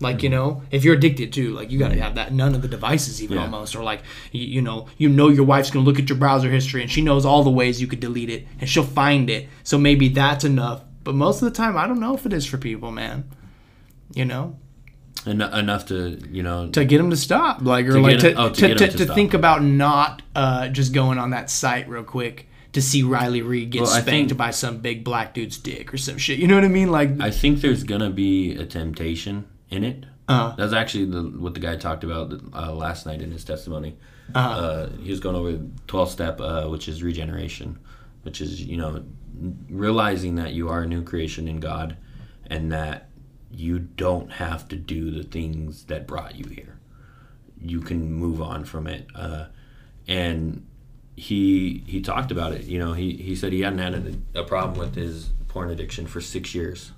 Like 0.00 0.22
you 0.22 0.30
mm-hmm. 0.30 0.38
know, 0.38 0.62
if 0.70 0.84
you're 0.84 0.94
addicted 0.94 1.32
to, 1.32 1.52
like 1.52 1.72
you 1.72 1.78
gotta 1.78 1.94
mm-hmm. 1.94 2.02
have 2.02 2.14
that 2.14 2.32
none 2.32 2.54
of 2.54 2.62
the 2.62 2.68
devices 2.68 3.20
even 3.22 3.38
Yeah. 3.38 3.44
almost, 3.44 3.74
or 3.74 3.82
like 3.82 4.02
you, 4.30 4.46
you 4.46 4.62
know, 4.62 4.86
you 4.98 5.08
know 5.08 5.28
your 5.28 5.44
wife's 5.44 5.70
gonna 5.70 5.84
look 5.84 5.98
at 5.98 6.08
your 6.08 6.18
browser 6.18 6.50
history 6.50 6.82
and 6.82 6.90
she 6.90 7.02
knows 7.02 7.24
all 7.24 7.42
the 7.42 7.50
ways 7.50 7.80
you 7.80 7.88
could 7.88 7.98
delete 7.98 8.30
it 8.30 8.46
and 8.60 8.68
she'll 8.68 8.84
find 8.84 9.28
it. 9.28 9.48
So 9.64 9.78
maybe 9.78 10.08
that's 10.08 10.44
enough. 10.44 10.82
But 11.08 11.14
most 11.14 11.40
of 11.40 11.46
the 11.50 11.56
time, 11.56 11.74
I 11.78 11.86
don't 11.86 12.00
know 12.00 12.14
if 12.14 12.26
it 12.26 12.34
is 12.34 12.44
for 12.44 12.58
people, 12.58 12.90
man. 12.90 13.24
You 14.14 14.26
know, 14.26 14.58
En- 15.24 15.40
enough 15.40 15.86
to 15.86 16.18
you 16.30 16.42
know 16.42 16.68
to 16.72 16.84
get 16.84 16.98
them 16.98 17.08
to 17.08 17.16
stop, 17.16 17.62
like 17.62 17.86
or 17.86 17.92
To 17.92 18.00
like 18.00 18.18
to, 18.18 18.32
'em- 18.32 18.36
oh, 18.36 18.48
to 18.50 18.54
to, 18.54 18.74
to, 18.74 18.84
'em 18.84 18.90
to 18.90 19.06
to 19.06 19.14
think 19.14 19.32
about 19.32 19.62
not 19.64 20.20
uh, 20.36 20.68
just 20.68 20.92
going 20.92 21.16
on 21.16 21.30
that 21.30 21.48
site 21.48 21.88
real 21.88 22.02
quick 22.02 22.46
to 22.74 22.82
see 22.82 23.02
Riley 23.02 23.40
Reid 23.40 23.70
get 23.70 23.84
Well, 23.84 23.90
spanked 23.90 24.32
think- 24.32 24.36
by 24.36 24.50
some 24.50 24.80
big 24.80 25.02
black 25.02 25.32
dude's 25.32 25.56
dick 25.56 25.94
or 25.94 25.96
some 25.96 26.18
shit. 26.18 26.38
You 26.38 26.46
know 26.46 26.56
what 26.56 26.64
I 26.64 26.68
mean? 26.68 26.90
Like, 26.90 27.18
I 27.22 27.30
think 27.30 27.62
there's 27.62 27.84
gonna 27.84 28.10
be 28.10 28.54
a 28.56 28.66
temptation 28.66 29.46
in 29.70 29.84
it. 29.84 30.04
Uh-huh. 30.28 30.56
That's 30.58 30.74
actually 30.74 31.06
the, 31.06 31.22
what 31.22 31.54
the 31.54 31.60
guy 31.60 31.76
talked 31.76 32.04
about 32.04 32.34
uh, 32.52 32.74
last 32.74 33.06
night 33.06 33.22
in 33.22 33.30
his 33.30 33.44
testimony. 33.44 33.96
Uh-huh. 34.34 34.46
Uh, 34.46 34.90
he 35.02 35.10
was 35.10 35.20
going 35.20 35.36
over 35.36 35.58
twelve 35.86 36.10
step, 36.10 36.38
uh, 36.38 36.66
which 36.66 36.86
is 36.86 37.02
regeneration, 37.02 37.78
which 38.24 38.42
is 38.42 38.60
you 38.62 38.76
know 38.76 39.02
realizing 39.68 40.36
that 40.36 40.52
you 40.52 40.68
are 40.68 40.82
a 40.82 40.86
new 40.86 41.02
creation 41.02 41.48
in 41.48 41.60
God, 41.60 41.96
and 42.46 42.72
that 42.72 43.08
you 43.50 43.78
don't 43.78 44.32
have 44.32 44.68
to 44.68 44.76
do 44.76 45.10
the 45.10 45.22
things 45.22 45.84
that 45.84 46.06
brought 46.06 46.36
you 46.36 46.46
here. 46.46 46.78
You 47.60 47.80
can 47.80 48.12
move 48.12 48.42
on 48.42 48.64
from 48.64 48.86
it, 48.86 49.06
uh, 49.14 49.46
and 50.06 50.66
he 51.16 51.82
he 51.86 52.00
talked 52.00 52.30
about 52.30 52.52
it. 52.52 52.64
You 52.64 52.78
know, 52.78 52.92
he 52.92 53.16
he 53.16 53.34
said 53.34 53.52
he 53.52 53.62
hadn't 53.62 53.78
had 53.78 54.22
a, 54.34 54.40
a 54.40 54.44
problem 54.44 54.78
with 54.78 54.94
his 54.94 55.30
porn 55.48 55.70
addiction 55.70 56.06
for 56.06 56.20
six 56.20 56.54
years 56.54 56.92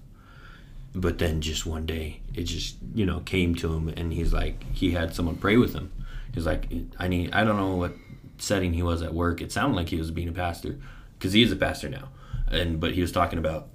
but 0.94 1.18
then 1.18 1.40
just 1.40 1.66
one 1.66 1.86
day 1.86 2.20
it 2.34 2.42
just 2.42 2.76
you 2.94 3.06
know 3.06 3.20
came 3.20 3.54
to 3.54 3.72
him 3.72 3.88
and 3.88 4.12
he's 4.12 4.32
like 4.32 4.62
he 4.72 4.90
had 4.90 5.14
someone 5.14 5.36
pray 5.36 5.56
with 5.56 5.72
him 5.72 5.92
he's 6.34 6.46
like 6.46 6.68
i 6.98 7.06
need 7.06 7.32
i 7.32 7.44
don't 7.44 7.56
know 7.56 7.76
what 7.76 7.94
setting 8.38 8.72
he 8.72 8.82
was 8.82 9.02
at 9.02 9.14
work 9.14 9.40
it 9.40 9.52
sounded 9.52 9.76
like 9.76 9.88
he 9.88 9.96
was 9.96 10.10
being 10.10 10.28
a 10.28 10.32
pastor 10.32 10.78
because 11.18 11.32
he 11.32 11.42
is 11.42 11.52
a 11.52 11.56
pastor 11.56 11.88
now 11.88 12.08
and 12.50 12.80
but 12.80 12.92
he 12.94 13.00
was 13.00 13.12
talking 13.12 13.38
about 13.38 13.68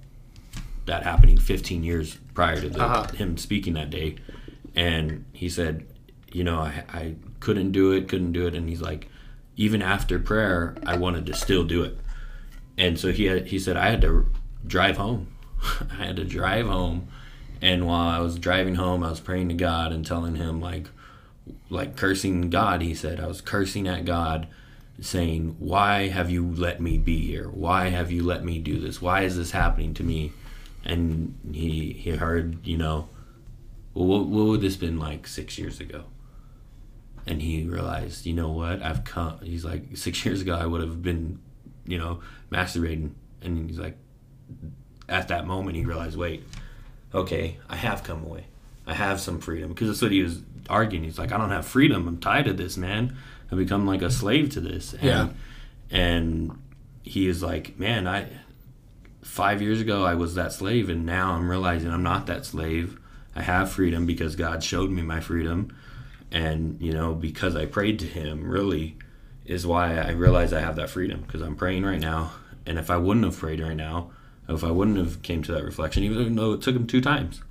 that 0.86 1.02
happening 1.02 1.36
15 1.38 1.82
years 1.82 2.16
prior 2.34 2.60
to 2.60 2.68
the, 2.68 2.80
Uh-huh. 2.82 3.04
him 3.14 3.36
speaking 3.36 3.74
that 3.74 3.90
day 3.90 4.16
and 4.74 5.24
he 5.32 5.48
said 5.48 5.86
you 6.32 6.44
know 6.44 6.58
I, 6.60 6.84
I 6.92 7.14
couldn't 7.40 7.72
do 7.72 7.92
it 7.92 8.08
couldn't 8.08 8.32
do 8.32 8.46
it 8.46 8.54
and 8.54 8.68
he's 8.68 8.80
like 8.82 9.08
even 9.56 9.82
after 9.82 10.18
prayer 10.18 10.76
i 10.86 10.96
wanted 10.96 11.26
to 11.26 11.34
still 11.34 11.64
do 11.64 11.82
it 11.82 11.98
and 12.78 12.98
so 13.00 13.10
he 13.10 13.24
had, 13.24 13.46
he 13.46 13.58
said 13.58 13.76
I 13.78 13.88
had 13.88 14.02
to 14.02 14.26
drive 14.66 14.98
home. 14.98 15.28
I 15.90 15.94
had 16.04 16.16
to 16.16 16.24
drive 16.26 16.66
home, 16.66 17.08
and 17.62 17.86
while 17.86 18.06
I 18.06 18.18
was 18.18 18.38
driving 18.38 18.74
home, 18.74 19.02
I 19.02 19.08
was 19.08 19.18
praying 19.20 19.48
to 19.48 19.54
God 19.54 19.92
and 19.94 20.04
telling 20.04 20.34
Him 20.34 20.60
like, 20.60 20.90
like 21.70 21.96
cursing 21.96 22.50
God. 22.50 22.82
He 22.82 22.94
said 22.94 23.18
I 23.18 23.26
was 23.28 23.40
cursing 23.40 23.88
at 23.88 24.04
God, 24.04 24.46
saying, 25.00 25.56
"Why 25.58 26.08
have 26.08 26.30
you 26.30 26.46
let 26.46 26.80
me 26.80 26.98
be 26.98 27.26
here? 27.26 27.48
Why 27.48 27.88
have 27.88 28.10
you 28.10 28.22
let 28.22 28.44
me 28.44 28.58
do 28.58 28.78
this? 28.78 29.00
Why 29.02 29.22
is 29.22 29.36
this 29.36 29.50
happening 29.50 29.94
to 29.94 30.04
me?" 30.04 30.32
And 30.84 31.38
he 31.52 31.92
he 31.92 32.10
heard, 32.10 32.66
you 32.66 32.78
know, 32.78 33.08
well, 33.94 34.06
what, 34.06 34.26
what 34.26 34.46
would 34.46 34.60
this 34.60 34.76
been 34.76 34.98
like 34.98 35.26
six 35.26 35.58
years 35.58 35.80
ago? 35.80 36.04
And 37.26 37.42
he 37.42 37.64
realized, 37.64 38.24
you 38.24 38.34
know 38.34 38.50
what? 38.50 38.82
I've 38.82 39.02
come. 39.02 39.40
He's 39.42 39.64
like, 39.64 39.96
six 39.96 40.24
years 40.24 40.40
ago, 40.40 40.54
I 40.54 40.66
would 40.66 40.80
have 40.80 41.02
been 41.02 41.40
you 41.86 41.98
know, 41.98 42.20
masturbating. 42.50 43.12
And 43.42 43.70
he's 43.70 43.78
like, 43.78 43.96
at 45.08 45.28
that 45.28 45.46
moment, 45.46 45.76
he 45.76 45.84
realized, 45.84 46.16
wait, 46.16 46.44
okay, 47.14 47.58
I 47.68 47.76
have 47.76 48.02
come 48.02 48.24
away. 48.24 48.46
I 48.86 48.94
have 48.94 49.20
some 49.20 49.40
freedom. 49.40 49.70
Because 49.70 49.88
that's 49.88 50.02
what 50.02 50.12
he 50.12 50.22
was 50.22 50.42
arguing. 50.68 51.04
He's 51.04 51.18
like, 51.18 51.32
I 51.32 51.38
don't 51.38 51.50
have 51.50 51.66
freedom. 51.66 52.06
I'm 52.08 52.18
tied 52.18 52.46
to 52.46 52.52
this, 52.52 52.76
man. 52.76 53.16
I've 53.50 53.58
become 53.58 53.86
like 53.86 54.02
a 54.02 54.10
slave 54.10 54.50
to 54.50 54.60
this. 54.60 54.92
And, 54.94 55.02
Yeah. 55.02 55.28
And 55.90 56.58
he 57.02 57.28
is 57.28 57.42
like, 57.42 57.78
man, 57.78 58.08
I, 58.08 58.28
five 59.22 59.62
years 59.62 59.80
ago, 59.80 60.04
I 60.04 60.14
was 60.14 60.34
that 60.34 60.52
slave. 60.52 60.88
And 60.88 61.06
now 61.06 61.32
I'm 61.32 61.48
realizing 61.48 61.90
I'm 61.90 62.02
not 62.02 62.26
that 62.26 62.44
slave. 62.44 62.98
I 63.34 63.42
have 63.42 63.70
freedom 63.70 64.06
because 64.06 64.34
God 64.34 64.64
showed 64.64 64.90
me 64.90 65.02
my 65.02 65.20
freedom. 65.20 65.74
And, 66.32 66.80
you 66.80 66.92
know, 66.92 67.14
because 67.14 67.54
I 67.54 67.66
prayed 67.66 67.98
to 68.00 68.06
him, 68.06 68.48
really, 68.48 68.96
is 69.44 69.66
why 69.66 69.96
I 69.96 70.10
realize 70.10 70.52
I 70.52 70.60
have 70.60 70.76
that 70.76 70.90
freedom 70.90 71.22
because 71.22 71.40
I'm 71.40 71.56
praying 71.56 71.84
right 71.84 72.00
now. 72.00 72.32
And 72.66 72.78
if 72.78 72.90
I 72.90 72.96
wouldn't 72.96 73.24
have 73.24 73.38
prayed 73.38 73.60
right 73.60 73.76
now, 73.76 74.10
if 74.48 74.64
I 74.64 74.70
wouldn't 74.70 74.96
have 74.96 75.22
came 75.22 75.42
to 75.44 75.52
that 75.52 75.64
reflection, 75.64 76.02
even 76.02 76.34
though 76.34 76.52
it 76.52 76.62
took 76.62 76.74
him 76.74 76.86
two 76.86 77.00
times, 77.00 77.42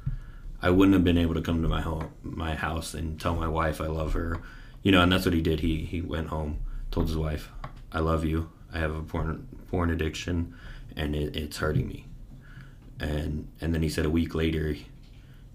I 0.62 0.70
wouldn't 0.70 0.94
have 0.94 1.04
been 1.04 1.18
able 1.18 1.36
to 1.36 1.42
come 1.42 1.62
to 1.62 1.68
my 1.68 1.82
home, 1.82 2.12
my 2.24 2.56
house, 2.56 2.94
and 2.94 3.20
tell 3.20 3.36
my 3.36 3.48
wife 3.48 3.80
I 3.80 3.88
love 3.88 4.14
her. 4.14 4.42
You 4.86 4.92
know, 4.92 5.02
and 5.02 5.12
that's 5.12 5.26
what 5.26 5.34
he 5.34 5.42
did. 5.42 5.62
He 5.62 5.78
he 5.80 6.00
went 6.02 6.28
home, 6.28 6.60
told 6.92 7.08
his 7.08 7.18
wife, 7.18 7.50
"I 7.92 8.00
love 8.00 8.24
you. 8.24 8.50
I 8.72 8.78
have 8.78 8.96
a 8.96 9.02
porn 9.02 9.48
porn 9.72 9.90
addiction, 9.90 10.54
and 10.96 11.16
it, 11.16 11.36
it's 11.36 11.58
hurting 11.58 11.88
me." 11.88 12.06
And 13.00 13.48
and 13.62 13.74
then 13.74 13.82
he 13.82 13.90
said 13.90 14.06
a 14.06 14.10
week 14.12 14.36
later, 14.36 14.76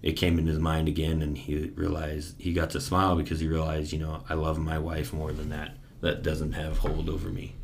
it 0.01 0.13
came 0.13 0.37
in 0.37 0.47
his 0.47 0.59
mind 0.59 0.89
again, 0.89 1.21
and 1.21 1.37
he 1.37 1.71
realized 1.75 2.35
he 2.39 2.51
got 2.51 2.71
to 2.71 2.81
smile 2.81 3.15
because 3.15 3.39
he 3.39 3.47
realized, 3.47 3.93
you 3.93 3.99
know, 3.99 4.23
I 4.29 4.33
love 4.33 4.59
my 4.59 4.77
wife 4.77 5.13
more 5.13 5.31
than 5.31 5.49
that. 5.49 5.77
That 6.01 6.23
doesn't 6.23 6.51
have 6.51 6.79
hold 6.79 7.07
over 7.09 7.29
me. 7.29 7.55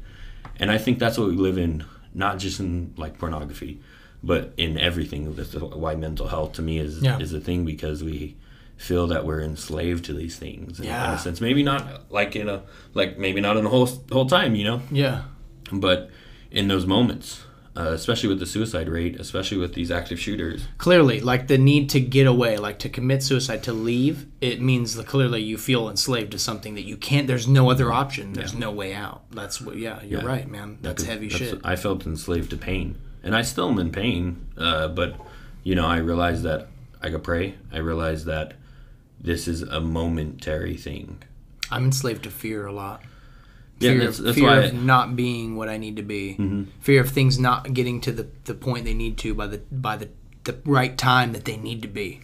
And 0.59 0.71
I 0.71 0.77
think 0.77 0.99
that's 0.99 1.17
what 1.17 1.27
we 1.27 1.35
live 1.35 1.57
in, 1.57 1.83
not 2.13 2.39
just 2.39 2.61
in 2.61 2.93
like 2.95 3.17
pornography, 3.19 3.81
but 4.23 4.53
in 4.55 4.77
everything. 4.77 5.35
That's 5.35 5.53
why 5.53 5.95
mental 5.95 6.27
health 6.29 6.53
to 6.53 6.61
me 6.61 6.79
is 6.79 7.01
Yeah. 7.01 7.19
is 7.19 7.33
a 7.33 7.41
thing 7.41 7.65
because 7.65 8.03
we 8.05 8.37
feel 8.77 9.07
that 9.07 9.25
we're 9.25 9.41
enslaved 9.41 10.05
to 10.05 10.13
these 10.13 10.37
things. 10.37 10.79
In, 10.79 10.85
in 10.85 10.91
a 10.91 11.17
sense, 11.17 11.41
maybe 11.41 11.63
not 11.63 12.11
like 12.11 12.35
in 12.35 12.47
a 12.47 12.63
like 12.93 13.17
maybe 13.17 13.41
not 13.41 13.57
in 13.57 13.63
the 13.63 13.69
whole 13.69 13.87
whole 14.11 14.27
time, 14.27 14.55
you 14.55 14.63
know, 14.63 14.81
yeah, 14.91 15.23
but 15.71 16.09
in 16.51 16.67
those 16.67 16.85
moments, 16.85 17.43
uh, 17.75 17.89
especially 17.91 18.29
with 18.29 18.39
the 18.39 18.45
suicide 18.45 18.87
rate, 18.87 19.19
especially 19.19 19.57
with 19.57 19.73
these 19.73 19.91
active 19.91 20.19
shooters. 20.19 20.67
clearly, 20.77 21.19
like 21.19 21.47
the 21.47 21.57
need 21.57 21.89
to 21.89 21.99
get 21.99 22.25
away, 22.27 22.57
like 22.57 22.79
to 22.79 22.89
commit 22.89 23.21
suicide, 23.21 23.61
to 23.63 23.73
leave, 23.73 24.25
it 24.41 24.61
means 24.61 24.95
that 24.95 25.05
clearly 25.07 25.41
you 25.41 25.57
feel 25.57 25.89
enslaved 25.89 26.31
to 26.31 26.39
something 26.39 26.75
that 26.75 26.85
you 26.85 26.97
can't. 26.97 27.27
There's 27.27 27.47
no 27.47 27.69
other 27.69 27.91
option. 27.91 28.33
There's 28.33 28.53
no 28.55 28.71
way 28.71 28.93
out. 28.93 29.23
That's 29.31 29.59
what. 29.59 29.75
Yeah, 29.77 30.01
you're 30.03 30.21
Yeah. 30.21 30.27
right, 30.27 30.47
man. 30.49 30.77
That's 30.81 31.03
heavy 31.03 31.29
shit. 31.29 31.59
I 31.63 31.75
felt 31.75 32.05
enslaved 32.05 32.51
to 32.51 32.57
pain, 32.57 32.97
and 33.23 33.35
I 33.35 33.41
still 33.41 33.69
am 33.69 33.79
in 33.79 33.91
pain. 33.91 34.47
Uh, 34.57 34.87
but 34.87 35.15
you 35.63 35.75
know, 35.75 35.85
I 35.85 35.97
realized 35.97 36.43
that 36.43 36.67
I 37.01 37.09
could 37.09 37.23
pray. 37.23 37.55
I 37.73 37.77
realized 37.79 38.25
that 38.25 38.53
this 39.19 39.47
is 39.47 39.61
a 39.63 39.79
momentary 39.79 40.75
thing. 40.75 41.21
I'm 41.71 41.85
enslaved 41.85 42.23
to 42.23 42.29
fear 42.29 42.65
a 42.65 42.71
lot. 42.71 43.01
Yeah, 43.79 43.91
fear, 43.91 43.99
that's- 43.99 44.19
of, 44.19 44.35
fear 44.35 44.43
why 44.45 44.57
of 44.57 44.73
I- 44.73 44.77
not 44.77 45.15
being 45.15 45.55
what 45.55 45.69
I 45.69 45.77
need 45.77 45.97
to 45.97 46.03
be. 46.03 46.35
Mm-hmm. 46.39 46.63
Fear 46.79 47.01
of 47.01 47.09
things 47.09 47.37
not 47.39 47.73
getting 47.73 48.01
to 48.01 48.11
the, 48.11 48.27
the 48.45 48.53
point 48.53 48.85
they 48.85 48.93
need 48.93 49.17
to 49.19 49.33
by 49.33 49.47
the 49.47 49.57
by 49.71 49.97
the 49.97 50.09
the 50.45 50.57
right 50.65 50.97
time 50.97 51.33
that 51.33 51.45
they 51.45 51.57
need 51.57 51.81
to 51.81 51.87
be. 51.87 52.21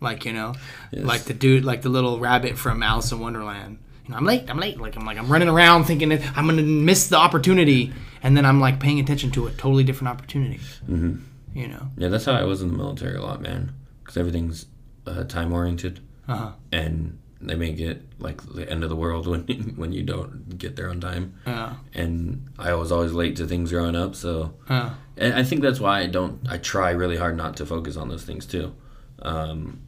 Like 0.00 0.24
you 0.24 0.32
know, 0.32 0.54
like 0.92 1.22
the 1.22 1.32
dude, 1.34 1.64
like 1.64 1.82
the 1.82 1.88
little 1.88 2.18
rabbit 2.18 2.58
from 2.58 2.82
Alice 2.82 3.12
in 3.12 3.18
Wonderland. 3.20 3.78
You 4.04 4.10
know, 4.10 4.18
I'm 4.18 4.24
late. 4.24 4.44
I'm 4.50 4.58
late. 4.58 4.78
Like 4.78 4.94
I'm 4.96 5.06
like 5.06 5.16
I'm 5.18 5.28
running 5.28 5.48
around 5.48 5.84
thinking 5.84 6.10
that 6.10 6.22
I'm 6.36 6.46
gonna 6.46 6.62
miss 6.62 7.08
the 7.08 7.16
opportunity, 7.16 7.92
and 8.22 8.36
then 8.36 8.44
I'm 8.44 8.60
like 8.60 8.78
paying 8.78 9.00
attention 9.00 9.30
to 9.32 9.46
a 9.46 9.50
totally 9.52 9.84
different 9.84 10.08
opportunity. 10.08 10.58
Mm-hmm. 10.88 11.16
You 11.54 11.68
know. 11.68 11.88
Yeah, 11.96 12.08
that's 12.08 12.26
how 12.26 12.32
I 12.32 12.44
was 12.44 12.60
in 12.62 12.68
the 12.68 12.76
military 12.76 13.16
a 13.16 13.22
lot, 13.22 13.40
man. 13.40 13.72
Because 14.02 14.16
everything's 14.18 14.66
uh, 15.06 15.24
time 15.24 15.52
oriented, 15.52 16.00
Uh-huh. 16.28 16.52
and 16.72 17.18
they 17.40 17.54
make 17.54 17.78
it 17.78 18.02
like 18.18 18.40
the 18.54 18.68
end 18.68 18.82
of 18.82 18.88
the 18.90 18.96
world 18.96 19.26
when 19.30 19.42
when 19.76 19.92
you 19.92 20.02
don't 20.02 20.58
get 20.58 20.74
there 20.76 20.88
on 20.90 21.00
time. 21.00 21.34
Yeah. 21.46 21.74
And 21.94 22.48
I 22.58 22.74
was 22.74 22.90
always 22.90 23.12
late 23.12 23.36
to 23.36 23.46
things 23.46 23.70
growing 23.70 23.94
up, 23.96 24.14
so 24.14 24.54
Yeah. 24.70 24.94
and 25.16 25.34
I 25.34 25.42
think 25.42 25.60
that's 25.62 25.78
why 25.80 26.00
I 26.00 26.06
don't. 26.06 26.40
I 26.48 26.58
try 26.58 26.90
really 26.90 27.16
hard 27.16 27.36
not 27.36 27.56
to 27.58 27.66
focus 27.66 27.96
on 27.96 28.08
those 28.08 28.24
things 28.24 28.46
too, 28.46 28.74
um, 29.22 29.80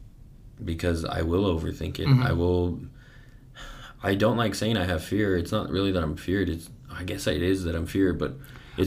because 0.63 1.05
I 1.05 1.21
will 1.23 1.45
overthink 1.59 1.99
it. 1.99 2.07
Mm-hmm. 2.07 2.23
I 2.23 2.31
will. 2.33 2.79
I 4.01 4.15
don't 4.15 4.37
like 4.37 4.55
saying 4.55 4.77
I 4.77 4.85
have 4.85 5.03
fear. 5.03 5.35
It's 5.35 5.51
not 5.51 5.69
really 5.69 5.91
that 5.91 6.01
I'm 6.03 6.15
feared. 6.15 6.47
It's 6.49 6.69
I 6.91 7.03
guess 7.03 7.27
it 7.27 7.41
is 7.41 7.63
that 7.65 7.75
I'm 7.75 7.85
feared, 7.85 8.17
but 8.17 8.35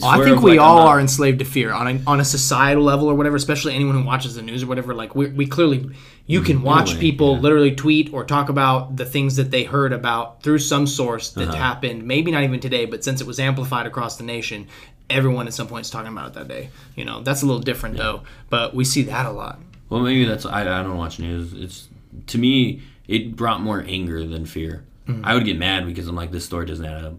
I 0.03 0.25
think 0.25 0.41
we 0.41 0.53
like 0.53 0.61
all 0.61 0.77
not- 0.79 0.89
are 0.89 1.01
enslaved 1.01 1.41
to 1.41 1.45
fear 1.45 1.71
on 1.73 1.87
a, 1.87 2.01
on 2.07 2.19
a 2.21 2.25
societal 2.25 2.83
level 2.83 3.09
or 3.09 3.15
whatever. 3.15 3.37
Especially 3.37 3.75
anyone 3.75 3.95
who 3.95 4.05
watches 4.07 4.35
the 4.37 4.43
news 4.43 4.63
or 4.63 4.67
whatever. 4.67 4.95
Like 4.95 5.15
we, 5.15 5.27
we 5.29 5.47
clearly, 5.47 5.91
you 6.27 6.41
can 6.41 6.63
watch 6.63 6.95
way, 6.95 7.01
people 7.01 7.35
yeah. 7.35 7.41
literally 7.41 7.75
tweet 7.75 8.13
or 8.13 8.25
talk 8.25 8.49
about 8.49 8.97
the 8.97 9.05
things 9.05 9.37
that 9.37 9.51
they 9.51 9.65
heard 9.65 9.93
about 9.93 10.43
through 10.43 10.59
some 10.59 10.87
source 10.87 11.37
Uh-huh. 11.37 11.47
that 11.47 11.55
happened. 11.57 12.05
Maybe 12.05 12.31
not 12.31 12.43
even 12.45 12.61
today, 12.61 12.85
but 12.87 13.03
since 13.05 13.21
it 13.21 13.27
was 13.27 13.39
amplified 13.41 13.87
across 13.87 14.17
the 14.17 14.25
nation, 14.25 14.69
everyone 15.11 15.47
at 15.47 15.55
some 15.55 15.67
point 15.67 15.85
is 15.87 15.91
talking 15.91 16.13
about 16.13 16.29
it 16.29 16.35
that 16.35 16.49
day. 16.49 16.71
You 16.97 17.05
know, 17.05 17.23
that's 17.23 17.43
a 17.43 17.47
little 17.47 17.61
different 17.61 17.97
though. 17.97 18.23
But 18.51 18.75
we 18.75 18.85
see 18.85 19.03
that 19.03 19.27
a 19.27 19.31
lot. 19.31 19.61
Well, 19.91 20.01
maybe 20.01 20.25
that's 20.25 20.47
I, 20.47 20.63
I 20.63 20.83
don't 20.83 20.97
watch 20.97 21.19
news. 21.19 21.53
It's 21.53 21.89
to 22.29 22.39
me 22.39 22.83
it 23.09 23.37
brought 23.37 23.61
more 23.61 23.85
anger 23.87 24.27
than 24.27 24.47
fear. 24.47 24.85
Mm-hmm. 25.09 25.25
I 25.25 25.35
would 25.35 25.45
get 25.45 25.59
mad 25.59 25.87
because 25.87 26.07
I'm 26.07 26.15
like 26.17 26.31
this 26.31 26.45
story 26.45 26.67
doesn't 26.67 26.87
add 26.87 27.05
up. 27.05 27.15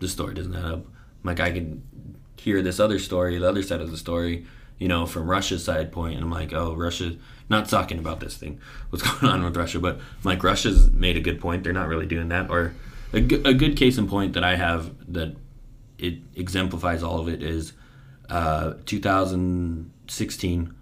This 0.00 0.12
story 0.12 0.34
doesn't 0.34 0.54
add 0.54 0.64
up. 0.64 0.78
I'm 0.84 1.24
like 1.24 1.40
I 1.40 1.50
could 1.52 1.80
hear 2.36 2.60
this 2.60 2.78
other 2.80 2.98
story, 2.98 3.38
the 3.38 3.48
other 3.48 3.62
side 3.62 3.80
of 3.80 3.90
the 3.90 3.96
story, 3.96 4.44
you 4.78 4.88
know, 4.88 5.06
from 5.06 5.30
Russia's 5.30 5.64
side 5.64 5.92
point, 5.92 6.16
and 6.16 6.24
I'm 6.24 6.30
like, 6.30 6.52
oh, 6.52 6.74
Russia. 6.74 7.12
Not 7.48 7.68
talking 7.68 7.98
about 7.98 8.20
this 8.20 8.36
thing, 8.36 8.60
what's 8.90 9.02
going 9.20 9.32
on 9.32 9.44
with 9.44 9.56
Russia, 9.56 9.78
but 9.78 10.00
like 10.22 10.42
Russia's 10.42 10.90
made 10.90 11.16
a 11.16 11.20
good 11.20 11.40
point. 11.40 11.64
They're 11.64 11.72
not 11.72 11.88
really 11.88 12.06
doing 12.06 12.28
that, 12.28 12.50
or 12.50 12.74
a, 13.12 13.20
good 13.20 13.76
case 13.76 13.96
in 13.96 14.08
point 14.08 14.32
that 14.32 14.42
I 14.44 14.56
have 14.56 14.92
that 15.12 15.36
it 15.98 16.18
exemplifies 16.34 17.02
all 17.02 17.20
of 17.20 17.28
it 17.28 17.42
is 17.42 17.72
uh, 18.28 18.74
2016 18.86 20.74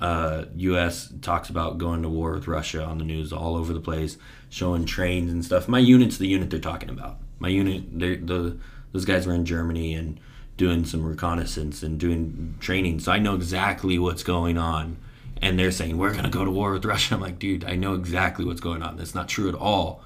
uh, 0.00 0.44
U.S. 0.56 1.12
talks 1.22 1.48
about 1.48 1.78
going 1.78 2.02
to 2.02 2.08
war 2.08 2.32
with 2.32 2.48
Russia 2.48 2.84
on 2.84 2.98
the 2.98 3.04
news 3.04 3.32
all 3.32 3.56
over 3.56 3.72
the 3.72 3.80
place, 3.80 4.18
showing 4.50 4.84
trains 4.84 5.32
and 5.32 5.44
stuff. 5.44 5.68
My 5.68 5.78
unit's 5.78 6.18
the 6.18 6.26
unit 6.26 6.50
they're 6.50 6.58
talking 6.58 6.90
about. 6.90 7.18
My 7.38 7.48
unit, 7.48 7.98
the 7.98 8.56
those 8.92 9.04
guys 9.04 9.26
were 9.26 9.34
in 9.34 9.44
Germany 9.44 9.94
and 9.94 10.18
doing 10.56 10.84
some 10.84 11.04
reconnaissance 11.04 11.82
and 11.82 11.98
doing 11.98 12.56
training, 12.60 13.00
so 13.00 13.12
I 13.12 13.18
know 13.18 13.34
exactly 13.34 13.98
what's 13.98 14.22
going 14.22 14.58
on. 14.58 14.96
And 15.42 15.58
they're 15.58 15.70
saying 15.70 15.98
we're 15.98 16.14
gonna 16.14 16.30
go 16.30 16.44
to 16.44 16.50
war 16.50 16.72
with 16.72 16.84
Russia. 16.84 17.14
I'm 17.16 17.20
like, 17.20 17.38
dude, 17.38 17.64
I 17.64 17.76
know 17.76 17.94
exactly 17.94 18.44
what's 18.44 18.60
going 18.60 18.82
on. 18.82 18.96
That's 18.96 19.14
not 19.14 19.28
true 19.28 19.48
at 19.48 19.54
all. 19.54 20.02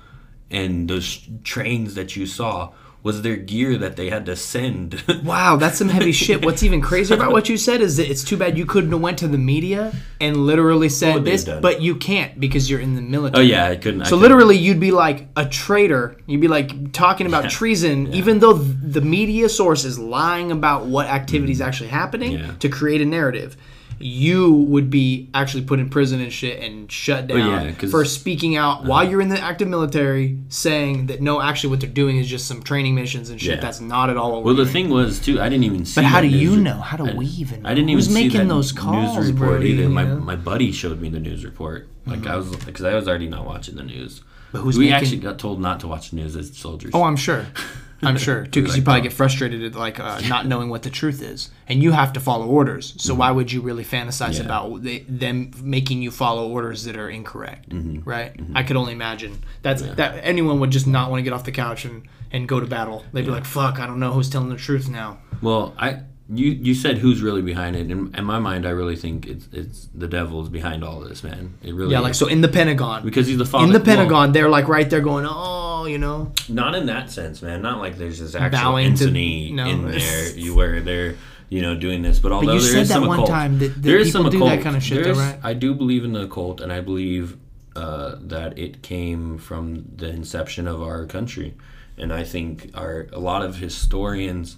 And 0.51 0.89
those 0.91 1.21
trains 1.45 1.95
that 1.95 2.17
you 2.17 2.27
saw 2.27 2.73
was 3.03 3.23
their 3.23 3.37
gear 3.37 3.79
that 3.79 3.97
they 3.97 4.11
had 4.11 4.27
to 4.27 4.37
send. 4.37 5.03
Wow, 5.25 5.57
that's 5.57 5.79
some 5.79 5.89
heavy 5.89 6.13
shit. 6.13 6.45
What's 6.45 6.63
even 6.63 6.81
crazier 6.83 7.17
about 7.17 7.33
what 7.33 7.49
you 7.49 7.57
said 7.57 7.81
is 7.81 7.97
that 7.99 8.11
it's 8.11 8.23
too 8.25 8.37
bad 8.37 8.59
you 8.59 8.67
couldn't 8.67 8.91
have 8.91 9.01
went 9.01 9.19
to 9.19 9.29
the 9.29 9.39
media 9.39 9.93
and 10.21 10.37
literally 10.37 10.89
said 10.91 11.25
this, 11.25 11.45
but 11.45 11.81
you 11.81 11.95
can't 11.97 12.39
because 12.41 12.69
you're 12.69 12.81
in 12.81 12.97
the 12.97 13.01
military. 13.01 13.43
oh 13.45 13.47
yeah, 13.49 13.67
I 13.69 13.77
couldn't. 13.77 14.03
I 14.03 14.05
So 14.05 14.11
couldn't- 14.11 14.23
literally, 14.23 14.57
you'd 14.59 14.81
be 14.81 14.91
like 14.91 15.29
a 15.37 15.47
traitor. 15.47 16.17
You'd 16.27 16.41
be 16.43 16.49
like 16.49 16.93
talking 16.93 17.27
about 17.27 17.49
treason, 17.51 18.13
even 18.13 18.41
though 18.41 18.53
the 18.55 19.01
media 19.01 19.49
source 19.49 19.85
is 19.87 19.99
lying 19.99 20.51
about 20.53 20.85
what 20.87 21.07
activities 21.07 21.61
actually 21.63 21.89
happening 21.91 22.33
Mm. 22.33 22.39
Yeah. 22.49 22.53
to 22.59 22.69
create 22.69 23.01
a 23.01 23.07
narrative. 23.07 23.57
You 24.03 24.51
would 24.51 24.89
be 24.89 25.29
actually 25.35 25.63
put 25.65 25.79
in 25.79 25.91
prison 25.91 26.21
and 26.21 26.33
shit 26.33 26.63
and 26.63 26.91
shut 26.91 27.27
down 27.27 27.39
yeah, 27.67 27.71
'cause- 27.73 27.91
for 27.91 28.05
speaking 28.07 28.57
out 28.57 28.81
uh, 28.85 28.89
while 28.89 29.07
you're 29.09 29.21
in 29.21 29.29
the 29.29 29.39
active 29.39 29.69
military, 29.69 30.39
saying 30.49 31.07
that 31.09 31.21
no, 31.21 31.41
actually, 31.43 31.69
what 31.71 31.81
they're 31.81 31.91
doing 31.91 32.17
is 32.17 32.27
just 32.27 32.47
some 32.47 32.63
training 32.63 32.95
missions 32.95 33.29
and 33.29 33.39
shit. 33.39 33.57
Yeah. 33.57 33.61
That's 33.61 33.81
not 33.81 34.09
at 34.09 34.17
all. 34.17 34.31
What 34.33 34.45
Well, 34.45 34.55
we're 34.55 34.65
the 34.65 34.71
doing. 34.73 34.87
thing 34.87 34.91
was 34.91 35.19
too. 35.21 35.39
I 35.41 35.51
didn't 35.51 35.65
even 35.65 35.85
see. 35.85 36.01
But 36.01 36.05
how 36.07 36.23
that 36.23 36.29
do 36.31 36.35
you 36.35 36.51
news- 36.53 36.63
know? 36.63 36.81
How 36.81 36.97
do 36.97 37.07
I- 37.09 37.15
we 37.15 37.27
even? 37.27 37.67
I 37.67 37.71
didn't 37.75 37.87
know? 37.87 37.93
even 37.93 37.99
Who's 37.99 38.07
see 38.09 38.15
making 38.15 38.39
that 38.41 38.49
those 38.49 38.73
calls, 38.73 39.17
news 39.19 39.33
report 39.33 39.51
Brody, 39.51 39.71
either. 39.73 39.83
you 39.83 39.89
My 39.91 40.05
know? 40.05 40.17
my 40.21 40.37
buddy 40.37 40.73
showed 40.73 40.99
me 41.01 41.11
the 41.11 41.21
news 41.21 41.45
report. 41.45 41.87
Like 42.07 42.21
hmm. 42.21 42.29
I 42.29 42.37
was 42.37 42.57
because 42.57 42.85
I 42.87 42.95
was 42.95 43.07
already 43.07 43.29
not 43.29 43.45
watching 43.45 43.77
the 43.77 43.83
news. 43.83 44.23
But 44.53 44.61
who's 44.63 44.79
we 44.79 44.87
making- 44.87 44.95
actually 44.97 45.17
got 45.19 45.39
told 45.39 45.61
not 45.61 45.79
to 45.81 45.87
watch 45.89 46.11
the 46.11 46.17
news 46.17 46.35
as 46.37 46.57
soldiers. 46.57 46.91
Oh, 46.95 47.03
I'm 47.03 47.17
sure. 47.17 47.47
I'm 48.03 48.17
sure 48.17 48.45
too, 48.47 48.63
because 48.63 48.77
you 48.77 48.83
probably 48.83 49.01
oh. 49.01 49.05
get 49.05 49.13
frustrated 49.13 49.63
at 49.63 49.75
like 49.75 50.01
uh, 50.01 50.21
not 50.29 50.47
knowing 50.47 50.69
what 50.69 50.83
the 50.83 50.91
truth 50.91 51.23
is, 51.23 51.51
and 51.69 51.83
you 51.83 51.93
have 51.93 52.13
to 52.15 52.21
follow 52.21 52.47
orders. 52.47 52.95
So 52.99 53.15
why 53.15 53.31
would 53.31 53.53
you 53.53 53.61
really 53.61 53.85
fantasize 53.85 54.31
Mm-hmm. 54.31 54.35
Yeah. 54.37 54.45
about 54.45 54.83
they, 54.83 54.99
them 55.01 55.51
making 55.63 56.03
you 56.03 56.11
follow 56.11 56.49
orders 56.49 56.85
that 56.85 56.97
are 56.97 57.11
incorrect? 57.11 57.71
Mm-hmm. 57.71 58.09
Right? 58.09 58.33
I 58.55 58.63
could 58.63 58.77
only 58.77 58.93
imagine 58.93 59.43
that's 59.63 59.83
that 59.83 60.21
anyone 60.23 60.61
would 60.61 60.71
just 60.71 60.87
not 60.87 61.11
want 61.11 61.21
to 61.21 61.25
get 61.25 61.33
off 61.33 61.45
the 61.45 61.53
couch 61.53 61.85
and 61.85 62.07
and 62.33 62.49
go 62.49 62.61
to 62.61 62.67
battle. 62.67 63.05
They'd 63.13 63.25
be 63.25 63.31
like, 63.31 63.45
"Fuck, 63.45 63.79
I 63.79 63.87
don't 63.87 64.01
know 64.01 64.13
who's 64.13 64.31
telling 64.31 64.49
the 64.49 64.57
truth 64.57 64.89
now." 64.89 65.19
Well, 65.43 65.75
I 65.79 66.03
you 66.33 66.51
you 66.53 66.75
said 66.75 66.99
who's 66.99 67.23
really 67.23 67.43
behind 67.43 67.75
it. 67.77 67.91
In, 67.91 68.15
in 68.15 68.25
my 68.25 68.39
mind, 68.39 68.67
I 68.67 68.71
really 68.71 68.97
think 68.97 69.27
it's 69.27 69.49
it's 69.53 69.89
the 69.95 70.07
devil's 70.07 70.49
behind 70.49 70.85
all 70.85 71.01
this, 71.01 71.25
man. 71.25 71.55
It 71.63 71.75
really 71.75 71.93
Yeah, 71.93 71.99
is. 71.99 72.05
like 72.05 72.15
so 72.15 72.27
in 72.29 72.41
the 72.41 72.49
Pentagon. 72.49 73.05
because 73.05 73.27
he's 73.27 73.39
the 73.39 73.45
father. 73.45 73.67
in 73.67 73.73
the 73.73 73.79
well, 73.79 73.85
Pentagon, 73.87 74.33
they're 74.33 74.49
like 74.49 74.69
right 74.69 74.89
there 74.89 75.01
going, 75.01 75.27
"Oh, 75.29 75.87
you 75.87 75.99
know." 75.99 76.33
not 76.49 76.75
in 76.75 76.87
that 76.87 77.11
sense, 77.11 77.43
man. 77.43 77.63
Not 77.63 77.79
like 77.79 77.99
there's 77.99 78.19
this 78.21 78.35
actual 78.35 78.61
Bowing 78.61 78.95
to- 78.95 79.05
entity 79.05 79.51
no. 79.53 79.67
in 79.67 79.89
there 79.91 80.31
you 80.37 80.55
where 80.55 80.81
they're 80.81 81.17
you 81.49 81.63
know 81.63 81.75
doing 81.75 82.03
this. 82.03 82.19
But 82.21 82.31
although 82.33 82.53
you 82.55 82.61
there 82.61 82.71
said 82.73 82.83
is 82.83 82.89
that 82.89 82.95
some 82.95 83.07
one 83.07 83.19
occult, 83.19 83.29
time 83.31 83.59
that- 83.59 83.75
that 83.75 83.83
there 83.83 83.99
is 83.99 84.13
some 84.13 84.25
do 84.31 84.39
that 84.39 84.45
occult. 84.47 84.63
kind 84.63 84.77
of 84.77 84.83
shit 84.83 84.99
though, 84.99 85.15
There's- 85.15 85.19
right? 85.35 85.39
I 85.43 85.55
do 85.55 85.75
believe 85.75 86.05
in 86.05 86.13
the 86.13 86.23
occult, 86.23 86.61
and 86.61 86.73
I 86.73 86.81
believe 86.81 87.37
uh, 87.77 88.17
that 88.21 88.59
it 88.59 88.83
came 88.83 89.39
from 89.39 89.85
the 89.97 90.09
inception 90.09 90.67
of 90.69 90.83
our 90.83 91.07
country, 91.07 91.55
and 91.99 92.13
I 92.13 92.25
think 92.25 92.71
our 92.75 93.07
a 93.13 93.19
lot 93.19 93.43
of 93.43 93.57
historians. 93.57 94.57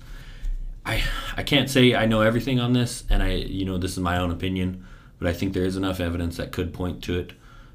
I 0.84 1.02
I 1.36 1.42
can't 1.42 1.70
say 1.70 1.94
I 1.94 2.06
know 2.06 2.20
everything 2.22 2.60
on 2.60 2.72
this, 2.72 3.04
and 3.08 3.22
I 3.22 3.34
you 3.34 3.64
know 3.64 3.78
this 3.78 3.92
is 3.92 3.98
my 3.98 4.18
own 4.18 4.30
opinion, 4.30 4.84
but 5.18 5.28
I 5.28 5.32
think 5.32 5.52
there 5.52 5.64
is 5.64 5.76
enough 5.76 6.00
evidence 6.00 6.36
that 6.36 6.52
could 6.52 6.72
point 6.72 7.02
to 7.04 7.18
it 7.18 7.32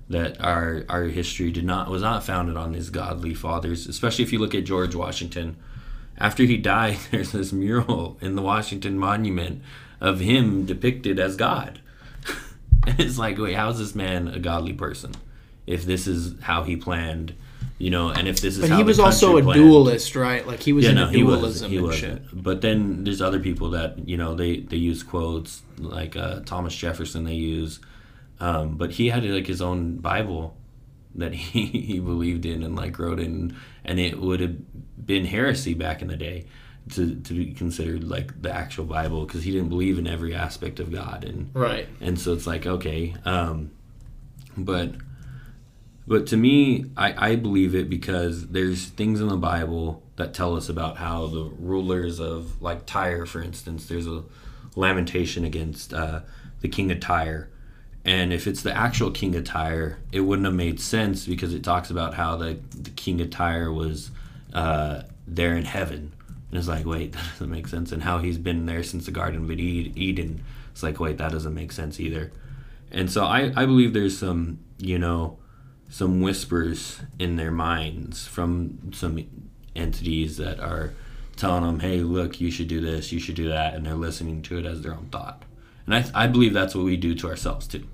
that 0.09 0.39
our 0.41 0.85
our 0.89 1.03
history 1.03 1.51
did 1.51 1.65
not 1.65 1.89
was 1.89 2.01
not 2.01 2.23
founded 2.23 2.57
on 2.57 2.71
these 2.71 2.89
godly 2.89 3.33
fathers. 3.33 3.87
Especially 3.87 4.23
if 4.23 4.33
you 4.33 4.39
look 4.39 4.55
at 4.55 4.65
George 4.65 4.95
Washington, 4.95 5.57
after 6.17 6.43
he 6.43 6.57
died, 6.57 6.97
there's 7.11 7.31
this 7.31 7.53
mural 7.53 8.17
in 8.21 8.35
the 8.35 8.41
Washington 8.41 8.97
Monument 8.97 9.61
of 9.99 10.19
him 10.19 10.65
depicted 10.65 11.19
as 11.19 11.35
God. 11.35 11.79
it's 12.87 13.17
like, 13.17 13.37
wait, 13.37 13.55
how 13.55 13.69
is 13.69 13.79
this 13.79 13.95
man 13.95 14.27
a 14.27 14.39
godly 14.39 14.73
person? 14.73 15.13
If 15.65 15.85
this 15.85 16.07
is 16.07 16.35
how 16.41 16.63
he 16.63 16.77
planned, 16.77 17.33
you 17.79 17.89
know, 17.91 18.09
and 18.09 18.27
if 18.27 18.41
this 18.41 18.55
is 18.55 18.61
But 18.61 18.69
how 18.71 18.77
he 18.77 18.83
was 18.83 18.99
also 18.99 19.37
a 19.37 19.43
planned. 19.43 19.61
dualist, 19.61 20.15
right? 20.15 20.45
Like 20.47 20.61
he 20.61 20.73
was 20.73 20.83
Yeah, 20.85 20.91
into 20.91 21.05
no, 21.05 21.09
he 21.09 21.23
was. 21.23 21.39
dualism 21.39 21.69
He 21.71 21.77
and 21.77 21.85
was. 21.85 21.95
shit. 21.95 22.21
But 22.33 22.61
then 22.61 23.03
there's 23.03 23.21
other 23.21 23.39
people 23.39 23.69
that 23.71 24.07
you 24.07 24.17
know 24.17 24.33
they 24.35 24.61
they 24.61 24.77
use 24.77 25.03
quotes 25.03 25.61
like 25.77 26.15
uh, 26.15 26.39
Thomas 26.45 26.75
Jefferson. 26.75 27.23
They 27.23 27.35
use, 27.35 27.79
um, 28.39 28.77
but 28.77 28.91
he 28.91 29.09
had 29.09 29.23
like 29.25 29.47
his 29.47 29.61
own 29.61 29.97
Bible 29.97 30.55
that 31.15 31.33
he, 31.53 31.65
he 31.65 31.99
believed 31.99 32.45
in 32.45 32.63
and 32.63 32.75
like 32.75 32.97
wrote 32.99 33.19
in, 33.19 33.55
and 33.85 33.99
it 33.99 34.19
would 34.19 34.39
have 34.39 34.55
been 35.05 35.25
heresy 35.25 35.73
back 35.73 36.01
in 36.01 36.07
the 36.07 36.17
day 36.17 36.45
to 36.93 37.15
to 37.15 37.33
be 37.33 37.53
considered 37.53 38.03
like 38.03 38.41
the 38.41 38.51
actual 38.51 38.85
Bible 38.85 39.25
because 39.25 39.43
he 39.43 39.51
didn't 39.51 39.69
believe 39.69 39.99
in 39.99 40.07
every 40.07 40.33
aspect 40.33 40.79
of 40.79 40.91
God 40.91 41.25
and 41.25 41.49
Right. 41.53 41.87
and 42.01 42.17
so 42.19 42.33
it's 42.33 42.47
like 42.47 42.65
okay 42.65 43.13
um 43.25 43.71
but 44.55 44.93
but 46.07 46.27
to 46.27 46.37
me 46.37 46.85
I, 46.95 47.31
I 47.31 47.35
believe 47.35 47.75
it 47.75 47.89
because 47.89 48.47
there's 48.47 48.85
things 48.85 49.21
in 49.21 49.27
the 49.27 49.37
bible 49.37 50.01
that 50.15 50.33
tell 50.33 50.55
us 50.55 50.69
about 50.69 50.97
how 50.97 51.27
the 51.27 51.43
rulers 51.59 52.19
of 52.19 52.61
like 52.61 52.85
tyre 52.85 53.25
for 53.25 53.41
instance 53.41 53.87
there's 53.87 54.07
a 54.07 54.23
lamentation 54.77 55.43
against 55.43 55.93
uh, 55.93 56.21
the 56.61 56.69
king 56.69 56.91
of 56.91 56.99
tyre. 56.99 57.49
And 58.05 58.31
if 58.31 58.47
it's 58.47 58.61
the 58.61 58.75
actual 58.75 59.11
king 59.11 59.35
of 59.35 59.43
tyre 59.43 59.97
it 60.13 60.21
wouldn't 60.21 60.45
have 60.45 60.55
made 60.55 60.79
sense 60.79 61.25
because 61.25 61.53
it 61.53 61.63
talks 61.63 61.89
about 61.89 62.13
how 62.13 62.37
the, 62.37 62.59
the 62.75 62.91
king 62.91 63.19
of 63.19 63.29
tyre 63.31 63.71
was 63.71 64.11
uh, 64.53 65.01
there 65.27 65.57
in 65.57 65.65
heaven. 65.65 66.13
And 66.49 66.57
it's 66.57 66.69
like 66.69 66.85
wait 66.85 67.11
that 67.13 67.25
doesn't 67.31 67.51
make 67.51 67.67
sense. 67.67 67.91
And 67.91 68.03
how 68.03 68.19
he's 68.19 68.37
been 68.37 68.65
there 68.65 68.83
since 68.83 69.05
the 69.05 69.11
garden 69.11 69.43
of 69.43 69.51
eden 69.51 70.43
it's 70.71 70.83
like 70.83 70.99
wait 70.99 71.17
that 71.17 71.31
doesn't 71.31 71.53
make 71.53 71.71
sense 71.71 71.99
either. 71.99 72.31
And 72.91 73.11
so 73.11 73.25
I, 73.25 73.51
I 73.55 73.65
believe 73.65 73.93
there's 73.93 74.17
some 74.17 74.59
you 74.77 74.99
know 74.99 75.37
some 75.89 76.21
whispers 76.21 77.01
in 77.17 77.35
their 77.35 77.51
minds 77.51 78.27
from 78.27 78.91
some 78.93 79.25
entities 79.75 80.37
that 80.37 80.59
are 80.59 80.93
telling 81.35 81.63
them 81.63 81.79
hey 81.79 81.99
look 81.99 82.41
you 82.41 82.49
should 82.49 82.67
do 82.67 82.81
this 82.81 83.11
you 83.11 83.19
should 83.19 83.35
do 83.35 83.49
that 83.49 83.73
and 83.73 83.85
they're 83.85 83.93
listening 83.93 84.41
to 84.41 84.57
it 84.57 84.65
as 84.65 84.81
their 84.81 84.93
own 84.93 85.07
thought 85.11 85.43
And 85.87 85.95
I, 85.95 86.23
I 86.23 86.27
believe 86.27 86.53
that's 86.53 86.75
what 86.75 86.83
we 86.83 86.97
do 86.97 87.15
to 87.15 87.27
ourselves 87.29 87.65
too. 87.67 87.87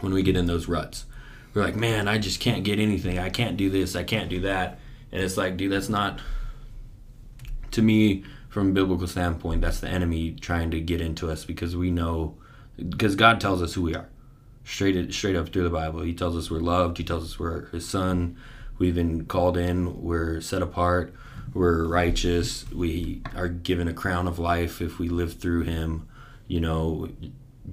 When 0.00 0.12
we 0.12 0.22
get 0.22 0.36
in 0.36 0.46
those 0.46 0.68
ruts, 0.68 1.06
we're 1.54 1.62
like, 1.62 1.76
man, 1.76 2.06
I 2.08 2.18
just 2.18 2.40
can't 2.40 2.64
get 2.64 2.78
anything. 2.78 3.18
I 3.18 3.30
can't 3.30 3.56
do 3.56 3.70
this. 3.70 3.96
I 3.96 4.02
can't 4.02 4.28
do 4.28 4.40
that. 4.40 4.78
And 5.10 5.22
it's 5.22 5.38
like, 5.38 5.56
dude, 5.56 5.72
that's 5.72 5.88
not. 5.88 6.20
To 7.70 7.82
me, 7.82 8.24
from 8.48 8.70
a 8.70 8.72
biblical 8.72 9.06
standpoint, 9.06 9.60
that's 9.62 9.80
the 9.80 9.88
enemy 9.88 10.32
trying 10.32 10.70
to 10.72 10.80
get 10.80 11.00
into 11.00 11.30
us 11.30 11.44
because 11.44 11.76
we 11.76 11.90
know, 11.90 12.36
because 12.76 13.14
God 13.14 13.40
tells 13.40 13.62
us 13.62 13.74
who 13.74 13.82
we 13.82 13.94
are, 13.94 14.08
straight 14.66 15.14
straight 15.14 15.36
up 15.36 15.48
through 15.48 15.62
the 15.62 15.70
Bible. 15.70 16.02
He 16.02 16.12
tells 16.12 16.36
us 16.36 16.50
we're 16.50 16.58
loved. 16.58 16.98
He 16.98 17.04
tells 17.04 17.24
us 17.24 17.38
we're 17.38 17.66
His 17.66 17.88
Son. 17.88 18.36
We've 18.78 18.94
been 18.94 19.24
called 19.24 19.56
in. 19.56 20.02
We're 20.02 20.40
set 20.40 20.60
apart. 20.60 21.14
We're 21.54 21.86
righteous. 21.86 22.70
We 22.70 23.22
are 23.34 23.48
given 23.48 23.88
a 23.88 23.94
crown 23.94 24.26
of 24.28 24.38
life 24.38 24.82
if 24.82 24.98
we 24.98 25.08
live 25.08 25.34
through 25.34 25.62
Him. 25.62 26.08
You 26.48 26.60
know, 26.60 27.08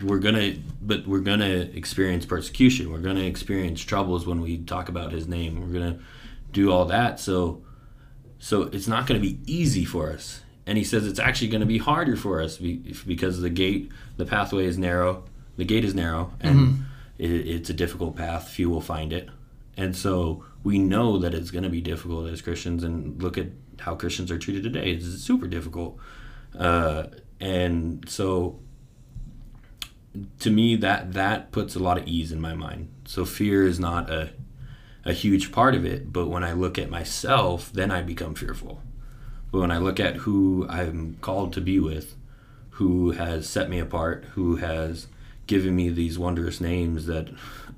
we're 0.01 0.19
gonna, 0.19 0.55
but 0.81 1.05
we're 1.05 1.19
gonna 1.19 1.69
experience 1.73 2.25
persecution. 2.25 2.91
We're 2.91 2.99
gonna 2.99 3.21
experience 3.21 3.81
troubles 3.81 4.25
when 4.25 4.39
we 4.39 4.59
talk 4.59 4.87
about 4.87 5.11
His 5.11 5.27
name. 5.27 5.59
We're 5.59 5.79
gonna 5.79 5.99
do 6.51 6.71
all 6.71 6.85
that. 6.85 7.19
So, 7.19 7.63
so 8.39 8.63
it's 8.63 8.87
not 8.87 9.07
gonna 9.07 9.19
be 9.19 9.39
easy 9.45 9.83
for 9.83 10.11
us. 10.11 10.41
And 10.65 10.77
He 10.77 10.83
says 10.83 11.05
it's 11.05 11.19
actually 11.19 11.49
gonna 11.49 11.65
be 11.65 11.79
harder 11.79 12.15
for 12.15 12.39
us 12.39 12.57
because 12.57 13.41
the 13.41 13.49
gate, 13.49 13.91
the 14.15 14.25
pathway 14.25 14.65
is 14.65 14.77
narrow. 14.77 15.23
The 15.55 15.65
gate 15.65 15.85
is 15.85 15.93
narrow, 15.93 16.33
and 16.39 16.59
mm-hmm. 16.59 16.81
it, 17.17 17.29
it's 17.29 17.69
a 17.69 17.73
difficult 17.73 18.15
path. 18.15 18.49
Few 18.49 18.69
will 18.69 18.81
find 18.81 19.13
it, 19.13 19.29
and 19.77 19.95
so 19.95 20.45
we 20.63 20.79
know 20.79 21.17
that 21.19 21.33
it's 21.33 21.51
going 21.51 21.63
to 21.63 21.69
be 21.69 21.81
difficult 21.81 22.29
as 22.29 22.41
Christians. 22.41 22.83
And 22.83 23.21
look 23.21 23.37
at 23.37 23.47
how 23.79 23.95
Christians 23.95 24.31
are 24.31 24.37
treated 24.37 24.63
today. 24.63 24.91
It's 24.91 25.05
super 25.21 25.47
difficult. 25.47 25.97
Uh, 26.57 27.05
and 27.39 28.07
so 28.07 28.59
to 30.39 30.51
me 30.51 30.75
that 30.75 31.13
that 31.13 31.51
puts 31.51 31.75
a 31.75 31.79
lot 31.79 31.97
of 31.97 32.07
ease 32.07 32.31
in 32.31 32.39
my 32.39 32.53
mind. 32.53 32.89
So 33.05 33.25
fear 33.25 33.65
is 33.65 33.79
not 33.79 34.09
a 34.09 34.31
a 35.05 35.11
huge 35.11 35.51
part 35.51 35.75
of 35.75 35.85
it, 35.85 36.13
but 36.13 36.27
when 36.29 36.45
I 36.45 36.53
look 36.53 36.77
at 36.77 36.89
myself, 36.89 37.73
then 37.73 37.91
I 37.91 38.01
become 38.01 38.35
fearful. 38.35 38.81
But 39.51 39.59
when 39.59 39.71
I 39.71 39.77
look 39.77 39.99
at 39.99 40.17
who 40.17 40.65
I'm 40.69 41.17
called 41.19 41.51
to 41.53 41.61
be 41.61 41.77
with, 41.77 42.15
who 42.71 43.11
has 43.11 43.49
set 43.49 43.69
me 43.69 43.79
apart, 43.79 44.23
who 44.35 44.55
has 44.57 45.07
given 45.47 45.75
me 45.75 45.89
these 45.89 46.17
wondrous 46.17 46.61
names 46.61 47.05
that 47.07 47.29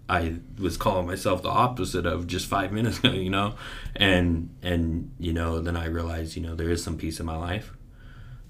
I 0.08 0.36
was 0.60 0.78
calling 0.78 1.08
myself 1.08 1.42
the 1.42 1.50
opposite 1.50 2.06
of 2.06 2.28
just 2.28 2.46
five 2.46 2.72
minutes 2.72 3.00
ago, 3.00 3.12
you 3.12 3.30
know, 3.30 3.56
and 3.96 4.50
and 4.62 5.12
you 5.20 5.34
know, 5.34 5.60
then 5.60 5.76
I 5.76 5.86
realized, 5.86 6.36
you 6.36 6.44
know, 6.44 6.56
there 6.56 6.70
is 6.70 6.84
some 6.84 6.98
peace 6.98 7.20
in 7.20 7.26
my 7.26 7.36
life, 7.36 7.74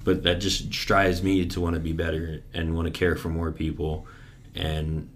but 0.04 0.24
that 0.24 0.36
just 0.36 0.74
strives 0.74 1.24
me 1.24 1.46
to 1.46 1.62
want 1.62 1.76
to 1.76 1.80
be 1.80 1.94
better 1.94 2.44
and 2.54 2.76
want 2.76 2.88
to 2.88 2.92
care 2.92 3.16
for 3.16 3.30
more 3.30 3.52
people, 3.52 4.06
and 4.54 5.10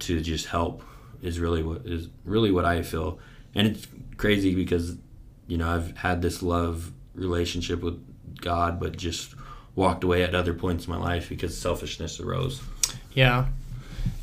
to 0.00 0.20
just 0.20 0.46
help 0.46 0.82
is 1.22 1.38
really 1.38 1.62
what 1.62 1.86
is 1.86 2.08
really 2.24 2.50
what 2.50 2.64
I 2.64 2.82
feel, 2.82 3.18
and 3.54 3.66
it's 3.66 3.86
crazy 4.16 4.54
because, 4.54 4.96
you 5.46 5.56
know, 5.56 5.68
I've 5.68 5.96
had 5.98 6.20
this 6.20 6.42
love 6.42 6.92
relationship 7.14 7.80
with 7.80 8.04
God, 8.40 8.80
but 8.80 8.96
just 8.96 9.34
walked 9.76 10.02
away 10.02 10.22
at 10.24 10.34
other 10.34 10.54
points 10.54 10.86
in 10.86 10.92
my 10.92 10.98
life 10.98 11.28
because 11.28 11.56
selfishness 11.56 12.18
arose. 12.18 12.60
Yeah, 13.14 13.46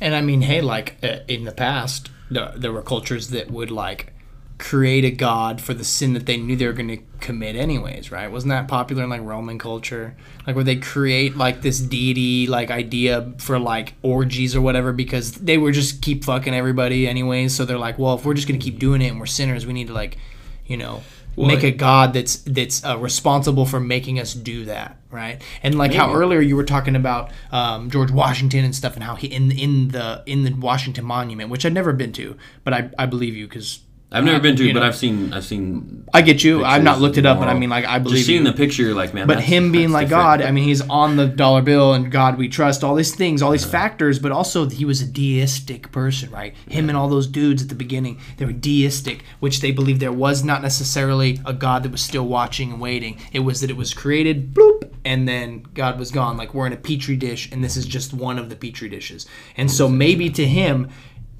and 0.00 0.14
I 0.14 0.20
mean, 0.20 0.42
hey, 0.42 0.60
like 0.60 0.96
uh, 1.02 1.18
in 1.28 1.44
the 1.44 1.52
past, 1.52 2.10
there, 2.30 2.52
there 2.56 2.72
were 2.72 2.82
cultures 2.82 3.28
that 3.30 3.50
would 3.50 3.70
like 3.70 4.12
create 4.58 5.04
a 5.04 5.10
god 5.10 5.60
for 5.60 5.72
the 5.72 5.84
sin 5.84 6.14
that 6.14 6.26
they 6.26 6.36
knew 6.36 6.56
they 6.56 6.66
were 6.66 6.72
going 6.72 6.88
to 6.88 6.98
commit 7.20 7.54
anyways 7.54 8.10
right? 8.10 8.30
Wasn't 8.30 8.50
that 8.50 8.66
popular 8.66 9.04
in 9.04 9.10
like 9.10 9.22
roman 9.22 9.58
culture? 9.58 10.16
Like 10.46 10.56
where 10.56 10.64
they 10.64 10.76
create 10.76 11.36
like 11.36 11.62
this 11.62 11.78
deity 11.78 12.46
like 12.48 12.70
idea 12.70 13.32
for 13.38 13.58
like 13.58 13.94
orgies 14.02 14.56
or 14.56 14.60
whatever? 14.60 14.92
Because 14.92 15.32
they 15.32 15.58
were 15.58 15.72
just 15.72 16.02
keep 16.02 16.24
fucking 16.24 16.54
everybody 16.54 17.06
anyways. 17.06 17.54
So 17.54 17.64
they're 17.64 17.78
like 17.78 17.98
well 17.98 18.14
if 18.14 18.24
we're 18.24 18.34
just 18.34 18.48
going 18.48 18.58
to 18.58 18.64
keep 18.64 18.78
doing 18.78 19.00
it 19.00 19.08
and 19.08 19.20
we're 19.20 19.26
sinners 19.26 19.64
we 19.64 19.72
need 19.72 19.86
to 19.88 19.92
like 19.92 20.18
you 20.66 20.76
know 20.76 21.02
well, 21.38 21.48
make 21.48 21.62
a 21.62 21.70
god 21.70 22.12
that's 22.12 22.36
that's 22.38 22.84
uh, 22.84 22.98
responsible 22.98 23.64
for 23.64 23.80
making 23.80 24.18
us 24.18 24.34
do 24.34 24.64
that 24.64 24.96
right 25.10 25.42
and 25.62 25.76
like 25.76 25.90
maybe. 25.90 25.98
how 25.98 26.12
earlier 26.12 26.40
you 26.40 26.56
were 26.56 26.64
talking 26.64 26.96
about 26.96 27.30
um, 27.52 27.90
george 27.90 28.10
washington 28.10 28.64
and 28.64 28.74
stuff 28.74 28.94
and 28.94 29.04
how 29.04 29.14
he 29.14 29.26
in 29.26 29.50
in 29.52 29.88
the 29.88 30.22
in 30.26 30.44
the 30.44 30.52
washington 30.52 31.04
monument 31.04 31.50
which 31.50 31.64
i've 31.64 31.72
never 31.72 31.92
been 31.92 32.12
to 32.12 32.36
but 32.64 32.74
i, 32.74 32.90
I 32.98 33.06
believe 33.06 33.36
you 33.36 33.46
because 33.46 33.80
I've 34.10 34.24
never 34.24 34.38
uh, 34.38 34.40
been 34.40 34.56
to, 34.56 34.72
but 34.72 34.80
know, 34.80 34.86
I've 34.86 34.96
seen. 34.96 35.34
I've 35.34 35.44
seen. 35.44 36.08
I 36.14 36.22
get 36.22 36.42
you. 36.42 36.64
I've 36.64 36.82
not 36.82 36.98
looked 36.98 37.18
it 37.18 37.26
up, 37.26 37.38
but 37.38 37.48
I 37.48 37.52
mean, 37.52 37.68
like, 37.68 37.84
I 37.84 37.98
believe. 37.98 38.16
Just 38.16 38.26
seeing 38.26 38.46
you. 38.46 38.50
the 38.50 38.56
picture, 38.56 38.94
like, 38.94 39.12
man. 39.12 39.26
But 39.26 39.40
him 39.40 39.70
being 39.70 39.90
like 39.90 40.08
God, 40.08 40.40
I 40.40 40.50
mean, 40.50 40.64
he's 40.64 40.80
on 40.80 41.16
the 41.16 41.26
dollar 41.26 41.60
bill, 41.60 41.92
and 41.92 42.10
God 42.10 42.38
we 42.38 42.48
trust. 42.48 42.82
All 42.82 42.94
these 42.94 43.14
things, 43.14 43.42
all 43.42 43.50
these 43.50 43.66
yeah. 43.66 43.72
factors, 43.72 44.18
but 44.18 44.32
also 44.32 44.66
he 44.66 44.86
was 44.86 45.02
a 45.02 45.06
deistic 45.06 45.92
person, 45.92 46.30
right? 46.30 46.56
Him 46.70 46.86
yeah. 46.86 46.90
and 46.90 46.96
all 46.96 47.10
those 47.10 47.26
dudes 47.26 47.62
at 47.62 47.68
the 47.68 47.74
beginning, 47.74 48.18
they 48.38 48.46
were 48.46 48.52
deistic, 48.52 49.24
which 49.40 49.60
they 49.60 49.72
believed 49.72 50.00
there 50.00 50.10
was 50.10 50.42
not 50.42 50.62
necessarily 50.62 51.38
a 51.44 51.52
God 51.52 51.82
that 51.82 51.92
was 51.92 52.00
still 52.00 52.26
watching 52.26 52.72
and 52.72 52.80
waiting. 52.80 53.20
It 53.34 53.40
was 53.40 53.60
that 53.60 53.68
it 53.68 53.76
was 53.76 53.92
created, 53.92 54.54
bloop, 54.54 54.90
and 55.04 55.28
then 55.28 55.66
God 55.74 55.98
was 55.98 56.10
gone. 56.10 56.38
Like 56.38 56.54
we're 56.54 56.66
in 56.66 56.72
a 56.72 56.78
petri 56.78 57.16
dish, 57.16 57.52
and 57.52 57.62
this 57.62 57.76
is 57.76 57.84
just 57.84 58.14
one 58.14 58.38
of 58.38 58.48
the 58.48 58.56
petri 58.56 58.88
dishes. 58.88 59.26
And 59.54 59.70
so 59.70 59.86
maybe 59.86 60.30
to 60.30 60.46
him, 60.46 60.88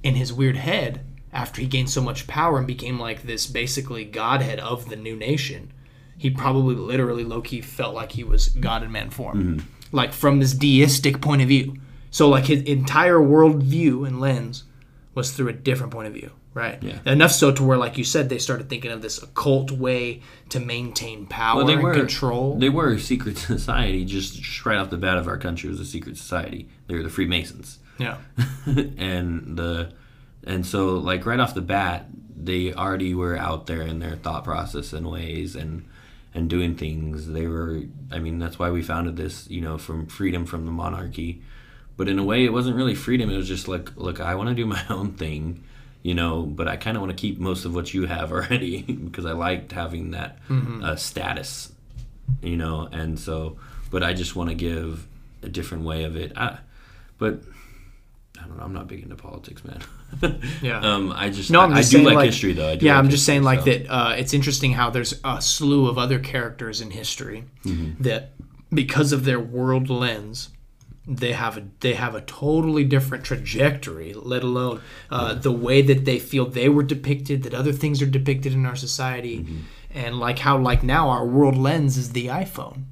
in 0.02 0.14
his 0.14 0.32
weird 0.32 0.56
head 0.56 1.04
after 1.32 1.60
he 1.60 1.66
gained 1.66 1.90
so 1.90 2.00
much 2.00 2.26
power 2.26 2.58
and 2.58 2.66
became 2.66 2.98
like 2.98 3.22
this 3.22 3.46
basically 3.46 4.04
godhead 4.04 4.60
of 4.60 4.88
the 4.88 4.96
new 4.96 5.16
nation, 5.16 5.72
he 6.16 6.30
probably 6.30 6.74
literally 6.74 7.24
Loki 7.24 7.60
felt 7.60 7.94
like 7.94 8.12
he 8.12 8.24
was 8.24 8.48
God 8.48 8.82
in 8.82 8.90
man 8.90 9.10
form, 9.10 9.42
mm-hmm. 9.42 9.96
like 9.96 10.12
from 10.12 10.40
this 10.40 10.52
deistic 10.52 11.20
point 11.20 11.42
of 11.42 11.48
view. 11.48 11.76
So 12.10 12.28
like 12.28 12.46
his 12.46 12.62
entire 12.62 13.18
worldview 13.18 14.06
and 14.06 14.20
lens 14.20 14.64
was 15.14 15.32
through 15.32 15.48
a 15.48 15.52
different 15.52 15.92
point 15.92 16.08
of 16.08 16.14
view, 16.14 16.30
right? 16.54 16.82
Yeah. 16.82 16.98
Enough 17.04 17.32
so 17.32 17.52
to 17.52 17.62
where, 17.62 17.76
like 17.76 17.98
you 17.98 18.04
said, 18.04 18.28
they 18.28 18.38
started 18.38 18.68
thinking 18.68 18.90
of 18.90 19.02
this 19.02 19.22
occult 19.22 19.70
way 19.70 20.22
to 20.48 20.58
maintain 20.58 21.26
power 21.26 21.58
well, 21.58 21.66
they 21.66 21.74
and 21.74 21.82
were, 21.82 21.94
control. 21.94 22.58
They 22.58 22.70
were 22.70 22.92
a 22.92 22.98
secret 22.98 23.36
society. 23.38 24.04
Just 24.04 24.64
right 24.64 24.78
off 24.78 24.90
the 24.90 24.96
bat 24.96 25.18
of 25.18 25.28
our 25.28 25.38
country 25.38 25.68
was 25.68 25.80
a 25.80 25.84
secret 25.84 26.16
society. 26.16 26.68
They 26.86 26.94
were 26.94 27.02
the 27.02 27.10
Freemasons. 27.10 27.78
Yeah. 27.98 28.18
and 28.66 29.56
the 29.56 29.92
and 30.48 30.66
so 30.66 30.96
like 30.96 31.26
right 31.26 31.38
off 31.38 31.54
the 31.54 31.60
bat 31.60 32.06
they 32.36 32.72
already 32.72 33.14
were 33.14 33.36
out 33.36 33.66
there 33.66 33.82
in 33.82 33.98
their 33.98 34.16
thought 34.16 34.44
process 34.44 34.92
and 34.92 35.08
ways 35.08 35.54
and 35.54 35.86
and 36.34 36.50
doing 36.50 36.74
things 36.74 37.28
they 37.28 37.46
were 37.46 37.82
i 38.10 38.18
mean 38.18 38.38
that's 38.38 38.58
why 38.58 38.70
we 38.70 38.82
founded 38.82 39.16
this 39.16 39.48
you 39.48 39.60
know 39.60 39.78
from 39.78 40.06
freedom 40.06 40.46
from 40.46 40.64
the 40.64 40.72
monarchy 40.72 41.40
but 41.96 42.08
in 42.08 42.18
a 42.18 42.24
way 42.24 42.44
it 42.44 42.52
wasn't 42.52 42.74
really 42.74 42.94
freedom 42.94 43.30
it 43.30 43.36
was 43.36 43.48
just 43.48 43.68
like 43.68 43.94
look 43.96 44.20
i 44.20 44.34
want 44.34 44.48
to 44.48 44.54
do 44.54 44.66
my 44.66 44.82
own 44.90 45.12
thing 45.12 45.62
you 46.02 46.14
know 46.14 46.42
but 46.42 46.66
i 46.66 46.76
kind 46.76 46.96
of 46.96 47.02
want 47.02 47.16
to 47.16 47.20
keep 47.20 47.38
most 47.38 47.64
of 47.64 47.74
what 47.74 47.92
you 47.92 48.06
have 48.06 48.32
already 48.38 48.82
because 48.82 49.26
i 49.26 49.32
liked 49.32 49.72
having 49.72 50.10
that 50.10 50.38
mm-hmm. 50.48 50.82
uh, 50.82 50.96
status 50.96 51.72
you 52.42 52.56
know 52.56 52.88
and 52.92 53.18
so 53.18 53.58
but 53.90 54.02
i 54.02 54.12
just 54.12 54.34
want 54.34 54.48
to 54.48 54.54
give 54.54 55.06
a 55.42 55.48
different 55.48 55.84
way 55.84 56.04
of 56.04 56.16
it 56.16 56.32
I, 56.36 56.58
but 57.18 57.42
I 58.40 58.46
don't 58.46 58.58
know. 58.58 58.64
I'm 58.64 58.72
not 58.72 58.88
big 58.88 59.02
into 59.02 59.16
politics, 59.16 59.64
man. 59.64 59.80
yeah. 60.62 60.80
Um, 60.80 61.12
I 61.14 61.30
just 61.30 61.50
no, 61.50 61.60
I'm 61.60 61.74
just 61.74 61.94
I, 61.94 61.98
I 61.98 62.00
do 62.00 62.06
like, 62.06 62.16
like, 62.16 62.26
history 62.26 62.52
though. 62.52 62.72
yeah, 62.72 62.94
like 62.94 62.98
I'm 62.98 63.10
just 63.10 63.24
saying 63.24 63.42
like 63.42 63.60
so. 63.60 63.64
that. 63.66 63.86
Uh, 63.88 64.14
it's 64.16 64.34
interesting 64.34 64.72
how 64.72 64.90
there's 64.90 65.20
a 65.24 65.40
slew 65.40 65.86
of 65.86 65.98
other 65.98 66.18
characters 66.18 66.80
in 66.80 66.90
history 66.90 67.44
mm-hmm. 67.64 68.02
that, 68.02 68.32
because 68.72 69.12
of 69.12 69.24
their 69.24 69.40
world 69.40 69.90
lens, 69.90 70.50
they 71.06 71.32
have 71.32 71.56
a 71.56 71.64
they 71.80 71.94
have 71.94 72.14
a 72.14 72.20
totally 72.22 72.84
different 72.84 73.24
trajectory. 73.24 74.14
Let 74.14 74.42
alone 74.42 74.80
uh, 75.10 75.32
yeah. 75.34 75.40
the 75.40 75.52
way 75.52 75.82
that 75.82 76.04
they 76.04 76.18
feel 76.18 76.46
they 76.46 76.68
were 76.68 76.82
depicted, 76.82 77.42
that 77.44 77.54
other 77.54 77.72
things 77.72 78.02
are 78.02 78.06
depicted 78.06 78.54
in 78.54 78.66
our 78.66 78.76
society, 78.76 79.40
mm-hmm. 79.40 79.58
and 79.90 80.18
like 80.18 80.40
how 80.40 80.58
like 80.58 80.82
now 80.82 81.10
our 81.10 81.26
world 81.26 81.56
lens 81.56 81.96
is 81.96 82.12
the 82.12 82.26
iPhone. 82.26 82.84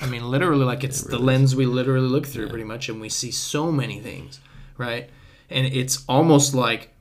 I 0.00 0.06
mean, 0.06 0.30
literally, 0.30 0.64
like 0.64 0.82
it's 0.82 1.02
it 1.02 1.08
really 1.08 1.18
the 1.18 1.24
lens 1.24 1.50
is. 1.52 1.56
we 1.56 1.66
literally 1.66 2.08
look 2.08 2.26
through 2.26 2.46
yeah. 2.46 2.50
pretty 2.50 2.64
much, 2.64 2.88
and 2.88 3.00
we 3.00 3.08
see 3.08 3.30
so 3.30 3.70
many 3.70 4.00
things 4.00 4.40
right? 4.82 5.10
And 5.52 5.66
it's 5.66 6.04
almost 6.08 6.54
like 6.54 6.92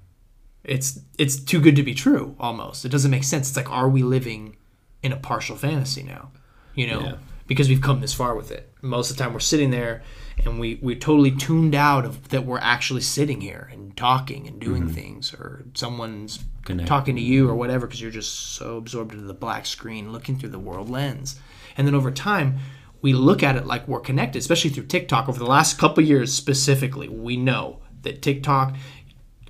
it's 0.63 0.99
it's 1.17 1.39
too 1.39 1.59
good 1.59 1.75
to 1.75 1.83
be 1.83 1.93
true 1.93 2.35
almost. 2.39 2.85
It 2.85 2.89
doesn't 2.89 3.11
make 3.11 3.23
sense. 3.23 3.49
It's 3.49 3.57
like 3.57 3.71
are 3.71 3.89
we 3.89 4.03
living 4.03 4.57
in 5.01 5.11
a 5.11 5.17
partial 5.17 5.55
fantasy 5.55 6.03
now? 6.03 6.31
You 6.75 6.87
know, 6.87 7.01
yeah. 7.01 7.15
because 7.47 7.67
we've 7.67 7.81
come 7.81 8.01
this 8.01 8.13
far 8.13 8.35
with 8.35 8.51
it. 8.51 8.71
Most 8.81 9.11
of 9.11 9.17
the 9.17 9.23
time 9.23 9.33
we're 9.33 9.39
sitting 9.39 9.71
there 9.71 10.03
and 10.45 10.59
we 10.59 10.79
we're 10.81 10.95
totally 10.95 11.31
tuned 11.31 11.75
out 11.75 12.05
of 12.05 12.29
that 12.29 12.45
we're 12.45 12.59
actually 12.59 13.01
sitting 13.01 13.41
here 13.41 13.69
and 13.71 13.95
talking 13.97 14.47
and 14.47 14.59
doing 14.59 14.83
mm-hmm. 14.83 14.93
things 14.93 15.33
or 15.33 15.65
someone's 15.73 16.39
Connect. 16.63 16.87
talking 16.87 17.15
to 17.15 17.21
you 17.21 17.49
or 17.49 17.55
whatever 17.55 17.87
because 17.87 18.01
you're 18.01 18.11
just 18.11 18.55
so 18.55 18.77
absorbed 18.77 19.13
into 19.13 19.25
the 19.25 19.33
black 19.33 19.65
screen 19.65 20.11
looking 20.11 20.37
through 20.37 20.49
the 20.49 20.59
world 20.59 20.89
lens. 20.89 21.39
And 21.77 21.87
then 21.87 21.95
over 21.95 22.11
time 22.11 22.59
we 23.01 23.13
look 23.13 23.41
at 23.41 23.55
it 23.55 23.65
like 23.65 23.87
we're 23.87 23.99
connected, 23.99 24.39
especially 24.39 24.69
through 24.69 24.85
TikTok. 24.85 25.27
Over 25.27 25.39
the 25.39 25.45
last 25.45 25.79
couple 25.79 26.03
years 26.03 26.31
specifically, 26.33 27.09
we 27.09 27.35
know 27.35 27.79
that 28.03 28.21
TikTok, 28.21 28.75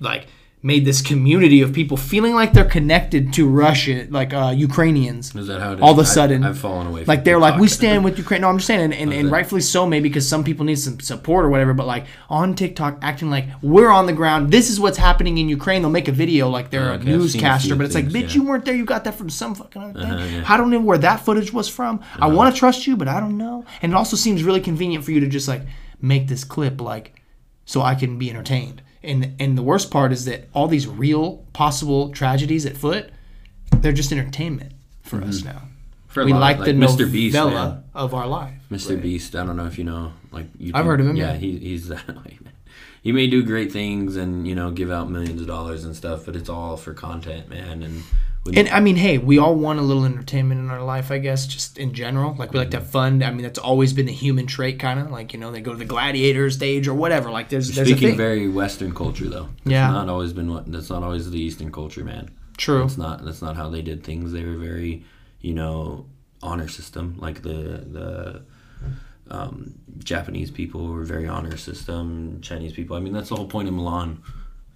like 0.00 0.26
made 0.64 0.84
this 0.84 1.02
community 1.02 1.60
of 1.60 1.72
people 1.72 1.96
feeling 1.96 2.34
like 2.34 2.52
they're 2.52 2.64
connected 2.64 3.32
to 3.32 3.48
Russia, 3.48 4.06
like 4.10 4.32
uh, 4.32 4.52
Ukrainians. 4.56 5.34
Is 5.34 5.48
that 5.48 5.60
how 5.60 5.72
it 5.72 5.76
is? 5.76 5.80
All 5.80 5.90
of 5.90 5.98
a 5.98 6.04
sudden, 6.04 6.44
I've 6.44 6.56
fallen 6.56 6.86
away. 6.86 7.00
From 7.02 7.08
Like 7.08 7.24
they're 7.24 7.40
like, 7.40 7.58
we 7.58 7.66
stand 7.66 8.04
with 8.04 8.16
Ukraine. 8.16 8.42
No, 8.42 8.48
I'm 8.48 8.58
just 8.58 8.68
saying, 8.68 8.80
and, 8.80 8.94
and, 8.94 9.12
and 9.12 9.28
rightfully 9.30 9.60
so, 9.60 9.86
maybe 9.86 10.08
because 10.08 10.28
some 10.28 10.44
people 10.44 10.64
need 10.64 10.76
some 10.78 11.00
support 11.00 11.44
or 11.44 11.48
whatever. 11.48 11.74
But 11.74 11.88
like 11.88 12.06
on 12.30 12.54
TikTok, 12.54 12.98
acting 13.02 13.28
like 13.28 13.46
we're 13.60 13.90
on 13.90 14.06
the 14.06 14.12
ground. 14.12 14.52
This 14.52 14.70
is 14.70 14.78
what's 14.78 14.98
happening 14.98 15.38
in 15.38 15.48
Ukraine. 15.48 15.82
They'll 15.82 15.90
make 15.90 16.06
a 16.06 16.12
video 16.12 16.48
like 16.48 16.70
they're 16.70 16.92
Okay, 16.92 17.10
a 17.10 17.14
a 17.14 17.18
newscaster, 17.18 17.68
few 17.70 17.76
but 17.76 17.86
it's 17.86 17.96
like, 17.96 18.06
bitch, 18.06 18.12
yeah. 18.12 18.26
Uh-huh, 18.26 18.34
you 18.34 18.42
weren't 18.44 18.64
there. 18.64 18.76
You 18.76 18.84
got 18.84 19.02
that 19.02 19.16
from 19.16 19.30
some 19.30 19.56
fucking 19.56 19.82
other 19.82 20.00
thing. 20.00 20.32
yeah. 20.34 20.44
I 20.46 20.56
don't 20.56 20.70
know 20.70 20.80
where 20.80 20.98
that 20.98 21.24
footage 21.24 21.52
was 21.52 21.68
from. 21.68 22.04
I 22.20 22.28
want 22.28 22.54
to 22.54 22.58
trust 22.58 22.86
you, 22.86 22.96
but 22.96 23.08
I 23.08 23.18
don't 23.18 23.36
know. 23.36 23.64
And 23.82 23.90
it 23.90 23.96
also 23.96 24.16
seems 24.16 24.44
really 24.44 24.60
convenient 24.60 25.04
for 25.04 25.10
you 25.10 25.18
to 25.18 25.26
just 25.26 25.48
like 25.48 25.62
make 26.00 26.28
this 26.28 26.44
clip 26.44 26.80
like 26.80 27.20
so 27.64 27.82
I 27.82 27.94
can 27.94 28.18
be 28.18 28.30
entertained. 28.30 28.82
And 29.02 29.34
and 29.40 29.58
the 29.58 29.62
worst 29.62 29.90
part 29.90 30.12
is 30.12 30.24
that 30.26 30.48
all 30.52 30.68
these 30.68 30.86
real 30.86 31.44
possible 31.52 32.10
tragedies 32.10 32.66
at 32.66 32.76
foot, 32.76 33.10
they're 33.78 33.92
just 33.92 34.12
entertainment 34.12 34.72
for 35.02 35.20
us 35.22 35.38
mm-hmm. 35.38 35.48
now. 35.48 35.62
For 36.06 36.24
we 36.24 36.32
lot, 36.32 36.58
like, 36.58 36.66
the 36.66 36.72
Mr. 36.72 37.06
novella 37.06 37.10
Beast, 37.10 37.34
man. 37.34 37.84
of 37.94 38.12
our 38.12 38.26
life. 38.26 38.58
Mr. 38.70 39.00
Beast. 39.00 39.34
I 39.34 39.46
don't 39.46 39.56
know 39.56 39.64
if 39.64 39.78
you 39.78 39.84
know, 39.84 40.12
like 40.30 40.46
you. 40.58 40.72
I've 40.74 40.84
heard 40.84 41.00
of 41.00 41.06
him, 41.06 41.16
Yeah, 41.16 41.34
he, 41.34 41.58
he's 41.58 41.88
that 41.88 42.06
way. 42.24 42.38
He 43.02 43.10
may 43.10 43.26
do 43.26 43.42
great 43.42 43.72
things 43.72 44.16
and 44.16 44.46
you 44.46 44.54
know 44.54 44.70
give 44.70 44.90
out 44.90 45.10
millions 45.10 45.40
of 45.40 45.46
dollars 45.46 45.84
and 45.84 45.96
stuff, 45.96 46.24
but 46.24 46.36
it's 46.36 46.48
all 46.48 46.76
for 46.76 46.94
content, 46.94 47.48
man. 47.48 47.82
And 47.82 48.02
And 48.54 48.68
I 48.70 48.80
mean, 48.80 48.96
hey, 48.96 49.18
we 49.18 49.38
all 49.38 49.54
want 49.54 49.78
a 49.78 49.82
little 49.82 50.04
entertainment 50.04 50.60
in 50.60 50.68
our 50.70 50.82
life, 50.82 51.12
I 51.12 51.18
guess, 51.18 51.46
just 51.46 51.78
in 51.78 51.94
general. 51.94 52.34
Like 52.34 52.52
we 52.52 52.58
like 52.58 52.72
to 52.72 52.78
have 52.78 52.90
fun. 52.90 53.22
I 53.22 53.30
mean, 53.30 53.42
that's 53.42 53.58
always 53.58 53.92
been 53.92 54.08
a 54.08 54.12
human 54.12 54.46
trait, 54.46 54.80
kind 54.80 54.98
of 54.98 55.10
like 55.12 55.32
you 55.32 55.38
know 55.38 55.52
they 55.52 55.60
go 55.60 55.72
to 55.72 55.78
the 55.78 55.84
gladiator 55.84 56.50
stage 56.50 56.88
or 56.88 56.94
whatever. 56.94 57.30
Like 57.30 57.50
there's 57.50 57.70
there's 57.74 57.88
a 57.88 57.96
speaking 57.96 58.16
very 58.16 58.48
Western 58.48 58.94
culture 58.94 59.28
though. 59.28 59.48
That's 59.64 59.70
Yeah. 59.72 59.90
not 59.90 60.08
always 60.08 60.32
been 60.32 60.50
what. 60.52 60.70
That's 60.70 60.90
not 60.90 61.04
always 61.04 61.30
the 61.30 61.40
Eastern 61.40 61.70
culture, 61.70 62.04
man. 62.04 62.30
True. 62.56 62.80
That's 62.80 62.98
not 62.98 63.24
that's 63.24 63.42
not 63.42 63.54
how 63.56 63.68
they 63.70 63.80
did 63.82 64.02
things. 64.02 64.32
They 64.32 64.44
were 64.44 64.56
very, 64.56 65.04
you 65.40 65.54
know, 65.54 66.06
honor 66.42 66.66
system. 66.68 67.16
Like 67.20 67.42
the 67.42 67.84
the 67.92 68.42
um, 69.30 69.74
Japanese 69.98 70.50
people 70.50 70.88
were 70.88 71.04
very 71.04 71.28
honor 71.28 71.56
system. 71.56 72.40
Chinese 72.42 72.72
people. 72.72 72.96
I 72.96 73.00
mean, 73.00 73.12
that's 73.12 73.28
the 73.28 73.36
whole 73.36 73.46
point 73.46 73.68
of 73.68 73.74
Mulan 73.74 74.18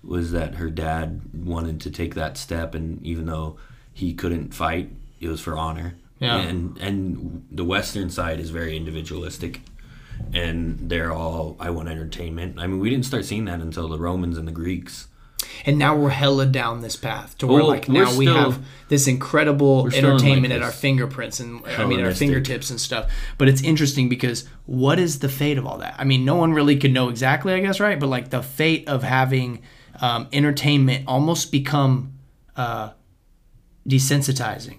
was 0.03 0.33
that 0.33 0.57
her 0.57 0.71
dad 0.71 1.21
wanted 1.35 1.81
to 1.83 1.91
take 1.91 2.15
that 2.15 2.37
step, 2.37 2.75
and 2.75 3.03
even 3.05 3.27
though 3.27 3.57
he 3.93 4.15
couldn't 4.15 4.55
fight, 4.55 4.91
it 5.21 5.29
was 5.29 5.41
for 5.41 5.57
honor. 5.57 5.95
Yeah. 6.19 6.37
And 6.39 6.79
and 6.79 7.47
the 7.51 7.65
Western 7.65 8.11
side 8.11 8.41
is 8.41 8.51
very 8.51 8.77
individualistic. 8.77 9.63
And 10.33 10.89
they're 10.89 11.13
all 11.13 11.57
I 11.61 11.69
want 11.69 11.91
entertainment. 11.91 12.59
I 12.59 12.67
mean, 12.67 12.81
we 12.81 12.89
didn't 12.89 13.05
start 13.05 13.27
seeing 13.27 13.45
that 13.45 13.61
until 13.61 13.87
the 13.87 13.99
Romans 13.99 14.39
and 14.39 14.49
the 14.49 14.53
Greeks. 14.53 15.09
and 15.65 15.79
now 15.79 15.97
we're 15.97 16.11
hella 16.11 16.47
down 16.47 16.81
this 16.81 16.97
path 16.97 17.37
to 17.39 17.47
where 17.47 17.59
Well, 17.59 17.69
like 17.69 17.89
we're 17.89 18.05
now 18.05 18.17
we 18.17 18.27
have 18.27 18.65
this 18.89 19.07
incredible 19.07 19.91
still 19.91 19.99
in, 19.99 20.05
like, 20.05 20.23
entertainment 20.23 20.53
at 20.53 20.63
our 20.63 20.71
fingerprints 20.73 21.41
and 21.41 21.65
I 21.67 21.85
mean 21.87 22.05
our 22.05 22.15
fingertips 22.15 22.71
and 22.71 22.81
stuff. 22.81 23.11
But 23.39 23.49
it's 23.49 23.63
interesting 23.63 24.09
because 24.09 24.47
what 24.67 24.99
is 24.99 25.21
the 25.21 25.29
fate 25.29 25.59
of 25.59 25.67
all 25.67 25.79
that? 25.79 25.95
I 25.99 26.05
mean, 26.05 26.25
no 26.25 26.37
one 26.37 26.53
really 26.53 26.77
can 26.77 26.93
know 26.93 27.09
exactly, 27.09 27.55
I 27.55 27.61
guess, 27.61 27.81
right? 27.81 27.99
But 27.99 28.09
like 28.09 28.31
the 28.31 28.43
fate 28.43 28.89
of 28.89 29.03
having 29.03 29.63
um, 30.01 30.29
entertainment 30.33 31.05
almost 31.07 31.51
become 31.51 32.19
uh, 32.57 32.91
desensitizing 33.89 34.79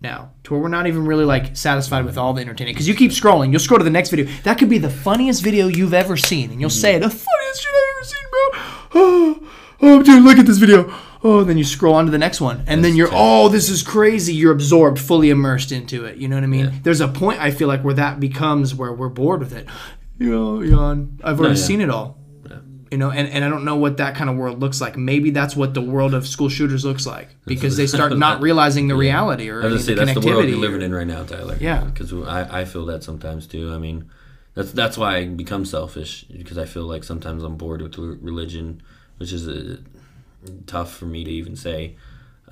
now 0.00 0.30
to 0.44 0.52
where 0.52 0.62
we're 0.62 0.68
not 0.68 0.86
even 0.86 1.06
really 1.06 1.24
like 1.24 1.56
satisfied 1.56 2.04
with 2.04 2.18
all 2.18 2.32
the 2.32 2.40
entertainment. 2.40 2.74
Because 2.74 2.88
you 2.88 2.94
keep 2.94 3.10
scrolling 3.10 3.50
you'll 3.50 3.60
scroll 3.60 3.78
to 3.78 3.84
the 3.84 3.90
next 3.90 4.10
video. 4.10 4.26
That 4.44 4.58
could 4.58 4.68
be 4.68 4.78
the 4.78 4.90
funniest 4.90 5.42
video 5.42 5.68
you've 5.68 5.94
ever 5.94 6.16
seen 6.16 6.50
and 6.50 6.60
you'll 6.60 6.70
say 6.70 6.98
the 6.98 7.10
funniest 7.10 7.62
shit 7.62 7.70
i've 7.74 7.96
ever 7.96 8.04
seen 8.04 8.30
bro. 8.30 8.62
Oh, 8.98 9.48
oh 9.82 10.02
dude 10.02 10.24
look 10.24 10.38
at 10.38 10.46
this 10.46 10.58
video. 10.58 10.92
Oh 11.22 11.44
then 11.44 11.58
you 11.58 11.64
scroll 11.64 11.94
on 11.94 12.04
to 12.04 12.10
the 12.10 12.18
next 12.18 12.40
one 12.40 12.64
and 12.66 12.84
then 12.84 12.94
you're 12.94 13.10
oh 13.12 13.48
this 13.48 13.68
is 13.68 13.82
crazy. 13.82 14.34
You're 14.34 14.52
absorbed 14.52 14.98
fully 14.98 15.30
immersed 15.30 15.72
into 15.72 16.04
it. 16.04 16.16
You 16.16 16.28
know 16.28 16.36
what 16.36 16.44
i 16.44 16.48
mean? 16.48 16.80
There's 16.82 17.00
a 17.00 17.08
point 17.08 17.40
i 17.40 17.50
feel 17.50 17.68
like 17.68 17.82
where 17.82 17.94
that 17.94 18.20
becomes 18.20 18.74
where 18.74 18.92
we're 18.92 19.08
bored 19.08 19.40
with 19.40 19.52
it. 19.54 19.66
You 20.18 20.30
know 20.30 20.60
yawn 20.62 21.18
i've 21.24 21.38
already 21.38 21.58
yeah. 21.58 21.66
seen 21.66 21.80
it 21.80 21.90
all 21.90 22.15
you 22.96 23.00
know 23.00 23.10
and, 23.10 23.28
and 23.28 23.44
i 23.44 23.48
don't 23.50 23.66
know 23.66 23.76
what 23.76 23.98
that 23.98 24.14
kind 24.14 24.30
of 24.30 24.36
world 24.36 24.58
looks 24.58 24.80
like 24.80 24.96
maybe 24.96 25.28
that's 25.28 25.54
what 25.54 25.74
the 25.74 25.82
world 25.82 26.14
of 26.14 26.26
school 26.26 26.48
shooters 26.48 26.82
looks 26.82 27.04
like 27.04 27.28
because 27.44 27.76
they 27.76 27.86
start 27.86 28.16
not 28.16 28.40
realizing 28.40 28.88
the 28.88 28.94
reality 28.94 29.50
or 29.50 29.62
I 29.62 29.66
was 29.66 29.84
say 29.84 29.92
the 29.92 30.06
that's 30.06 30.18
the 30.18 30.26
world 30.26 30.44
connectivity 30.44 30.48
you're 30.48 30.56
or- 30.56 30.60
living 30.62 30.80
in 30.80 30.94
right 30.94 31.06
now, 31.06 31.22
Tyler. 31.24 31.58
Yeah. 31.60 31.84
because 31.84 32.10
I, 32.14 32.60
I 32.60 32.64
feel 32.64 32.86
that 32.86 33.04
sometimes 33.04 33.46
too. 33.46 33.70
I 33.74 33.78
mean, 33.78 34.10
that's 34.54 34.72
that's 34.72 34.96
why 34.96 35.16
I 35.18 35.26
become 35.26 35.66
selfish 35.66 36.24
because 36.24 36.56
I 36.56 36.64
feel 36.64 36.84
like 36.84 37.04
sometimes 37.04 37.42
I'm 37.44 37.56
bored 37.56 37.82
with 37.82 37.98
religion, 37.98 38.82
which 39.18 39.30
is 39.30 39.46
uh 39.46 39.76
tough 40.66 40.94
for 40.94 41.04
me 41.04 41.22
to 41.24 41.30
even 41.30 41.54
say. 41.54 41.96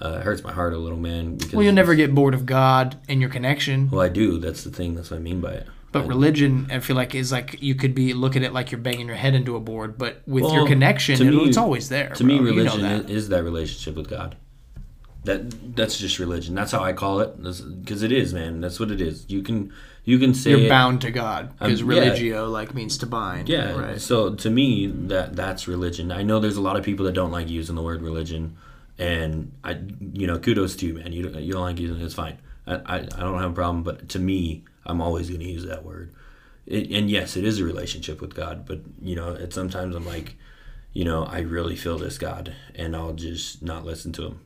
Uh, 0.03 0.19
it 0.19 0.23
hurts 0.25 0.43
my 0.43 0.53
heart 0.53 0.75
a 0.75 0.79
little, 0.79 0.99
man. 0.99 1.37
Because 1.37 1.55
well 1.55 1.63
you'll 1.63 1.73
never 1.73 1.95
get 1.95 2.15
bored 2.15 2.35
of 2.35 2.45
god 2.45 2.99
and 3.09 3.21
your 3.23 3.31
connection 3.31 3.89
Well, 3.91 4.03
I 4.03 4.11
do. 4.11 4.39
That's 4.39 4.63
the 4.63 4.71
thing. 4.71 4.95
That's 4.95 5.11
what 5.11 5.17
I 5.17 5.21
mean 5.21 5.41
by 5.41 5.53
it. 5.53 5.67
But 5.95 6.07
religion 6.07 6.67
i 6.71 6.79
feel 6.81 6.97
like 6.97 7.15
is 7.15 7.33
like 7.33 7.57
you 7.63 7.75
could 7.75 7.95
be 7.95 8.13
look 8.13 8.37
at 8.37 8.43
it 8.43 8.53
like 8.53 8.71
you're 8.71 8.81
banging 8.89 9.07
your 9.07 9.17
head 9.17 9.35
into 9.35 9.57
a 9.57 9.61
board 9.61 9.97
but 9.97 10.21
with 10.27 10.45
your 10.53 10.67
connection 10.67 11.15
me- 11.27 11.45
it's 11.49 11.57
always 11.57 11.89
there 11.89 12.11
To 12.11 12.25
me, 12.25 12.37
bro. 12.39 12.47
You 12.49 12.53
know 12.53 12.75
religion 12.75 12.83
that. 13.07 13.11
is 13.11 13.29
that 13.31 13.43
relationship 13.45 13.95
with 13.97 14.09
God. 14.11 14.37
That 15.25 15.75
that's 15.75 15.97
just 15.97 16.19
religion. 16.19 16.55
That's 16.55 16.71
how 16.71 16.83
I 16.85 16.93
call 16.93 17.21
it. 17.21 17.31
Because 17.83 18.03
it 18.03 18.13
is, 18.13 18.35
man. 18.35 18.61
That's 18.61 18.79
what 18.79 18.91
it 18.91 19.01
is. 19.01 19.25
You 19.27 19.41
can 19.43 19.73
you 20.05 20.19
can 20.19 20.35
say 20.35 20.51
you're 20.51 20.61
it- 20.67 20.69
bound 20.69 21.01
to 21.01 21.11
god 21.11 21.43
because 21.59 21.81
Um, 21.81 21.91
yeah. 21.91 22.01
religio 22.01 22.49
like 22.51 22.75
means 22.75 22.99
to 22.99 23.07
bind 23.07 23.49
Yeah. 23.49 23.73
right 23.75 23.99
So 23.99 24.35
to 24.35 24.51
me, 24.51 24.87
that 25.13 25.35
that's 25.35 25.67
religion. 25.67 26.13
I 26.13 26.23
know 26.25 26.41
there's 26.41 26.59
a 26.59 26.67
lot 26.69 26.77
of 26.77 26.85
people 26.85 27.07
that 27.07 27.15
don't 27.15 27.31
like 27.39 27.49
using 27.49 27.75
the 27.75 27.81
word 27.81 28.03
religion, 28.03 28.43
and 28.99 29.51
I, 29.65 29.79
you 30.13 30.27
know, 30.27 30.39
kudos 30.39 30.77
to 30.77 30.87
you, 30.89 30.95
man. 30.99 31.11
You 31.15 31.23
don't, 31.23 31.43
you 31.43 31.53
don't 31.55 31.63
like 31.63 31.79
using 31.81 31.99
it. 32.01 32.05
It's 32.05 32.13
fine. 32.25 32.37
I, 32.67 32.75
I, 32.75 32.97
I 32.97 33.21
don't 33.25 33.41
have 33.41 33.53
a 33.53 33.55
problem. 33.55 33.83
But 33.83 34.11
to 34.11 34.19
me, 34.19 34.65
I'm 34.87 35.01
always 35.01 35.29
going 35.29 35.41
to 35.41 35.47
use 35.47 35.65
that 35.67 35.85
word. 35.85 36.13
It, 36.67 36.91
and 36.91 37.11
yes, 37.11 37.37
it 37.37 37.45
is 37.45 37.59
a 37.61 37.65
relationship 37.65 38.21
with 38.21 38.35
God. 38.35 38.65
But 38.67 38.81
you 39.01 39.17
know, 39.17 39.31
it, 39.31 39.53
sometimes 39.53 39.95
I'm 39.95 40.07
like, 40.07 40.37
you 40.93 41.05
know, 41.05 41.25
I 41.25 41.41
really 41.41 41.77
feel 41.77 41.99
this 41.99 42.19
God, 42.19 42.55
and 42.75 42.95
I'll 42.97 43.13
just 43.13 43.63
not 43.63 43.85
listen 43.85 44.13
to 44.13 44.27
him. 44.27 44.41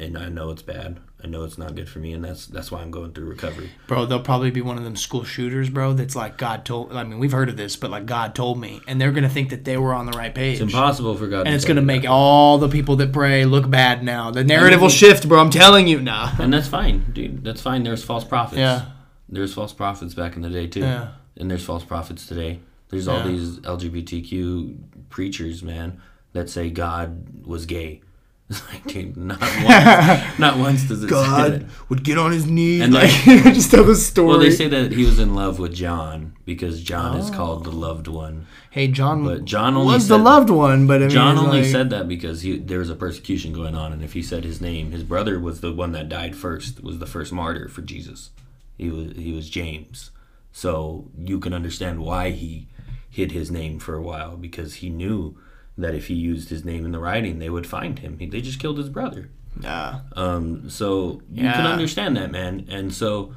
And 0.00 0.16
I 0.16 0.28
know 0.28 0.50
it's 0.50 0.62
bad. 0.62 1.00
I 1.24 1.26
know 1.26 1.42
it's 1.42 1.58
not 1.58 1.74
good 1.74 1.88
for 1.88 1.98
me, 1.98 2.12
and 2.12 2.24
that's 2.24 2.46
that's 2.46 2.70
why 2.70 2.80
I'm 2.80 2.92
going 2.92 3.12
through 3.12 3.24
recovery. 3.26 3.70
bro 3.88 4.06
they'll 4.06 4.20
probably 4.20 4.52
be 4.52 4.60
one 4.60 4.78
of 4.78 4.84
them 4.84 4.94
school 4.94 5.24
shooters 5.24 5.68
bro 5.68 5.92
that's 5.92 6.14
like 6.14 6.36
god 6.38 6.64
told 6.64 6.92
i 6.92 7.02
mean 7.02 7.18
we've 7.18 7.32
heard 7.32 7.48
of 7.48 7.56
this 7.56 7.74
but 7.74 7.90
like 7.90 8.06
god 8.06 8.32
told 8.36 8.60
me 8.60 8.80
and 8.86 9.00
they're 9.00 9.10
gonna 9.10 9.28
think 9.28 9.50
that 9.50 9.64
they 9.64 9.76
were 9.76 9.92
on 9.92 10.06
the 10.06 10.16
right 10.16 10.32
page 10.32 10.60
It's 10.60 10.72
impossible 10.72 11.16
for 11.16 11.26
God. 11.26 11.46
and 11.48 11.56
it's 11.56 11.64
gonna 11.64 11.82
make 11.82 12.02
that. 12.02 12.08
all 12.12 12.58
the 12.58 12.68
people 12.68 12.94
that 12.96 13.12
pray 13.12 13.44
look 13.44 13.68
bad 13.68 14.04
now. 14.04 14.30
The 14.30 14.44
narrative 14.44 14.80
will 14.80 14.88
shift, 14.88 15.28
bro. 15.28 15.40
I'm 15.40 15.50
telling 15.50 15.88
you 15.88 16.00
now. 16.00 16.32
And 16.38 16.52
that's 16.52 16.68
fine, 16.68 17.10
dude. 17.12 17.42
That's 17.42 17.60
fine. 17.60 17.82
There's 17.82 18.04
false 18.04 18.22
prophets. 18.22 18.58
Yeah. 18.60 18.84
There's 19.28 19.52
false 19.54 19.72
prophets 19.72 20.14
back 20.14 20.36
in 20.36 20.42
the 20.42 20.50
day 20.50 20.66
too. 20.66 20.80
Yeah. 20.80 21.08
And 21.36 21.50
there's 21.50 21.64
false 21.64 21.84
prophets 21.84 22.26
today. 22.26 22.60
There's 22.88 23.06
all 23.08 23.18
Yeah. 23.18 23.28
these 23.28 23.58
LGBTQ 23.60 24.76
preachers, 25.10 25.62
man, 25.62 26.00
that 26.32 26.48
say 26.50 26.70
God 26.70 27.44
was 27.46 27.66
gay. 27.66 28.00
It's 28.50 28.66
like, 28.72 28.82
dude, 28.86 29.14
not 29.14 29.38
once, 29.40 30.38
not 30.38 30.56
once 30.56 30.88
does 30.88 31.04
it 31.04 31.10
say 31.10 31.14
that. 31.14 31.64
would 31.90 32.02
get 32.02 32.16
on 32.16 32.32
his 32.32 32.46
knees 32.46 32.80
And 32.80 32.94
like 32.94 33.10
just 33.54 33.70
tell 33.70 33.84
the 33.84 33.94
story. 33.94 34.26
Well, 34.28 34.38
they 34.38 34.50
say 34.50 34.68
that 34.68 34.90
he 34.92 35.04
was 35.04 35.18
in 35.18 35.34
love 35.34 35.58
with 35.58 35.74
John 35.74 36.32
because 36.46 36.82
John 36.82 37.18
is 37.18 37.28
oh. 37.28 37.34
called 37.34 37.66
Oh. 37.66 37.70
the 37.70 37.76
loved 37.76 38.08
one. 38.08 38.46
hey, 38.70 38.88
John, 38.88 39.22
But 39.22 39.44
John 39.44 39.76
only 39.76 39.92
was 39.92 40.08
the 40.08 40.16
said- 40.16 40.24
loved 40.24 40.48
one, 40.48 40.86
but 40.86 40.96
I 41.02 41.08
mean, 41.08 41.10
John 41.10 41.36
only 41.36 41.60
like- 41.60 41.70
said 41.70 41.90
that 41.90 42.08
because 42.08 42.40
he, 42.40 42.56
there 42.58 42.78
was 42.78 42.88
a 42.88 42.94
persecution 42.96 43.52
going 43.52 43.74
on, 43.74 43.92
and 43.92 44.02
if 44.02 44.14
he 44.14 44.22
said 44.22 44.44
his 44.44 44.62
name, 44.62 44.92
his 44.92 45.02
brother 45.02 45.38
was 45.38 45.60
the 45.60 45.74
one 45.74 45.92
that 45.92 46.08
died 46.08 46.34
first, 46.34 46.82
was 46.82 47.00
the 47.00 47.06
first 47.06 47.34
martyr 47.34 47.68
for 47.68 47.82
Jesus. 47.82 48.30
He 48.78 48.90
was 48.90 49.12
he 49.16 49.32
was 49.32 49.50
James, 49.50 50.12
so 50.52 51.10
you 51.18 51.40
can 51.40 51.52
understand 51.52 52.00
why 52.00 52.30
he 52.30 52.68
hid 53.10 53.32
his 53.32 53.50
name 53.50 53.78
for 53.78 53.94
a 53.96 54.02
while 54.02 54.36
because 54.36 54.76
he 54.76 54.88
knew 54.88 55.36
that 55.76 55.94
if 55.94 56.08
he 56.08 56.14
used 56.14 56.50
his 56.50 56.64
name 56.64 56.84
in 56.84 56.92
the 56.92 56.98
writing, 56.98 57.38
they 57.38 57.50
would 57.50 57.66
find 57.66 57.98
him. 58.00 58.18
He, 58.18 58.26
they 58.26 58.40
just 58.40 58.58
killed 58.58 58.78
his 58.78 58.88
brother. 58.88 59.30
Yeah. 59.60 60.00
Um, 60.14 60.68
so 60.68 61.22
you 61.32 61.42
can 61.42 61.66
understand 61.66 62.16
that, 62.16 62.30
man. 62.30 62.66
And 62.68 62.92
so, 62.92 63.34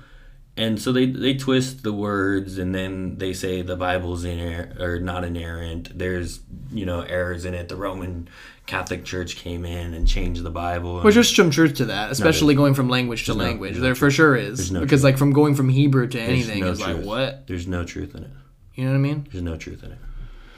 and 0.58 0.80
so 0.82 0.92
they 0.92 1.06
they 1.06 1.36
twist 1.36 1.84
the 1.84 1.94
words, 1.94 2.58
and 2.58 2.76
then 2.76 3.18
they 3.18 3.34
say 3.34 3.62
the 3.62 3.76
Bible's 3.76 4.24
inerrant 4.24 4.80
or 4.80 5.00
not 5.00 5.24
inerrant. 5.24 5.98
There's 5.98 6.42
you 6.72 6.86
know 6.86 7.02
errors 7.02 7.46
in 7.46 7.54
it. 7.54 7.70
The 7.70 7.76
Roman 7.76 8.28
Catholic 8.72 9.04
Church 9.04 9.36
came 9.36 9.66
in 9.66 9.94
and 9.94 10.08
changed 10.08 10.44
the 10.44 10.50
Bible. 10.50 10.96
and- 10.96 11.04
Well, 11.04 11.14
there's 11.14 11.36
some 11.36 11.52
truth 11.52 11.74
to 11.76 11.86
that, 11.86 12.10
especially 12.10 12.56
going 12.56 12.74
from 12.74 12.88
language 12.88 13.26
to 13.26 13.34
no- 13.34 13.44
language. 13.44 13.76
no 13.76 13.82
there 13.82 13.96
for 13.96 14.10
sure 14.10 14.34
is 14.36 14.58
There's 14.60 14.72
no 14.72 14.80
because 14.80 15.04
like 15.04 15.18
from 15.18 15.34
going 15.34 15.56
from 15.56 15.68
Hebrew 15.68 16.08
to 16.08 16.20
anything 16.22 16.62
no 16.62 16.72
is 16.72 16.80
like 16.80 16.96
truth. 16.96 17.06
what 17.06 17.48
There's 17.48 17.68
no 17.68 17.84
truth 17.84 18.16
in 18.16 18.24
it. 18.24 18.30
you 18.76 18.86
know 18.86 18.92
what 18.92 18.96
I 18.96 19.02
mean? 19.02 19.28
There's 19.30 19.44
no 19.44 19.58
truth 19.58 19.84
in 19.84 19.92
it. 19.92 19.98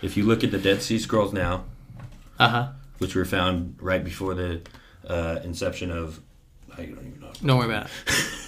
If 0.03 0.15
you 0.15 0.25
look 0.25 0.43
at 0.43 0.51
the 0.51 0.59
Dead 0.59 0.83
Sea 0.83 0.99
Scrolls 0.99 1.33
now, 1.33 1.63
Uh 2.39 2.49
huh. 2.49 2.67
which 2.99 3.15
were 3.15 3.25
found 3.25 3.77
right 3.81 4.03
before 4.03 4.35
the 4.35 4.61
uh, 5.07 5.39
inception 5.43 5.89
of, 5.89 6.19
I 6.71 6.83
don't 6.85 6.89
even 6.91 7.19
know. 7.19 7.31
Don't 7.43 7.57
worry 7.57 7.67
about 7.73 7.89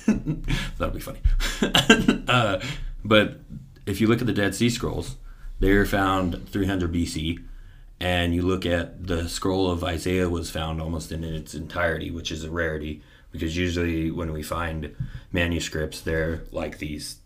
it. 0.06 0.46
That'll 0.78 0.94
be 0.94 1.00
funny. 1.00 1.22
uh, 2.28 2.60
but 3.04 3.40
if 3.88 4.00
you 4.00 4.06
look 4.08 4.22
at 4.22 4.28
the 4.28 4.34
Dead 4.34 4.54
Sea 4.54 4.70
Scrolls, 4.70 5.16
they 5.60 5.74
were 5.74 5.86
found 5.86 6.48
300 6.50 6.94
BC, 6.94 7.44
and 8.00 8.36
you 8.36 8.42
look 8.42 8.66
at 8.66 9.08
the 9.08 9.30
scroll 9.30 9.72
of 9.72 9.84
Isaiah 9.84 10.30
was 10.30 10.52
found 10.52 10.82
almost 10.82 11.12
in 11.12 11.24
its 11.24 11.54
entirety, 11.54 12.12
which 12.12 12.32
is 12.32 12.44
a 12.44 12.52
rarity 12.52 13.02
because 13.36 13.58
usually 13.58 14.12
when 14.12 14.32
we 14.32 14.42
find 14.42 14.96
manuscripts, 15.34 16.00
they're 16.00 16.44
like 16.52 16.78
these 16.78 17.18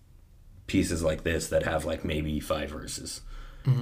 pieces 0.66 1.04
like 1.04 1.24
this 1.24 1.50
that 1.50 1.64
have 1.64 1.86
like 1.86 2.04
maybe 2.04 2.40
five 2.40 2.72
verses, 2.72 3.22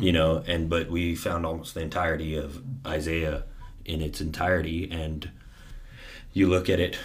you 0.01 0.11
know. 0.11 0.43
And 0.45 0.69
but 0.69 0.89
we 0.89 1.15
found 1.15 1.45
almost 1.45 1.73
the 1.73 1.81
entirety 1.81 2.35
of 2.35 2.61
Isaiah 2.85 3.45
in 3.85 4.01
its 4.01 4.19
entirety, 4.19 4.91
and 4.91 5.31
you 6.33 6.49
look 6.49 6.69
at 6.69 6.81
it 6.81 6.99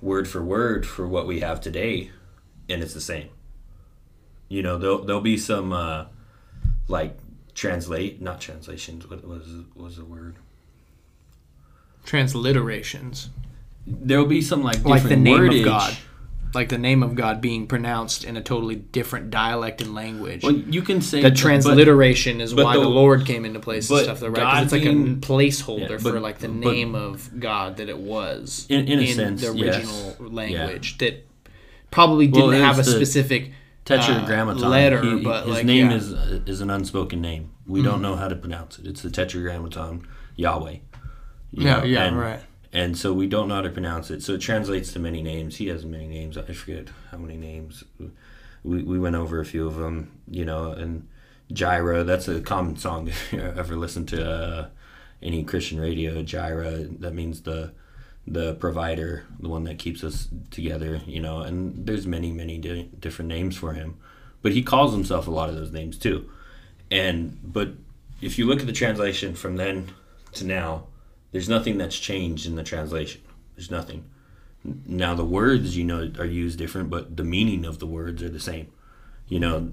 word 0.00 0.28
for 0.28 0.40
word 0.40 0.86
for 0.86 1.08
what 1.08 1.26
we 1.26 1.40
have 1.40 1.60
today, 1.60 2.12
and 2.68 2.80
it's 2.80 2.94
the 2.94 3.00
same. 3.00 3.30
You 4.48 4.62
know, 4.62 4.78
there'll 4.78 5.04
there'll 5.04 5.20
be 5.20 5.36
some 5.36 5.72
uh, 5.72 6.06
like 6.86 7.18
translate, 7.60 8.22
not 8.22 8.40
translations. 8.40 9.06
What 9.08 9.22
was 9.26 9.46
was 9.76 9.96
the 9.96 10.04
word? 10.04 10.36
Transliterations. 12.06 13.28
There'll 13.86 14.24
be 14.26 14.40
some 14.40 14.62
like 14.62 14.82
Like 14.84 15.02
the 15.02 15.16
name 15.16 15.38
wordage. 15.38 15.60
of 15.60 15.64
God. 15.66 15.96
Like 16.52 16.68
the 16.70 16.78
name 16.78 17.02
of 17.04 17.14
God 17.14 17.40
being 17.40 17.66
pronounced 17.68 18.24
in 18.24 18.36
a 18.36 18.40
totally 18.42 18.74
different 18.74 19.30
dialect 19.30 19.80
and 19.82 19.94
language. 19.94 20.42
Well, 20.42 20.52
you 20.54 20.82
can 20.82 21.00
say 21.00 21.22
the 21.22 21.28
but- 21.28 21.36
transliteration 21.38 22.40
is 22.40 22.52
but 22.54 22.64
why 22.64 22.74
the- 22.74 22.80
the, 22.82 22.88
Lord 22.88 23.24
came 23.24 23.44
into 23.44 23.60
place 23.60 23.88
and 23.88 23.98
but 23.98 24.04
stuff, 24.04 24.20
though, 24.20 24.28
right? 24.28 24.62
It's 24.62 24.72
like 24.72 24.82
being- 24.82 25.12
a 25.12 25.16
placeholder 25.16 25.90
Yeah, 25.90 25.98
for 25.98 26.18
like 26.18 26.38
the 26.40 26.48
but- 26.48 26.56
name 26.72 26.94
of 26.96 27.38
God 27.38 27.76
that 27.76 27.88
it 27.88 27.98
was 27.98 28.66
In- 28.68 28.88
in 28.88 28.98
a 28.98 29.06
sense, 29.12 29.42
the 29.42 29.54
yes. 29.54 29.76
original 29.76 30.16
language 30.32 30.98
that 30.98 31.24
probably 31.92 32.26
didn't 32.26 32.54
it 32.54 32.60
have 32.62 32.78
a 32.80 32.82
the 32.82 32.90
specific 32.90 33.52
Tetragrammaton. 33.98 34.64
uh, 34.64 34.68
letter, 34.68 35.02
He- 35.02 35.22
but 35.22 35.46
his 35.46 35.54
like 35.56 35.66
name 35.66 35.90
yeah. 35.90 35.96
is 35.96 36.12
uh, 36.12 36.40
is 36.46 36.60
an 36.60 36.70
unspoken 36.70 37.20
name. 37.20 37.50
We 37.66 37.82
don't 37.82 38.02
know 38.02 38.16
how 38.16 38.28
to 38.28 38.36
pronounce 38.36 38.78
it. 38.78 38.86
It's 38.86 39.02
the 39.02 39.10
Tetragrammaton 39.10 40.06
Yahweh. 40.36 40.76
Yeah, 41.52 41.78
know, 41.78 41.84
yeah, 41.84 42.04
and, 42.04 42.18
right. 42.18 42.40
And 42.72 42.96
so 42.96 43.12
we 43.12 43.26
don't 43.26 43.48
know 43.48 43.56
how 43.56 43.62
to 43.62 43.70
pronounce 43.70 44.10
it. 44.10 44.22
So 44.22 44.34
it 44.34 44.40
translates 44.40 44.92
to 44.92 44.98
many 45.00 45.22
names. 45.22 45.56
He 45.56 45.66
has 45.68 45.84
many 45.84 46.06
names. 46.06 46.38
I 46.38 46.52
forget 46.52 46.88
how 47.10 47.18
many 47.18 47.36
names. 47.36 47.84
We 48.62 48.82
we 48.82 48.98
went 48.98 49.16
over 49.16 49.40
a 49.40 49.44
few 49.44 49.66
of 49.66 49.74
them. 49.76 50.12
You 50.28 50.44
know, 50.44 50.72
and 50.72 51.08
Jireh. 51.52 52.04
That's 52.04 52.28
a 52.28 52.40
common 52.40 52.76
song 52.76 53.08
if 53.12 53.32
you 53.32 53.40
ever 53.40 53.76
listen 53.76 54.06
to 54.06 54.30
uh, 54.30 54.66
any 55.22 55.42
Christian 55.44 55.80
radio. 55.80 56.22
Jireh. 56.22 56.86
That 57.00 57.14
means 57.14 57.42
the 57.42 57.72
the 58.30 58.54
provider, 58.54 59.24
the 59.40 59.48
one 59.48 59.64
that 59.64 59.78
keeps 59.78 60.04
us 60.04 60.28
together, 60.52 61.00
you 61.04 61.20
know, 61.20 61.40
and 61.40 61.84
there's 61.84 62.06
many, 62.06 62.30
many 62.30 62.58
di- 62.58 62.88
different 63.00 63.28
names 63.28 63.56
for 63.56 63.72
him. 63.72 63.98
But 64.40 64.52
he 64.52 64.62
calls 64.62 64.92
himself 64.92 65.26
a 65.26 65.32
lot 65.32 65.48
of 65.48 65.56
those 65.56 65.72
names 65.72 65.98
too. 65.98 66.30
And, 66.92 67.38
but 67.42 67.70
if 68.22 68.38
you 68.38 68.46
look 68.46 68.60
at 68.60 68.66
the 68.66 68.72
translation 68.72 69.34
from 69.34 69.56
then 69.56 69.88
to 70.32 70.46
now, 70.46 70.84
there's 71.32 71.48
nothing 71.48 71.76
that's 71.76 71.98
changed 71.98 72.46
in 72.46 72.54
the 72.54 72.62
translation. 72.62 73.20
There's 73.56 73.70
nothing. 73.70 74.04
Now, 74.86 75.14
the 75.14 75.24
words, 75.24 75.76
you 75.76 75.84
know, 75.84 76.10
are 76.18 76.24
used 76.24 76.58
different, 76.58 76.88
but 76.88 77.16
the 77.16 77.24
meaning 77.24 77.64
of 77.64 77.80
the 77.80 77.86
words 77.86 78.22
are 78.22 78.28
the 78.28 78.40
same. 78.40 78.68
You 79.26 79.40
know, 79.40 79.72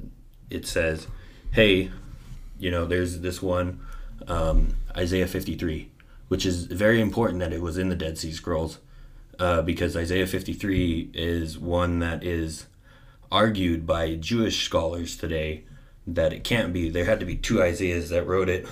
it 0.49 0.65
says, 0.65 1.07
hey, 1.51 1.91
you 2.57 2.71
know, 2.71 2.85
there's 2.85 3.19
this 3.19 3.41
one, 3.41 3.81
um, 4.27 4.77
Isaiah 4.95 5.27
53, 5.27 5.91
which 6.27 6.45
is 6.45 6.65
very 6.65 7.01
important 7.01 7.39
that 7.39 7.53
it 7.53 7.61
was 7.61 7.77
in 7.77 7.89
the 7.89 7.95
Dead 7.95 8.17
Sea 8.17 8.31
Scrolls 8.31 8.79
uh, 9.39 9.61
because 9.61 9.95
Isaiah 9.95 10.27
53 10.27 11.11
is 11.13 11.57
one 11.57 11.99
that 11.99 12.23
is 12.23 12.67
argued 13.31 13.85
by 13.85 14.15
Jewish 14.15 14.63
scholars 14.65 15.17
today 15.17 15.65
that 16.05 16.33
it 16.33 16.43
can't 16.43 16.73
be. 16.73 16.89
There 16.89 17.05
had 17.05 17.19
to 17.19 17.25
be 17.25 17.35
two 17.35 17.61
Isaiahs 17.61 18.09
that 18.09 18.25
wrote 18.25 18.49
it 18.49 18.65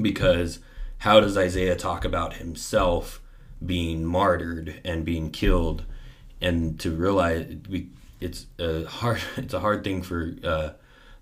because 0.00 0.60
how 0.98 1.20
does 1.20 1.36
Isaiah 1.36 1.76
talk 1.76 2.04
about 2.04 2.34
himself 2.34 3.20
being 3.64 4.04
martyred 4.04 4.80
and 4.84 5.04
being 5.04 5.30
killed 5.30 5.84
and 6.40 6.80
to 6.80 6.90
realize 6.90 7.56
it's 8.20 8.46
a 8.58 8.84
hard 8.84 9.20
it's 9.36 9.54
a 9.54 9.60
hard 9.60 9.84
thing 9.84 10.02
for 10.02 10.34
uh, 10.42 10.70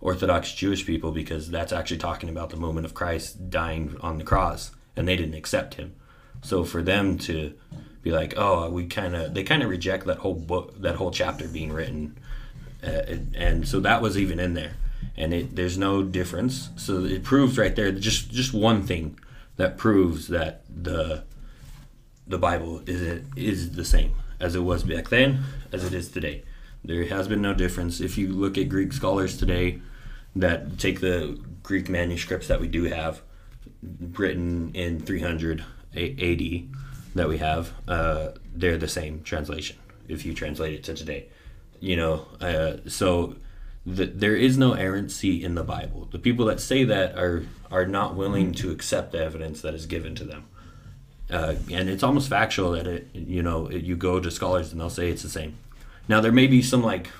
Orthodox 0.01 0.53
Jewish 0.55 0.87
people 0.87 1.11
because 1.11 1.51
that's 1.51 1.73
actually 1.73 1.99
talking 1.99 2.29
about 2.29 2.51
the 2.51 2.57
moment 2.57 2.87
of 2.87 2.95
Christ 2.95 3.51
dying 3.51 3.97
on 4.01 4.19
the 4.19 4.25
cross 4.25 4.71
and 4.99 5.07
they 5.07 5.17
didn't 5.17 5.35
accept 5.35 5.75
him. 5.75 5.95
So 6.43 6.65
for 6.65 6.83
them 6.83 7.19
to 7.19 7.55
be 8.03 8.11
like, 8.11 8.35
oh, 8.37 8.69
we 8.69 8.87
kind 8.87 9.15
of 9.15 9.33
they 9.33 9.45
kind 9.45 9.63
of 9.63 9.71
reject 9.71 10.07
that 10.07 10.19
whole 10.19 10.35
book, 10.35 10.81
that 10.83 10.97
whole 10.97 11.11
chapter 11.11 11.49
being 11.49 11.73
written, 11.73 12.19
uh, 12.83 13.03
and, 13.07 13.37
and 13.37 13.69
so 13.69 13.81
that 13.81 14.03
was 14.03 14.19
even 14.19 14.39
in 14.39 14.55
there, 14.55 14.75
and 15.17 15.33
it, 15.33 15.57
there's 15.57 15.79
no 15.79 16.03
difference. 16.03 16.71
So 16.77 17.05
it 17.05 17.23
proves 17.23 17.57
right 17.57 17.75
there, 17.75 17.91
just 17.93 18.31
just 18.31 18.53
one 18.53 18.83
thing 18.83 19.19
that 19.57 19.77
proves 19.77 20.29
that 20.29 20.63
the 20.69 21.25
the 22.27 22.39
Bible 22.39 22.83
is 22.87 23.23
is 23.37 23.73
the 23.73 23.85
same 23.85 24.15
as 24.41 24.55
it 24.55 24.61
was 24.61 24.83
back 24.83 25.09
then 25.09 25.45
as 25.73 25.85
it 25.85 25.95
is 25.95 26.11
today. 26.11 26.43
There 26.85 27.05
has 27.07 27.27
been 27.27 27.43
no 27.43 27.55
difference. 27.55 28.01
If 28.01 28.17
you 28.17 28.29
look 28.29 28.57
at 28.57 28.69
Greek 28.69 28.93
scholars 28.93 29.37
today 29.37 29.81
that 30.37 30.79
take 30.79 31.01
the 31.01 31.41
Greek 31.65 31.89
manuscripts 31.89 32.47
that 32.47 32.61
we 32.61 32.69
do 32.69 32.85
have, 32.85 33.23
written 33.83 34.71
in 34.75 35.01
300 35.01 35.65
AD 35.95 36.43
that 37.15 37.29
we 37.29 37.39
have, 37.39 37.73
uh, 37.87 38.31
they're 38.55 38.79
the 38.79 38.89
same 38.89 39.23
translation 39.23 39.77
if 40.09 40.25
you 40.25 40.35
translate 40.35 40.75
it 40.75 40.85
to 40.85 40.95
today. 40.95 41.29
You 41.81 41.97
know, 41.97 42.27
uh, 42.41 42.89
so 42.89 43.37
the, 43.87 44.07
there 44.07 44.37
is 44.37 44.59
no 44.59 44.73
errancy 44.73 45.43
in 45.43 45.55
the 45.55 45.63
Bible. 45.63 46.09
The 46.11 46.19
people 46.19 46.47
that 46.47 46.61
say 46.61 46.85
that 46.85 47.17
are 47.17 47.45
are 47.71 47.87
not 47.87 48.15
willing 48.15 48.53
to 48.53 48.71
accept 48.71 49.13
the 49.13 49.23
evidence 49.23 49.61
that 49.61 49.75
is 49.75 49.87
given 49.87 50.15
to 50.17 50.25
them. 50.25 50.47
Uh, 51.31 51.57
and 51.71 51.91
it's 51.91 52.03
almost 52.03 52.29
factual 52.29 52.73
that 52.73 52.87
it, 52.87 53.09
you 53.13 53.43
know, 53.43 53.67
it, 53.67 53.85
you 53.85 53.95
go 53.95 54.19
to 54.19 54.31
scholars 54.31 54.73
and 54.73 54.81
they'll 54.81 54.89
say 54.89 55.11
it's 55.11 55.23
the 55.23 55.29
same. 55.29 55.57
Now 56.09 56.23
there 56.23 56.33
may 56.33 56.47
be 56.47 56.63
some 56.63 56.83
like, 56.83 57.11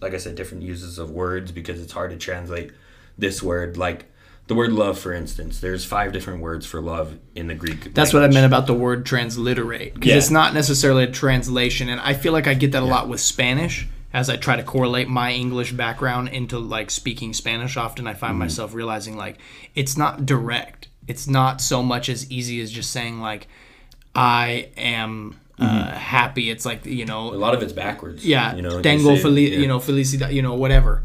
like 0.00 0.12
I 0.12 0.16
said, 0.16 0.34
different 0.34 0.64
uses 0.64 0.98
of 0.98 1.10
words 1.10 1.52
because 1.52 1.80
it's 1.80 1.92
hard 1.92 2.10
to 2.10 2.16
translate 2.16 2.72
this 3.16 3.42
word. 3.42 3.76
Like 3.76 4.06
the 4.46 4.54
word 4.54 4.72
love, 4.72 4.98
for 4.98 5.12
instance, 5.12 5.60
there's 5.60 5.84
five 5.84 6.12
different 6.12 6.40
words 6.42 6.66
for 6.66 6.80
love 6.80 7.18
in 7.34 7.46
the 7.46 7.54
Greek. 7.54 7.94
That's 7.94 8.12
what 8.12 8.22
I 8.22 8.28
meant 8.28 8.44
about 8.46 8.66
the 8.66 8.74
word 8.74 9.06
transliterate 9.06 9.94
because 9.94 10.10
Yeah. 10.10 10.16
it's 10.18 10.30
not 10.30 10.52
necessarily 10.54 11.04
a 11.04 11.10
translation, 11.10 11.88
and 11.88 12.00
I 12.00 12.14
feel 12.14 12.32
like 12.32 12.46
I 12.46 12.54
get 12.54 12.72
that 12.72 12.82
a 12.82 12.86
lot 12.86 13.08
with 13.08 13.20
Spanish. 13.20 13.86
As 14.12 14.30
I 14.30 14.36
try 14.36 14.54
to 14.54 14.62
correlate 14.62 15.08
my 15.08 15.32
English 15.32 15.72
background 15.72 16.28
into 16.28 16.58
like 16.58 16.90
speaking 16.92 17.32
Spanish, 17.32 17.76
often 17.76 18.06
I 18.06 18.14
find 18.14 18.32
Mm-hmm. 18.34 18.38
myself 18.40 18.72
realizing 18.74 19.16
like 19.16 19.38
it's 19.74 19.96
not 19.96 20.24
direct. 20.24 20.86
It's 21.08 21.26
not 21.26 21.60
so 21.60 21.82
much 21.82 22.08
as 22.08 22.30
easy 22.30 22.60
as 22.60 22.70
just 22.70 22.90
saying 22.92 23.20
like 23.20 23.48
I 24.14 24.68
am 24.76 25.40
uh, 25.58 25.90
happy. 25.92 26.50
It's 26.50 26.64
like 26.64 26.86
you 26.86 27.04
know 27.06 27.32
A 27.32 27.34
lot 27.34 27.54
of 27.54 27.62
it's 27.62 27.72
backwards. 27.72 28.24
yeah, 28.24 28.54
you 28.54 28.62
know, 28.62 28.80
say- 28.82 28.98
feliz, 29.18 29.50
yeah. 29.50 29.58
you 29.58 29.66
know, 29.66 29.78
felicidad, 29.80 30.32
you 30.32 30.42
know, 30.42 30.54
whatever. 30.54 31.02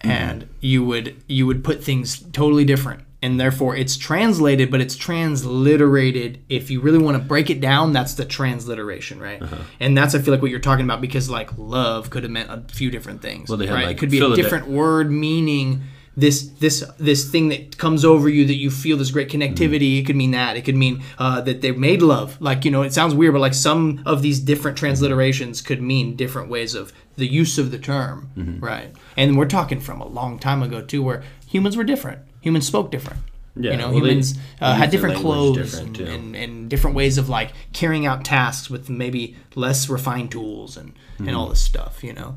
And 0.00 0.48
you 0.60 0.84
would 0.84 1.22
you 1.26 1.46
would 1.46 1.64
put 1.64 1.82
things 1.82 2.20
totally 2.32 2.64
different, 2.64 3.02
and 3.20 3.40
therefore 3.40 3.74
it's 3.74 3.96
translated, 3.96 4.70
but 4.70 4.80
it's 4.80 4.96
transliterated. 4.96 6.38
If 6.48 6.70
you 6.70 6.80
really 6.80 6.98
want 6.98 7.16
to 7.16 7.22
break 7.22 7.50
it 7.50 7.60
down, 7.60 7.92
that's 7.92 8.14
the 8.14 8.24
transliteration, 8.24 9.18
right? 9.18 9.42
Uh-huh. 9.42 9.56
And 9.80 9.98
that's 9.98 10.14
I 10.14 10.20
feel 10.20 10.32
like 10.32 10.40
what 10.40 10.52
you're 10.52 10.60
talking 10.60 10.84
about 10.84 11.00
because 11.00 11.28
like 11.28 11.50
love 11.58 12.10
could 12.10 12.22
have 12.22 12.30
meant 12.30 12.50
a 12.50 12.62
few 12.72 12.90
different 12.90 13.22
things. 13.22 13.48
Well, 13.48 13.58
they 13.58 13.66
had, 13.66 13.74
right? 13.74 13.86
like, 13.86 13.96
it 13.96 13.98
could 13.98 14.10
be 14.10 14.20
a 14.20 14.34
different 14.34 14.68
word 14.68 15.10
meaning 15.10 15.82
this 16.18 16.48
this 16.58 16.84
this 16.98 17.30
thing 17.30 17.48
that 17.48 17.78
comes 17.78 18.04
over 18.04 18.28
you 18.28 18.44
that 18.44 18.56
you 18.56 18.72
feel 18.72 18.96
this 18.96 19.12
great 19.12 19.28
connectivity. 19.28 20.00
It 20.00 20.06
could 20.06 20.16
mean 20.16 20.32
that. 20.32 20.56
It 20.56 20.62
could 20.62 20.74
mean 20.74 21.04
uh, 21.16 21.40
that 21.42 21.60
they 21.60 21.70
made 21.70 22.02
love. 22.02 22.40
Like 22.40 22.64
you 22.64 22.72
know, 22.72 22.82
it 22.82 22.92
sounds 22.92 23.14
weird, 23.14 23.34
but 23.34 23.40
like 23.40 23.54
some 23.54 24.02
of 24.04 24.20
these 24.20 24.40
different 24.40 24.76
transliterations 24.76 25.64
could 25.64 25.80
mean 25.80 26.16
different 26.16 26.50
ways 26.50 26.74
of 26.74 26.92
the 27.18 27.26
use 27.26 27.58
of 27.58 27.70
the 27.70 27.78
term, 27.78 28.30
right? 28.60 28.90
And 29.16 29.36
we're 29.36 29.46
talking 29.46 29.80
from 29.80 30.00
a 30.00 30.06
long 30.06 30.38
time 30.38 30.62
ago 30.62 30.80
too, 30.80 31.02
where 31.02 31.22
humans 31.46 31.76
were 31.76 31.84
different. 31.84 32.20
Humans 32.40 32.66
spoke 32.66 32.90
different. 32.90 33.20
Yeah, 33.56 33.72
you 33.72 33.76
know, 33.76 33.88
well, 33.88 33.98
humans 33.98 34.34
they 34.34 34.40
uh, 34.60 34.74
had 34.74 34.90
different 34.90 35.16
clothes 35.16 35.72
different, 35.72 35.98
and, 35.98 36.08
and, 36.08 36.36
and 36.36 36.70
different 36.70 36.94
ways 36.94 37.18
of 37.18 37.28
like 37.28 37.50
carrying 37.72 38.06
out 38.06 38.24
tasks 38.24 38.70
with 38.70 38.88
maybe 38.88 39.36
less 39.56 39.88
refined 39.88 40.30
tools 40.30 40.76
and, 40.76 40.94
and 41.18 41.30
all 41.34 41.48
this 41.48 41.60
stuff. 41.60 42.04
You 42.04 42.12
know. 42.12 42.36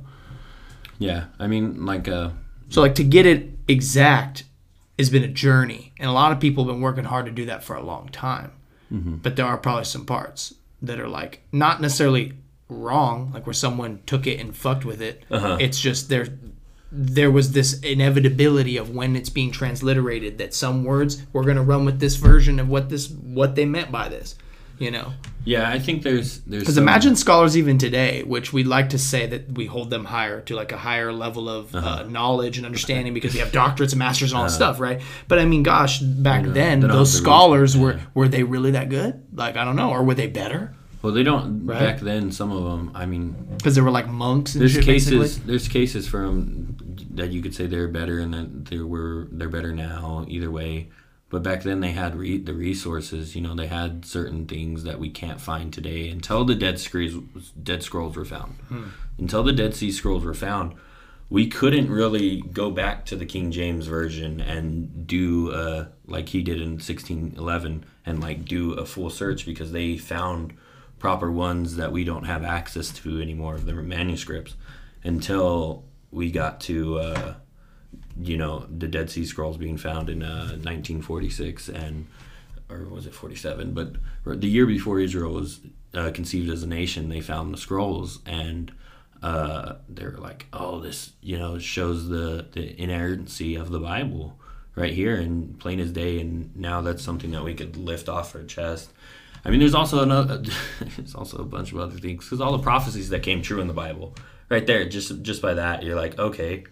Yeah, 0.97 1.25
I 1.39 1.47
mean, 1.47 1.85
like, 1.85 2.07
uh, 2.07 2.31
So 2.69 2.81
like 2.81 2.95
to 2.95 3.03
get 3.03 3.25
it 3.27 3.49
exact 3.67 4.45
has 4.97 5.09
been 5.11 5.23
a 5.23 5.27
journey, 5.27 5.93
and 5.99 6.09
a 6.09 6.13
lot 6.13 6.31
of 6.31 6.39
people 6.39 6.63
have 6.63 6.73
been 6.73 6.81
working 6.81 7.05
hard 7.05 7.25
to 7.27 7.31
do 7.31 7.45
that 7.45 7.63
for 7.63 7.75
a 7.75 7.83
long 7.83 8.09
time. 8.09 8.51
But 8.89 9.35
there 9.35 9.45
are 9.45 9.57
probably 9.57 9.85
some 9.85 10.05
parts 10.05 10.55
that 10.81 10.99
are 10.99 11.07
like 11.07 11.43
not 11.51 11.79
necessarily 11.79 12.33
wrong, 12.71 13.31
like 13.33 13.45
where 13.45 13.53
someone 13.53 14.01
took 14.05 14.25
it 14.25 14.39
and 14.39 14.55
fucked 14.55 14.85
with 14.85 15.01
it. 15.01 15.23
Uh-huh. 15.29 15.57
It's 15.59 15.79
just 15.79 16.09
there. 16.09 16.27
There 16.91 17.31
was 17.31 17.53
this 17.53 17.79
inevitability 17.81 18.75
of 18.77 18.93
when 18.93 19.15
it's 19.15 19.29
being 19.29 19.51
transliterated 19.51 20.37
that 20.39 20.53
some 20.53 20.83
words 20.83 21.25
we're 21.31 21.45
gonna 21.45 21.63
run 21.63 21.85
with 21.85 21.99
this 21.99 22.15
version 22.15 22.59
of 22.59 22.67
what 22.67 22.89
this 22.89 23.09
what 23.09 23.55
they 23.55 23.65
meant 23.65 23.91
by 23.91 24.09
this. 24.09 24.35
You 24.77 24.89
know, 24.89 25.13
Yeah, 25.45 25.69
I 25.69 25.77
think 25.77 26.01
there's 26.01 26.39
there's 26.39 26.63
because 26.63 26.79
imagine 26.79 27.15
scholars 27.15 27.55
even 27.55 27.77
today, 27.77 28.23
which 28.23 28.51
we 28.51 28.63
like 28.63 28.89
to 28.89 28.97
say 28.97 29.27
that 29.27 29.51
we 29.51 29.67
hold 29.67 29.91
them 29.91 30.05
higher 30.05 30.41
to 30.41 30.55
like 30.55 30.71
a 30.71 30.77
higher 30.77 31.13
level 31.13 31.47
of 31.49 31.75
uh-huh. 31.75 31.87
uh, 31.87 32.03
knowledge 32.03 32.57
and 32.57 32.65
understanding 32.65 33.13
because 33.13 33.33
we 33.35 33.41
have 33.41 33.51
doctorates 33.51 33.91
and 33.91 33.99
masters 33.99 34.31
and 34.31 34.39
all 34.39 34.43
that 34.45 34.49
uh-huh. 34.49 34.55
stuff, 34.55 34.79
right? 34.79 35.01
But 35.27 35.37
I 35.37 35.45
mean, 35.45 35.61
gosh, 35.61 35.99
back 35.99 36.45
then 36.45 36.79
those 36.79 37.13
scholars 37.13 37.77
reason, 37.77 37.81
were 37.81 37.99
were 38.15 38.27
they 38.27 38.41
really 38.41 38.71
that 38.71 38.89
good? 38.89 39.23
Like 39.31 39.55
I 39.55 39.65
don't 39.65 39.75
know, 39.75 39.91
or 39.91 40.03
were 40.03 40.15
they 40.15 40.27
better 40.27 40.73
Well, 41.01 41.13
they 41.13 41.23
don't 41.23 41.65
Right. 41.65 41.79
back 41.79 41.99
then. 41.99 42.31
Some 42.31 42.51
of 42.51 42.63
them, 42.63 42.91
I 42.93 43.05
mean, 43.05 43.35
because 43.57 43.75
they 43.75 43.81
were 43.81 43.91
like 43.91 44.07
monks 44.07 44.53
and 44.53 44.61
there's 44.61 44.73
shit, 44.73 44.83
cases 44.85 45.11
basically? 45.19 45.47
there's 45.47 45.67
cases 45.67 46.07
from 46.07 46.75
that 47.15 47.31
you 47.31 47.41
could 47.41 47.53
say 47.55 47.65
they're 47.67 47.87
better 47.87 48.19
and 48.19 48.33
that 48.33 48.65
they 48.65 48.77
were 48.79 49.27
they're 49.31 49.49
better 49.49 49.73
now 49.73 50.25
either 50.29 50.49
way 50.49 50.87
but 51.29 51.43
back 51.43 51.63
then 51.63 51.79
they 51.81 51.91
had 51.91 52.15
re- 52.15 52.37
the 52.37 52.53
resources 52.53 53.35
you 53.35 53.41
know 53.41 53.53
they 53.53 53.67
had 53.67 54.05
certain 54.05 54.45
things 54.45 54.83
that 54.83 54.97
we 54.99 55.09
can't 55.09 55.41
find 55.41 55.73
today 55.73 56.07
until 56.09 56.45
the 56.45 56.55
dead 56.55 56.79
scrolls 56.79 57.15
dead 57.61 57.83
scrolls 57.83 58.15
were 58.15 58.23
found 58.23 58.55
until 59.17 59.43
the 59.43 59.51
dead 59.51 59.75
sea 59.75 59.91
scrolls 59.91 60.23
were 60.23 60.33
found 60.33 60.73
we 61.29 61.47
couldn't 61.47 61.89
really 61.91 62.41
go 62.53 62.71
back 62.71 63.05
to 63.05 63.15
the 63.17 63.25
king 63.25 63.51
james 63.51 63.87
version 63.87 64.39
and 64.39 65.05
do 65.05 65.51
uh, 65.51 65.85
like 66.07 66.29
he 66.29 66.41
did 66.41 66.61
in 66.61 66.71
1611 66.79 67.83
and 68.05 68.21
like 68.21 68.45
do 68.45 68.71
a 68.73 68.85
full 68.85 69.09
search 69.09 69.45
because 69.45 69.73
they 69.73 69.97
found 69.97 70.53
proper 71.01 71.31
ones 71.31 71.77
that 71.77 71.91
we 71.91 72.03
don't 72.03 72.25
have 72.25 72.43
access 72.43 72.91
to 72.91 73.19
anymore 73.19 73.55
of 73.55 73.65
the 73.65 73.73
manuscripts 73.73 74.55
until 75.03 75.83
we 76.11 76.29
got 76.29 76.61
to 76.61 76.99
uh, 76.99 77.33
you 78.21 78.37
know 78.37 78.67
the 78.69 78.87
Dead 78.87 79.09
Sea 79.09 79.25
Scrolls 79.25 79.57
being 79.57 79.77
found 79.77 80.11
in 80.11 80.21
uh, 80.21 80.59
1946 80.61 81.69
and 81.69 82.05
or 82.69 82.85
was 82.85 83.07
it 83.07 83.15
47 83.15 83.73
but 83.73 83.95
the 84.39 84.47
year 84.47 84.67
before 84.67 84.99
Israel 84.99 85.33
was 85.33 85.61
uh, 85.95 86.11
conceived 86.13 86.51
as 86.51 86.61
a 86.61 86.67
nation 86.67 87.09
they 87.09 87.19
found 87.19 87.51
the 87.51 87.57
scrolls 87.57 88.19
and 88.27 88.71
uh, 89.23 89.73
they're 89.89 90.17
like 90.17 90.45
oh 90.53 90.79
this 90.79 91.13
you 91.21 91.39
know 91.39 91.57
shows 91.57 92.09
the 92.09 92.45
the 92.51 92.79
inerrancy 92.79 93.55
of 93.55 93.71
the 93.71 93.79
Bible 93.79 94.37
right 94.75 94.93
here 94.93 95.15
and 95.15 95.59
plain 95.59 95.79
as 95.79 95.91
day. 95.91 96.19
And 96.19 96.55
now 96.55 96.81
that's 96.81 97.03
something 97.03 97.31
that 97.31 97.43
we 97.43 97.53
could 97.53 97.77
lift 97.77 98.09
off 98.09 98.35
our 98.35 98.43
chest 98.43 98.91
I 99.43 99.49
mean, 99.49 99.59
there's 99.59 99.73
also 99.73 100.03
another. 100.03 100.41
there's 100.97 101.15
also 101.15 101.37
a 101.37 101.45
bunch 101.45 101.71
of 101.71 101.79
other 101.79 101.97
things 101.97 102.23
because 102.23 102.41
all 102.41 102.51
the 102.51 102.63
prophecies 102.63 103.09
that 103.09 103.23
came 103.23 103.41
true 103.41 103.59
in 103.59 103.67
the 103.67 103.73
Bible, 103.73 104.15
right 104.49 104.65
there, 104.65 104.87
just 104.87 105.21
just 105.21 105.41
by 105.41 105.55
that, 105.55 105.83
you're 105.83 105.95
like, 105.95 106.19
okay, 106.19 106.65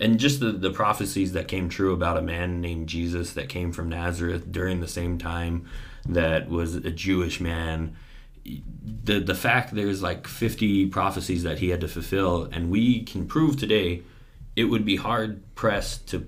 and 0.00 0.18
just 0.18 0.40
the 0.40 0.52
the 0.52 0.70
prophecies 0.70 1.32
that 1.32 1.48
came 1.48 1.68
true 1.68 1.92
about 1.92 2.16
a 2.16 2.22
man 2.22 2.60
named 2.60 2.88
Jesus 2.88 3.32
that 3.34 3.48
came 3.48 3.72
from 3.72 3.88
Nazareth 3.88 4.50
during 4.50 4.80
the 4.80 4.88
same 4.88 5.18
time 5.18 5.66
that 6.06 6.48
was 6.48 6.74
a 6.74 6.90
Jewish 6.90 7.40
man. 7.40 7.96
The 8.44 9.20
the 9.20 9.34
fact 9.34 9.74
there's 9.74 10.02
like 10.02 10.26
50 10.26 10.86
prophecies 10.86 11.44
that 11.44 11.60
he 11.60 11.68
had 11.68 11.80
to 11.82 11.88
fulfill, 11.88 12.44
and 12.50 12.70
we 12.70 13.02
can 13.04 13.26
prove 13.26 13.56
today, 13.56 14.02
it 14.56 14.64
would 14.64 14.84
be 14.84 14.96
hard 14.96 15.54
pressed 15.54 16.08
to 16.08 16.26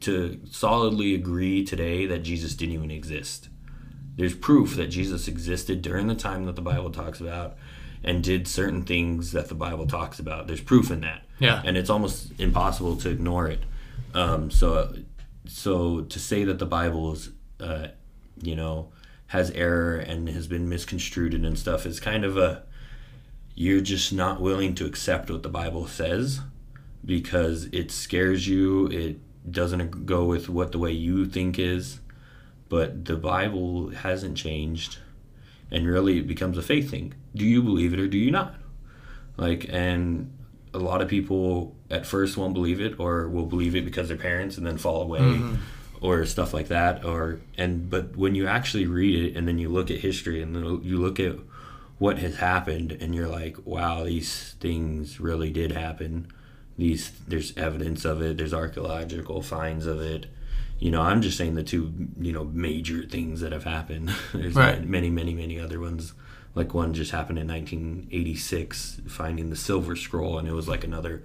to 0.00 0.40
solidly 0.50 1.14
agree 1.14 1.64
today 1.64 2.06
that 2.06 2.18
Jesus 2.18 2.54
didn't 2.54 2.74
even 2.74 2.90
exist 2.90 3.48
there's 4.16 4.34
proof 4.34 4.76
that 4.76 4.88
Jesus 4.88 5.28
existed 5.28 5.82
during 5.82 6.06
the 6.06 6.14
time 6.14 6.46
that 6.46 6.56
the 6.56 6.62
Bible 6.62 6.90
talks 6.90 7.20
about 7.20 7.56
and 8.02 8.22
did 8.22 8.48
certain 8.48 8.82
things 8.82 9.32
that 9.32 9.48
the 9.48 9.54
Bible 9.54 9.86
talks 9.86 10.18
about. 10.18 10.46
There's 10.46 10.60
proof 10.60 10.90
in 10.90 11.02
that. 11.02 11.22
Yeah. 11.38 11.62
And 11.64 11.76
it's 11.76 11.90
almost 11.90 12.32
impossible 12.38 12.96
to 12.96 13.10
ignore 13.10 13.46
it. 13.46 13.60
Um, 14.14 14.50
so, 14.50 14.94
so 15.46 16.02
to 16.02 16.18
say 16.18 16.44
that 16.44 16.58
the 16.58 16.66
Bible 16.66 17.12
is, 17.12 17.30
uh, 17.60 17.88
you 18.40 18.56
know, 18.56 18.90
has 19.28 19.50
error 19.50 19.96
and 19.96 20.28
has 20.28 20.46
been 20.46 20.68
misconstrued 20.68 21.34
and 21.34 21.58
stuff 21.58 21.84
is 21.84 22.00
kind 22.00 22.24
of 22.24 22.38
a, 22.38 22.62
you're 23.54 23.80
just 23.80 24.12
not 24.12 24.40
willing 24.40 24.74
to 24.76 24.86
accept 24.86 25.30
what 25.30 25.42
the 25.42 25.48
Bible 25.48 25.86
says 25.86 26.40
because 27.04 27.64
it 27.72 27.90
scares 27.90 28.46
you. 28.46 28.86
It 28.86 29.18
doesn't 29.50 30.06
go 30.06 30.24
with 30.24 30.48
what 30.48 30.72
the 30.72 30.78
way 30.78 30.92
you 30.92 31.26
think 31.26 31.58
is 31.58 32.00
but 32.68 33.04
the 33.04 33.16
Bible 33.16 33.90
hasn't 33.90 34.36
changed, 34.36 34.98
and 35.70 35.86
really 35.86 36.18
it 36.18 36.26
becomes 36.26 36.58
a 36.58 36.62
faith 36.62 36.90
thing. 36.90 37.14
Do 37.34 37.44
you 37.44 37.62
believe 37.62 37.92
it 37.92 38.00
or 38.00 38.08
do 38.08 38.18
you 38.18 38.30
not? 38.30 38.54
Like, 39.36 39.66
and 39.68 40.32
a 40.74 40.78
lot 40.78 41.02
of 41.02 41.08
people 41.08 41.74
at 41.90 42.06
first 42.06 42.36
won't 42.36 42.54
believe 42.54 42.80
it, 42.80 42.98
or 42.98 43.28
will 43.28 43.46
believe 43.46 43.76
it 43.76 43.84
because 43.84 44.08
their 44.08 44.16
parents, 44.16 44.56
and 44.56 44.66
then 44.66 44.78
fall 44.78 45.02
away, 45.02 45.20
mm-hmm. 45.20 45.56
or 46.00 46.24
stuff 46.26 46.52
like 46.52 46.68
that. 46.68 47.04
Or 47.04 47.40
and 47.56 47.88
but 47.88 48.16
when 48.16 48.34
you 48.34 48.46
actually 48.46 48.86
read 48.86 49.14
it, 49.14 49.36
and 49.36 49.46
then 49.46 49.58
you 49.58 49.68
look 49.68 49.90
at 49.90 49.98
history, 49.98 50.42
and 50.42 50.54
then 50.56 50.80
you 50.82 50.98
look 50.98 51.20
at 51.20 51.36
what 51.98 52.18
has 52.18 52.36
happened, 52.36 52.92
and 52.92 53.14
you're 53.14 53.28
like, 53.28 53.56
wow, 53.64 54.04
these 54.04 54.54
things 54.60 55.20
really 55.20 55.50
did 55.50 55.72
happen. 55.72 56.26
These 56.76 57.12
there's 57.28 57.56
evidence 57.56 58.04
of 58.04 58.20
it. 58.20 58.36
There's 58.36 58.54
archaeological 58.54 59.42
finds 59.42 59.86
of 59.86 60.00
it 60.00 60.26
you 60.78 60.90
know, 60.90 61.00
I'm 61.02 61.22
just 61.22 61.38
saying 61.38 61.54
the 61.54 61.62
two, 61.62 61.92
you 62.20 62.32
know, 62.32 62.44
major 62.44 63.02
things 63.04 63.40
that 63.40 63.52
have 63.52 63.64
happened. 63.64 64.12
There's 64.34 64.54
Right. 64.54 64.84
many, 64.86 65.10
many, 65.10 65.34
many 65.34 65.58
other 65.58 65.80
ones. 65.80 66.12
Like 66.54 66.72
one 66.74 66.94
just 66.94 67.10
happened 67.12 67.38
in 67.38 67.48
1986, 67.48 69.00
finding 69.08 69.50
the 69.50 69.56
silver 69.56 69.96
scroll, 69.96 70.38
and 70.38 70.48
it 70.48 70.52
was 70.52 70.68
like 70.68 70.84
another 70.84 71.22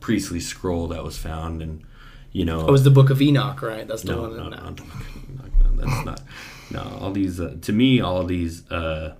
priestly 0.00 0.40
scroll 0.40 0.88
that 0.88 1.02
was 1.02 1.18
found, 1.18 1.62
and 1.62 1.82
you 2.32 2.44
know, 2.44 2.66
It 2.66 2.70
was 2.70 2.84
the 2.84 2.90
Book 2.90 3.10
of 3.10 3.20
Enoch, 3.22 3.62
right? 3.62 3.86
That's 3.86 4.02
the 4.02 4.12
no, 4.12 4.22
one. 4.22 4.36
no, 4.36 4.50
that- 4.50 4.60
no, 4.60 4.68
no, 4.70 5.70
no, 5.70 5.76
that's 5.86 6.04
not. 6.04 6.20
No, 6.70 6.98
all 7.00 7.12
these 7.12 7.40
uh, 7.40 7.56
to 7.62 7.72
me, 7.72 8.00
all 8.00 8.24
these 8.24 8.68
uh, 8.70 9.14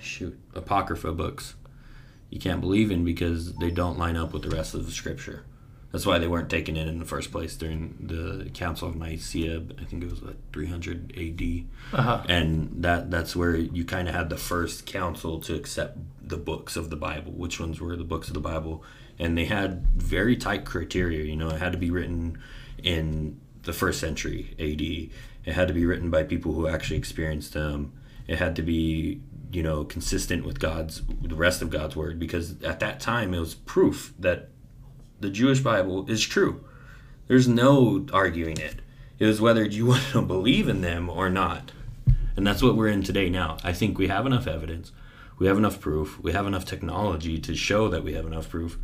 shoot 0.00 0.38
apocrypha 0.54 1.12
books, 1.12 1.54
you 2.30 2.38
can't 2.38 2.60
believe 2.60 2.90
in 2.90 3.04
because 3.04 3.54
they 3.54 3.70
don't 3.70 3.98
line 3.98 4.16
up 4.16 4.32
with 4.32 4.42
the 4.42 4.50
rest 4.54 4.74
of 4.74 4.86
the 4.86 4.92
scripture. 4.92 5.44
That's 5.92 6.04
why 6.04 6.18
they 6.18 6.26
weren't 6.26 6.50
taken 6.50 6.76
in 6.76 6.88
in 6.88 6.98
the 6.98 7.04
first 7.04 7.30
place 7.30 7.56
during 7.56 7.96
the 8.00 8.50
Council 8.50 8.88
of 8.88 8.96
Nicaea. 8.96 9.62
I 9.80 9.84
think 9.84 10.02
it 10.02 10.10
was 10.10 10.22
like 10.22 10.36
300 10.52 11.12
A.D. 11.16 11.66
Uh-huh. 11.92 12.22
And 12.28 12.82
that 12.82 13.10
that's 13.10 13.36
where 13.36 13.56
you 13.56 13.84
kind 13.84 14.08
of 14.08 14.14
had 14.14 14.28
the 14.28 14.36
first 14.36 14.84
council 14.84 15.40
to 15.40 15.54
accept 15.54 15.98
the 16.22 16.36
books 16.36 16.76
of 16.76 16.90
the 16.90 16.96
Bible. 16.96 17.32
Which 17.32 17.60
ones 17.60 17.80
were 17.80 17.96
the 17.96 18.04
books 18.04 18.28
of 18.28 18.34
the 18.34 18.40
Bible? 18.40 18.84
And 19.18 19.38
they 19.38 19.46
had 19.46 19.86
very 19.96 20.36
tight 20.36 20.64
criteria. 20.64 21.24
You 21.24 21.36
know, 21.36 21.48
it 21.48 21.60
had 21.60 21.72
to 21.72 21.78
be 21.78 21.90
written 21.90 22.38
in 22.82 23.40
the 23.62 23.72
first 23.72 24.00
century 24.00 24.54
A.D. 24.58 25.10
It 25.44 25.52
had 25.52 25.68
to 25.68 25.74
be 25.74 25.86
written 25.86 26.10
by 26.10 26.24
people 26.24 26.52
who 26.52 26.66
actually 26.66 26.98
experienced 26.98 27.52
them. 27.52 27.92
It 28.26 28.38
had 28.38 28.56
to 28.56 28.62
be 28.62 29.20
you 29.52 29.62
know 29.62 29.84
consistent 29.84 30.44
with 30.44 30.58
God's 30.58 31.02
the 31.22 31.36
rest 31.36 31.62
of 31.62 31.70
God's 31.70 31.94
word 31.94 32.18
because 32.18 32.60
at 32.62 32.80
that 32.80 32.98
time 33.00 33.32
it 33.32 33.38
was 33.38 33.54
proof 33.54 34.12
that 34.18 34.50
the 35.20 35.30
Jewish 35.30 35.60
Bible 35.60 36.08
is 36.10 36.24
true. 36.24 36.64
There's 37.26 37.48
no 37.48 38.06
arguing 38.12 38.58
it. 38.58 38.76
It 39.18 39.26
was 39.26 39.40
whether 39.40 39.64
you 39.64 39.86
want 39.86 40.02
to 40.12 40.22
believe 40.22 40.68
in 40.68 40.80
them 40.80 41.08
or 41.08 41.30
not. 41.30 41.72
And 42.36 42.46
that's 42.46 42.62
what 42.62 42.76
we're 42.76 42.88
in 42.88 43.02
today 43.02 43.30
now. 43.30 43.56
I 43.64 43.72
think 43.72 43.98
we 43.98 44.08
have 44.08 44.26
enough 44.26 44.46
evidence. 44.46 44.92
We 45.38 45.46
have 45.46 45.56
enough 45.56 45.80
proof. 45.80 46.18
We 46.20 46.32
have 46.32 46.46
enough 46.46 46.64
technology 46.64 47.38
to 47.38 47.54
show 47.54 47.88
that 47.88 48.04
we 48.04 48.14
have 48.14 48.26
enough 48.26 48.50
proof. 48.50 48.78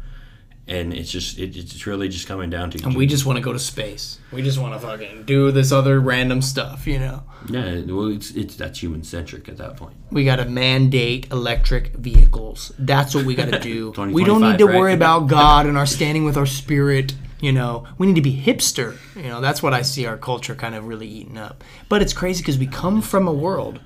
And 0.69 0.95
it's 0.95 1.11
just 1.11 1.39
it, 1.39 1.57
it's 1.57 1.87
really 1.87 2.09
just 2.09 2.29
coming 2.29 2.49
down 2.49 2.71
to 2.71 2.85
And 2.85 2.95
we 2.95 3.07
just 3.07 3.27
want 3.27 3.37
to 3.37 3.43
go 3.43 3.53
to 3.53 3.59
space. 3.59 4.19
We 4.31 4.43
just 4.43 4.59
want 4.59 4.75
to 4.75 4.81
fucking 4.81 5.25
do 5.25 5.51
this 5.51 5.73
other 5.73 6.01
random 6.01 6.41
stuff, 6.41 6.87
you 6.87 6.99
know. 7.01 7.25
yeah, 7.49 7.81
well 7.81 8.07
it's 8.07 8.31
it's 8.31 8.55
that's 8.55 8.81
human 8.81 9.03
centric 9.03 9.49
at 9.49 9.57
that 9.57 9.77
point. 9.77 9.97
We 10.11 10.25
got 10.25 10.37
to 10.37 10.45
mandate 10.45 11.31
electric 11.33 11.97
vehicles. 11.97 12.73
That's 12.79 13.15
what 13.15 13.25
we 13.25 13.35
got 13.35 13.51
to 13.51 13.59
do. 13.59 13.91
we 14.13 14.25
don't 14.25 14.43
need 14.43 14.59
to 14.59 14.67
right? 14.67 14.79
worry 14.79 14.93
about 14.95 15.27
God 15.27 15.67
and 15.67 15.77
our 15.77 15.87
standing 15.87 16.25
with 16.25 16.37
our 16.37 16.47
spirit. 16.47 17.15
You 17.41 17.51
know, 17.51 17.89
we 17.99 18.07
need 18.07 18.15
to 18.15 18.23
be 18.23 18.41
hipster. 18.41 18.97
You 19.17 19.25
know, 19.25 19.41
that's 19.41 19.65
what 19.65 19.75
I 19.75 19.83
see 19.83 20.07
our 20.07 20.17
culture 20.17 20.55
kind 20.55 20.77
of 20.77 20.87
really 20.87 21.09
eating 21.09 21.37
up. 21.37 21.65
But 21.89 22.01
it's 22.01 22.13
crazy 22.13 22.41
because 22.41 22.57
we 22.57 22.69
come 22.69 23.03
from 23.03 23.27
a 23.27 23.33
world 23.33 23.81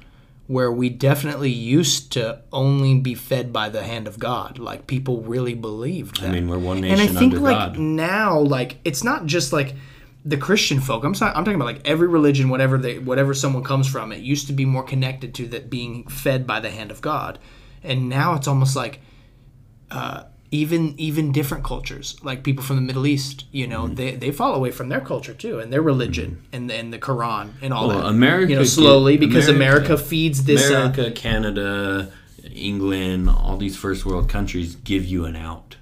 where 0.46 0.70
we 0.70 0.88
definitely 0.88 1.50
used 1.50 2.12
to 2.12 2.40
only 2.52 2.98
be 3.00 3.14
fed 3.14 3.52
by 3.52 3.68
the 3.68 3.82
hand 3.82 4.06
of 4.06 4.18
God. 4.18 4.58
Like 4.58 4.86
people 4.86 5.22
really 5.22 5.54
believed 5.54 6.20
that. 6.20 6.30
I 6.30 6.32
mean, 6.32 6.48
we're 6.48 6.58
one 6.58 6.80
nation 6.80 7.00
and 7.00 7.16
I 7.16 7.18
think 7.18 7.34
like 7.34 7.56
God. 7.56 7.78
now, 7.78 8.38
like 8.38 8.78
it's 8.84 9.02
not 9.02 9.26
just 9.26 9.52
like 9.52 9.74
the 10.24 10.36
Christian 10.36 10.80
folk. 10.80 11.04
I'm 11.04 11.14
sorry, 11.14 11.32
I'm 11.34 11.44
talking 11.44 11.56
about 11.56 11.66
like 11.66 11.86
every 11.86 12.08
religion, 12.08 12.48
whatever 12.48 12.78
they, 12.78 12.98
whatever 12.98 13.34
someone 13.34 13.64
comes 13.64 13.88
from. 13.88 14.12
It 14.12 14.20
used 14.20 14.46
to 14.46 14.52
be 14.52 14.64
more 14.64 14.82
connected 14.82 15.34
to 15.36 15.46
that 15.48 15.68
being 15.68 16.06
fed 16.06 16.46
by 16.46 16.60
the 16.60 16.70
hand 16.70 16.90
of 16.90 17.00
God, 17.00 17.38
and 17.82 18.08
now 18.08 18.34
it's 18.34 18.46
almost 18.46 18.76
like 18.76 19.00
uh, 19.90 20.24
even 20.50 20.94
even 20.98 21.32
different 21.32 21.64
cultures, 21.64 22.16
like 22.22 22.42
people 22.44 22.62
from 22.64 22.76
the 22.76 22.82
Middle 22.82 23.06
East. 23.06 23.44
You 23.52 23.66
know, 23.66 23.84
Mm-hmm. 23.84 23.94
they 23.94 24.16
they 24.16 24.30
fall 24.32 24.54
away 24.54 24.70
from 24.70 24.88
their 24.88 25.00
culture 25.00 25.34
too, 25.34 25.58
and 25.60 25.72
their 25.72 25.82
religion, 25.82 26.42
and 26.52 26.70
and 26.70 26.92
the 26.92 26.98
Quran, 26.98 27.50
and 27.62 27.72
all 27.72 27.88
Well, 27.88 27.98
that. 28.02 28.06
America 28.06 28.50
you 28.52 28.58
know, 28.58 28.64
slowly 28.64 29.16
because 29.16 29.48
America- 29.48 29.86
America, 29.86 30.04
feeds 30.04 30.44
this. 30.44 30.70
Uh, 30.70 30.74
America, 30.74 31.10
Canada, 31.12 32.12
England, 32.54 33.28
all 33.28 33.56
these 33.56 33.76
first 33.76 34.06
world 34.06 34.28
countries 34.28 34.76
give 34.76 35.04
you 35.04 35.24
an 35.24 35.36
out. 35.36 35.76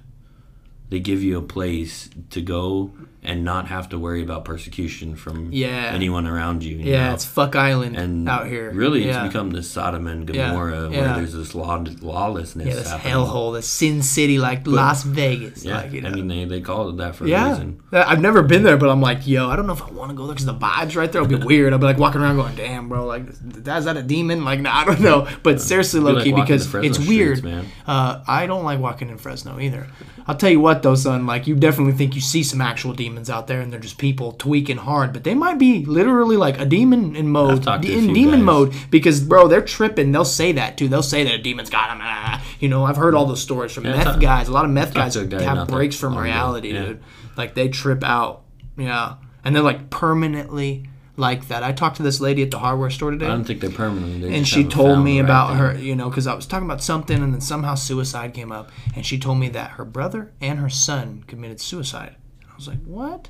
they 0.89 0.99
give 0.99 1.23
you 1.23 1.37
a 1.37 1.41
place 1.41 2.09
to 2.29 2.41
go 2.41 2.91
and 3.25 3.43
not 3.43 3.67
have 3.67 3.89
to 3.89 3.99
worry 3.99 4.21
about 4.21 4.45
persecution 4.45 5.15
from 5.15 5.49
Yeah. 5.51 5.91
anyone 5.93 6.27
around 6.27 6.63
you. 6.63 6.77
you 6.77 6.91
Yeah, 6.91 7.07
know? 7.09 7.13
it's 7.15 7.25
fuck 7.25 7.55
island 7.55 7.97
and 7.97 8.27
out 8.29 8.47
here. 8.47 8.71
Really, 8.71 9.05
yeah. 9.05 9.23
it's 9.25 9.33
become 9.33 9.51
this 9.51 9.69
Sodom 9.69 10.07
and 10.07 10.25
Gomorrah 10.25 10.89
yeah. 10.91 10.99
where 11.01 11.15
there's 11.15 11.33
this 11.33 11.53
law, 11.55 11.83
lawlessness. 12.01 12.67
yeah, 12.67 12.75
this 12.75 12.91
hellhole, 12.93 13.53
this 13.53 13.67
sin 13.67 14.01
city 14.01 14.37
like 14.37 14.65
Las 14.67 15.03
Vegas. 15.03 15.65
Yeah, 15.65 15.77
like, 15.77 15.91
you 15.91 16.01
know. 16.01 16.09
I 16.09 16.13
mean 16.13 16.27
they, 16.27 16.45
they 16.45 16.61
call 16.61 16.89
it 16.89 16.97
that 16.97 17.15
for 17.15 17.25
a 17.25 17.27
reason. 17.27 17.81
I've 17.91 18.21
never 18.21 18.41
been 18.43 18.63
there, 18.63 18.77
but 18.77 18.89
I'm 18.89 19.01
like, 19.01 19.25
yo, 19.27 19.49
I 19.49 19.55
don't 19.55 19.67
know 19.67 19.73
if 19.73 19.81
I 19.81 19.89
want 19.91 20.11
to 20.11 20.15
go 20.15 20.25
there 20.25 20.35
because 20.35 20.45
the 20.45 20.53
vibes 20.53 20.95
right 20.95 21.11
there 21.11 21.21
will 21.21 21.29
be 21.39 21.43
weird. 21.45 21.73
I'll 21.73 21.79
be 21.79 21.85
like 21.85 21.97
walking 21.97 22.21
around 22.21 22.35
going, 22.35 22.55
damn, 22.55 22.89
bro, 22.89 23.05
like, 23.05 23.27
is 23.29 23.85
that 23.85 23.97
a 23.97 24.03
demon? 24.03 24.43
Like, 24.45 24.59
nah, 24.59 24.73
I 24.75 24.85
don't 24.85 25.01
know. 25.01 25.27
But 25.43 25.61
seriously, 25.61 25.99
low 25.99 26.21
key, 26.23 26.31
walking 26.31 26.43
because 26.43 26.61
it's 26.75 26.97
streets, 26.97 26.99
weird. 26.99 27.43
man. 27.43 27.65
Uh, 27.87 28.23
I 28.27 28.45
don't 28.45 28.63
like 28.63 28.79
walking 28.79 29.09
in 29.09 29.17
Fresno 29.17 29.59
either. 29.59 29.87
I'll 30.27 30.35
tell 30.35 30.49
you 30.49 30.59
what, 30.59 30.81
though, 30.83 30.95
son, 30.95 31.25
like, 31.27 31.45
you 31.47 31.55
definitely 31.55 31.93
think 31.93 32.15
you 32.15 32.21
see 32.21 32.41
some 32.43 32.59
actual 32.59 32.93
demons 32.93 33.14
out 33.29 33.47
there, 33.47 33.61
and 33.61 33.71
they're 33.71 33.79
just 33.79 33.97
people 33.97 34.31
tweaking 34.33 34.77
hard, 34.77 35.13
but 35.13 35.23
they 35.23 35.33
might 35.33 35.57
be 35.57 35.85
literally 35.85 36.37
like 36.37 36.59
a 36.59 36.65
demon 36.65 37.15
in 37.15 37.27
mode, 37.29 37.63
talked 37.63 37.83
to 37.83 37.93
a 37.93 37.97
in 37.97 38.13
demon 38.13 38.39
guys. 38.39 38.45
mode, 38.45 38.73
because 38.91 39.21
bro, 39.21 39.47
they're 39.47 39.61
tripping. 39.61 40.11
They'll 40.11 40.25
say 40.25 40.51
that 40.53 40.77
too. 40.77 40.87
They'll 40.87 41.01
say 41.03 41.23
that 41.23 41.33
a 41.33 41.37
demon's 41.41 41.69
got 41.69 41.89
them. 41.89 41.99
Ah. 42.01 42.43
You 42.59 42.69
know, 42.69 42.83
I've 42.85 42.97
heard 42.97 43.15
all 43.15 43.25
those 43.25 43.41
stories 43.41 43.71
from 43.71 43.85
Yeah, 43.85 43.95
meth 44.03 44.19
guys. 44.19 44.47
A 44.47 44.51
lot 44.51 44.65
of 44.65 44.71
meth 44.71 44.93
guys 44.93 45.15
guy 45.17 45.41
have 45.41 45.67
breaks 45.67 45.95
from 45.95 46.17
reality, 46.17 46.71
Yeah. 46.73 46.85
dude. 46.85 47.03
Like 47.37 47.55
they 47.55 47.69
trip 47.69 48.03
out. 48.03 48.43
Yeah, 48.77 49.15
and 49.43 49.55
they're 49.55 49.63
like 49.63 49.89
permanently 49.89 50.87
like 51.17 51.47
that. 51.47 51.63
I 51.63 51.71
talked 51.71 51.95
to 51.97 52.03
this 52.03 52.19
lady 52.19 52.43
at 52.43 52.51
the 52.51 52.59
hardware 52.59 52.89
store 52.89 53.11
today 53.11 53.25
I 53.25 53.29
don't 53.29 53.45
think 53.45 53.61
they're 53.61 53.69
permanent. 53.69 54.21
They 54.21 54.35
and 54.35 54.45
she 54.45 54.65
told 54.65 55.01
me 55.03 55.19
right 55.19 55.25
about 55.25 55.47
thing. 55.49 55.57
her 55.57 55.77
you 55.77 55.95
know 55.95 56.09
because 56.09 56.27
i 56.27 56.33
was 56.33 56.45
talking 56.45 56.65
about 56.67 56.83
something 56.83 57.23
and 57.23 57.33
then 57.33 57.39
somehow 57.39 57.75
suicide 57.75 58.33
came 58.33 58.51
up 58.51 58.69
and 58.95 59.05
she 59.05 59.17
told 59.17 59.39
me 59.39 59.47
that 59.49 59.71
her 59.71 59.85
brother 59.85 60.33
and 60.41 60.59
her 60.59 60.67
son 60.69 61.23
committed 61.25 61.61
suicide 61.61 62.17
i 62.55 62.57
was 62.57 62.67
like 62.67 62.81
what 62.85 63.29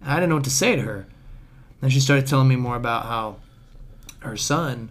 and 0.00 0.10
i 0.10 0.14
didn't 0.16 0.30
know 0.30 0.36
what 0.36 0.44
to 0.44 0.50
say 0.50 0.74
to 0.76 0.82
her 0.82 1.06
then 1.80 1.90
she 1.90 2.00
started 2.00 2.26
telling 2.26 2.48
me 2.48 2.56
more 2.56 2.76
about 2.76 3.04
how 3.04 3.36
her 4.20 4.36
son 4.36 4.88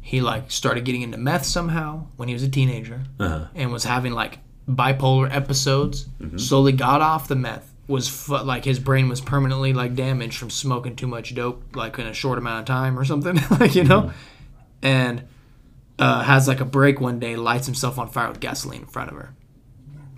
he 0.00 0.20
like 0.20 0.50
started 0.50 0.84
getting 0.84 1.02
into 1.02 1.18
meth 1.18 1.44
somehow 1.44 2.06
when 2.16 2.28
he 2.28 2.32
was 2.34 2.42
a 2.44 2.48
teenager 2.48 3.02
Uh-huh. 3.18 3.46
and 3.54 3.72
was 3.72 3.84
having 3.84 4.12
like 4.12 4.38
bipolar 4.68 5.28
episodes 5.34 6.06
Mm-hmm. 6.20 6.38
slowly 6.38 6.72
got 6.72 7.00
off 7.02 7.28
the 7.28 7.36
meth 7.36 7.72
was 7.88 8.08
fu- 8.08 8.38
like 8.38 8.64
his 8.64 8.78
brain 8.80 9.08
was 9.08 9.20
permanently 9.20 9.72
like 9.72 9.94
damaged 9.94 10.38
from 10.38 10.50
smoking 10.50 10.96
too 10.96 11.06
much 11.06 11.34
dope 11.34 11.76
like 11.76 11.98
in 11.98 12.06
a 12.06 12.12
short 12.14 12.38
amount 12.38 12.60
of 12.60 12.64
time 12.66 12.98
or 12.98 13.04
something 13.04 13.36
like 13.60 13.74
you 13.74 13.84
know 13.84 14.02
Mm-hmm. 14.02 14.16
and 14.82 15.22
uh, 15.98 16.22
has 16.22 16.46
like 16.46 16.60
a 16.60 16.64
break 16.64 17.00
one 17.00 17.18
day 17.18 17.36
lights 17.36 17.66
himself 17.66 17.98
on 17.98 18.08
fire 18.10 18.28
with 18.28 18.38
gasoline 18.40 18.82
in 18.82 18.86
front 18.86 19.10
of 19.10 19.16
her 19.16 19.34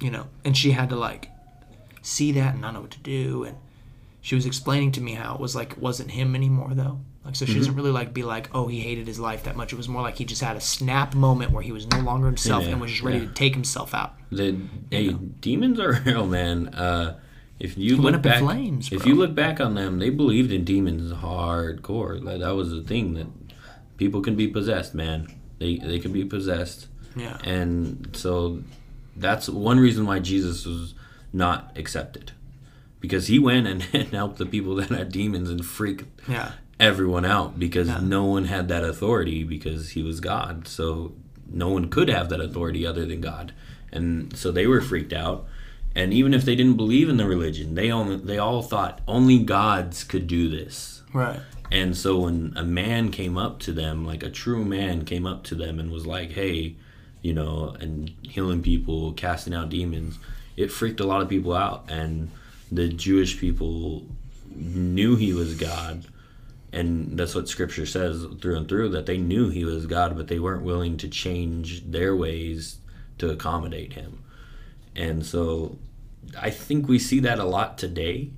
you 0.00 0.10
know 0.10 0.26
and 0.44 0.56
she 0.56 0.72
had 0.72 0.88
to 0.90 0.96
like 0.96 1.28
see 2.02 2.32
that 2.32 2.52
and 2.54 2.60
not 2.62 2.74
know 2.74 2.80
what 2.80 2.90
to 2.90 2.98
do 3.00 3.44
and 3.44 3.56
she 4.20 4.34
was 4.34 4.46
explaining 4.46 4.92
to 4.92 5.00
me 5.00 5.12
how 5.14 5.34
it 5.34 5.40
was 5.40 5.54
like 5.56 5.72
it 5.72 5.78
wasn't 5.78 6.10
him 6.10 6.34
anymore 6.34 6.70
though 6.72 7.00
like 7.24 7.34
so 7.36 7.44
she 7.44 7.52
Mm-hmm. 7.52 7.60
doesn't 7.60 7.74
really 7.76 7.90
like 7.90 8.12
be 8.14 8.22
like 8.22 8.48
oh 8.54 8.66
he 8.68 8.80
hated 8.80 9.06
his 9.06 9.18
life 9.20 9.44
that 9.44 9.56
much 9.56 9.72
it 9.72 9.76
was 9.76 9.88
more 9.88 10.02
like 10.02 10.16
he 10.16 10.24
just 10.24 10.42
had 10.42 10.56
a 10.56 10.60
snap 10.60 11.14
moment 11.14 11.52
where 11.52 11.62
he 11.62 11.72
was 11.72 11.86
no 11.86 12.00
longer 12.00 12.26
himself 12.26 12.64
Yeah, 12.64 12.70
and 12.70 12.80
was 12.80 12.90
just 12.90 13.02
ready 13.02 13.18
yeah. 13.18 13.26
to 13.26 13.32
take 13.32 13.54
himself 13.54 13.94
out 13.94 14.14
The 14.30 14.56
hey, 14.90 15.12
demons 15.12 15.78
are 15.80 15.92
real, 16.04 16.26
man. 16.26 16.68
Uh, 16.68 17.18
if 17.60 17.76
you 17.76 18.00
went 18.00 18.04
look 18.04 18.14
up 18.14 18.26
in 18.26 18.30
back, 18.32 18.40
flames, 18.40 18.92
if 18.92 19.04
you 19.04 19.14
look 19.16 19.34
back 19.34 19.58
on 19.60 19.74
them, 19.74 19.98
they 19.98 20.10
believed 20.10 20.52
in 20.52 20.64
demons 20.64 21.12
hardcore. 21.12 22.22
Like 22.22 22.38
that 22.40 22.54
was 22.54 22.70
the 22.70 22.82
thing 22.82 23.14
that 23.14 23.26
people 23.96 24.20
can 24.20 24.36
be 24.36 24.46
possessed, 24.46 24.94
man. 24.94 25.26
They 25.58 25.76
they 25.76 25.98
can 25.98 26.12
be 26.12 26.24
possessed, 26.24 26.86
yeah 27.16 27.36
and 27.42 28.10
so 28.12 28.62
that's 29.16 29.48
one 29.48 29.80
reason 29.80 30.06
why 30.06 30.20
Jesus 30.20 30.64
was 30.64 30.94
not 31.39 31.73
accepted, 31.77 32.32
because 33.01 33.28
he 33.28 33.39
went 33.39 33.66
and, 33.66 33.86
and 33.94 34.09
helped 34.09 34.36
the 34.36 34.47
people 34.47 34.74
that 34.77 34.90
had 34.90 35.10
demons 35.10 35.48
and 35.48 35.65
freaked 35.65 36.05
yeah 36.28 36.52
everyone 36.81 37.24
out 37.24 37.59
because 37.59 37.89
no 38.02 38.24
one 38.24 38.44
had 38.44 38.69
that 38.69 38.85
authority 38.85 39.43
because 39.43 39.90
he 39.90 40.02
was 40.02 40.20
God. 40.20 40.69
So 40.69 41.12
no 41.51 41.69
one 41.69 41.89
could 41.89 42.09
have 42.09 42.28
that 42.28 42.40
authority 42.40 42.86
other 42.86 43.05
than 43.05 43.20
God. 43.20 43.52
And 43.90 44.36
so 44.36 44.52
they 44.52 44.66
were 44.66 44.81
freaked 44.81 45.12
out. 45.12 45.47
And 45.94 46.12
even 46.12 46.35
if 46.35 46.44
they 46.44 46.55
didn't 46.55 46.77
believe 46.77 47.09
in 47.09 47.16
the 47.16 47.27
religion, 47.27 47.74
they 47.74 47.90
only 47.90 48.16
they 48.16 48.39
all 48.39 48.62
thought 48.62 49.01
only 49.09 49.39
gods 49.39 50.05
could 50.05 50.27
do 50.27 50.48
this. 50.48 51.02
right 51.12 51.40
And 51.70 51.97
so 51.97 52.20
when 52.20 52.52
a 52.56 52.62
man 52.62 53.10
came 53.10 53.36
up 53.36 53.59
to 53.60 53.73
them, 53.73 54.06
like 54.06 54.23
a 54.23 54.31
true 54.31 54.65
man 54.65 55.05
came 55.05 55.27
up 55.27 55.44
to 55.44 55.55
them 55.55 55.81
and 55.81 55.90
was 55.90 56.06
like, 56.06 56.32
"Hey, 56.32 56.77
you 57.23 57.32
know, 57.32 57.74
and 57.81 58.12
healing 58.23 58.62
people, 58.62 59.12
casting 59.15 59.55
out 59.55 59.70
demons," 59.70 60.19
it 60.59 60.72
freaked 60.72 61.01
a 61.01 61.05
lot 61.06 61.22
of 61.22 61.28
people 61.28 61.55
out. 61.55 61.85
And 61.89 62.30
the 62.70 62.89
Jewish 62.89 63.39
people 63.39 64.05
knew 64.55 65.16
he 65.16 65.32
was 65.32 65.55
God, 65.55 66.05
and 66.72 67.16
that's 67.18 67.35
what 67.35 67.48
Scripture 67.48 67.86
says 67.86 68.26
through 68.40 68.56
and 68.56 68.68
through 68.68 68.90
that 68.90 69.06
they 69.06 69.16
knew 69.16 69.48
he 69.48 69.64
was 69.64 69.86
God, 69.86 70.16
but 70.16 70.26
they 70.28 70.39
weren't 70.39 70.64
willing 70.64 70.97
to 70.98 71.09
change 71.09 71.85
their 71.90 72.14
ways 72.14 72.78
to 73.18 73.30
accommodate 73.30 73.93
him. 73.94 74.22
And 74.97 75.24
so, 75.24 75.78
I 76.39 76.51
think 76.51 76.89
we 76.89 76.98
see 76.98 77.20
that 77.20 77.39
a 77.39 77.44
lot 77.44 77.78
today 77.78 78.30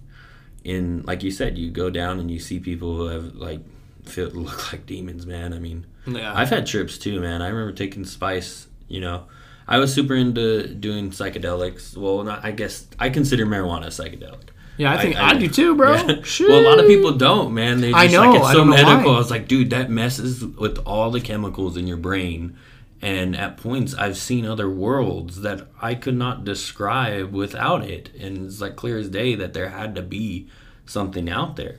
in 0.62 1.02
like 1.06 1.22
you 1.22 1.30
said, 1.30 1.56
you 1.56 1.70
go 1.70 1.88
down 1.90 2.20
and 2.20 2.30
you 2.30 2.38
see 2.38 2.60
people 2.60 2.96
who 2.96 3.06
have 3.06 3.34
like 3.34 3.60
feel 4.04 4.28
look 4.28 4.72
like 4.72 4.86
demons, 4.86 5.26
man. 5.26 5.52
I 5.54 5.58
mean, 5.58 5.86
Yeah. 6.06 6.34
I've 6.34 6.50
had 6.50 6.66
trips 6.66 6.98
too, 6.98 7.20
man. 7.20 7.40
I 7.42 7.48
remember 7.48 7.72
taking 7.72 8.04
spice. 8.04 8.66
You 8.88 9.00
know, 9.00 9.24
I 9.70 9.78
was 9.78 9.94
super 9.94 10.14
into 10.14 10.66
doing 10.66 11.10
psychedelics. 11.12 11.96
Well, 11.96 12.22
not 12.24 12.44
I 12.44 12.50
guess 12.50 12.86
I 12.98 13.08
consider 13.08 13.46
marijuana 13.46 13.86
a 13.86 13.88
psychedelic. 13.90 14.48
yeah 14.76 14.92
i 14.92 14.96
think 15.02 15.16
i, 15.16 15.30
I- 15.30 15.38
do 15.38 15.48
too 15.48 15.74
bro 15.76 15.94
Yeah. 15.94 16.20
Well, 16.48 16.60
a 16.60 16.66
lot 16.70 16.78
of 16.80 16.86
people 16.86 17.12
don't, 17.16 17.54
man. 17.54 17.80
They 17.80 17.90
just 17.92 18.02
I 18.02 18.06
know, 18.08 18.30
like 18.30 18.40
it's 18.40 18.48
I 18.48 18.52
so 18.54 18.64
medical. 18.64 19.10
why. 19.10 19.16
I 19.16 19.18
was 19.24 19.30
like, 19.30 19.46
dude, 19.48 19.70
that 19.70 19.90
messes 19.90 20.44
with 20.44 20.76
all 20.86 21.10
the 21.10 21.20
chemicals 21.20 21.76
in 21.76 21.86
your 21.86 21.96
brain. 22.08 22.56
And 23.02 23.34
at 23.44 23.56
points, 23.56 23.94
I've 23.94 24.18
seen 24.18 24.44
other 24.44 24.68
worlds 24.68 25.40
that 25.46 25.66
I 25.80 25.94
could 25.94 26.16
not 26.16 26.44
describe 26.44 27.32
without 27.32 27.82
it. 27.84 28.10
And 28.20 28.46
it's 28.46 28.60
like 28.60 28.76
clear 28.76 28.98
as 28.98 29.08
day 29.08 29.34
that 29.36 29.52
there 29.54 29.70
had 29.70 29.94
to 29.94 30.02
be 30.02 30.48
something 30.86 31.30
out 31.30 31.56
there. 31.56 31.76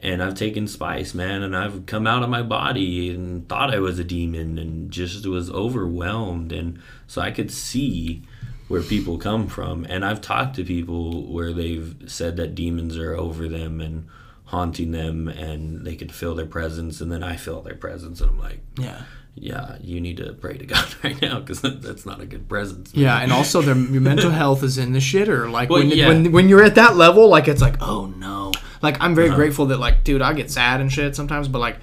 And 0.00 0.22
I've 0.22 0.34
taken 0.34 0.68
spice, 0.68 1.12
man, 1.12 1.42
and 1.42 1.56
I've 1.56 1.86
come 1.86 2.06
out 2.06 2.22
of 2.22 2.30
my 2.30 2.42
body 2.42 3.10
and 3.10 3.48
thought 3.48 3.74
I 3.74 3.80
was 3.80 3.98
a 3.98 4.04
demon 4.04 4.58
and 4.58 4.90
just 4.90 5.26
was 5.26 5.50
overwhelmed. 5.50 6.52
And 6.52 6.80
so 7.06 7.20
I 7.20 7.32
could 7.32 7.50
see 7.50 8.22
where 8.68 8.82
people 8.82 9.18
come 9.18 9.48
from. 9.48 9.84
And 9.86 10.04
I've 10.04 10.20
talked 10.20 10.54
to 10.56 10.64
people 10.64 11.32
where 11.32 11.52
they've 11.52 11.96
said 12.06 12.36
that 12.36 12.54
demons 12.54 12.96
are 12.96 13.14
over 13.14 13.48
them 13.48 13.80
and 13.80 14.06
haunting 14.44 14.92
them 14.92 15.26
and 15.26 15.84
they 15.84 15.96
can 15.96 16.08
feel 16.08 16.34
their 16.34 16.46
presence. 16.46 17.00
And 17.00 17.10
then 17.10 17.24
I 17.24 17.36
feel 17.36 17.60
their 17.60 17.74
presence 17.74 18.20
and 18.20 18.30
I'm 18.30 18.38
like, 18.38 18.60
yeah 18.78 19.02
yeah, 19.40 19.76
you 19.80 20.00
need 20.00 20.16
to 20.18 20.32
pray 20.32 20.56
to 20.58 20.66
God 20.66 20.86
right 21.04 21.20
now 21.22 21.40
because 21.40 21.60
that's 21.60 22.04
not 22.04 22.20
a 22.20 22.26
good 22.26 22.48
presence. 22.48 22.92
yeah 22.94 23.18
and 23.20 23.32
also 23.32 23.60
their 23.62 23.76
your 23.76 24.00
mental 24.00 24.30
health 24.42 24.62
is 24.62 24.78
in 24.78 24.92
the 24.92 24.98
shitter 24.98 25.50
like 25.50 25.70
Well, 25.70 25.80
when, 25.80 25.90
yeah. 25.96 26.08
when 26.08 26.32
when 26.32 26.48
you're 26.48 26.62
at 26.64 26.74
that 26.76 26.96
level 26.96 27.28
like 27.28 27.46
it's 27.48 27.60
like 27.62 27.76
oh 27.80 28.06
no 28.16 28.52
like 28.82 28.96
i'm 29.00 29.12
Uh-huh. 29.12 29.14
very 29.14 29.30
grateful 29.30 29.66
that 29.66 29.78
like 29.78 30.04
dude 30.04 30.22
i 30.22 30.32
get 30.32 30.50
sad 30.50 30.80
and 30.80 30.92
shit 30.92 31.14
sometimes 31.16 31.46
but 31.48 31.58
like 31.60 31.76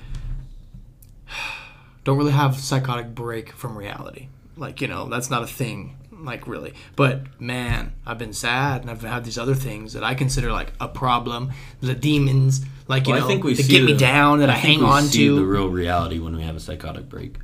don't 2.03 2.17
really 2.17 2.31
have 2.31 2.57
psychotic 2.57 3.13
break 3.15 3.51
from 3.51 3.77
reality 3.77 4.27
like 4.57 4.81
you 4.81 4.87
know 4.87 5.07
that's 5.09 5.29
not 5.29 5.43
a 5.43 5.47
thing 5.47 5.97
like 6.11 6.47
really 6.47 6.73
but 6.95 7.21
man 7.39 7.93
i've 8.05 8.17
been 8.17 8.33
sad 8.33 8.81
and 8.81 8.89
i've 8.89 9.01
had 9.01 9.23
these 9.25 9.37
other 9.37 9.55
things 9.55 9.93
that 9.93 10.03
i 10.03 10.13
consider 10.15 10.51
like 10.51 10.71
a 10.79 10.87
problem 10.87 11.51
the 11.81 11.93
demons 11.93 12.65
like 12.87 13.07
you 13.07 13.13
Well, 13.13 13.21
know 13.21 13.25
I 13.25 13.29
think 13.29 13.43
we 13.43 13.55
see 13.55 13.67
get 13.67 13.83
me 13.83 13.95
down 13.97 14.39
that 14.39 14.49
i, 14.49 14.53
think 14.53 14.79
hang 14.79 14.79
we 14.79 14.85
on 14.85 15.03
see 15.03 15.27
to 15.27 15.35
the 15.37 15.45
real 15.45 15.69
reality 15.69 16.19
when 16.19 16.35
we 16.35 16.43
have 16.43 16.55
a 16.55 16.59
psychotic 16.59 17.09
break 17.09 17.37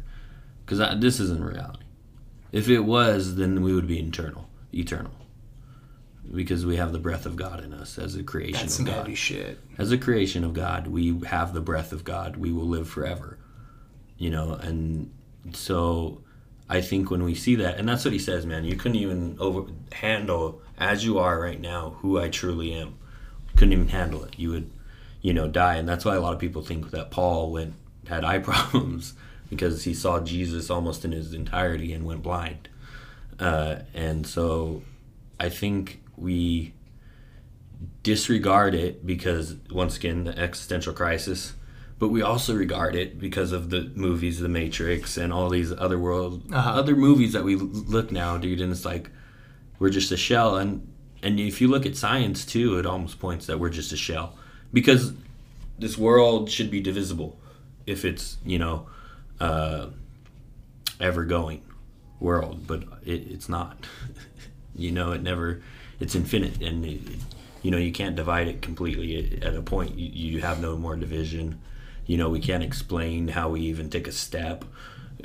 because 0.66 1.00
this 1.02 1.20
isn't 1.20 1.44
reality. 1.44 1.84
If 2.52 2.70
it 2.70 2.80
was, 2.82 3.36
then 3.36 3.62
we 3.62 3.74
would 3.74 3.88
be 3.88 4.00
eternal, 4.00 4.48
eternal, 4.74 5.12
because 6.34 6.66
we 6.66 6.78
have 6.78 6.92
the 6.94 7.00
breath 7.00 7.26
of 7.26 7.36
God 7.36 7.64
in 7.64 7.74
us 7.74 7.98
as 7.98 8.16
a 8.16 8.24
creation 8.24 8.54
that's 8.62 8.80
of 8.80 8.86
some 8.88 9.04
God. 9.06 9.18
shit 9.18 9.60
As 9.78 9.92
a 9.92 9.98
creation 9.98 10.44
of 10.44 10.54
God, 10.54 10.88
we 10.88 11.20
have 11.28 11.54
the 11.54 11.62
breath 11.62 11.92
of 11.92 12.04
God. 12.04 12.38
We 12.38 12.52
will 12.52 12.68
live 12.68 12.88
forever, 12.88 13.38
you 14.18 14.30
know. 14.30 14.54
And 14.54 15.12
so, 15.54 16.22
I 16.70 16.82
think 16.82 17.12
when 17.12 17.24
we 17.24 17.36
see 17.36 17.56
that, 17.56 17.78
and 17.78 17.88
that's 17.88 18.06
what 18.06 18.14
he 18.14 18.20
says, 18.20 18.46
man. 18.46 18.64
You 18.64 18.76
couldn't 18.76 18.98
even 18.98 19.38
over 19.40 19.70
handle 19.92 20.62
as 20.78 21.04
you 21.04 21.20
are 21.20 21.40
right 21.40 21.60
now 21.60 21.98
who 22.00 22.20
I 22.20 22.30
truly 22.30 22.74
am. 22.74 22.98
Couldn't 23.56 23.74
even 23.74 23.90
handle 23.90 24.24
it. 24.24 24.40
You 24.40 24.52
would, 24.52 24.72
you 25.22 25.34
know, 25.34 25.48
die. 25.48 25.76
And 25.76 25.88
that's 25.88 26.04
why 26.06 26.16
a 26.16 26.20
lot 26.22 26.34
of 26.34 26.40
people 26.40 26.62
think 26.62 26.92
that 26.92 27.12
Paul 27.12 27.52
went 27.52 27.74
had 28.08 28.24
eye 28.26 28.40
problems 28.52 29.14
because 29.50 29.84
he 29.84 29.94
saw 29.94 30.20
Jesus 30.20 30.70
almost 30.70 31.06
in 31.06 31.12
his 31.12 31.34
entirety 31.34 31.94
and 31.94 32.06
went 32.06 32.24
blind. 32.24 32.70
Uh, 33.40 33.80
and 33.94 34.26
so, 34.26 34.84
I 35.40 35.50
think 35.50 36.02
we 36.18 36.74
disregard 38.04 38.76
it 38.76 39.06
because 39.06 39.56
once 39.72 39.98
again 39.98 40.24
the 40.24 40.38
existential 40.38 40.94
crisis 40.94 41.54
but 41.98 42.10
we 42.10 42.22
also 42.22 42.56
regard 42.56 42.96
it 42.96 43.20
because 43.20 43.52
of 43.52 43.70
the 43.70 43.92
movies 43.96 44.40
the 44.40 44.50
matrix 44.50 45.18
and 45.18 45.32
all 45.34 45.50
these 45.50 45.72
other 45.72 45.98
world 45.98 46.44
Uh-huh. 46.52 46.70
other 46.72 46.96
movies 46.96 47.34
that 47.34 47.44
we 47.44 47.56
look 47.56 48.12
now 48.12 48.38
dude 48.38 48.62
and 48.62 48.72
it's 48.72 48.86
like 48.86 49.10
we're 49.80 49.90
just 49.90 50.12
a 50.12 50.18
shell 50.18 50.58
and 50.58 50.88
and 51.24 51.40
if 51.40 51.60
you 51.62 51.68
look 51.68 51.86
at 51.88 51.96
science 51.96 52.46
too 52.46 52.78
it 52.78 52.86
almost 52.86 53.20
points 53.20 53.48
that 53.48 53.60
we're 53.60 53.70
just 53.70 53.92
a 53.92 53.98
shell 53.98 54.38
because 54.74 55.14
this 55.80 55.98
world 55.98 56.50
should 56.50 56.70
be 56.72 56.80
divisible 56.80 57.38
if 57.86 58.06
it's 58.06 58.38
you 58.46 58.60
know 58.60 58.88
uh, 59.40 59.88
ever 61.00 61.26
going 61.26 61.62
world 62.20 62.68
but 62.68 62.84
it, 63.06 63.28
it's 63.32 63.50
not. 63.50 63.86
You 64.74 64.92
know 64.92 65.12
it 65.12 65.22
never 65.22 65.62
it's 66.00 66.16
infinite 66.16 66.62
and 66.62 66.86
it, 66.86 67.02
you 67.62 67.72
know 67.72 67.78
you 67.78 67.92
can't 67.92 68.16
divide 68.16 68.48
it 68.48 68.62
completely 68.62 69.38
at 69.42 69.54
a 69.54 69.62
point. 69.62 69.98
You, 69.98 70.08
you 70.08 70.42
have 70.42 70.62
no 70.62 70.78
more 70.78 70.96
division. 70.96 71.60
You 72.06 72.18
know 72.18 72.30
we 72.30 72.40
can't 72.40 72.64
explain 72.64 73.28
how 73.28 73.50
we 73.50 73.62
even 73.62 73.90
take 73.90 74.08
a 74.08 74.14
step. 74.14 74.64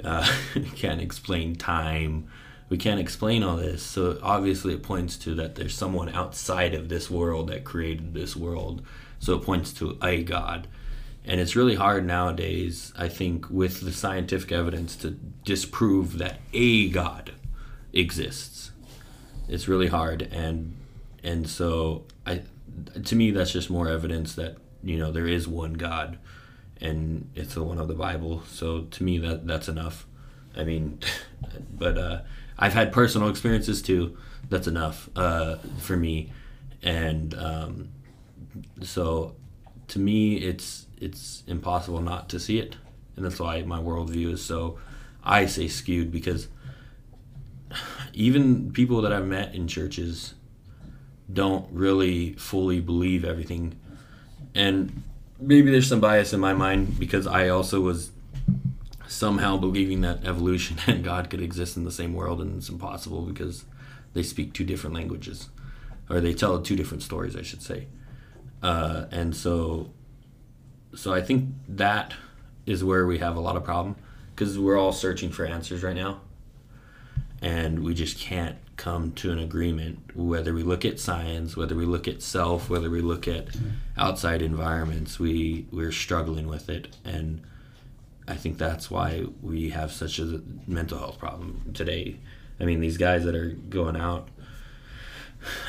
Uh, 0.02 0.28
can't 0.74 1.00
explain 1.00 1.54
time. 1.54 2.26
We 2.68 2.76
can't 2.76 2.98
explain 3.00 3.44
all 3.44 3.56
this. 3.56 3.82
So 3.84 4.18
obviously 4.20 4.74
it 4.74 4.82
points 4.82 5.16
to 5.18 5.34
that 5.36 5.54
there's 5.54 5.76
someone 5.76 6.08
outside 6.08 6.74
of 6.74 6.88
this 6.88 7.08
world 7.08 7.48
that 7.48 7.62
created 7.62 8.12
this 8.12 8.34
world 8.34 8.82
so 9.18 9.34
it 9.34 9.42
points 9.42 9.72
to 9.74 9.98
a 10.02 10.22
god. 10.22 10.68
And 11.24 11.40
it's 11.40 11.56
really 11.56 11.74
hard 11.74 12.06
nowadays 12.06 12.92
i 12.96 13.08
think 13.08 13.50
with 13.50 13.80
the 13.80 13.92
scientific 13.92 14.52
evidence 14.52 14.94
to 14.96 15.10
disprove 15.44 16.18
that 16.18 16.40
a 16.52 16.88
god 16.90 17.32
exists. 17.92 18.70
It's 19.48 19.68
really 19.68 19.88
hard. 19.88 20.22
And 20.22 20.76
and 21.22 21.48
so 21.48 22.04
i 22.26 22.42
to 23.04 23.16
me 23.16 23.30
that's 23.30 23.52
just 23.52 23.70
more 23.70 23.88
evidence 23.88 24.34
that 24.34 24.58
you 24.84 24.98
know 24.98 25.10
there 25.10 25.26
is 25.26 25.48
one 25.48 25.72
god 25.72 26.18
and 26.80 27.30
it's 27.34 27.54
the 27.54 27.62
one 27.62 27.78
of 27.78 27.88
the 27.88 27.94
bible. 27.94 28.42
So 28.48 28.82
to 28.82 29.02
me 29.02 29.18
that 29.18 29.46
that's 29.46 29.68
enough. 29.68 30.06
I 30.56 30.64
mean 30.64 31.00
but 31.72 31.98
uh 31.98 32.20
i've 32.58 32.74
had 32.74 32.92
personal 32.92 33.28
experiences 33.28 33.82
too. 33.82 34.16
That's 34.48 34.66
enough 34.66 35.08
uh 35.16 35.56
for 35.78 35.96
me. 35.96 36.32
And 36.82 37.34
um 37.34 37.88
so 38.82 39.34
to 39.88 39.98
me 39.98 40.36
it's 40.36 40.86
it's 40.98 41.42
impossible 41.46 42.00
not 42.00 42.28
to 42.30 42.40
see 42.40 42.58
it. 42.58 42.76
And 43.16 43.24
that's 43.24 43.40
why 43.40 43.62
my 43.62 43.78
worldview 43.78 44.32
is 44.32 44.44
so 44.44 44.78
i 45.24 45.46
say 45.46 45.68
skewed 45.68 46.12
because 46.12 46.48
even 48.12 48.72
people 48.72 49.02
that 49.02 49.12
i've 49.12 49.26
met 49.26 49.54
in 49.54 49.66
churches 49.66 50.34
don't 51.32 51.66
really 51.72 52.34
fully 52.34 52.80
believe 52.80 53.24
everything. 53.24 53.76
And 54.54 55.02
maybe 55.40 55.70
there's 55.70 55.88
some 55.88 56.00
bias 56.00 56.32
in 56.32 56.40
my 56.40 56.52
mind 56.52 56.98
because 56.98 57.26
i 57.26 57.48
also 57.48 57.80
was 57.80 58.10
somehow 59.08 59.56
believing 59.56 60.00
that 60.00 60.24
evolution 60.24 60.78
and 60.86 61.04
god 61.04 61.30
could 61.30 61.40
exist 61.40 61.76
in 61.76 61.84
the 61.84 61.92
same 61.92 62.12
world 62.14 62.40
and 62.40 62.58
it's 62.58 62.68
impossible 62.68 63.22
because 63.22 63.64
they 64.14 64.22
speak 64.22 64.52
two 64.52 64.64
different 64.64 64.94
languages. 64.94 65.48
Or 66.08 66.20
they 66.20 66.32
tell 66.34 66.60
two 66.62 66.76
different 66.76 67.02
stories 67.02 67.34
i 67.34 67.42
should 67.42 67.62
say 67.62 67.88
uh, 68.66 69.06
and 69.10 69.34
so 69.34 69.90
so 70.94 71.12
i 71.12 71.20
think 71.20 71.48
that 71.68 72.14
is 72.66 72.82
where 72.82 73.06
we 73.06 73.18
have 73.18 73.36
a 73.36 73.40
lot 73.40 73.56
of 73.56 73.64
problem 73.64 73.96
because 74.36 74.58
we're 74.58 74.78
all 74.78 74.92
searching 74.92 75.30
for 75.30 75.46
answers 75.46 75.82
right 75.82 75.96
now. 75.96 76.20
And 77.40 77.82
we 77.82 77.94
just 77.94 78.18
can't 78.18 78.58
come 78.76 79.12
to 79.12 79.32
an 79.32 79.38
agreement 79.38 80.14
whether 80.14 80.52
we 80.52 80.62
look 80.62 80.84
at 80.84 81.00
science 81.00 81.56
whether 81.56 81.74
we 81.74 81.86
look 81.86 82.06
at 82.06 82.20
self 82.20 82.68
whether 82.68 82.90
we 82.90 83.00
look 83.00 83.26
at 83.26 83.46
outside 83.96 84.42
environments 84.42 85.18
we 85.18 85.64
we're 85.72 85.92
struggling 85.92 86.46
with 86.46 86.68
it. 86.68 86.94
And 87.02 87.40
i 88.28 88.34
think 88.34 88.58
that's 88.58 88.90
why 88.90 89.24
we 89.40 89.70
have 89.70 89.92
such 89.92 90.18
a 90.18 90.42
mental 90.66 90.98
health 90.98 91.18
problem 91.18 91.70
today. 91.72 92.18
I 92.60 92.64
mean 92.66 92.80
these 92.80 92.98
guys 92.98 93.24
that 93.24 93.34
are 93.34 93.50
going 93.70 93.96
out 93.96 94.28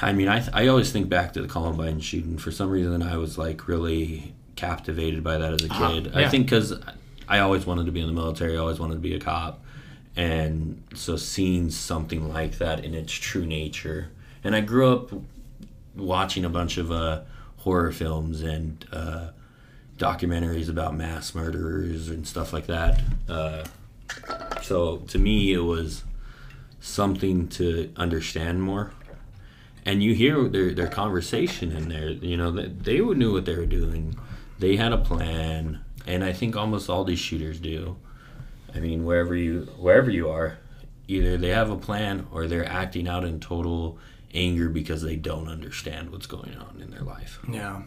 i 0.01 0.13
mean 0.13 0.27
i, 0.27 0.43
I 0.53 0.67
always 0.67 0.91
think 0.91 1.09
back 1.09 1.33
to 1.33 1.41
the 1.41 1.47
columbine 1.47 1.99
shooting. 1.99 2.37
For 2.37 2.51
some 2.51 2.69
reason 2.69 3.01
i 3.01 3.17
was 3.17 3.37
like 3.37 3.67
really 3.67 4.33
captivated 4.55 5.23
by 5.23 5.37
that 5.37 5.53
as 5.53 5.63
a 5.63 5.69
kid. 5.69 6.11
Yeah. 6.13 6.25
i 6.25 6.29
think 6.29 6.47
because 6.47 6.73
i 7.27 7.39
always 7.39 7.65
wanted 7.65 7.85
to 7.85 7.91
be 7.91 7.99
in 8.01 8.07
the 8.07 8.13
military 8.13 8.55
i 8.55 8.59
always 8.59 8.79
wanted 8.79 8.95
to 8.95 8.99
be 9.01 9.15
a 9.15 9.19
cop. 9.19 9.63
And 10.15 10.81
so 10.95 11.15
seeing 11.15 11.69
something 11.69 12.27
like 12.27 12.57
that 12.57 12.83
in 12.83 12.95
its 12.95 13.13
true 13.13 13.45
nature 13.45 14.09
and 14.43 14.55
i 14.55 14.61
grew 14.61 14.91
up 14.91 15.11
watching 15.95 16.45
a 16.45 16.49
bunch 16.49 16.77
of 16.77 16.91
uh, 16.91 17.21
horror 17.57 17.91
films 17.91 18.41
and 18.41 18.85
uh, 18.91 19.29
documentaries 19.97 20.69
about 20.69 20.95
mass 20.95 21.33
murderers 21.33 22.09
and 22.09 22.27
stuff 22.27 22.53
like 22.53 22.67
that. 22.67 23.01
Uh, 23.27 23.63
so 24.61 24.97
to 25.07 25.17
me 25.19 25.53
it 25.53 25.59
was 25.59 26.03
something 26.79 27.47
to 27.49 27.91
understand 27.97 28.61
more 28.61 28.91
and 29.87 30.03
you 30.03 30.13
hear 30.13 30.47
their, 30.47 30.71
their 30.73 30.87
conversation 30.87 31.71
in 31.71 31.89
there 31.89 32.09
you 32.09 32.37
know 32.37 32.51
they, 32.51 32.67
they 32.67 32.99
knew 32.99 33.33
what 33.33 33.45
they 33.45 33.55
were 33.55 33.65
doing 33.65 34.15
they 34.59 34.75
had 34.75 34.91
a 34.91 34.97
plan 34.97 35.79
and 36.05 36.23
i 36.23 36.31
think 36.31 36.55
almost 36.55 36.89
all 36.89 37.03
these 37.03 37.19
shooters 37.19 37.59
do 37.59 37.95
I 38.77 38.79
mean, 38.79 39.05
wherever 39.05 39.35
you 39.35 39.61
wherever 39.77 40.11
you 40.11 40.29
are, 40.29 40.57
either 41.07 41.37
they 41.37 41.49
have 41.49 41.69
a 41.71 41.77
plan 41.77 42.27
or 42.31 42.47
they're 42.47 42.67
acting 42.67 43.07
out 43.07 43.23
in 43.23 43.39
total 43.39 43.97
anger 44.33 44.69
because 44.69 45.01
they 45.01 45.15
don't 45.15 45.47
understand 45.47 46.11
what's 46.11 46.27
going 46.27 46.55
on 46.55 46.79
in 46.81 46.91
their 46.91 47.01
life. 47.01 47.39
Yeah. 47.49 47.81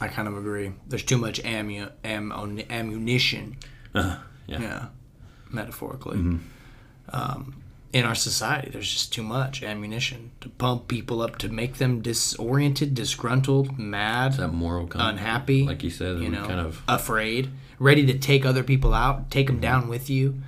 I 0.00 0.08
kind 0.08 0.28
of 0.28 0.36
agree. 0.36 0.72
There's 0.86 1.02
too 1.04 1.18
much 1.18 1.42
ammu- 1.42 1.90
am- 2.04 2.32
ammunition. 2.70 3.56
Uh, 3.94 4.18
yeah. 4.46 4.60
Yeah. 4.60 4.86
Metaphorically. 5.50 6.38
Um, 7.08 7.61
in 7.92 8.04
our 8.04 8.14
society, 8.14 8.70
there's 8.70 8.90
just 8.90 9.12
too 9.12 9.22
much 9.22 9.62
ammunition 9.62 10.32
to 10.40 10.48
pump 10.48 10.88
people 10.88 11.20
up 11.20 11.36
to 11.38 11.48
make 11.48 11.74
them 11.74 12.00
disoriented, 12.00 12.94
disgruntled, 12.94 13.78
mad, 13.78 14.34
That 14.34 14.48
moral 14.48 14.88
unhappy, 14.94 15.64
like 15.64 15.82
you 15.82 15.90
said, 15.90 16.20
you 16.20 16.30
know, 16.30 16.46
kind 16.46 16.60
of 16.60 16.82
afraid, 16.88 17.50
ready 17.78 18.06
to 18.06 18.18
take 18.18 18.46
other 18.46 18.62
people 18.62 18.94
out, 18.94 19.30
take 19.30 19.46
them 19.46 19.56
mm-hmm. 19.56 19.62
down 19.62 19.88
with 19.88 20.08
you. 20.08 20.40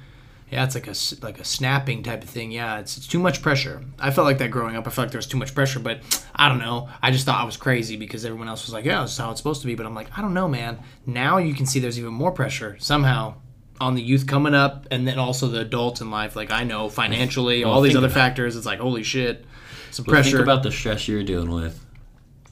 Yeah, 0.50 0.64
it's 0.64 0.74
like 0.74 0.86
a 0.86 0.94
like 1.24 1.40
a 1.40 1.44
snapping 1.44 2.02
type 2.02 2.22
of 2.22 2.30
thing. 2.30 2.52
Yeah, 2.52 2.78
it's, 2.78 2.96
it's 2.96 3.08
too 3.08 3.18
much 3.18 3.42
pressure. 3.42 3.82
I 3.98 4.10
felt 4.10 4.24
like 4.24 4.38
that 4.38 4.50
growing 4.50 4.76
up. 4.76 4.86
I 4.86 4.90
felt 4.90 5.06
like 5.06 5.10
there 5.10 5.18
was 5.18 5.26
too 5.26 5.38
much 5.38 5.54
pressure, 5.54 5.80
but 5.80 6.00
I 6.36 6.48
don't 6.48 6.60
know. 6.60 6.88
I 7.02 7.10
just 7.10 7.26
thought 7.26 7.40
I 7.40 7.44
was 7.44 7.56
crazy 7.56 7.96
because 7.96 8.24
everyone 8.24 8.48
else 8.48 8.64
was 8.64 8.72
like, 8.72 8.84
"Yeah, 8.84 9.02
this 9.02 9.12
is 9.12 9.18
how 9.18 9.30
it's 9.32 9.40
supposed 9.40 9.62
to 9.62 9.66
be." 9.66 9.74
But 9.74 9.84
I'm 9.84 9.94
like, 9.94 10.16
I 10.16 10.22
don't 10.22 10.32
know, 10.32 10.46
man. 10.46 10.78
Now 11.06 11.38
you 11.38 11.54
can 11.54 11.66
see 11.66 11.80
there's 11.80 11.98
even 11.98 12.14
more 12.14 12.30
pressure 12.30 12.76
somehow 12.78 13.34
on 13.80 13.94
the 13.94 14.02
youth 14.02 14.26
coming 14.26 14.54
up, 14.54 14.86
and 14.90 15.06
then 15.06 15.18
also 15.18 15.48
the 15.48 15.60
adults 15.60 16.00
in 16.00 16.10
life. 16.10 16.36
Like 16.36 16.50
I 16.50 16.64
know 16.64 16.88
financially, 16.88 17.64
all 17.64 17.80
these 17.80 17.96
other 17.96 18.08
factors. 18.08 18.56
It's 18.56 18.66
like 18.66 18.78
holy 18.78 19.02
shit, 19.02 19.44
some 19.90 20.04
But 20.04 20.12
pressure. 20.12 20.38
Think 20.38 20.42
about 20.42 20.62
the 20.62 20.70
stress 20.72 21.08
you're 21.08 21.22
dealing 21.22 21.50
with, 21.50 21.84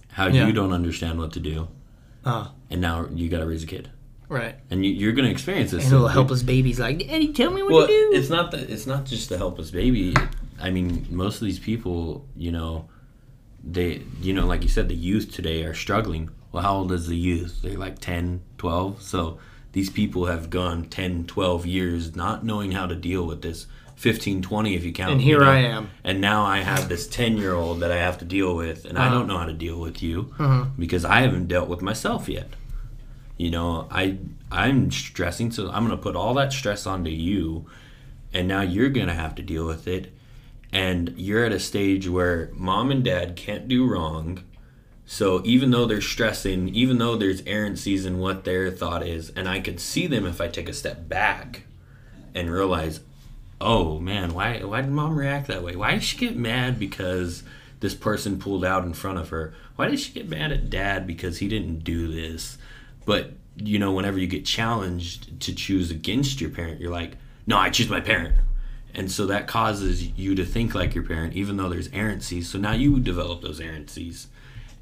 how 0.09 0.27
Yeah. 0.29 0.47
you 0.47 0.53
don't 0.53 0.73
understand 0.73 1.19
what 1.19 1.33
to 1.33 1.41
do, 1.41 1.69
uh, 2.25 2.49
and 2.71 2.81
now 2.81 3.07
you 3.13 3.29
got 3.29 3.39
to 3.39 3.47
raise 3.47 3.63
a 3.63 3.67
kid, 3.67 3.91
right. 4.29 4.57
and 4.71 4.85
you, 4.85 4.93
you're 4.93 5.13
going 5.13 5.27
to 5.27 5.31
experience 5.31 5.71
this. 5.71 5.85
And 5.85 5.93
little 5.93 6.09
helpless 6.09 6.43
babies 6.43 6.81
like, 6.81 6.99
Daddy, 7.07 7.33
tell 7.33 7.51
me 7.51 7.63
what 7.63 7.73
well, 7.73 7.87
to 7.87 7.93
do. 7.93 8.11
it's 8.15 8.31
not 8.31 8.51
that 8.51 8.69
it's 8.71 8.87
not 8.87 9.05
just 9.07 9.29
the 9.29 9.39
helpless 9.39 9.71
baby. 9.71 10.15
I 10.61 10.71
mean, 10.71 11.07
most 11.11 11.41
of 11.41 11.47
these 11.47 11.59
people, 11.59 12.25
you 12.37 12.53
know, 12.53 12.89
they, 13.65 14.03
you 14.21 14.33
know, 14.33 14.47
like 14.47 14.63
you 14.63 14.69
said, 14.69 14.89
the 14.89 14.95
youth 14.95 15.33
today 15.33 15.65
are 15.65 15.75
struggling. 15.75 16.31
Well, 16.53 16.63
how 16.63 16.77
old 16.77 16.93
is 16.93 17.07
the 17.07 17.17
youth? 17.17 17.61
They're 17.63 17.79
like 17.79 17.99
10, 17.99 18.43
12. 18.59 19.03
So 19.03 19.39
these 19.73 19.91
people 19.91 20.27
have 20.27 20.51
gone 20.51 20.85
10, 20.85 21.25
12 21.27 21.67
years 21.67 22.15
not 22.15 22.45
knowing 22.45 22.73
how 22.73 22.87
to 22.87 22.95
deal 22.95 23.27
with 23.27 23.43
this. 23.43 23.67
15, 23.97 24.43
20 24.43 24.75
if 24.75 24.83
you 24.85 24.93
count. 24.93 25.13
And 25.13 25.21
you 25.21 25.27
here 25.29 25.41
know. 25.41 25.51
I 25.51 25.57
am. 25.59 25.91
And 26.03 26.21
now 26.21 26.45
I 26.45 26.59
have 26.59 26.89
this 26.89 27.07
10 27.07 27.37
year 27.37 27.55
old 27.55 27.81
that 27.81 27.93
I 27.93 27.99
have 27.99 28.19
to 28.19 28.25
deal 28.25 28.57
with, 28.57 28.85
and 28.85 28.99
I 28.99 29.07
Uh-huh. 29.07 29.15
don't 29.19 29.27
know 29.29 29.39
how 29.39 29.45
to 29.47 29.53
deal 29.53 29.79
with 29.79 30.03
you 30.03 30.35
Uh-huh. 30.39 30.65
because 30.79 31.05
I 31.05 31.21
haven't 31.21 31.47
dealt 31.49 31.69
with 31.69 31.83
myself 31.83 32.29
yet 32.29 32.49
you 33.39 33.51
know 33.51 33.89
i 33.91 34.19
i'm 34.53 34.91
stressing 34.91 35.51
so 35.51 35.69
i'm 35.71 35.87
going 35.87 35.97
to 35.97 36.03
put 36.03 36.15
all 36.15 36.35
that 36.35 36.53
stress 36.53 36.87
onto 36.87 37.11
you 37.11 37.65
and 38.33 38.47
now 38.47 38.61
you're 38.61 38.91
going 38.91 39.07
to 39.07 39.15
have 39.15 39.35
to 39.35 39.43
deal 39.43 39.67
with 39.67 39.89
it 39.89 40.13
and 40.71 41.15
you're 41.17 41.43
at 41.45 41.51
a 41.51 41.59
stage 41.59 42.07
where 42.07 42.51
mom 42.53 42.91
and 42.91 43.03
dad 43.03 43.35
can't 43.35 43.67
do 43.69 43.87
wrong 43.87 44.39
so 45.13 45.43
even 45.45 45.71
though 45.71 45.85
they're 45.85 46.01
stressing 46.01 46.69
even 46.71 46.97
though 46.97 47.17
there's 47.17 47.43
errancies 47.43 48.07
in 48.07 48.19
what 48.19 48.45
their 48.45 48.71
thought 48.71 49.07
is 49.07 49.29
and 49.31 49.47
i 49.47 49.61
could 49.61 49.79
see 49.79 50.07
them 50.07 50.25
if 50.25 50.41
i 50.41 50.49
take 50.49 50.69
a 50.69 50.73
step 50.73 51.07
back 51.07 51.65
and 52.35 52.51
realize 52.51 53.01
oh 53.61 53.99
man 53.99 54.33
why 54.35 54.59
why 54.61 54.81
did 54.81 54.91
mom 54.91 55.17
react 55.17 55.47
that 55.47 55.63
way? 55.63 55.77
Why 55.77 55.93
did 55.93 56.03
she 56.03 56.17
get 56.17 56.37
mad 56.37 56.79
because 56.79 57.43
this 57.81 57.95
person 57.95 58.39
pulled 58.39 58.65
out 58.65 58.85
in 58.85 58.93
front 58.93 59.19
of 59.19 59.29
her? 59.31 59.55
Why 59.77 59.89
did 59.89 60.01
she 60.01 60.13
get 60.13 60.29
mad 60.29 60.53
at 60.53 60.71
dad 60.71 61.07
because 61.07 61.39
he 61.39 61.49
didn't 61.49 61.85
do 61.85 62.09
this? 62.09 62.59
But 63.05 63.33
you 63.57 63.79
know 63.79 63.93
whenever 63.93 64.19
you 64.19 64.27
get 64.27 64.45
challenged 64.45 65.41
to 65.41 65.55
choose 65.55 65.91
against 65.91 66.41
your 66.41 66.49
parent 66.49 66.81
you're 66.81 66.91
like 66.91 67.19
no 67.47 67.59
i 67.59 67.71
choose 67.71 67.89
my 67.89 68.01
parent. 68.01 68.35
And 68.95 69.11
so 69.11 69.25
that 69.27 69.47
causes 69.47 70.07
you 70.19 70.35
to 70.35 70.45
think 70.45 70.75
like 70.75 70.95
your 70.95 71.05
parent 71.05 71.35
even 71.35 71.57
though 71.57 71.69
there's 71.69 71.89
errancies 71.89 72.49
so 72.49 72.59
now 72.59 72.73
you 72.73 72.99
develop 72.99 73.43
those 73.43 73.61
errancies 73.61 74.27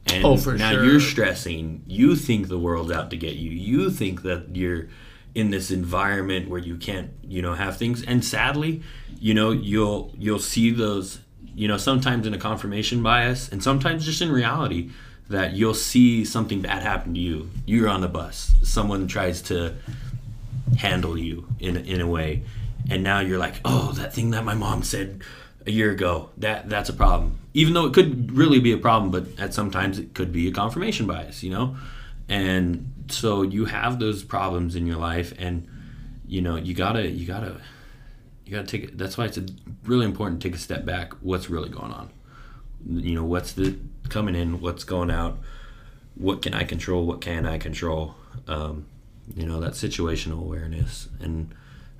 and 0.07 0.25
Oh, 0.25 0.37
for 0.37 0.55
now 0.55 0.73
sure. 0.73 0.85
you're 0.85 1.01
stressing. 1.01 1.83
You 1.87 2.17
think 2.17 2.49
the 2.49 2.59
world's 2.59 2.91
out 2.91 3.11
to 3.11 3.17
get 3.17 3.35
you. 3.35 3.51
You 3.51 3.91
think 3.91 4.23
that 4.23 4.57
you're 4.57 4.89
in 5.35 5.51
this 5.51 5.71
environment 5.71 6.49
where 6.49 6.61
you 6.61 6.77
can't 6.77 7.11
you 7.23 7.41
know 7.43 7.55
have 7.55 7.77
things. 7.77 8.03
And 8.03 8.25
sadly 8.25 8.83
you 9.21 9.35
know 9.35 9.51
you'll 9.51 10.13
you'll 10.19 10.39
see 10.39 10.71
those 10.71 11.21
you 11.55 11.69
know 11.69 11.77
sometimes 11.77 12.27
in 12.27 12.35
a 12.35 12.39
confirmation 12.39 13.03
bias 13.03 13.49
and 13.49 13.63
sometimes 13.63 14.05
just 14.05 14.23
in 14.23 14.33
reality 14.33 14.91
that 15.29 15.53
you'll 15.53 15.75
see 15.75 16.25
something 16.25 16.61
bad 16.63 16.83
happen 16.83 17.15
to 17.15 17.21
you. 17.21 17.51
You're 17.67 17.89
on 17.89 18.01
the 18.01 18.09
bus. 18.09 18.53
Someone 18.63 19.07
tries 19.07 19.43
to 19.43 19.75
handle 20.79 21.19
you 21.19 21.47
in 21.59 21.77
in 21.77 22.01
a 22.01 22.07
way. 22.07 22.43
And 22.89 23.03
now 23.05 23.21
you're 23.21 23.39
like 23.39 23.61
oh 23.65 23.93
that 23.93 24.15
thing 24.15 24.31
that 24.31 24.45
my 24.45 24.55
mom 24.55 24.83
said 24.83 25.21
a 25.67 25.71
year 25.71 25.91
ago 25.91 26.31
that 26.39 26.69
that's 26.69 26.89
a 26.89 26.93
problem 26.95 27.39
even 27.53 27.75
though 27.75 27.87
it 27.87 27.93
could 27.93 28.33
really 28.33 28.61
be 28.61 28.73
a 28.73 28.79
problem 28.79 29.11
but 29.11 29.27
at 29.41 29.53
sometimes 29.55 29.99
it 29.99 30.15
could 30.15 30.33
be 30.33 30.49
a 30.49 30.53
confirmation 30.53 31.07
bias 31.07 31.43
you 31.43 31.51
know? 31.51 31.77
And 32.29 32.93
so 33.09 33.43
you 33.43 33.65
have 33.65 33.99
those 33.99 34.23
problems 34.23 34.77
in 34.77 34.87
your 34.87 34.99
life 34.99 35.35
and 35.39 35.67
you 36.27 36.41
know 36.41 36.57
you 36.57 36.75
gotta 36.75 37.09
you 37.09 37.27
gotta 37.27 37.61
you 38.45 38.53
gotta 38.53 38.69
take 38.69 38.85
it 38.85 38.99
that's 38.99 39.19
why 39.19 39.25
it's 39.25 39.39
really 39.85 40.07
important 40.07 40.41
to 40.41 40.49
take 40.49 40.55
a 40.55 40.61
step 40.61 40.85
back 40.85 41.13
what's 41.15 41.51
really 41.51 41.69
going 41.69 41.93
on? 41.93 42.11
You 42.87 43.17
know 43.17 43.25
what's 43.25 43.53
the 43.53 43.77
coming 44.09 44.37
in 44.37 44.61
what's 44.61 44.85
going 44.85 45.11
out? 45.11 45.39
What 46.15 46.41
can 46.43 46.55
i 46.55 46.65
control 46.65 47.05
what 47.05 47.21
can 47.21 47.47
i 47.47 47.59
control? 47.59 48.15
Um, 48.47 48.87
you 49.35 49.47
know 49.47 49.61
that 49.61 49.73
situational 49.73 50.41
awareness. 50.41 51.09
And 51.21 51.53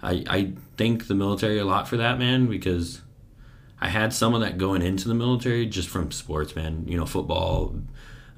I, 0.03 0.25
I 0.29 0.53
thank 0.77 1.09
the 1.09 1.15
military 1.15 1.59
a 1.59 1.65
lot 1.65 1.89
for 1.89 1.97
that 1.97 2.19
man 2.19 2.47
because 2.47 3.03
I 3.81 3.89
had 3.89 4.13
some 4.13 4.35
of 4.35 4.41
that 4.43 4.59
going 4.59 4.83
into 4.83 5.09
the 5.09 5.15
military 5.15 5.67
just 5.67 5.89
from 5.89 6.11
sports 6.11 6.55
man. 6.55 6.85
You 6.87 6.97
know 6.99 7.07
football 7.07 7.75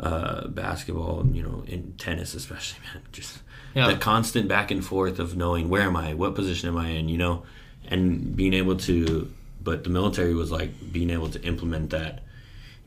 uh, 0.01 0.49
basketball 0.49 1.27
you 1.33 1.43
know 1.43 1.65
in 1.67 1.95
tennis 1.99 2.35
especially 2.35 2.81
man. 2.95 3.03
Just 3.13 3.39
Yeah. 3.75 3.89
the 3.89 3.97
constant 3.97 4.49
back 4.49 4.71
and 4.71 4.85
forth 4.85 5.19
of 5.19 5.37
knowing 5.37 5.69
where 5.69 5.83
am 5.83 5.97
I 5.97 6.15
what 6.15 6.35
position 6.35 6.69
am 6.69 6.77
I 6.77 6.89
in 6.91 7.09
you 7.09 7.19
know 7.19 7.43
and 7.89 8.35
being 8.37 8.55
able 8.55 8.77
to 8.77 9.33
but 9.63 9.85
the 9.85 9.91
military 9.91 10.35
was 10.35 10.51
like 10.51 10.71
being 10.93 11.11
able 11.11 11.29
to 11.31 11.41
implement 11.43 11.91
that 11.91 12.23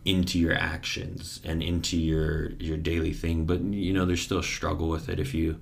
into 0.03 0.37
your 0.37 0.53
actions 0.53 1.39
and 1.43 1.63
into 1.63 1.97
your 1.97 2.51
your 2.53 2.77
daily 2.77 3.13
thing. 3.13 3.45
But 3.45 3.61
you 3.61 3.91
know 3.93 4.05
there's 4.05 4.21
still 4.21 4.39
a 4.39 4.43
struggle 4.43 4.87
with 4.89 5.09
it 5.09 5.19
if 5.19 5.33
you 5.33 5.59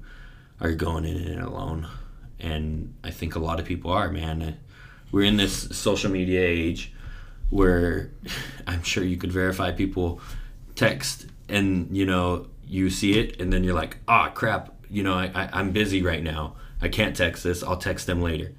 are 0.61 0.73
going 0.73 1.05
in 1.05 1.17
it 1.17 1.39
alone. 1.41 1.87
And 2.39 2.93
i 3.03 3.09
think 3.11 3.35
a 3.35 3.39
lot 3.39 3.59
of 3.59 3.65
people 3.65 3.89
are 3.91 4.09
man 4.11 4.57
we're 5.13 5.23
in 5.23 5.37
this 5.37 5.69
social 5.71 6.11
media 6.11 6.41
age 6.41 6.91
where 7.49 8.11
i'm 8.67 8.83
sure 8.83 9.03
you 9.03 9.15
could 9.15 9.31
verify 9.31 9.71
people 9.71 10.19
text 10.75 11.27
and 11.47 11.95
you 11.95 12.05
know 12.05 12.47
you 12.67 12.89
see 12.89 13.17
it 13.19 13.39
and 13.39 13.53
then 13.53 13.63
you're 13.63 13.75
like 13.75 13.97
ah 14.09 14.27
crap 14.29 14.73
you 14.89 15.03
know 15.03 15.13
I, 15.13 15.31
I, 15.33 15.49
i'm 15.53 15.71
busy 15.71 16.01
right 16.01 16.21
now. 16.23 16.55
I 16.81 16.89
can't 16.89 17.15
text 17.15 17.45
this. 17.45 17.63
I'll 17.63 17.77
text 17.77 18.07
them 18.07 18.21
later. 18.21 18.51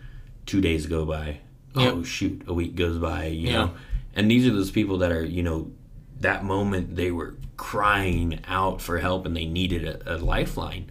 Two 0.47 0.63
days 0.63 0.87
go 0.87 1.05
by. 1.05 1.41
Oh 1.77 2.03
shoot. 2.03 2.43
A 2.47 2.55
week 2.55 2.75
goes 2.75 2.97
by 2.97 3.27
you 3.27 3.49
Yeah. 3.49 3.53
know? 3.53 3.75
And 4.17 4.31
these 4.31 4.47
are 4.47 4.51
those 4.53 4.71
people 4.71 4.97
that 4.99 5.13
are 5.13 5.23
you 5.25 5.43
know 5.43 5.71
that 6.21 6.43
moment 6.43 6.97
they 6.97 7.11
were 7.11 7.35
crying 7.59 8.41
out 8.49 8.81
for 8.81 8.99
help 8.99 9.27
and 9.27 9.37
they 9.37 9.45
needed 9.45 9.85
a, 9.85 10.15
a 10.15 10.17
lifeline. 10.17 10.91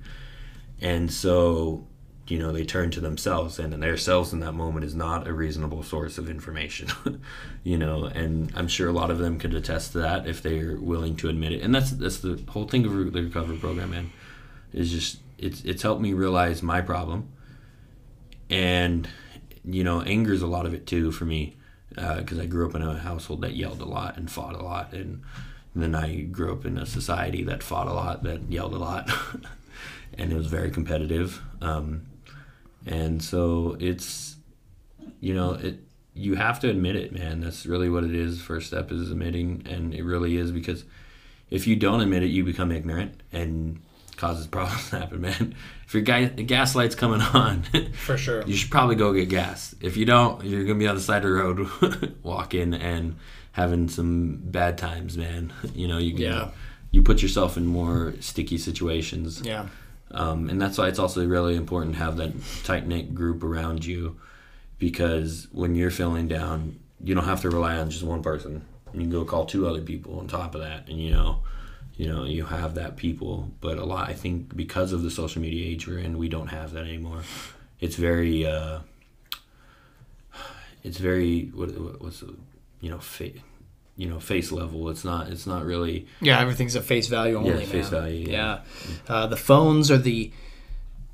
And 0.79 1.11
so 1.11 1.87
you 2.27 2.39
know 2.39 2.51
they 2.51 2.63
turn 2.63 2.89
to 2.89 3.01
themselves 3.01 3.59
and 3.59 3.73
and 3.73 3.83
themselves 3.83 4.31
in 4.31 4.39
that 4.39 4.53
moment 4.53 4.85
is 4.85 4.95
not 4.95 5.27
a 5.27 5.33
reasonable 5.33 5.83
source 5.83 6.17
of 6.17 6.29
information 6.29 6.87
you 7.63 7.77
know 7.77 8.05
and 8.05 8.49
i'm 8.55 8.67
sure 8.67 8.87
a 8.87 8.93
lot 8.93 9.11
of 9.11 9.17
them 9.17 9.37
could 9.37 9.53
attest 9.53 9.91
to 9.91 9.99
that 9.99 10.25
if 10.25 10.41
they're 10.41 10.77
willing 10.77 11.15
to 11.17 11.29
admit 11.29 11.51
it. 11.51 11.61
And 11.61 11.73
that's 11.73 11.91
that's 11.91 12.19
the 12.19 12.41
whole 12.49 12.67
thing 12.67 12.85
of 12.85 13.13
the 13.13 13.23
recovery 13.23 13.57
program 13.57 13.91
man 13.91 14.11
is 14.73 14.91
just 14.91 15.19
it's 15.37 15.63
it's 15.63 15.81
helped 15.81 16.01
me 16.01 16.13
realize 16.13 16.61
my 16.61 16.81
problem. 16.81 17.29
And 18.49 19.07
you 19.65 19.83
know 19.83 20.01
anger 20.01 20.33
is 20.33 20.41
a 20.41 20.47
lot 20.47 20.65
of 20.65 20.73
it 20.73 20.85
too 20.85 21.11
for 21.11 21.25
me 21.25 21.57
because 21.89 22.39
I 22.39 22.47
grew 22.47 22.67
up 22.67 22.75
in 22.75 22.81
a 22.81 22.97
household 22.97 23.41
that 23.41 23.55
yelled 23.55 23.81
a 23.81 23.85
lot 23.85 24.17
and 24.17 24.29
fought 24.29 24.55
a 24.55 24.63
lot 24.63 24.93
and 24.93 25.23
then 25.75 25.95
I 25.95 26.21
grew 26.21 26.51
up 26.51 26.65
in 26.65 26.77
a 26.77 26.85
society 26.85 27.43
that 27.43 27.61
fought 27.63 27.87
a 27.87 27.93
lot 27.93 28.23
that 28.23 28.51
yelled 28.51 28.73
a 28.73 28.79
lot 28.79 29.11
and 30.17 30.31
it 30.31 30.35
was 30.35 30.47
very 30.47 30.71
competitive 30.71 31.41
um, 31.61 32.05
and 32.85 33.21
so 33.23 33.75
it's 33.79 34.35
you 35.19 35.33
know 35.33 35.53
it 35.53 35.79
you 36.13 36.35
have 36.35 36.59
to 36.59 36.69
admit 36.69 36.95
it 36.95 37.11
man 37.13 37.39
that's 37.41 37.65
really 37.65 37.89
what 37.89 38.03
it 38.03 38.13
is 38.13 38.41
first 38.41 38.67
step 38.67 38.91
is 38.91 39.09
admitting 39.11 39.65
and 39.69 39.93
it 39.93 40.03
really 40.03 40.37
is 40.37 40.51
because 40.51 40.83
if 41.49 41.65
you 41.67 41.75
don't 41.75 42.01
admit 42.01 42.23
it 42.23 42.27
you 42.27 42.43
become 42.43 42.71
ignorant 42.71 43.21
and 43.31 43.81
causes 44.17 44.45
problems 44.55 44.89
to 44.89 44.99
happen 44.99 45.21
man 45.21 45.55
if 45.87 45.93
your 45.93 46.03
guy 46.03 46.25
gas 46.25 46.75
light's 46.75 46.95
coming 46.95 47.21
on 47.21 47.63
For 47.93 48.17
sure. 48.17 48.43
you 48.45 48.55
should 48.55 48.71
probably 48.71 48.95
go 48.95 49.13
get 49.13 49.29
gas. 49.29 49.73
If 49.81 49.97
you 49.97 50.05
don't, 50.05 50.43
you're 50.43 50.63
gonna 50.63 50.79
be 50.79 50.87
on 50.87 50.95
the 50.95 51.01
side 51.01 51.23
of 51.25 51.29
the 51.31 51.35
road 51.35 52.15
walking 52.23 52.73
and 52.73 53.15
having 53.53 53.87
some 53.89 54.39
bad 54.43 54.77
times, 54.79 55.15
man. 55.17 55.53
You 55.75 55.87
know, 55.87 55.97
you 55.99 56.15
Yeah. 56.15 56.49
you 56.91 57.01
put 57.03 57.21
yourself 57.21 57.55
in 57.57 57.65
more 57.67 58.13
sticky 58.19 58.57
situations. 58.57 59.41
Yeah. 59.43 59.67
Um, 60.13 60.49
and 60.49 60.61
that's 60.61 60.77
why 60.77 60.87
it's 60.87 60.99
also 60.99 61.25
really 61.25 61.55
important 61.55 61.93
to 61.93 61.99
have 61.99 62.17
that 62.17 62.33
tight 62.63 62.85
knit 62.87 63.15
group 63.15 63.43
around 63.43 63.83
you, 63.83 64.19
because 64.77 65.47
when 65.51 65.75
you're 65.75 65.89
feeling 65.91 66.27
down, 66.27 66.79
you 67.03 67.15
don't 67.15 67.25
have 67.25 67.41
to 67.41 67.49
rely 67.49 67.77
on 67.77 67.89
just 67.89 68.03
one 68.03 68.21
person. 68.21 68.63
You 68.93 69.01
can 69.01 69.09
go 69.09 69.25
call 69.25 69.45
two 69.45 69.67
other 69.67 69.81
people 69.81 70.19
on 70.19 70.27
top 70.27 70.53
of 70.55 70.61
that, 70.61 70.87
and 70.87 70.99
you 71.01 71.11
know, 71.11 71.39
you 71.95 72.07
know, 72.07 72.25
you 72.25 72.45
have 72.45 72.75
that 72.75 72.95
people. 72.95 73.49
But 73.59 73.77
a 73.79 73.85
lot, 73.85 74.07
I 74.09 74.13
think, 74.13 74.55
because 74.55 74.93
of 74.93 75.01
the 75.01 75.09
social 75.11 75.41
media 75.41 75.65
age 75.67 75.87
we're 75.87 75.97
in, 75.99 76.17
we 76.19 76.29
don't 76.29 76.47
have 76.47 76.73
that 76.73 76.85
anymore. 76.85 77.21
It's 77.79 77.95
very, 77.95 78.45
uh, 78.45 78.79
it's 80.83 80.97
very 80.97 81.45
what, 81.53 81.71
what- 81.79 82.01
what's 82.01 82.23
you 82.81 82.89
know, 82.89 82.99
fa- 82.99 83.31
you 83.95 84.09
know, 84.09 84.19
face 84.19 84.51
level. 84.51 84.89
It's 84.89 85.03
not. 85.05 85.27
It's 85.29 85.45
not 85.47 85.65
really. 85.65 86.07
Yeah, 86.21 86.39
everything's 86.39 86.75
at 86.75 86.83
face 86.83 87.07
value 87.07 87.35
only. 87.35 87.59
Yeah, 87.61 87.65
face 87.65 87.89
value, 87.89 88.27
Yeah. 88.29 88.59
yeah. 89.07 89.13
Uh, 89.13 89.27
the 89.27 89.37
phones 89.37 89.91
are 89.91 89.97
the 89.97 90.31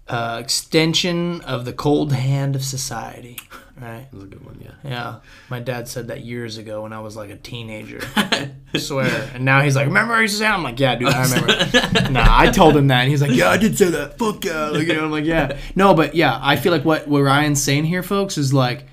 uh, 0.07 0.37
extension 0.41 1.41
of 1.41 1.65
the 1.65 1.73
cold 1.73 2.13
hand 2.13 2.55
of 2.55 2.63
society. 2.63 3.37
Right. 3.79 4.07
That's 4.11 4.23
a 4.23 4.27
good 4.27 4.43
one. 4.45 4.59
Yeah. 4.61 4.71
Yeah. 4.83 5.15
My 5.49 5.59
dad 5.61 5.87
said 5.87 6.07
that 6.09 6.25
years 6.25 6.57
ago 6.57 6.81
when 6.83 6.91
I 6.91 6.99
was 6.99 7.15
like 7.15 7.29
a 7.29 7.37
teenager. 7.37 8.01
I 8.15 8.51
swear. 8.77 9.31
And 9.33 9.45
now 9.45 9.61
he's 9.61 9.75
like, 9.75 9.85
Remember 9.85 10.13
I 10.15 10.21
used 10.23 10.33
to 10.33 10.39
say? 10.39 10.47
I'm 10.47 10.63
like, 10.63 10.79
Yeah, 10.79 10.95
dude, 10.95 11.07
I 11.09 11.23
remember. 11.23 12.09
nah, 12.11 12.25
I 12.27 12.51
told 12.51 12.75
him 12.75 12.87
that. 12.87 13.01
And 13.01 13.09
he's 13.09 13.21
like, 13.21 13.31
Yeah, 13.31 13.49
I 13.49 13.57
did 13.57 13.77
say 13.77 13.89
that. 13.91 14.17
Fuck 14.17 14.43
yeah. 14.43 14.65
Like, 14.69 14.85
you 14.87 14.95
know, 14.95 15.05
I'm 15.05 15.11
like, 15.11 15.23
Yeah. 15.23 15.57
No, 15.75 15.93
but 15.93 16.13
yeah, 16.13 16.37
I 16.41 16.57
feel 16.57 16.73
like 16.73 16.83
what, 16.83 17.07
what 17.07 17.21
Ryan's 17.21 17.63
saying 17.63 17.85
here, 17.85 18.03
folks, 18.03 18.37
is 18.37 18.53
like, 18.53 18.83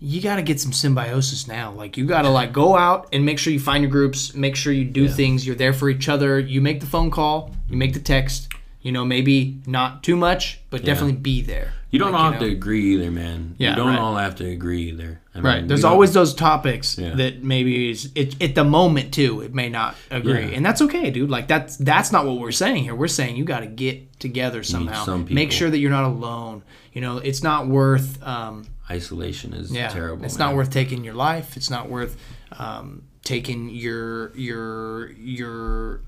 you 0.00 0.20
got 0.20 0.36
to 0.36 0.42
get 0.42 0.60
some 0.60 0.72
symbiosis 0.72 1.48
now. 1.48 1.72
Like, 1.72 1.96
you 1.96 2.06
got 2.06 2.22
to 2.22 2.28
like 2.28 2.52
go 2.52 2.76
out 2.76 3.08
and 3.12 3.24
make 3.24 3.38
sure 3.38 3.52
you 3.52 3.60
find 3.60 3.82
your 3.82 3.90
groups, 3.90 4.34
make 4.34 4.54
sure 4.56 4.72
you 4.72 4.84
do 4.84 5.08
things. 5.08 5.46
You're 5.46 5.56
there 5.56 5.72
for 5.72 5.88
each 5.88 6.08
other. 6.08 6.38
You 6.38 6.60
make 6.60 6.80
the 6.80 6.86
phone 6.86 7.10
call, 7.10 7.54
you 7.68 7.76
make 7.76 7.94
the 7.94 8.00
text. 8.00 8.48
You 8.82 8.92
know, 8.92 9.04
maybe 9.04 9.58
not 9.66 10.04
too 10.04 10.14
much, 10.14 10.60
but 10.70 10.84
definitely 10.84 11.16
be 11.16 11.42
there. 11.42 11.72
You 11.90 11.98
don't 11.98 12.12
Like, 12.12 12.20
all 12.20 12.26
you 12.26 12.32
have 12.34 12.42
to 12.42 12.48
agree 12.52 12.94
either, 12.94 13.10
man. 13.10 13.56
Yeah, 13.58 13.70
you 13.70 13.76
don't 13.76 13.88
right. 13.88 13.98
all 13.98 14.14
have 14.14 14.36
to 14.36 14.48
agree 14.48 14.90
either. 14.90 15.20
I 15.34 15.40
Right. 15.40 15.56
mean, 15.58 15.66
There's 15.66 15.82
always 15.82 16.12
those 16.12 16.34
topics 16.34 16.96
Yeah. 16.96 17.14
that 17.16 17.42
maybe 17.42 17.90
is 17.90 18.12
it, 18.14 18.40
at 18.40 18.54
the 18.54 18.62
moment 18.62 19.12
too. 19.12 19.40
It 19.40 19.52
may 19.52 19.68
not 19.68 19.96
agree, 20.12 20.34
Yeah. 20.42 20.54
and 20.56 20.64
that's 20.64 20.80
okay, 20.82 21.10
dude. 21.10 21.30
Like 21.30 21.48
that's 21.48 21.76
that's 21.78 22.12
not 22.12 22.26
what 22.26 22.38
we're 22.38 22.52
saying 22.52 22.84
here. 22.84 22.94
We're 22.94 23.08
saying 23.08 23.34
you 23.34 23.44
got 23.44 23.60
to 23.60 23.66
get 23.66 24.20
together 24.20 24.62
somehow. 24.62 25.04
some 25.04 25.26
Make 25.30 25.50
sure 25.50 25.68
that 25.68 25.78
you're 25.78 25.90
not 25.90 26.04
alone. 26.04 26.62
You 26.92 27.00
know, 27.00 27.16
it's 27.18 27.42
not 27.42 27.66
worth. 27.66 28.22
Um, 28.24 28.66
isolation 28.90 29.52
is 29.52 29.72
yeah, 29.72 29.88
terrible. 29.88 30.24
It's 30.24 30.38
man. 30.38 30.48
not 30.48 30.56
worth 30.56 30.70
taking 30.70 31.04
your 31.04 31.14
life. 31.14 31.56
It's 31.56 31.70
not 31.70 31.88
worth 31.88 32.16
um, 32.52 33.02
taking 33.24 33.68
your 33.70 34.36
your 34.36 35.10
your 35.12 36.02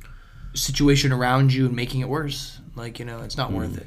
situation 0.54 1.12
around 1.12 1.52
you 1.52 1.66
and 1.66 1.74
making 1.76 2.00
it 2.00 2.08
worse. 2.08 2.60
Like 2.76 2.98
you 2.98 3.04
know, 3.04 3.22
it's 3.22 3.36
not 3.36 3.52
worth 3.52 3.78
it. 3.78 3.86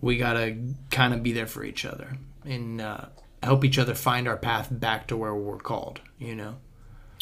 We 0.00 0.16
gotta 0.18 0.56
kind 0.90 1.14
of 1.14 1.22
be 1.22 1.32
there 1.32 1.46
for 1.46 1.62
each 1.62 1.84
other 1.84 2.16
and 2.44 2.80
uh, 2.80 3.06
help 3.42 3.64
each 3.64 3.78
other 3.78 3.94
find 3.94 4.26
our 4.26 4.36
path 4.36 4.68
back 4.70 5.06
to 5.08 5.16
where 5.16 5.34
we're 5.34 5.58
called. 5.58 6.00
You 6.18 6.34
know, 6.34 6.56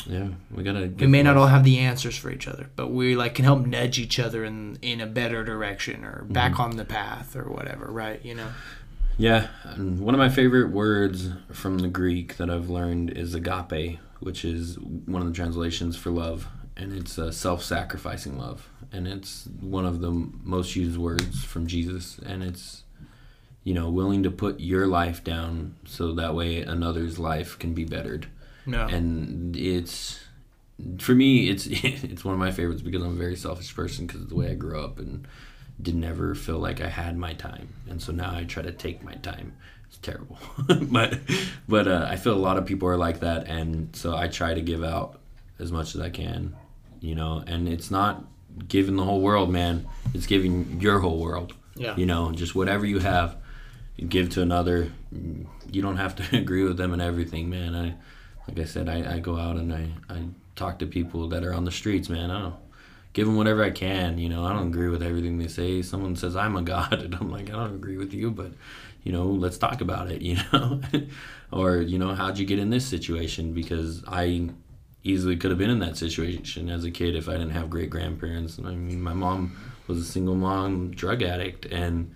Yeah, 0.07 0.29
we 0.51 0.63
gotta. 0.63 0.91
we 0.97 1.07
may 1.07 1.23
not 1.23 1.37
all 1.37 1.49
have 1.49 1.65
the 1.65 1.79
answers 1.81 2.17
for 2.17 2.31
each 2.31 2.49
other, 2.49 2.71
but 2.77 2.89
we 2.91 3.17
like 3.17 3.35
can 3.35 3.45
help 3.45 3.67
nudge 3.67 3.99
each 3.99 4.19
other 4.19 4.45
in 4.45 4.79
in 4.81 5.01
a 5.01 5.07
better 5.07 5.45
direction 5.45 6.05
or 6.05 6.25
back 6.25 6.59
on 6.59 6.77
the 6.77 6.85
path 6.87 7.37
or 7.37 7.45
whatever. 7.51 7.87
Right? 7.87 8.25
You 8.25 8.37
know. 8.37 8.49
Yeah, 9.19 9.49
and 9.65 10.01
one 10.01 10.15
of 10.15 10.19
my 10.19 10.31
favorite 10.31 10.71
words 10.71 11.29
from 11.53 11.79
the 11.79 11.89
Greek 11.89 12.37
that 12.39 12.49
I've 12.49 12.71
learned 12.71 13.11
is 13.11 13.35
agape, 13.35 13.99
which 14.21 14.45
is 14.45 14.79
one 14.79 15.21
of 15.21 15.29
the 15.29 15.35
translations 15.35 15.97
for 15.97 16.11
love, 16.11 16.49
and 16.77 16.93
it's 16.93 17.19
a 17.19 17.31
self-sacrificing 17.33 18.39
love, 18.39 18.69
and 18.93 19.07
it's 19.07 19.47
one 19.61 19.85
of 19.85 20.01
the 20.01 20.11
most 20.11 20.75
used 20.75 20.97
words 20.97 21.45
from 21.45 21.67
Jesus, 21.67 22.19
and 22.25 22.43
it's 22.43 22.85
you 23.63 23.75
know 23.75 23.91
willing 23.91 24.23
to 24.23 24.31
put 24.31 24.59
your 24.61 24.87
life 24.87 25.23
down 25.23 25.75
so 25.85 26.13
that 26.15 26.35
way 26.35 26.63
another's 26.63 27.19
life 27.19 27.59
can 27.59 27.75
be 27.75 27.85
bettered. 27.85 28.27
No. 28.67 28.87
and 28.87 29.57
it's 29.57 30.21
for 30.99 31.15
me 31.15 31.49
it's 31.51 31.67
it's 31.71 32.25
one 32.25 32.35
of 32.35 32.39
my 32.41 32.51
favorites 32.51 32.83
because 32.83 33.03
I'm 33.03 33.13
a 33.13 33.19
very 33.19 33.37
selfish 33.37 33.75
person 33.75 34.07
because 34.07 34.23
of 34.23 34.29
the 34.29 34.35
way 34.35 34.51
I 34.51 34.55
grew 34.55 34.83
up 34.83 34.99
and 34.99 35.27
didn't 35.83 36.05
ever 36.05 36.35
feel 36.35 36.59
like 36.59 36.81
I 36.81 36.89
had 36.89 37.17
my 37.17 37.35
time 37.35 37.69
and 37.89 38.03
so 38.03 38.13
now 38.13 38.35
I 38.35 38.45
try 38.45 38.63
to 38.63 38.73
take 38.73 39.03
my 39.03 39.15
time 39.15 39.55
it's 39.91 39.99
terrible. 39.99 40.39
but 40.83 41.19
but 41.69 41.89
uh, 41.89 42.07
I 42.09 42.15
feel 42.15 42.35
a 42.35 42.39
lot 42.39 42.57
of 42.57 42.65
people 42.65 42.89
are 42.89 42.97
like 42.97 43.21
that, 43.21 43.49
and 43.49 43.95
so 43.95 44.17
I 44.17 44.29
try 44.29 44.55
to 44.55 44.61
give 44.61 44.85
out 44.85 45.19
as 45.59 45.73
much 45.73 45.97
as 45.97 46.01
I 46.01 46.11
can, 46.11 46.55
you 47.01 47.17
know. 47.17 47.43
And 47.45 47.69
it's 47.69 47.91
not 47.91 48.25
giving 48.69 48.95
the 48.95 49.05
whole 49.05 49.21
world, 49.21 49.51
man. 49.51 49.89
It's 50.15 50.27
giving 50.27 50.81
your 50.81 51.01
whole 51.01 51.19
world. 51.19 51.55
Yeah. 51.75 51.97
You 51.97 52.07
know, 52.07 52.31
just 52.31 52.55
whatever 52.55 52.87
you 52.87 53.01
have, 53.01 53.37
you 53.97 54.07
give 54.07 54.31
to 54.31 54.43
another. 54.43 54.93
You 55.11 55.83
don't 55.83 55.97
have 55.97 56.15
to 56.17 56.37
agree 56.39 56.63
with 56.63 56.77
them 56.77 56.93
and 56.93 57.03
everything, 57.03 57.51
man. 57.51 57.75
I 57.75 57.95
like 58.49 58.61
I 58.61 58.65
said, 58.65 58.89
I, 58.89 59.15
I 59.15 59.19
go 59.19 59.37
out 59.37 59.57
and 59.57 59.73
I, 59.73 59.89
I 60.09 60.23
talk 60.55 60.79
to 60.81 60.87
people 60.87 61.29
that 61.29 61.43
are 61.45 61.53
on 61.53 61.65
the 61.65 61.73
streets, 61.73 62.09
man. 62.09 62.31
I 62.31 62.43
don't 62.43 62.55
give 63.13 63.27
them 63.27 63.37
whatever 63.37 63.63
I 63.63 63.71
can. 63.71 64.19
You 64.19 64.29
know, 64.29 64.45
I 64.45 64.53
don't 64.53 64.69
agree 64.69 64.89
with 64.89 65.03
everything 65.03 65.39
they 65.39 65.49
say. 65.49 65.83
Someone 65.83 66.17
says 66.17 66.37
I'm 66.37 66.57
a 66.57 66.63
god, 66.63 66.93
and 67.05 67.15
I'm 67.15 67.31
like, 67.31 67.51
I 67.51 67.53
don't 67.53 67.75
agree 67.75 67.97
with 67.97 68.13
you, 68.13 68.31
but 68.31 68.53
you 69.03 69.13
know, 69.13 69.25
let's 69.25 69.59
talk 69.59 69.81
about 69.81 70.11
it. 70.11 70.23
You 70.31 70.39
know, 70.53 70.81
or 71.53 71.77
you 71.77 71.99
know, 71.99 72.15
how'd 72.15 72.39
you 72.39 72.47
get 72.47 72.59
in 72.59 72.71
this 72.71 72.87
situation? 72.87 73.53
Because 73.53 74.05
I 74.07 74.51
easily 75.03 75.37
could 75.37 75.51
have 75.51 75.59
been 75.59 75.71
in 75.71 75.79
that 75.81 75.97
situation 75.97 76.69
as 76.69 76.85
a 76.85 76.91
kid 76.91 77.17
if 77.17 77.29
I 77.29 77.33
didn't 77.33 77.51
have 77.51 77.71
great 77.71 77.91
grandparents. 77.91 78.59
I 78.59 78.75
mean, 78.75 79.01
my 79.01 79.15
mom 79.15 79.57
was 79.87 79.99
a 79.99 80.05
single 80.05 80.35
mom 80.35 80.91
drug 80.91 81.23
addict, 81.23 81.67
and 81.67 82.15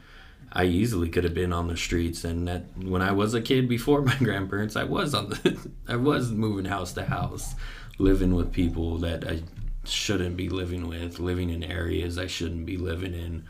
I 0.52 0.64
easily 0.64 1.08
could 1.08 1.24
have 1.24 1.34
been 1.34 1.52
on 1.52 1.66
the 1.68 1.76
streets. 1.76 2.24
And 2.24 2.46
that 2.46 2.64
when 2.76 3.02
I 3.02 3.12
was 3.12 3.34
a 3.34 3.40
kid 3.40 3.68
before 3.68 4.02
my 4.02 4.16
grandparents, 4.18 4.76
I 4.76 4.84
was 4.84 5.14
on 5.14 5.30
the, 5.30 5.70
I 5.88 5.96
was 5.96 6.30
moving 6.30 6.66
house 6.66 6.92
to 6.92 7.04
house, 7.04 7.54
living 7.98 8.34
with 8.34 8.52
people 8.52 8.98
that 8.98 9.26
I 9.26 9.42
shouldn't 9.88 10.36
be 10.36 10.48
living 10.48 10.88
with, 10.88 11.18
living 11.18 11.50
in 11.50 11.62
areas 11.62 12.18
I 12.18 12.26
shouldn't 12.26 12.66
be 12.66 12.76
living 12.76 13.14
in, 13.14 13.44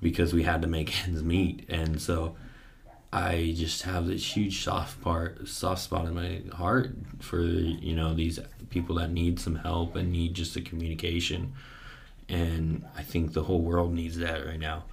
because 0.00 0.32
we 0.32 0.42
had 0.42 0.62
to 0.62 0.68
make 0.68 1.04
ends 1.06 1.22
meet. 1.22 1.64
And 1.68 2.00
so, 2.00 2.36
I 3.12 3.54
just 3.56 3.82
have 3.82 4.06
this 4.06 4.36
huge 4.36 4.62
soft 4.62 5.00
part, 5.00 5.48
soft 5.48 5.80
spot 5.82 6.06
in 6.06 6.14
my 6.14 6.42
heart 6.54 6.90
for 7.20 7.40
you 7.40 7.94
know 7.94 8.14
these 8.14 8.38
people 8.68 8.96
that 8.96 9.10
need 9.10 9.38
some 9.40 9.56
help 9.56 9.96
and 9.96 10.12
need 10.12 10.34
just 10.34 10.56
a 10.56 10.60
communication. 10.60 11.54
And 12.28 12.84
I 12.96 13.02
think 13.02 13.32
the 13.32 13.44
whole 13.44 13.60
world 13.60 13.94
needs 13.94 14.18
that 14.18 14.44
right 14.44 14.58
now. 14.58 14.84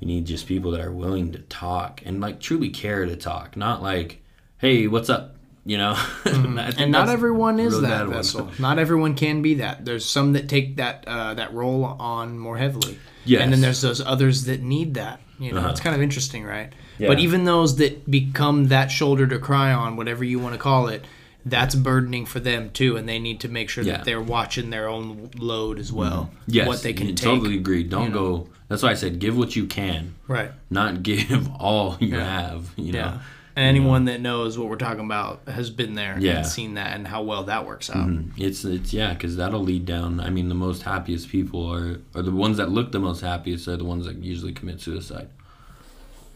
We 0.00 0.06
need 0.06 0.26
just 0.26 0.46
people 0.46 0.70
that 0.72 0.80
are 0.80 0.92
willing 0.92 1.32
to 1.32 1.38
talk 1.40 2.02
and 2.04 2.20
like 2.20 2.40
truly 2.40 2.68
care 2.68 3.06
to 3.06 3.16
talk, 3.16 3.56
not 3.56 3.82
like, 3.82 4.22
"Hey, 4.58 4.86
what's 4.86 5.08
up?" 5.08 5.35
You 5.66 5.76
know. 5.78 5.94
Mm-hmm. 6.36 6.80
and 6.82 6.92
not 6.92 7.08
everyone 7.08 7.58
is 7.60 7.80
that 7.80 8.06
vessel. 8.08 8.50
Not 8.58 8.78
everyone 8.78 9.14
can 9.14 9.42
be 9.42 9.54
that. 9.54 9.84
There's 9.84 10.04
some 10.04 10.32
that 10.34 10.48
take 10.48 10.76
that 10.76 11.04
uh, 11.06 11.34
that 11.34 11.52
role 11.52 11.84
on 11.84 12.38
more 12.38 12.56
heavily. 12.56 12.98
Yes. 13.24 13.42
And 13.42 13.52
then 13.52 13.60
there's 13.60 13.80
those 13.80 14.00
others 14.00 14.44
that 14.44 14.62
need 14.62 14.94
that. 14.94 15.20
You 15.38 15.52
know, 15.52 15.58
Uh-huh. 15.60 15.70
it's 15.70 15.80
kind 15.80 15.94
of 15.94 16.00
interesting, 16.02 16.44
right? 16.44 16.72
Yeah. 16.98 17.08
But 17.08 17.18
even 17.18 17.44
those 17.44 17.76
that 17.76 18.08
become 18.10 18.68
that 18.68 18.90
shoulder 18.90 19.26
to 19.26 19.38
cry 19.38 19.72
on, 19.72 19.96
whatever 19.96 20.24
you 20.24 20.38
want 20.38 20.54
to 20.54 20.58
call 20.58 20.88
it, 20.88 21.04
that's 21.44 21.74
burdening 21.74 22.26
for 22.26 22.40
them 22.40 22.70
too, 22.70 22.96
and 22.96 23.08
they 23.08 23.18
need 23.18 23.40
to 23.40 23.48
make 23.48 23.68
sure 23.68 23.84
Yeah. 23.84 23.96
that 23.98 24.04
they're 24.04 24.20
watching 24.20 24.70
their 24.70 24.88
own 24.88 25.30
load 25.38 25.78
as 25.78 25.92
well. 25.92 26.30
Yes, 26.46 26.66
What 26.68 26.82
they 26.82 26.92
can 26.92 27.08
take. 27.08 27.18
Totally 27.18 27.56
agree. 27.56 27.82
Don't 27.84 28.04
you 28.04 28.08
know. 28.10 28.14
go. 28.38 28.48
That's 28.68 28.82
why 28.82 28.90
I 28.90 28.94
said 28.94 29.18
give 29.20 29.36
what 29.36 29.54
you 29.56 29.66
can, 29.66 30.14
Right. 30.28 30.50
not 30.70 31.02
give 31.10 31.48
all 31.58 31.96
you 32.00 32.16
Yeah. 32.16 32.40
have. 32.40 32.70
You 32.76 32.92
know. 32.92 33.18
And 33.56 33.64
anyone 33.64 34.04
that 34.04 34.20
knows 34.20 34.58
what 34.58 34.68
we're 34.68 34.76
talking 34.76 35.04
about 35.06 35.40
has 35.48 35.70
been 35.70 35.94
there 35.94 36.18
Yeah. 36.20 36.38
and 36.38 36.46
seen 36.46 36.74
that 36.74 36.94
and 36.94 37.08
how 37.08 37.22
well 37.22 37.44
that 37.44 37.66
works 37.66 37.88
out. 37.88 38.10
It's 38.36 38.64
it's 38.66 38.92
yeah, 38.92 39.14
because 39.14 39.36
that'll 39.36 39.62
lead 39.62 39.86
down. 39.86 40.20
I 40.20 40.28
mean, 40.28 40.50
the 40.50 40.54
most 40.54 40.82
happiest 40.82 41.30
people 41.30 41.66
are 41.72 42.00
are 42.14 42.22
the 42.22 42.32
ones 42.32 42.58
that 42.58 42.70
look 42.70 42.92
the 42.92 42.98
most 43.00 43.22
happiest 43.22 43.66
are 43.66 43.78
the 43.78 43.84
ones 43.84 44.04
that 44.06 44.16
usually 44.18 44.52
commit 44.52 44.80
suicide. 44.82 45.28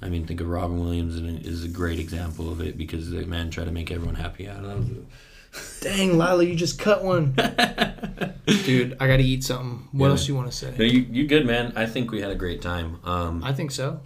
I 0.02 0.08
mean, 0.08 0.26
think 0.26 0.40
of 0.40 0.48
Robin 0.48 0.80
Williams 0.80 1.16
and 1.18 1.44
is 1.44 1.62
a 1.62 1.68
great 1.68 1.98
example 1.98 2.50
of 2.50 2.62
it 2.62 2.78
because 2.78 3.10
the 3.10 3.26
man 3.26 3.50
tried 3.50 3.66
to 3.66 3.70
make 3.70 3.90
everyone 3.90 4.14
happy. 4.14 4.48
I 4.48 4.54
don't 4.54 4.64
know. 4.64 5.02
Dang, 5.82 6.16
Lila, 6.16 6.42
you 6.44 6.54
just 6.54 6.78
cut 6.78 7.04
one. 7.04 7.32
Dude, 8.64 8.96
I 8.98 9.06
got 9.06 9.18
to 9.18 9.22
eat 9.22 9.44
something. 9.44 9.88
What 9.92 10.06
Yeah. 10.06 10.10
else 10.12 10.26
you 10.28 10.34
want 10.34 10.50
to 10.50 10.70
No, 10.70 10.76
say? 10.78 10.86
you 10.86 11.06
you 11.12 11.26
good, 11.26 11.44
man. 11.46 11.72
I 11.76 11.84
think 11.84 12.10
we 12.12 12.22
had 12.22 12.30
a 12.30 12.34
great 12.34 12.62
time. 12.62 12.96
Um, 13.04 13.44
I 13.44 13.52
think 13.52 13.70
so. 13.72 14.00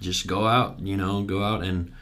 just 0.00 0.26
go 0.26 0.46
out, 0.48 0.80
you 0.80 0.96
know, 0.96 1.22
go 1.22 1.42
out 1.44 1.62
and 1.62 1.92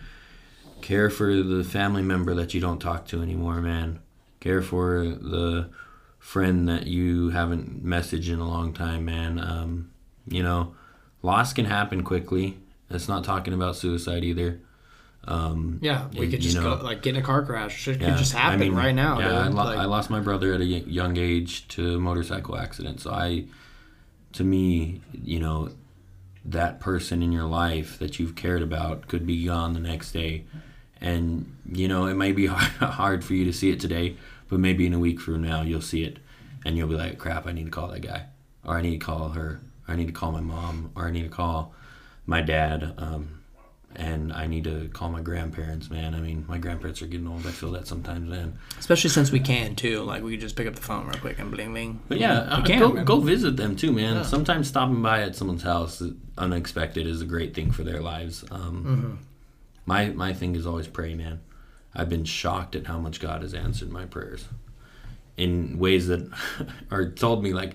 care 0.84 1.08
for 1.08 1.42
the 1.42 1.64
family 1.64 2.02
member 2.02 2.34
that 2.34 2.52
you 2.52 2.60
don't 2.60 2.78
talk 2.78 3.06
to 3.08 3.22
anymore, 3.22 3.60
man. 3.62 4.00
Care 4.40 4.60
for 4.60 5.04
the 5.06 5.70
friend 6.18 6.68
that 6.68 6.86
you 6.86 7.30
haven't 7.30 7.82
messaged 7.84 8.30
in 8.30 8.38
a 8.38 8.46
long 8.46 8.74
time, 8.74 9.06
man. 9.06 9.38
Um, 9.38 9.90
you 10.28 10.42
know, 10.42 10.74
loss 11.22 11.54
can 11.54 11.64
happen 11.64 12.02
quickly. 12.02 12.58
That's 12.90 13.08
not 13.08 13.24
talking 13.24 13.54
about 13.54 13.76
suicide 13.76 14.24
either. 14.24 14.60
Um, 15.26 15.78
Yeah, 15.80 16.08
we 16.12 16.26
it- 16.26 16.30
could 16.30 16.32
you 16.44 16.50
just 16.50 16.56
know, 16.56 16.76
go, 16.76 16.84
like 16.84 17.00
get 17.00 17.14
in 17.16 17.22
a 17.22 17.24
car 17.24 17.42
crash. 17.46 17.88
It 17.88 17.98
yeah, 18.00 18.10
could 18.10 18.18
just 18.18 18.32
happen 18.34 18.60
I 18.60 18.64
mean, 18.64 18.74
right 18.74 18.94
now. 18.94 19.20
Yeah, 19.20 19.38
I, 19.38 19.48
lo- 19.48 19.64
Like, 19.64 19.78
I 19.78 19.86
lost 19.86 20.10
my 20.10 20.20
brother 20.20 20.52
at 20.52 20.60
a 20.60 20.64
young 20.66 21.16
age 21.16 21.66
to 21.68 21.94
a 21.96 21.98
motorcycle 21.98 22.58
accident. 22.58 23.00
So 23.00 23.10
I, 23.10 23.46
to 24.34 24.44
me, 24.44 25.00
you 25.12 25.40
know, 25.40 25.70
that 26.44 26.78
person 26.78 27.22
in 27.22 27.32
your 27.32 27.46
life 27.46 27.98
that 28.00 28.18
you've 28.18 28.34
cared 28.36 28.60
about 28.60 29.08
could 29.08 29.26
be 29.26 29.46
gone 29.46 29.72
the 29.72 29.80
next 29.80 30.12
day, 30.12 30.44
and 31.04 31.54
you 31.70 31.86
know 31.86 32.06
it 32.06 32.14
may 32.14 32.32
be 32.32 32.46
hard, 32.46 32.72
hard 32.92 33.24
for 33.24 33.34
you 33.34 33.44
to 33.44 33.52
see 33.52 33.70
it 33.70 33.78
today, 33.78 34.16
but 34.48 34.58
maybe 34.58 34.86
in 34.86 34.94
a 34.94 34.98
week 34.98 35.20
from 35.20 35.42
now 35.42 35.60
you'll 35.62 35.82
see 35.82 36.02
it, 36.02 36.18
and 36.64 36.76
you'll 36.76 36.88
be 36.88 36.96
like, 36.96 37.18
"Crap, 37.18 37.46
I 37.46 37.52
need 37.52 37.66
to 37.66 37.70
call 37.70 37.88
that 37.88 38.00
guy, 38.00 38.24
or 38.64 38.78
I 38.78 38.80
need 38.80 38.98
to 38.98 39.04
call 39.04 39.28
her, 39.28 39.60
or 39.86 39.94
I 39.94 39.96
need 39.96 40.06
to 40.06 40.12
call 40.12 40.32
my 40.32 40.40
mom, 40.40 40.90
or 40.96 41.06
I 41.06 41.10
need 41.10 41.24
to 41.24 41.28
call 41.28 41.74
my 42.26 42.40
dad." 42.40 42.94
Um, 42.96 43.40
and 43.96 44.32
I 44.32 44.48
need 44.48 44.64
to 44.64 44.88
call 44.92 45.08
my 45.10 45.20
grandparents, 45.20 45.88
man. 45.88 46.16
I 46.16 46.20
mean, 46.20 46.44
my 46.48 46.58
grandparents 46.58 47.00
are 47.00 47.06
getting 47.06 47.28
old. 47.28 47.46
I 47.46 47.50
feel 47.50 47.70
that 47.72 47.86
sometimes, 47.86 48.28
man. 48.28 48.58
especially 48.76 49.10
since 49.10 49.30
we 49.30 49.38
can 49.38 49.76
too. 49.76 50.02
Like 50.02 50.22
we 50.24 50.32
could 50.32 50.40
just 50.40 50.56
pick 50.56 50.66
up 50.66 50.74
the 50.74 50.82
phone 50.82 51.06
real 51.06 51.20
quick 51.20 51.38
and 51.38 51.50
bling 51.50 51.70
bling. 51.72 52.00
But 52.08 52.18
yeah, 52.18 52.38
uh, 52.38 52.64
can, 52.64 52.80
go 52.80 53.04
go 53.04 53.20
visit 53.20 53.56
them 53.56 53.76
too, 53.76 53.92
man. 53.92 54.16
Yeah. 54.16 54.22
Sometimes 54.22 54.68
stopping 54.68 55.00
by 55.02 55.22
at 55.22 55.36
someone's 55.36 55.62
house, 55.62 56.02
uh, 56.02 56.10
unexpected, 56.38 57.06
is 57.06 57.20
a 57.20 57.26
great 57.26 57.54
thing 57.54 57.70
for 57.70 57.84
their 57.84 58.00
lives. 58.00 58.44
Um, 58.50 58.84
Mm-hmm. 58.84 59.14
My 59.86 60.06
my 60.10 60.32
thing 60.32 60.56
is 60.56 60.66
always 60.66 60.86
pray, 60.88 61.14
man. 61.14 61.40
I've 61.94 62.08
been 62.08 62.24
shocked 62.24 62.74
at 62.74 62.86
how 62.86 62.98
much 62.98 63.20
God 63.20 63.42
has 63.42 63.54
answered 63.54 63.90
my 63.90 64.04
prayers 64.06 64.44
in 65.36 65.78
ways 65.78 66.08
that 66.08 66.28
are 66.90 67.10
told 67.10 67.42
me 67.42 67.52
like, 67.52 67.74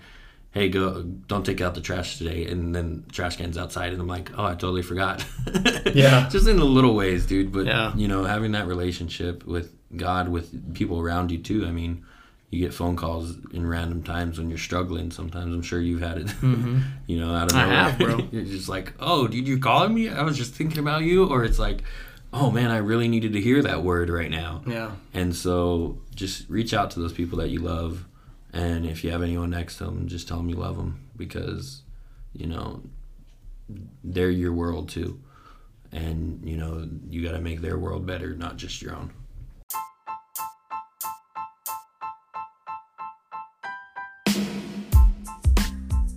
"Hey, 0.52 0.70
go 0.70 1.04
don't 1.04 1.46
take 1.46 1.62
out 1.62 1.76
the 1.76 1.82
trash 1.82 2.18
today," 2.18 2.46
and 2.46 2.74
then 2.76 3.06
trash 3.12 3.38
cans 3.38 3.58
outside, 3.58 3.94
and 3.94 4.02
I'm 4.02 4.08
like, 4.08 4.32
"Oh, 4.38 4.44
I 4.46 4.52
totally 4.56 4.82
forgot." 4.82 5.26
Yeah. 5.96 6.30
just 6.30 6.48
in 6.48 6.58
the 6.58 6.66
little 6.66 6.94
ways, 6.94 7.26
dude. 7.26 7.52
But 7.52 7.66
Yeah. 7.66 7.96
you 7.96 8.08
know, 8.08 8.24
having 8.24 8.52
that 8.52 8.68
relationship 8.68 9.44
with 9.46 9.74
God, 9.96 10.30
with 10.30 10.74
people 10.76 11.00
around 11.00 11.32
you 11.32 11.40
too. 11.40 11.66
I 11.66 11.72
mean, 11.72 12.06
you 12.52 12.60
get 12.60 12.74
phone 12.74 12.96
calls 12.96 13.36
in 13.54 13.68
random 13.68 14.02
times 14.04 14.38
when 14.40 14.50
you're 14.50 14.58
struggling. 14.58 15.12
Sometimes 15.12 15.54
I'm 15.54 15.62
sure 15.62 15.80
you've 15.80 16.02
had 16.02 16.18
it. 16.18 16.28
Mm-hmm. 16.42 16.80
you 17.08 17.20
know, 17.20 17.34
out 17.36 17.52
of 17.52 17.58
I 17.58 17.62
nowhere. 17.64 17.78
have, 17.78 18.00
bro. 18.00 18.18
you're 18.32 18.44
just 18.44 18.68
like, 18.70 18.94
"Oh, 19.00 19.28
dude, 19.28 19.48
you 19.48 19.60
calling 19.60 19.94
me? 19.94 20.10
I 20.10 20.24
was 20.24 20.38
just 20.38 20.54
thinking 20.56 20.80
about 20.80 21.04
you." 21.04 21.28
Or 21.28 21.44
it's 21.44 21.60
like, 21.60 21.84
"Oh 22.34 22.50
man, 22.52 22.72
I 22.72 22.78
really 22.78 23.08
needed 23.08 23.34
to 23.34 23.42
hear 23.42 23.62
that 23.62 23.84
word 23.84 24.10
right 24.10 24.32
now." 24.32 24.64
Yeah. 24.66 24.92
And 25.14 25.36
so, 25.36 26.00
just 26.16 26.50
reach 26.50 26.74
out 26.74 26.92
to 26.92 27.00
those 27.00 27.14
people 27.14 27.38
that 27.40 27.50
you 27.50 27.60
love, 27.60 28.06
and 28.52 28.86
if 28.86 29.04
you 29.04 29.12
have 29.12 29.22
anyone 29.22 29.52
next 29.52 29.78
to 29.78 29.86
them, 29.86 30.08
just 30.08 30.28
tell 30.28 30.38
them 30.38 30.50
you 30.50 30.56
love 30.56 30.76
them 30.78 31.08
because, 31.16 31.84
you 32.34 32.48
know, 32.48 32.82
they're 34.04 34.32
your 34.32 34.54
world 34.54 34.90
too, 34.90 35.20
and 35.92 36.42
you 36.44 36.58
know 36.58 36.88
you 37.10 37.22
got 37.24 37.34
to 37.34 37.40
make 37.42 37.62
their 37.62 37.78
world 37.78 38.06
better, 38.08 38.34
not 38.36 38.58
just 38.58 38.82
your 38.82 38.96
own. 38.96 39.12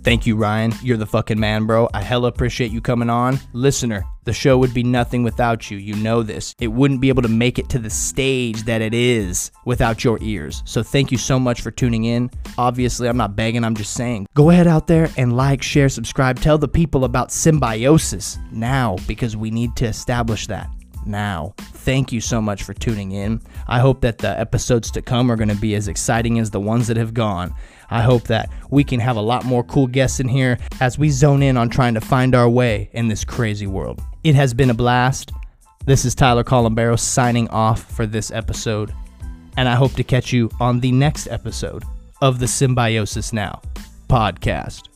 Thank 0.03 0.25
you, 0.25 0.35
Ryan. 0.35 0.73
You're 0.81 0.97
the 0.97 1.05
fucking 1.05 1.39
man, 1.39 1.65
bro. 1.65 1.87
I 1.93 2.01
hella 2.01 2.27
appreciate 2.27 2.71
you 2.71 2.81
coming 2.81 3.09
on. 3.09 3.39
Listener, 3.53 4.03
the 4.25 4.33
show 4.33 4.57
would 4.57 4.73
be 4.73 4.83
nothing 4.83 5.23
without 5.23 5.71
you. 5.71 5.77
You 5.77 5.95
know 5.95 6.23
this. 6.23 6.53
It 6.59 6.67
wouldn't 6.67 6.99
be 6.99 7.07
able 7.07 7.21
to 7.21 7.29
make 7.29 7.57
it 7.57 7.69
to 7.69 7.79
the 7.79 7.89
stage 7.89 8.63
that 8.63 8.81
it 8.81 8.93
is 8.93 9.51
without 9.63 10.03
your 10.03 10.17
ears. 10.21 10.61
So 10.65 10.83
thank 10.83 11.13
you 11.13 11.17
so 11.17 11.39
much 11.39 11.61
for 11.61 11.71
tuning 11.71 12.03
in. 12.03 12.29
Obviously, 12.57 13.07
I'm 13.07 13.15
not 13.15 13.37
begging, 13.37 13.63
I'm 13.63 13.75
just 13.75 13.93
saying. 13.93 14.27
Go 14.33 14.49
ahead 14.49 14.67
out 14.67 14.87
there 14.87 15.09
and 15.15 15.37
like, 15.37 15.63
share, 15.63 15.87
subscribe. 15.87 16.37
Tell 16.37 16.57
the 16.57 16.67
people 16.67 17.05
about 17.05 17.31
symbiosis 17.31 18.37
now 18.51 18.97
because 19.07 19.37
we 19.37 19.51
need 19.51 19.73
to 19.77 19.85
establish 19.85 20.47
that 20.47 20.69
now. 21.05 21.53
Thank 21.57 22.11
you 22.11 22.21
so 22.21 22.41
much 22.41 22.63
for 22.63 22.73
tuning 22.73 23.11
in. 23.11 23.41
I 23.67 23.79
hope 23.79 24.01
that 24.01 24.17
the 24.17 24.39
episodes 24.39 24.91
to 24.91 25.01
come 25.01 25.31
are 25.31 25.35
going 25.35 25.49
to 25.49 25.55
be 25.55 25.75
as 25.75 25.87
exciting 25.87 26.39
as 26.39 26.49
the 26.49 26.59
ones 26.59 26.87
that 26.87 26.97
have 26.97 27.13
gone. 27.13 27.53
I 27.89 28.01
hope 28.01 28.23
that 28.23 28.49
we 28.69 28.83
can 28.83 28.99
have 28.99 29.17
a 29.17 29.21
lot 29.21 29.45
more 29.45 29.63
cool 29.63 29.87
guests 29.87 30.19
in 30.19 30.27
here 30.27 30.57
as 30.81 30.97
we 30.97 31.09
zone 31.09 31.43
in 31.43 31.57
on 31.57 31.69
trying 31.69 31.93
to 31.93 32.01
find 32.01 32.35
our 32.35 32.49
way 32.49 32.89
in 32.93 33.07
this 33.07 33.23
crazy 33.23 33.67
world. 33.67 34.01
It 34.23 34.35
has 34.35 34.53
been 34.53 34.69
a 34.69 34.73
blast. 34.73 35.31
This 35.85 36.05
is 36.05 36.15
Tyler 36.15 36.43
Colombero 36.43 36.95
signing 36.95 37.49
off 37.49 37.83
for 37.83 38.05
this 38.05 38.31
episode, 38.31 38.93
and 39.57 39.67
I 39.67 39.75
hope 39.75 39.93
to 39.93 40.03
catch 40.03 40.31
you 40.31 40.49
on 40.59 40.79
the 40.79 40.91
next 40.91 41.27
episode 41.27 41.83
of 42.21 42.39
the 42.39 42.47
Symbiosis 42.47 43.33
Now 43.33 43.61
podcast. 44.07 44.92